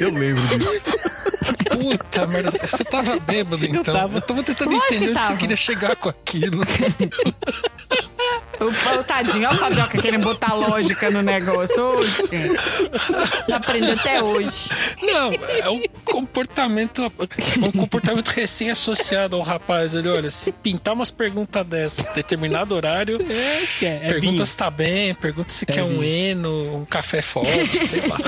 Eu 0.00 0.12
lembro 0.12 0.42
disso. 0.58 0.84
Puta 1.70 2.26
merda, 2.26 2.50
você 2.50 2.84
tava 2.84 3.18
bêbado 3.20 3.64
então? 3.64 3.76
Eu 3.76 3.84
tava. 3.84 4.20
tava, 4.20 4.42
tentando 4.42 4.70
Lógico 4.70 4.94
entender 4.94 5.12
que 5.12 5.18
onde 5.18 5.26
você 5.26 5.36
queria 5.36 5.56
chegar 5.56 5.96
com 5.96 6.08
aquilo. 6.08 6.62
O, 8.60 8.98
o 9.00 9.04
tadinho, 9.04 9.48
ó 9.48 9.52
o 9.54 9.56
Fabioca 9.56 10.00
querendo 10.00 10.24
botar 10.24 10.52
lógica 10.54 11.10
no 11.10 11.22
negócio. 11.22 11.98
Oxe. 11.98 12.52
Aprendeu 13.52 13.94
até 13.94 14.22
hoje. 14.22 14.68
Não, 15.02 15.30
é 15.32 15.70
um 15.70 15.82
comportamento, 16.04 17.10
um 17.62 17.72
comportamento 17.72 18.28
recém-associado 18.28 19.36
ao 19.36 19.42
rapaz. 19.42 19.94
Ele, 19.94 20.08
olha, 20.08 20.30
se 20.30 20.52
pintar 20.52 20.94
umas 20.94 21.10
perguntas 21.10 21.64
dessas 21.66 22.06
em 22.06 22.14
determinado 22.14 22.74
horário, 22.74 23.18
É, 23.30 23.84
é, 23.84 23.86
é 23.86 24.08
pergunta 24.08 24.32
vinho. 24.32 24.46
se 24.46 24.56
tá 24.56 24.70
bem, 24.70 25.14
pergunta 25.14 25.50
se 25.50 25.64
É 25.68 25.72
quer 25.72 25.82
um 25.82 26.02
eno, 26.02 26.76
um 26.76 26.84
café 26.84 27.22
forte, 27.22 27.86
sei 27.86 28.06
lá. 28.06 28.18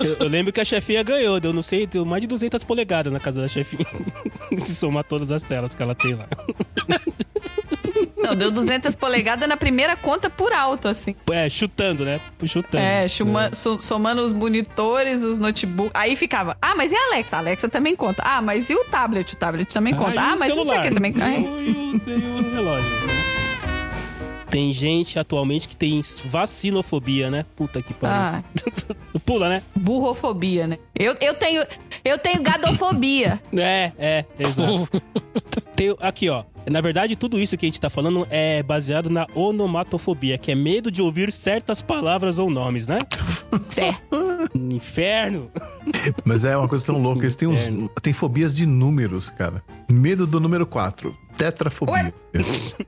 Eu, 0.00 0.16
eu 0.20 0.28
lembro 0.28 0.52
que 0.52 0.60
a 0.60 0.64
chefinha 0.64 1.02
ganhou, 1.02 1.40
deu, 1.40 1.52
não 1.52 1.62
sei, 1.62 1.86
deu 1.86 2.04
mais 2.04 2.20
de 2.20 2.26
200 2.26 2.62
polegadas 2.64 3.12
na 3.12 3.18
casa 3.18 3.40
da 3.40 3.48
chefinha. 3.48 3.86
Se 4.58 4.74
somar 4.74 5.04
todas 5.04 5.30
as 5.32 5.42
telas 5.42 5.74
que 5.74 5.82
ela 5.82 5.94
tem 5.94 6.14
lá. 6.14 6.26
Então, 8.26 8.36
deu 8.36 8.50
200 8.50 8.94
polegadas 8.96 9.48
na 9.48 9.56
primeira 9.56 9.96
conta 9.96 10.28
por 10.30 10.52
alto, 10.52 10.88
assim. 10.88 11.14
É, 11.30 11.48
chutando, 11.50 12.04
né? 12.04 12.20
Chutando. 12.44 12.82
É, 12.82 13.08
chuma- 13.08 13.50
so- 13.54 13.78
somando 13.78 14.22
os 14.22 14.32
monitores, 14.32 15.22
os 15.22 15.38
notebooks. 15.38 15.92
Aí 15.94 16.16
ficava, 16.16 16.56
ah, 16.60 16.74
mas 16.76 16.92
e 16.92 16.96
a 16.96 17.06
Alexa? 17.08 17.36
A 17.36 17.38
Alexa 17.38 17.68
também 17.68 17.94
conta. 17.96 18.22
Ah, 18.24 18.42
mas 18.42 18.68
e 18.70 18.74
o 18.74 18.84
tablet? 18.84 19.32
O 19.34 19.36
tablet 19.36 19.72
também 19.72 19.94
conta. 19.94 20.14
e 20.14 20.18
Ah, 20.18 20.34
o 20.34 20.38
mas 20.38 20.54
não 20.54 20.64
sei 20.66 20.78
o 20.78 20.82
celular? 20.82 20.82
que 20.88 20.94
também. 20.94 21.12
E 21.12 21.46
o- 21.46 22.10
e 22.10 22.40
o 22.50 22.54
relógio. 22.54 22.90
né? 23.06 23.16
Tem 24.48 24.72
gente 24.72 25.18
atualmente 25.18 25.68
que 25.68 25.76
tem 25.76 26.00
vacinofobia, 26.26 27.28
né? 27.30 27.44
Puta 27.56 27.82
que 27.82 27.92
pariu. 27.92 28.16
Ah, 28.16 28.42
Pula, 29.26 29.48
né? 29.48 29.62
burrofobia, 29.76 30.66
né? 30.68 30.78
Eu, 30.98 31.16
eu 31.20 31.34
tenho 31.34 31.64
eu 32.04 32.16
tenho 32.16 32.42
gadofobia. 32.42 33.40
É, 33.56 33.92
é, 33.98 34.24
exato. 34.38 34.88
Tem, 35.74 35.94
aqui, 36.00 36.28
ó. 36.30 36.44
Na 36.68 36.80
verdade, 36.80 37.14
tudo 37.16 37.38
isso 37.38 37.56
que 37.56 37.64
a 37.66 37.68
gente 37.68 37.80
tá 37.80 37.88
falando 37.88 38.26
é 38.30 38.62
baseado 38.62 39.08
na 39.08 39.26
onomatofobia, 39.34 40.36
que 40.38 40.50
é 40.50 40.54
medo 40.54 40.90
de 40.90 41.00
ouvir 41.00 41.32
certas 41.32 41.80
palavras 41.80 42.38
ou 42.38 42.50
nomes, 42.50 42.86
né? 42.86 42.98
É. 43.78 43.94
Inferno. 44.58 45.50
Mas 46.24 46.44
é 46.44 46.56
uma 46.56 46.66
coisa 46.68 46.84
tão 46.84 47.00
louca. 47.00 47.20
Eles 47.22 47.36
têm, 47.36 47.46
uns, 47.48 47.60
tem 48.02 48.12
fobias 48.12 48.54
de 48.54 48.66
números, 48.66 49.30
cara. 49.30 49.62
Medo 49.90 50.26
do 50.26 50.40
número 50.40 50.66
4. 50.66 51.16
Tetrafobia. 51.38 52.12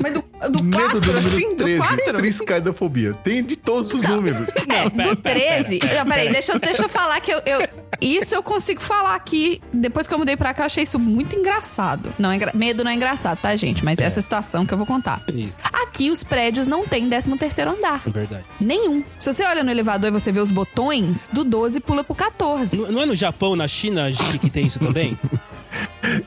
Mas 0.02 0.12
do, 0.14 0.24
do 0.50 0.64
Medo 0.64 0.78
4, 0.82 1.00
do 1.00 1.06
número 1.12 1.28
assim? 1.28 1.48
Do 1.50 1.56
13. 1.56 1.78
4? 1.78 2.14
Triscaidofobia. 2.14 3.14
Tem 3.22 3.42
de 3.44 3.54
todos 3.56 3.92
os 3.92 4.02
números. 4.02 4.48
É, 4.68 4.88
pera, 4.90 5.10
do 5.10 5.16
pera, 5.16 5.40
13. 5.40 5.78
Não, 5.98 6.06
peraí, 6.06 6.32
deixa, 6.32 6.52
eu- 6.52 6.58
deixa 6.58 6.82
eu 6.84 6.88
falar 6.88 7.20
que 7.20 7.30
eu, 7.30 7.40
eu- 7.46 7.68
Isso 8.00 8.34
eu 8.34 8.42
consigo 8.42 8.80
falar 8.80 9.14
aqui. 9.14 9.60
Depois 9.72 10.08
que 10.08 10.14
eu 10.14 10.18
mudei 10.18 10.36
pra 10.36 10.52
cá, 10.54 10.62
eu 10.62 10.66
achei 10.66 10.82
isso 10.82 10.98
muito 10.98 11.36
engraçado. 11.36 12.12
Não, 12.18 12.32
engra- 12.32 12.52
medo 12.54 12.82
não 12.82 12.90
é 12.90 12.94
engraçado, 12.94 13.38
tá, 13.38 13.54
gente? 13.54 13.67
Mas 13.82 13.98
essa 13.98 14.20
situação 14.20 14.64
que 14.66 14.72
eu 14.72 14.78
vou 14.78 14.86
contar. 14.86 15.22
Isso, 15.28 15.52
Aqui 15.88 16.10
os 16.10 16.22
prédios 16.22 16.68
não 16.68 16.86
têm 16.86 17.08
13 17.08 17.36
terceiro 17.38 17.70
andar. 17.72 18.02
é 18.06 18.10
verdade. 18.10 18.44
Nenhum. 18.60 19.02
Se 19.18 19.32
você 19.32 19.44
olha 19.44 19.64
no 19.64 19.70
elevador 19.70 20.08
e 20.08 20.10
você 20.12 20.30
vê 20.30 20.40
os 20.40 20.50
botões, 20.50 21.28
do 21.32 21.42
12 21.44 21.80
pula 21.80 22.04
pro 22.04 22.14
14. 22.14 22.76
Não, 22.76 22.92
não 22.92 23.02
é 23.02 23.06
no 23.06 23.16
Japão, 23.16 23.56
na 23.56 23.66
China, 23.66 24.10
gente, 24.12 24.38
que 24.38 24.50
tem 24.50 24.66
isso 24.66 24.78
também? 24.78 25.18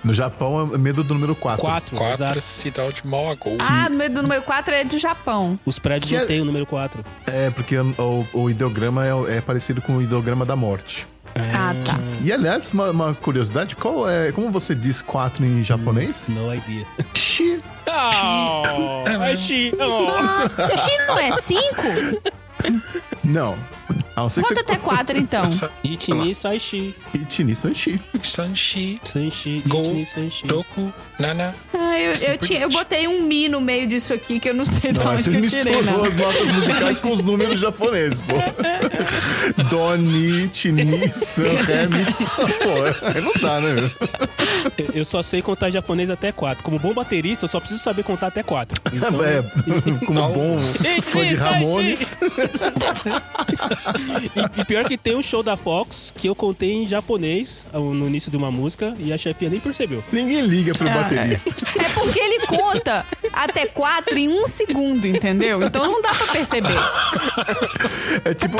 No 0.03 0.13
Japão 0.13 0.71
é 0.73 0.77
medo 0.77 1.03
do 1.03 1.13
número 1.15 1.33
4. 1.35 1.59
Quatro, 1.61 1.97
Quatro, 1.97 2.13
exato. 2.13 2.41
cidade 2.41 3.01
Mogul. 3.03 3.57
Ah, 3.59 3.89
no 3.89 3.97
meio 3.97 4.11
do 4.13 4.21
número 4.21 4.41
4 4.43 4.73
é 4.73 4.83
do 4.83 4.97
Japão. 4.99 5.59
Os 5.65 5.79
prédios 5.79 6.09
Que 6.09 6.15
não 6.15 6.23
é- 6.23 6.27
tem 6.27 6.41
o 6.41 6.45
número 6.45 6.65
4. 6.65 7.03
É, 7.25 7.49
porque 7.49 7.75
o, 7.77 8.27
o 8.33 8.49
ideograma 8.49 9.03
é, 9.05 9.37
é 9.37 9.41
parecido 9.41 9.81
com 9.81 9.97
o 9.97 10.01
ideograma 10.01 10.45
da 10.45 10.55
morte. 10.55 11.07
Ah, 11.35 11.73
tá. 11.85 11.99
E 12.23 12.31
aliás, 12.31 12.71
uma, 12.71 12.91
uma 12.91 13.13
curiosidade, 13.13 13.75
qual 13.75 14.09
é, 14.09 14.31
como 14.31 14.51
você 14.51 14.75
diz 14.75 15.01
4 15.01 15.43
em 15.45 15.63
japonês? 15.63 16.27
No 16.29 16.53
idea. 16.53 16.85
Shi. 17.13 17.59
Oh, 17.87 19.03
é 19.09 19.35
chi- 19.35 19.71
oh. 19.79 20.07
Ah, 20.09 20.77
Xi 20.77 20.97
não 21.07 21.17
é 21.19 21.31
5? 21.31 21.61
Não. 23.23 23.57
A 24.15 24.21
não 24.21 24.29
ser 24.29 24.41
que 24.41 24.47
Conta 24.49 24.61
você 24.61 24.71
até 24.73 24.77
4, 24.77 25.17
então. 25.17 25.49
Ichini 25.83 26.33
Saishi. 26.35 26.95
Ichini 27.13 27.55
Sanshi. 27.55 27.99
Sanshi, 28.23 28.99
Sanshi, 29.03 29.63
Sanshi. 30.05 30.47
Toku, 30.47 30.93
Nana. 31.19 31.55
Ah, 31.73 31.99
eu, 31.99 32.13
eu, 32.13 32.37
tinha, 32.37 32.59
eu 32.61 32.69
botei 32.69 33.07
um 33.07 33.23
mi 33.23 33.49
no 33.49 33.59
meio 33.59 33.87
disso 33.87 34.13
aqui 34.13 34.39
que 34.39 34.49
eu 34.49 34.53
não 34.53 34.63
sei 34.65 34.91
de 34.91 34.99
onde 34.99 35.23
você 35.23 35.31
que 35.31 35.37
eu 35.37 35.49
tirei, 35.49 35.73
né? 35.73 35.81
misturou 35.81 36.05
as 36.05 36.15
notas 36.15 36.49
musicais 36.51 36.99
com 36.99 37.11
os 37.11 37.23
números 37.23 37.59
japoneses, 37.59 38.21
pô. 38.21 38.33
Doni, 39.69 40.49
Chini, 40.53 41.11
San, 41.15 41.43
Ré, 41.43 41.87
Mi. 41.87 42.05
Pô, 42.05 43.07
aí 43.07 43.21
não 43.21 43.33
dá, 43.41 43.59
né, 43.59 43.73
meu? 43.73 43.91
Eu- 44.77 44.91
Eu 45.01 45.05
só 45.05 45.23
sei 45.23 45.41
contar 45.41 45.69
japonês 45.71 46.09
até 46.09 46.31
4. 46.31 46.63
Como 46.63 46.77
bom 46.77 46.93
baterista, 46.93 47.45
eu 47.45 47.49
só 47.49 47.59
preciso 47.59 47.81
saber 47.81 48.03
contar 48.03 48.27
até 48.27 48.43
4. 48.43 48.79
É, 48.85 49.41
como 50.05 50.29
bom 50.29 50.59
fã 51.01 51.25
de 51.25 51.35
Ramones. 51.35 52.17
E, 54.55 54.61
e 54.61 54.65
pior 54.65 54.85
que 54.85 54.97
tem 54.97 55.15
um 55.15 55.21
show 55.21 55.41
da 55.41 55.57
Fox 55.57 56.13
que 56.15 56.27
eu 56.27 56.35
contei 56.35 56.71
em 56.73 56.87
japonês 56.87 57.65
ah, 57.73 57.79
no 57.79 58.07
início 58.07 58.29
de 58.29 58.37
uma 58.37 58.51
música 58.51 58.95
e 58.99 59.11
a 59.11 59.17
chefia 59.17 59.49
nem 59.49 59.59
percebeu. 59.59 60.03
Ninguém 60.11 60.41
liga 60.41 60.73
pro 60.73 60.87
baterista. 60.89 61.49
É 61.79 61.89
porque 61.89 62.19
ele 62.19 62.45
conta 62.45 63.05
até 63.33 63.65
4 63.65 64.17
em 64.17 64.29
um 64.29 64.47
segundo, 64.47 65.05
entendeu? 65.07 65.61
Então 65.63 65.83
não 65.91 66.01
dá 66.01 66.13
pra 66.13 66.27
perceber. 66.27 66.73
É 68.25 68.33
tipo, 68.33 68.57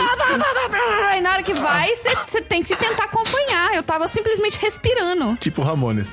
E 1.18 1.22
na 1.22 1.32
hora 1.34 1.44
que 1.44 1.54
vai, 1.54 1.90
você- 1.96 2.42
tem 2.42 2.64
que 2.64 2.76
tentar 2.76 3.06
acompanhar. 3.06 3.74
Eu 3.76 3.84
tava 3.84 4.08
simplesmente 4.08 4.58
respirando. 4.60 5.38
tipo 5.38 5.62
Ramones. 5.62 6.08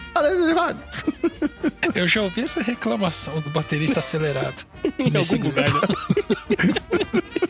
Eu 1.94 2.06
já 2.06 2.22
ouvi 2.22 2.42
essa 2.42 2.62
reclamação 2.62 3.40
do 3.40 3.50
baterista 3.50 4.00
acelerado. 4.00 4.66
Em 4.98 5.10
Nesse 5.10 5.34
algum 5.34 5.50
grupo. 5.50 5.60
lugar, 5.60 5.88
né? 5.88 5.88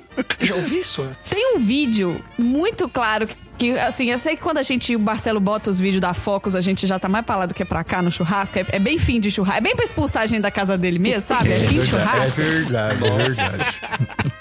Já 0.48 0.54
ouvi 0.56 0.78
isso 0.80 1.02
antes. 1.02 1.30
Tem 1.30 1.56
um 1.56 1.58
vídeo 1.58 2.22
muito 2.38 2.88
claro 2.88 3.26
que, 3.26 3.36
que, 3.58 3.78
assim, 3.78 4.10
eu 4.10 4.18
sei 4.18 4.36
que 4.36 4.42
quando 4.42 4.58
a 4.58 4.62
gente, 4.62 4.94
o 4.94 5.00
Marcelo 5.00 5.40
bota 5.40 5.70
os 5.70 5.78
vídeos 5.78 6.00
da 6.00 6.14
Focus, 6.14 6.54
a 6.54 6.60
gente 6.60 6.86
já 6.86 6.98
tá 6.98 7.08
mais 7.08 7.24
pra 7.26 7.36
lá 7.36 7.46
do 7.46 7.54
que 7.54 7.64
pra 7.64 7.82
cá 7.84 8.00
no 8.00 8.10
churrasco. 8.10 8.58
É, 8.58 8.64
é 8.72 8.78
bem 8.78 8.98
fim 8.98 9.18
de 9.20 9.30
churrasco. 9.30 9.58
É 9.58 9.60
bem 9.60 9.74
pra 9.74 9.84
expulsar 9.84 10.22
a 10.22 10.26
gente 10.26 10.40
da 10.40 10.50
casa 10.50 10.78
dele 10.78 10.98
mesmo, 10.98 11.22
sabe? 11.22 11.52
É, 11.52 11.60
fim 11.66 11.74
de 11.74 11.80
é 11.80 11.84
churrasco. 11.84 12.40
verdade, 12.40 13.04
é 13.04 13.10
verdade. 13.10 13.78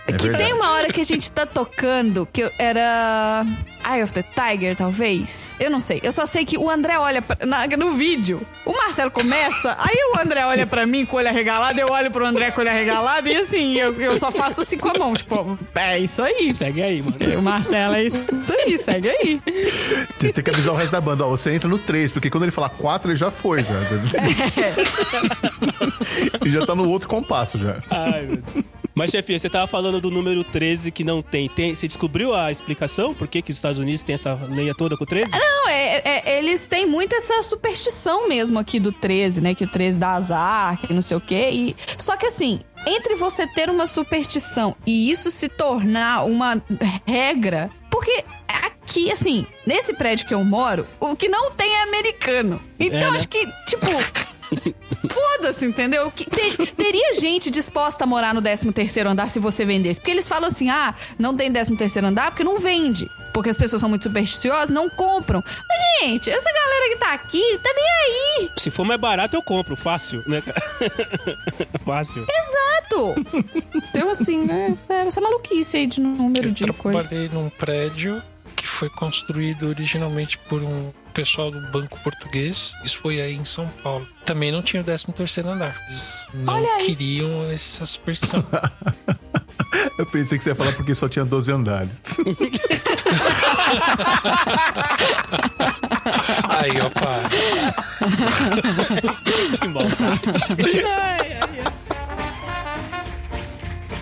É 0.07 0.11
Que 0.13 0.23
verdade. 0.23 0.43
tem 0.43 0.53
uma 0.53 0.71
hora 0.71 0.91
que 0.93 1.01
a 1.01 1.03
gente 1.03 1.31
tá 1.31 1.45
tocando 1.45 2.27
que 2.31 2.49
era. 2.57 3.45
Eye 3.85 4.03
of 4.03 4.13
the 4.13 4.23
Tiger, 4.23 4.75
talvez? 4.75 5.55
Eu 5.59 5.69
não 5.69 5.79
sei. 5.79 5.99
Eu 6.03 6.11
só 6.11 6.25
sei 6.25 6.45
que 6.45 6.57
o 6.57 6.69
André 6.69 6.97
olha 6.99 7.21
pra- 7.21 7.45
na- 7.45 7.67
no 7.77 7.91
vídeo. 7.93 8.41
O 8.65 8.73
Marcelo 8.73 9.09
começa, 9.11 9.75
aí 9.79 9.95
o 10.13 10.19
André 10.19 10.45
olha 10.45 10.67
pra 10.67 10.85
mim 10.85 11.05
com 11.05 11.15
o 11.15 11.19
olho 11.19 11.29
arregalado, 11.29 11.79
eu 11.79 11.87
olho 11.89 12.11
pro 12.11 12.25
André 12.25 12.51
com 12.51 12.59
o 12.59 12.63
olho 12.63 12.69
arregalado, 12.71 13.27
e 13.29 13.35
assim, 13.37 13.75
eu, 13.75 13.93
eu 14.01 14.17
só 14.19 14.31
faço 14.31 14.61
assim 14.61 14.77
com 14.77 14.89
a 14.89 14.93
mão, 14.97 15.13
tipo, 15.15 15.57
é 15.75 15.97
isso 15.99 16.21
aí. 16.21 16.53
Segue 16.55 16.81
aí, 16.81 17.01
mano. 17.01 17.39
O 17.39 17.41
Marcelo 17.41 17.95
é 17.95 18.03
isso 18.03 18.23
aí, 18.65 18.77
segue 18.77 19.09
aí. 19.09 19.41
Tem, 20.19 20.33
tem 20.33 20.43
que 20.43 20.49
avisar 20.49 20.73
o 20.73 20.77
resto 20.77 20.91
da 20.91 20.99
banda. 21.01 21.25
Ó, 21.25 21.29
você 21.29 21.53
entra 21.53 21.69
no 21.69 21.77
3, 21.77 22.11
porque 22.11 22.29
quando 22.29 22.43
ele 22.43 22.51
falar 22.51 22.69
4, 22.69 23.09
ele 23.11 23.17
já 23.17 23.31
foi, 23.31 23.63
já. 23.63 23.73
ele 26.41 26.49
já 26.49 26.65
tá 26.65 26.75
no 26.75 26.89
outro 26.89 27.07
compasso, 27.07 27.57
já. 27.57 27.77
Ai, 27.89 28.21
meu 28.23 28.37
Deus. 28.37 28.65
Mas, 28.93 29.11
chefia, 29.11 29.37
você 29.37 29.47
tava 29.47 29.67
falando 29.67 30.01
do 30.01 30.09
número 30.09 30.43
13 30.43 30.89
que 30.89 31.03
não 31.03 31.21
tem. 31.21 31.47
tem 31.47 31.75
você 31.75 31.87
descobriu 31.87 32.33
a 32.33 32.51
explicação? 32.51 33.13
Por 33.13 33.27
que, 33.27 33.43
que 33.43 33.51
os 33.51 33.57
Estados 33.67 33.79
Unidos 33.79 34.03
têm 34.03 34.15
essa 34.15 34.33
leia 34.49 34.73
toda 34.73 34.95
com 34.97 35.03
o 35.03 35.07
13? 35.07 35.31
Não, 35.31 35.69
é, 35.69 36.01
é- 36.03 36.37
eles 36.39 36.65
têm 36.65 36.85
muito 36.85 37.15
essa 37.15 37.41
superstição 37.43 38.27
mesmo 38.27 38.57
aqui 38.59 38.79
do 38.79 38.91
13, 38.91 39.41
né? 39.41 39.53
Que 39.53 39.63
o 39.65 39.67
13 39.67 39.99
dá 39.99 40.11
azar, 40.11 40.77
que 40.79 40.93
não 40.93 41.01
sei 41.01 41.17
o 41.17 41.21
quê. 41.21 41.49
E... 41.51 41.75
Só 41.97 42.15
que 42.15 42.25
assim, 42.25 42.59
entre 42.85 43.15
você 43.15 43.45
ter 43.47 43.69
uma 43.69 43.87
superstição 43.87 44.75
e 44.85 45.11
isso 45.11 45.29
se 45.29 45.49
tornar 45.49 46.25
uma 46.25 46.61
regra. 47.05 47.69
Porque 47.89 48.23
aqui, 48.47 49.11
assim, 49.11 49.45
nesse 49.65 49.93
prédio 49.93 50.25
que 50.27 50.33
eu 50.33 50.43
moro, 50.43 50.87
o 50.99 51.15
que 51.15 51.27
não 51.27 51.51
tem 51.51 51.69
é 51.71 51.83
americano. 51.83 52.61
Então 52.79 52.99
É, 52.99 53.11
né? 53.11 53.17
acho 53.17 53.27
que, 53.27 53.45
tipo. 53.67 53.87
Foda-se, 55.11 55.65
entendeu? 55.65 56.09
Que 56.11 56.25
te- 56.25 56.65
teria 56.73 57.13
gente 57.13 57.49
disposta 57.49 58.03
a 58.03 58.07
morar 58.07 58.33
no 58.33 58.41
13 58.41 58.71
terceiro 58.71 59.09
andar 59.09 59.29
se 59.29 59.39
você 59.39 59.65
vendesse. 59.65 59.99
Porque 59.99 60.11
eles 60.11 60.27
falam 60.27 60.47
assim, 60.47 60.69
ah, 60.69 60.93
não 61.17 61.35
tem 61.35 61.51
13 61.51 61.75
terceiro 61.75 62.07
andar 62.07 62.31
porque 62.31 62.43
não 62.43 62.59
vende. 62.59 63.07
Porque 63.33 63.49
as 63.51 63.57
pessoas 63.57 63.79
são 63.79 63.89
muito 63.89 64.03
supersticiosas, 64.03 64.69
não 64.71 64.89
compram. 64.89 65.43
Mas, 65.45 65.99
gente, 66.09 66.29
essa 66.29 66.49
galera 66.51 66.89
que 66.89 66.95
tá 66.97 67.13
aqui, 67.13 67.59
tá 67.59 67.69
nem 67.75 67.85
aí. 68.43 68.49
Se 68.57 68.71
for 68.71 68.83
mais 68.83 68.99
barato, 68.99 69.35
eu 69.35 69.43
compro. 69.43 69.75
Fácil, 69.75 70.23
né, 70.25 70.41
cara? 70.41 70.61
Fácil. 71.85 72.25
Exato. 72.27 73.15
Então, 73.91 74.09
assim, 74.09 74.47
é, 74.49 74.73
é 74.93 75.07
essa 75.07 75.21
maluquice 75.21 75.77
aí 75.77 75.85
de 75.87 76.01
número 76.01 76.47
Eu 76.47 76.51
de 76.51 76.65
coisa. 76.73 76.99
trabalhei 77.07 77.29
num 77.29 77.49
prédio 77.49 78.21
foi 78.77 78.89
construído 78.91 79.67
originalmente 79.69 80.37
por 80.37 80.61
um 80.61 80.93
pessoal 81.11 81.49
do 81.49 81.59
Banco 81.71 81.99
Português. 82.03 82.73
Isso 82.85 82.99
foi 82.99 83.19
aí 83.19 83.33
em 83.33 83.43
São 83.43 83.67
Paulo. 83.83 84.07
Também 84.23 84.51
não 84.51 84.61
tinha 84.61 84.81
o 84.81 84.85
13 84.85 85.11
terceiro 85.13 85.49
andar. 85.49 85.75
Eles 85.89 86.27
não 86.31 86.77
queriam 86.85 87.49
essa 87.49 87.87
superstição. 87.87 88.45
Eu 89.97 90.05
pensei 90.05 90.37
que 90.37 90.43
você 90.43 90.51
ia 90.51 90.55
falar 90.55 90.73
porque 90.73 90.93
só 90.93 91.09
tinha 91.09 91.25
12 91.25 91.51
andares. 91.51 92.03
aí, 96.47 96.79
opa. 96.81 97.21
Que 99.59 99.67
maldade. 99.67 100.21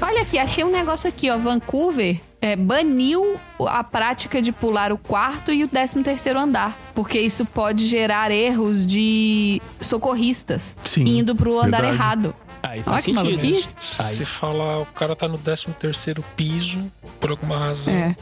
Olha 0.01 0.21
aqui, 0.21 0.37
achei 0.37 0.65
um 0.65 0.69
negócio 0.69 1.07
aqui, 1.07 1.29
ó. 1.29 1.37
Vancouver 1.37 2.19
é, 2.45 2.55
baniu 2.55 3.39
a 3.59 3.83
prática 3.83 4.39
de 4.39 4.51
pular 4.51 4.91
o 4.91 4.97
quarto 4.99 5.51
e 5.51 5.63
o 5.63 5.67
13 5.67 6.03
terceiro 6.03 6.37
andar. 6.37 6.77
Porque 6.93 7.19
isso 7.19 7.43
pode 7.43 7.87
gerar 7.87 8.29
erros 8.29 8.85
de 8.85 9.59
socorristas 9.81 10.77
Sim, 10.83 11.05
indo 11.17 11.35
pro 11.35 11.59
andar 11.59 11.81
verdade. 11.81 11.95
errado. 11.95 12.35
Aí 12.61 12.79
Olha 12.79 12.83
faz 12.83 13.05
que 13.05 13.13
sentido. 13.13 13.37
maluquice. 13.37 13.75
Se 13.79 14.25
falar, 14.25 14.79
o 14.79 14.85
cara 14.85 15.15
tá 15.15 15.27
no 15.27 15.39
13 15.39 15.65
terceiro 15.79 16.23
piso, 16.35 16.79
por 17.19 17.31
alguma 17.31 17.57
razão. 17.57 17.91
É. 17.93 18.15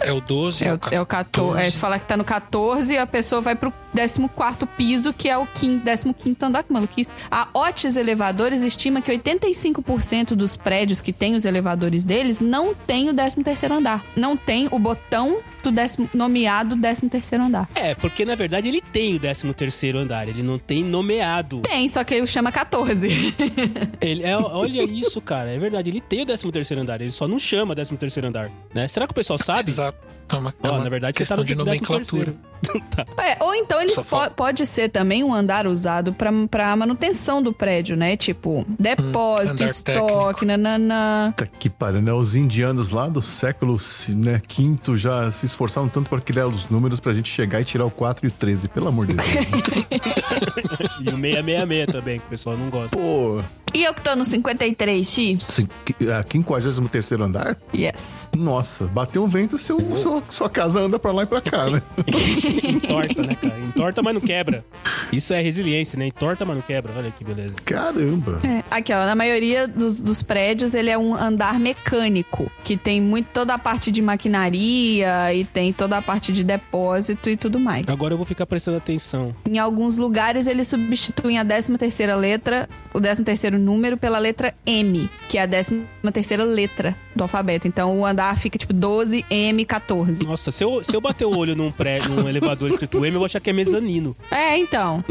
É 0.00 0.12
o 0.12 0.20
12. 0.20 0.64
É 0.64 0.74
o, 0.74 0.80
é 0.92 1.00
o 1.00 1.06
14. 1.06 1.60
É, 1.60 1.70
se 1.70 1.78
falar 1.78 1.98
que 1.98 2.06
tá 2.06 2.16
no 2.16 2.24
14, 2.24 2.96
a 2.96 3.06
pessoa 3.06 3.40
vai 3.40 3.54
pro 3.54 3.72
14 3.94 4.66
piso, 4.76 5.12
que 5.12 5.28
é 5.28 5.36
o 5.36 5.46
15, 5.46 5.82
15 6.14 6.36
andar. 6.42 6.62
Que 6.62 6.72
maluquice. 6.72 7.10
A 7.30 7.48
Otis 7.52 7.96
Elevadores 7.96 8.62
estima 8.62 9.00
que 9.00 9.10
85% 9.10 10.34
dos 10.34 10.56
prédios 10.56 11.00
que 11.00 11.12
tem 11.12 11.34
os 11.34 11.44
elevadores 11.44 12.04
deles 12.04 12.40
não 12.40 12.74
tem 12.74 13.08
o 13.10 13.14
13 13.14 13.66
andar. 13.70 14.04
Não 14.16 14.36
tem 14.36 14.68
o 14.70 14.78
botão 14.78 15.38
do 15.62 15.70
décimo, 15.70 16.08
nomeado 16.14 16.76
13 16.76 17.36
andar. 17.36 17.68
É, 17.74 17.94
porque 17.94 18.24
na 18.24 18.34
verdade 18.34 18.68
ele 18.68 18.80
tem 18.80 19.16
o 19.16 19.54
13 19.54 19.96
andar, 19.96 20.28
ele 20.28 20.42
não 20.42 20.58
tem 20.58 20.84
nomeado. 20.84 21.60
Tem, 21.62 21.88
só 21.88 22.04
que 22.04 22.14
ele 22.14 22.26
chama 22.26 22.50
14. 22.52 23.08
Ele, 24.00 24.22
é, 24.22 24.36
olha 24.36 24.82
isso, 24.84 25.20
cara, 25.20 25.50
é 25.50 25.58
verdade, 25.58 25.90
ele 25.90 26.00
tem 26.00 26.22
o 26.22 26.26
13 26.26 26.74
andar, 26.74 27.00
ele 27.00 27.10
só 27.10 27.26
não 27.26 27.38
chama 27.38 27.74
13 27.74 28.20
andar, 28.24 28.50
né? 28.72 28.86
Será 28.88 29.06
que 29.06 29.12
o 29.12 29.14
pessoal 29.14 29.38
sabe? 29.38 29.70
Exato. 29.70 29.98
É 30.30 30.36
uma, 30.36 30.54
é 30.62 30.68
na 30.68 30.88
verdade 30.88 31.16
você 31.16 31.24
tá 31.24 31.36
questão 31.36 31.36
no 31.38 31.44
de 31.44 31.54
13º. 31.54 31.56
nomenclatura. 31.56 32.34
tá. 32.90 33.04
É, 33.22 33.42
ou 33.42 33.54
então 33.54 33.80
eles 33.80 34.02
po 34.02 34.30
pode 34.30 34.66
ser 34.66 34.88
também 34.88 35.22
um 35.24 35.32
andar 35.32 35.66
usado 35.66 36.12
pra, 36.12 36.30
pra 36.50 36.76
manutenção 36.76 37.42
do 37.42 37.52
prédio, 37.52 37.96
né? 37.96 38.16
Tipo, 38.16 38.66
depósito, 38.78 39.62
andar 39.62 39.64
estoque, 39.64 40.44
nananã. 40.44 41.32
Puta 41.36 41.46
que 41.58 41.70
pariu, 41.70 42.02
né? 42.02 42.12
Os 42.12 42.34
indianos 42.34 42.90
lá 42.90 43.08
do 43.08 43.22
século 43.22 43.76
né, 44.10 44.42
V 44.48 44.96
já 44.96 45.30
se 45.30 45.46
esforçaram 45.46 45.88
tanto 45.88 46.10
para 46.10 46.20
criar 46.20 46.46
os 46.46 46.68
números 46.68 47.00
pra 47.00 47.14
gente 47.14 47.30
chegar 47.30 47.60
e 47.60 47.64
tirar 47.64 47.86
o 47.86 47.90
4 47.90 48.26
e 48.26 48.28
o 48.28 48.32
13, 48.32 48.68
pelo 48.68 48.88
amor 48.88 49.06
de 49.06 49.14
Deus. 49.14 49.28
E 51.00 51.08
o 51.10 51.16
666 51.16 51.86
também, 51.86 52.18
que 52.18 52.26
o 52.26 52.28
pessoal 52.28 52.56
não 52.56 52.68
gosta. 52.70 52.96
Pô, 52.96 53.40
E 53.74 53.84
eu 53.84 53.92
que 53.94 54.00
tô 54.02 54.14
no 54.16 54.24
53, 54.24 55.06
Xi? 55.06 55.36
cin- 55.40 55.68
a 56.10 56.22
53 56.28 57.12
andar? 57.20 57.56
Yes. 57.74 58.30
Nossa, 58.36 58.84
bateu 58.86 59.22
um 59.24 59.28
vento, 59.28 59.58
seu, 59.58 59.78
sua, 59.96 60.22
sua 60.28 60.48
casa 60.50 60.80
anda 60.80 60.98
pra 60.98 61.12
lá 61.12 61.22
e 61.22 61.26
pra 61.26 61.40
cá, 61.40 61.68
né? 61.70 61.82
Entorta, 62.64 63.22
né, 63.22 63.34
cara? 63.34 63.58
Entorta, 63.60 64.02
mas 64.02 64.14
não 64.14 64.20
quebra. 64.20 64.64
Isso 65.12 65.32
é 65.32 65.40
resiliência, 65.40 65.98
né? 65.98 66.06
Entorta, 66.06 66.44
mas 66.44 66.56
não 66.56 66.62
quebra. 66.62 66.92
Olha 66.96 67.10
que 67.10 67.24
beleza. 67.24 67.54
Caramba. 67.64 68.38
É, 68.44 68.62
aqui, 68.70 68.92
ó, 68.92 69.04
na 69.06 69.14
maioria 69.14 69.66
dos, 69.68 70.00
dos 70.00 70.22
prédios 70.22 70.74
ele 70.74 70.90
é 70.90 70.98
um 70.98 71.14
andar 71.14 71.58
mecânico, 71.60 72.50
que 72.64 72.76
tem 72.76 73.00
muito 73.00 73.26
toda 73.32 73.54
a 73.54 73.58
parte 73.58 73.90
de 73.90 74.00
maquinaria 74.02 75.32
e 75.34 75.44
tem 75.44 75.72
toda 75.72 75.98
a 75.98 76.02
parte 76.02 76.32
de 76.32 76.42
depósito 76.42 77.28
e 77.28 77.36
tudo 77.36 77.58
mais. 77.58 77.86
Agora 77.88 78.14
eu 78.14 78.18
vou 78.18 78.26
ficar 78.26 78.46
prestando 78.46 78.76
atenção. 78.78 79.34
Em 79.48 79.58
alguns 79.58 79.96
lugares 79.96 80.46
eles 80.46 80.68
substituem 80.68 81.38
a 81.38 81.44
13 81.44 81.76
terceira 81.78 82.16
letra, 82.16 82.68
o 82.92 83.00
13 83.00 83.24
terceiro 83.24 83.57
número 83.58 83.96
pela 83.96 84.18
letra 84.18 84.54
M, 84.64 85.10
que 85.28 85.36
é 85.38 85.42
a 85.42 85.48
13 85.48 85.84
terceira 86.12 86.44
letra 86.44 86.96
do 87.14 87.22
alfabeto. 87.22 87.68
Então 87.68 87.98
o 87.98 88.06
andar 88.06 88.36
fica 88.38 88.56
tipo 88.58 88.72
12 88.72 89.24
M 89.28 89.64
14. 89.64 90.24
Nossa, 90.24 90.50
se 90.50 90.64
eu, 90.64 90.82
se 90.82 90.94
eu 90.94 91.00
bater 91.00 91.24
o 91.26 91.36
olho 91.36 91.54
num, 91.54 91.70
pré, 91.70 91.98
num 92.08 92.28
elevador 92.28 92.70
escrito 92.70 92.98
M, 93.04 93.08
eu 93.08 93.20
vou 93.20 93.26
achar 93.26 93.40
que 93.40 93.50
é 93.50 93.52
mezanino. 93.52 94.16
É, 94.30 94.56
então. 94.56 95.04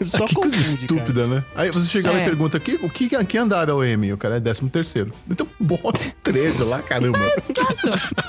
Só 0.00 0.26
que 0.26 0.34
coisa 0.34 0.56
confunde, 0.56 0.86
cara. 0.86 1.00
estúpida, 1.00 1.26
né? 1.26 1.44
Aí 1.54 1.70
você 1.70 1.88
chega 1.88 2.10
lá 2.10 2.18
É. 2.18 2.22
e 2.22 2.24
pergunta, 2.24 2.58
que, 2.58 2.74
o 2.82 2.88
que, 2.88 3.08
que 3.24 3.38
andar 3.38 3.68
é 3.68 3.72
o 3.72 3.84
M? 3.84 4.12
O 4.12 4.16
cara 4.18 4.36
é 4.36 4.40
13 4.40 4.68
terceiro. 4.68 5.12
Então 5.30 5.46
bota 5.60 6.12
13 6.22 6.64
lá, 6.64 6.82
caramba. 6.82 7.18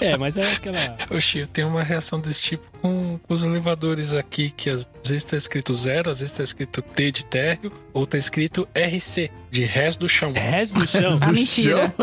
É, 0.01 0.17
mas 0.17 0.37
é 0.37 0.51
aquela... 0.51 0.97
Oxi, 1.09 1.39
eu 1.39 1.47
tenho 1.47 1.67
uma 1.69 1.83
reação 1.83 2.19
desse 2.19 2.41
tipo 2.41 2.72
com, 2.83 3.17
com 3.17 3.33
os 3.33 3.45
elevadores 3.45 4.13
aqui, 4.13 4.49
que 4.49 4.69
às 4.69 4.85
vezes 5.05 5.23
tá 5.23 5.37
escrito 5.37 5.73
zero, 5.73 6.11
às 6.11 6.19
vezes 6.19 6.35
tá 6.35 6.43
escrito 6.43 6.81
T 6.81 7.11
de 7.13 7.23
térreo, 7.23 7.71
ou 7.93 8.05
tá 8.05 8.17
escrito 8.17 8.67
RC, 8.75 9.31
de 9.49 9.63
res 9.63 9.95
do 9.95 10.09
chão. 10.09 10.33
Res 10.33 10.73
do 10.73 10.85
chão. 10.85 11.17
Ah, 11.21 11.31
mentira. 11.31 11.95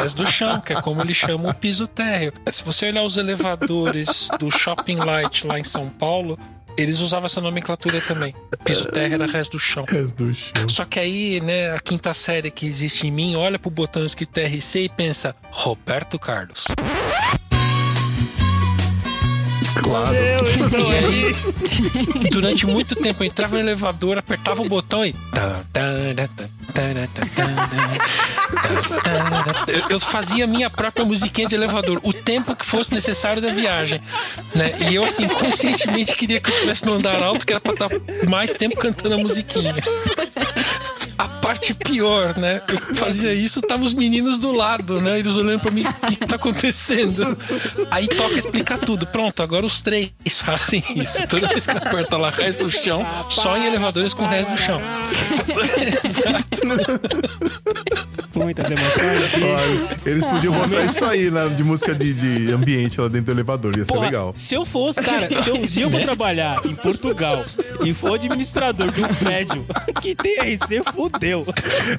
Res 0.00 0.14
do 0.14 0.26
chão, 0.26 0.58
que 0.62 0.72
é 0.72 0.80
como 0.80 1.02
eles 1.02 1.18
chamam 1.18 1.50
o 1.50 1.54
piso 1.54 1.86
térreo. 1.86 2.32
Se 2.50 2.64
você 2.64 2.86
olhar 2.86 3.02
os 3.04 3.18
elevadores 3.18 4.28
do 4.38 4.50
Shopping 4.50 4.96
Light 4.96 5.46
lá 5.46 5.58
em 5.58 5.64
São 5.64 5.90
Paulo, 5.90 6.38
eles 6.78 7.00
usavam 7.00 7.26
essa 7.26 7.40
nomenclatura 7.40 8.00
também. 8.00 8.34
Piso 8.64 8.86
térreo 8.86 9.14
era 9.14 9.26
res 9.26 9.48
do 9.48 9.58
chão. 9.58 9.84
Res 9.86 10.12
do 10.12 10.32
chão. 10.32 10.66
Só 10.66 10.86
que 10.86 10.98
aí, 10.98 11.42
né, 11.42 11.74
a 11.74 11.80
quinta 11.80 12.14
série 12.14 12.50
que 12.50 12.64
existe 12.64 13.06
em 13.06 13.10
mim 13.10 13.36
olha 13.36 13.58
pro 13.58 13.70
botão 13.70 14.02
escrito 14.02 14.40
RC 14.40 14.84
e 14.84 14.88
pensa, 14.88 15.36
Roberto 15.50 16.18
Carlos. 16.18 16.64
Claro. 19.82 20.16
Aí, 20.16 21.34
durante 22.30 22.66
muito 22.66 22.94
tempo, 22.94 23.22
eu 23.22 23.26
entrava 23.26 23.54
no 23.54 23.60
elevador, 23.60 24.18
apertava 24.18 24.62
o 24.62 24.68
botão 24.68 25.04
e. 25.04 25.14
Eu, 29.90 30.00
fazia 30.00 30.44
a 30.44 30.46
minha 30.46 30.70
própria 30.70 31.04
musiquinha 31.04 31.48
de 31.48 31.54
elevador, 31.54 32.00
o 32.02 32.12
tempo 32.12 32.54
que 32.54 32.64
fosse 32.64 32.92
necessário 32.94 33.42
da 33.42 33.52
viagem. 33.52 34.00
Né? 34.54 34.72
E 34.88 34.94
eu, 34.94 35.04
assim, 35.04 35.26
conscientemente 35.28 36.16
queria 36.16 36.40
que 36.40 36.50
eu 36.50 36.54
estivesse 36.54 36.84
no 36.86 36.94
andar 36.94 37.22
alto, 37.22 37.44
que 37.44 37.52
era 37.52 37.60
pra 37.60 37.72
estar 37.72 37.88
mais 38.28 38.52
tempo 38.54 38.76
cantando 38.76 39.14
a 39.14 39.18
musiquinha. 39.18 39.74
Parte 41.42 41.74
pior, 41.74 42.38
né? 42.38 42.62
Eu 42.68 42.94
fazia 42.94 43.34
isso, 43.34 43.60
tava 43.60 43.82
os 43.82 43.92
meninos 43.92 44.38
do 44.38 44.52
lado, 44.52 45.00
né? 45.00 45.18
Eles 45.18 45.34
olhando 45.34 45.60
pra 45.60 45.70
mim, 45.70 45.84
o 45.84 46.06
que, 46.06 46.16
que 46.16 46.26
tá 46.26 46.36
acontecendo? 46.36 47.36
Aí 47.90 48.08
toca 48.08 48.38
explicar 48.38 48.78
tudo. 48.78 49.06
Pronto, 49.06 49.42
agora 49.42 49.66
os 49.66 49.82
três 49.82 50.12
fazem 50.40 50.82
isso. 50.96 51.26
Toda 51.26 51.48
vez 51.48 51.66
que 51.66 51.76
aperta 51.76 52.16
lá 52.16 52.30
resto 52.30 52.64
do 52.64 52.70
chão, 52.70 53.04
só 53.28 53.56
em 53.56 53.66
elevadores 53.66 54.14
com 54.14 54.26
resto 54.26 54.52
do 54.52 54.58
chão. 54.58 54.80
Muitas 58.34 58.70
emoções. 58.70 59.34
Olha, 59.34 59.98
eles 60.06 60.24
podiam 60.24 60.54
botar 60.54 60.84
isso 60.84 61.04
aí 61.04 61.30
na, 61.30 61.48
de 61.48 61.62
música 61.64 61.94
de, 61.94 62.14
de 62.14 62.52
ambiente 62.52 63.00
lá 63.00 63.08
dentro 63.08 63.26
do 63.26 63.32
elevador, 63.32 63.76
ia 63.76 63.84
ser 63.84 63.92
Porra, 63.92 64.06
legal. 64.06 64.32
Se 64.36 64.54
eu 64.54 64.64
fosse, 64.64 65.02
cara, 65.02 65.28
se 65.42 65.50
eu, 65.50 65.56
um 65.56 65.66
dia 65.66 65.84
eu 65.84 65.90
vou 65.90 66.00
trabalhar 66.00 66.60
em 66.64 66.74
Portugal 66.74 67.44
e 67.84 67.92
for 67.92 68.14
administrador 68.14 68.90
de 68.90 69.02
um 69.02 69.08
prédio 69.14 69.66
que 70.00 70.14
tem 70.14 70.38
RC, 70.54 70.82
fudeu. 70.92 71.46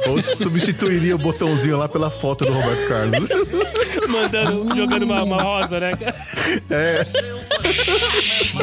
Ou 0.07 0.21
substituiria 0.21 1.15
o 1.15 1.19
botãozinho 1.19 1.77
lá 1.77 1.87
pela 1.87 2.09
foto 2.09 2.45
do 2.45 2.53
Roberto 2.53 2.87
Carlos. 2.87 3.29
Mandando, 4.07 4.75
jogando 4.75 5.03
uma, 5.03 5.23
uma 5.23 5.41
rosa, 5.41 5.79
né? 5.79 5.91
É, 6.69 7.03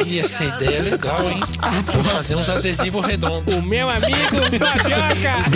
E 0.05 0.19
essa 0.19 0.43
ideia 0.43 0.77
é 0.77 0.81
legal, 0.81 1.29
hein? 1.29 1.39
Vou 1.93 2.03
fazer 2.03 2.35
uns 2.35 2.49
adesivos 2.49 3.05
redondos. 3.05 3.53
O 3.53 3.61
meu 3.61 3.89
amigo 3.89 4.37
Fabioca! 4.59 5.49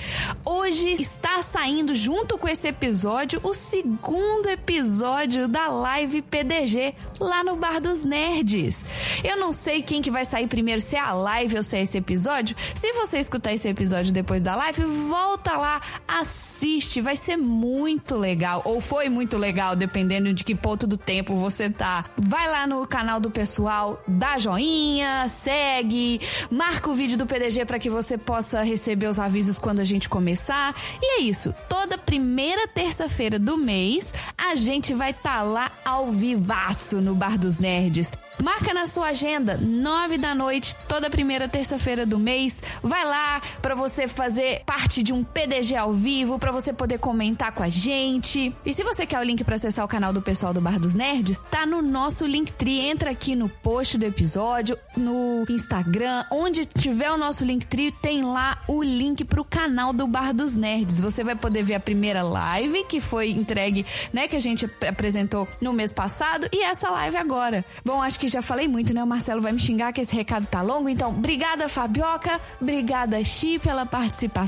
Hoje 0.45 0.91
está 1.01 1.43
saindo 1.43 1.93
junto 1.97 2.39
com 2.39 2.47
esse 2.49 2.69
episódio 2.69 3.41
o 3.43 3.55
segundo 3.55 4.49
episódio 4.49 5.49
da 5.49 5.67
live 5.67 6.23
PDG 6.23 6.95
lá 7.19 7.43
no 7.43 7.57
Bar 7.57 7.81
dos 7.81 8.05
Nerds. 8.05 8.85
Eu 9.25 9.37
não 9.39 9.53
sei 9.53 9.83
quem 9.83 10.01
que 10.01 10.11
vai 10.11 10.25
sair 10.25 10.47
primeiro, 10.47 10.81
se 10.81 10.95
é 10.95 11.01
a 11.01 11.13
live 11.13 11.57
ou 11.57 11.63
se 11.65 11.77
é 11.77 11.83
esse 11.83 11.99
episódio. 11.99 12.57
Se 12.75 12.93
você 12.93 13.19
escutar 13.19 13.53
esse 13.53 13.69
episódio 13.69 14.13
depois 14.13 14.41
da 14.41 14.55
live, 14.55 14.68
volta 14.77 15.57
lá, 15.57 15.81
assiste, 16.07 17.01
vai 17.01 17.16
ser 17.16 17.36
muito 17.36 18.16
legal. 18.16 18.62
Ou 18.65 18.81
foi 18.81 19.09
muito 19.09 19.36
legal, 19.36 19.77
dependendo 19.77 20.32
de 20.32 20.45
que 20.45 20.55
ponto 20.55 20.86
do 20.86 20.97
tempo 20.97 21.35
você 21.36 21.70
tá. 21.70 22.05
Vai 22.16 22.51
lá 22.51 22.66
no 22.66 22.86
canal 22.86 23.20
do 23.20 23.31
pessoal, 23.31 24.03
dá 24.07 24.39
joinha, 24.39 25.27
segue, 25.28 26.20
marca 26.51 26.90
o 26.90 26.95
vídeo 26.95 27.16
do 27.16 27.27
PDG 27.27 27.65
para 27.65 27.78
que 27.78 27.90
você 27.90 28.19
possa 28.19 28.62
receber 28.62 29.07
os 29.07 29.19
avisos 29.19 29.59
quando 29.59 29.81
a 29.81 29.85
gente 29.85 30.09
começar. 30.09 30.74
E 31.01 31.19
é 31.19 31.23
isso. 31.23 31.55
Toda 31.69 31.99
primeira 31.99 32.66
terça-feira 32.69 33.39
do 33.39 33.57
mês, 33.57 34.15
a 34.36 34.55
gente 34.55 34.95
vai 34.95 35.11
estar 35.11 35.43
lá 35.43 35.70
ao 35.85 36.11
vivaço 36.11 37.01
no 37.01 37.15
Bar 37.15 37.39
dos 37.39 37.59
Nerds. 37.59 38.12
Marca 38.43 38.73
na 38.73 38.86
sua 38.86 39.09
agenda, 39.09 39.57
nove 39.57 40.16
da 40.16 40.32
noite, 40.35 40.77
toda 40.86 41.11
primeira 41.11 41.49
terça-feira 41.49 42.07
do 42.07 42.19
mês. 42.19 42.62
Vai 42.82 43.05
lá 43.05 43.43
para 43.61 43.74
você 43.74 44.07
fazer 44.07 44.58
parte 44.65 45.03
de 45.03 45.13
um 45.13 45.23
PDG 45.23 45.77
ao 45.77 45.93
vivo, 45.93 46.39
para 46.39 46.51
você 46.51 46.73
poder 46.73 46.99
comentar 46.99 47.53
com 47.53 47.63
a 47.63 47.69
gente. 47.69 48.55
E 48.65 48.73
se 48.73 48.83
você 48.83 49.07
quer 49.07 49.19
o 49.19 49.23
link 49.23 49.45
para 49.45 49.55
acessar 49.55 49.85
o 49.85 49.89
canal 49.89 50.13
do 50.13 50.23
pessoal 50.23 50.53
do 50.53 50.61
Bar 50.61 50.79
dos 50.79 50.95
Nerds, 50.95 51.41
tá 51.51 51.65
no 51.65 51.83
nosso 51.83 52.27
Linktree. 52.27 52.81
Entra 52.81 53.11
aqui 53.11 53.35
no 53.35 53.49
post 53.49 53.97
do 53.99 54.05
episódio, 54.05 54.79
no 54.97 55.45
Instagram, 55.49 56.25
onde 56.31 56.65
tiver 56.65 57.11
o 57.11 57.17
nosso 57.17 57.45
Linktree, 57.45 57.93
tem 57.93 58.23
lá 58.23 58.63
o 58.69 58.83
link 58.83 59.25
pro 59.25 59.45
canal 59.45 59.93
do 59.93 60.07
Bar 60.07 60.33
dos 60.33 60.55
Nerds. 60.55 61.01
Você 61.01 61.23
vai 61.23 61.37
poder 61.37 61.63
ver 61.63 61.75
a 61.75 61.81
primeira 61.81 62.23
live 62.23 62.85
que 62.85 63.01
foi 63.01 63.31
entregue, 63.31 63.87
né, 64.13 64.29
que 64.29 64.37
a 64.37 64.41
gente 64.41 64.69
apresentou 64.87 65.47
no 65.61 65.73
mês 65.73 65.93
passado 65.93 66.49
e 66.53 66.63
essa 66.63 66.91
live 66.91 67.17
agora. 67.17 67.65
Bom, 67.85 68.03
acho 68.03 68.19
que 68.19 68.29
já 68.29 68.43
falei 68.43 68.67
muito, 68.69 68.95
né? 68.95 69.03
O 69.03 69.07
Marcelo 69.07 69.41
vai 69.41 69.53
me 69.53 69.59
xingar 69.59 69.93
que 69.93 70.01
esse 70.01 70.15
recado 70.15 70.47
tá 70.47 70.63
longo, 70.63 70.89
então 70.89 71.11
obrigada 71.11 71.69
Fabioca, 71.69 72.41
obrigada 72.61 73.23
Chi 73.25 73.59
pela 73.59 73.87
participação. 73.87 74.48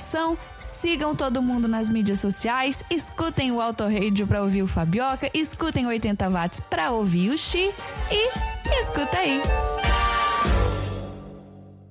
Sigam 0.58 1.14
todo 1.14 1.42
mundo 1.42 1.68
nas 1.68 1.90
mídias 1.90 2.20
sociais, 2.20 2.82
escutem 2.90 3.52
o 3.52 3.60
Auto 3.60 3.84
Radio 3.84 4.26
para 4.26 4.42
ouvir 4.42 4.62
o 4.62 4.66
Fabioca, 4.66 5.30
escutem 5.34 5.86
80 5.86 6.26
watts 6.30 6.58
para 6.60 6.90
ouvir 6.90 7.30
o 7.30 7.36
Chi 7.36 7.70
e 8.10 8.30
escuta 8.80 9.18
aí. 9.18 9.42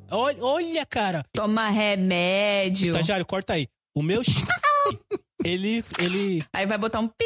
Olha, 0.10 0.38
olha, 0.44 0.86
cara. 0.88 1.24
Toma 1.34 1.70
remédio. 1.70 2.88
Estagiário, 2.88 3.26
corta 3.28 3.54
aí. 3.54 3.68
O 3.96 4.02
meu 4.02 4.24
chi- 4.24 4.44
ele 5.46 5.84
ele 6.00 6.44
Aí 6.52 6.66
vai 6.66 6.78
botar 6.80 7.00
um 7.02 7.08
pi. 7.08 7.24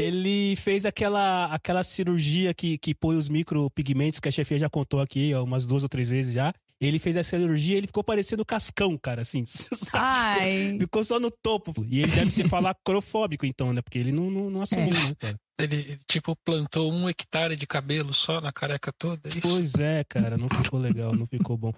ele 0.00 0.56
fez 0.56 0.84
aquela 0.84 1.46
aquela 1.46 1.84
cirurgia 1.84 2.52
que 2.52 2.76
que 2.78 2.92
põe 2.94 3.16
os 3.16 3.28
micropigmentos 3.28 4.18
que 4.18 4.28
a 4.28 4.32
chefia 4.32 4.58
já 4.58 4.68
contou 4.68 5.00
aqui 5.00 5.32
ó, 5.34 5.44
umas 5.44 5.64
duas 5.66 5.82
ou 5.84 5.88
três 5.88 6.08
vezes 6.08 6.34
já. 6.34 6.52
Ele 6.80 6.98
fez 6.98 7.16
essa 7.16 7.38
cirurgia, 7.38 7.76
ele 7.76 7.86
ficou 7.86 8.04
parecendo 8.04 8.44
cascão, 8.44 8.98
cara, 8.98 9.22
assim. 9.22 9.44
Ai. 9.94 10.76
Ficou 10.78 11.02
só 11.02 11.18
no 11.18 11.30
topo. 11.30 11.72
E 11.88 12.02
ele 12.02 12.12
deve 12.12 12.30
ser 12.30 12.48
falar 12.48 12.76
crofóbico, 12.84 13.46
então, 13.46 13.72
né? 13.72 13.80
Porque 13.80 13.98
ele 13.98 14.12
não, 14.12 14.30
não, 14.30 14.50
não 14.50 14.62
assumiu, 14.62 14.92
né, 14.92 15.14
cara? 15.18 15.36
Ele, 15.58 15.76
ele, 15.76 15.98
tipo, 16.06 16.36
plantou 16.44 16.92
um 16.92 17.08
hectare 17.08 17.56
de 17.56 17.66
cabelo 17.66 18.12
só 18.12 18.42
na 18.42 18.52
careca 18.52 18.92
toda. 18.92 19.26
é 19.26 19.30
Isso. 19.30 19.40
Pois 19.40 19.74
é, 19.76 20.04
cara, 20.04 20.36
não 20.36 20.48
ficou 20.50 20.78
legal, 20.78 21.14
não 21.14 21.26
ficou 21.26 21.56
bom. 21.56 21.72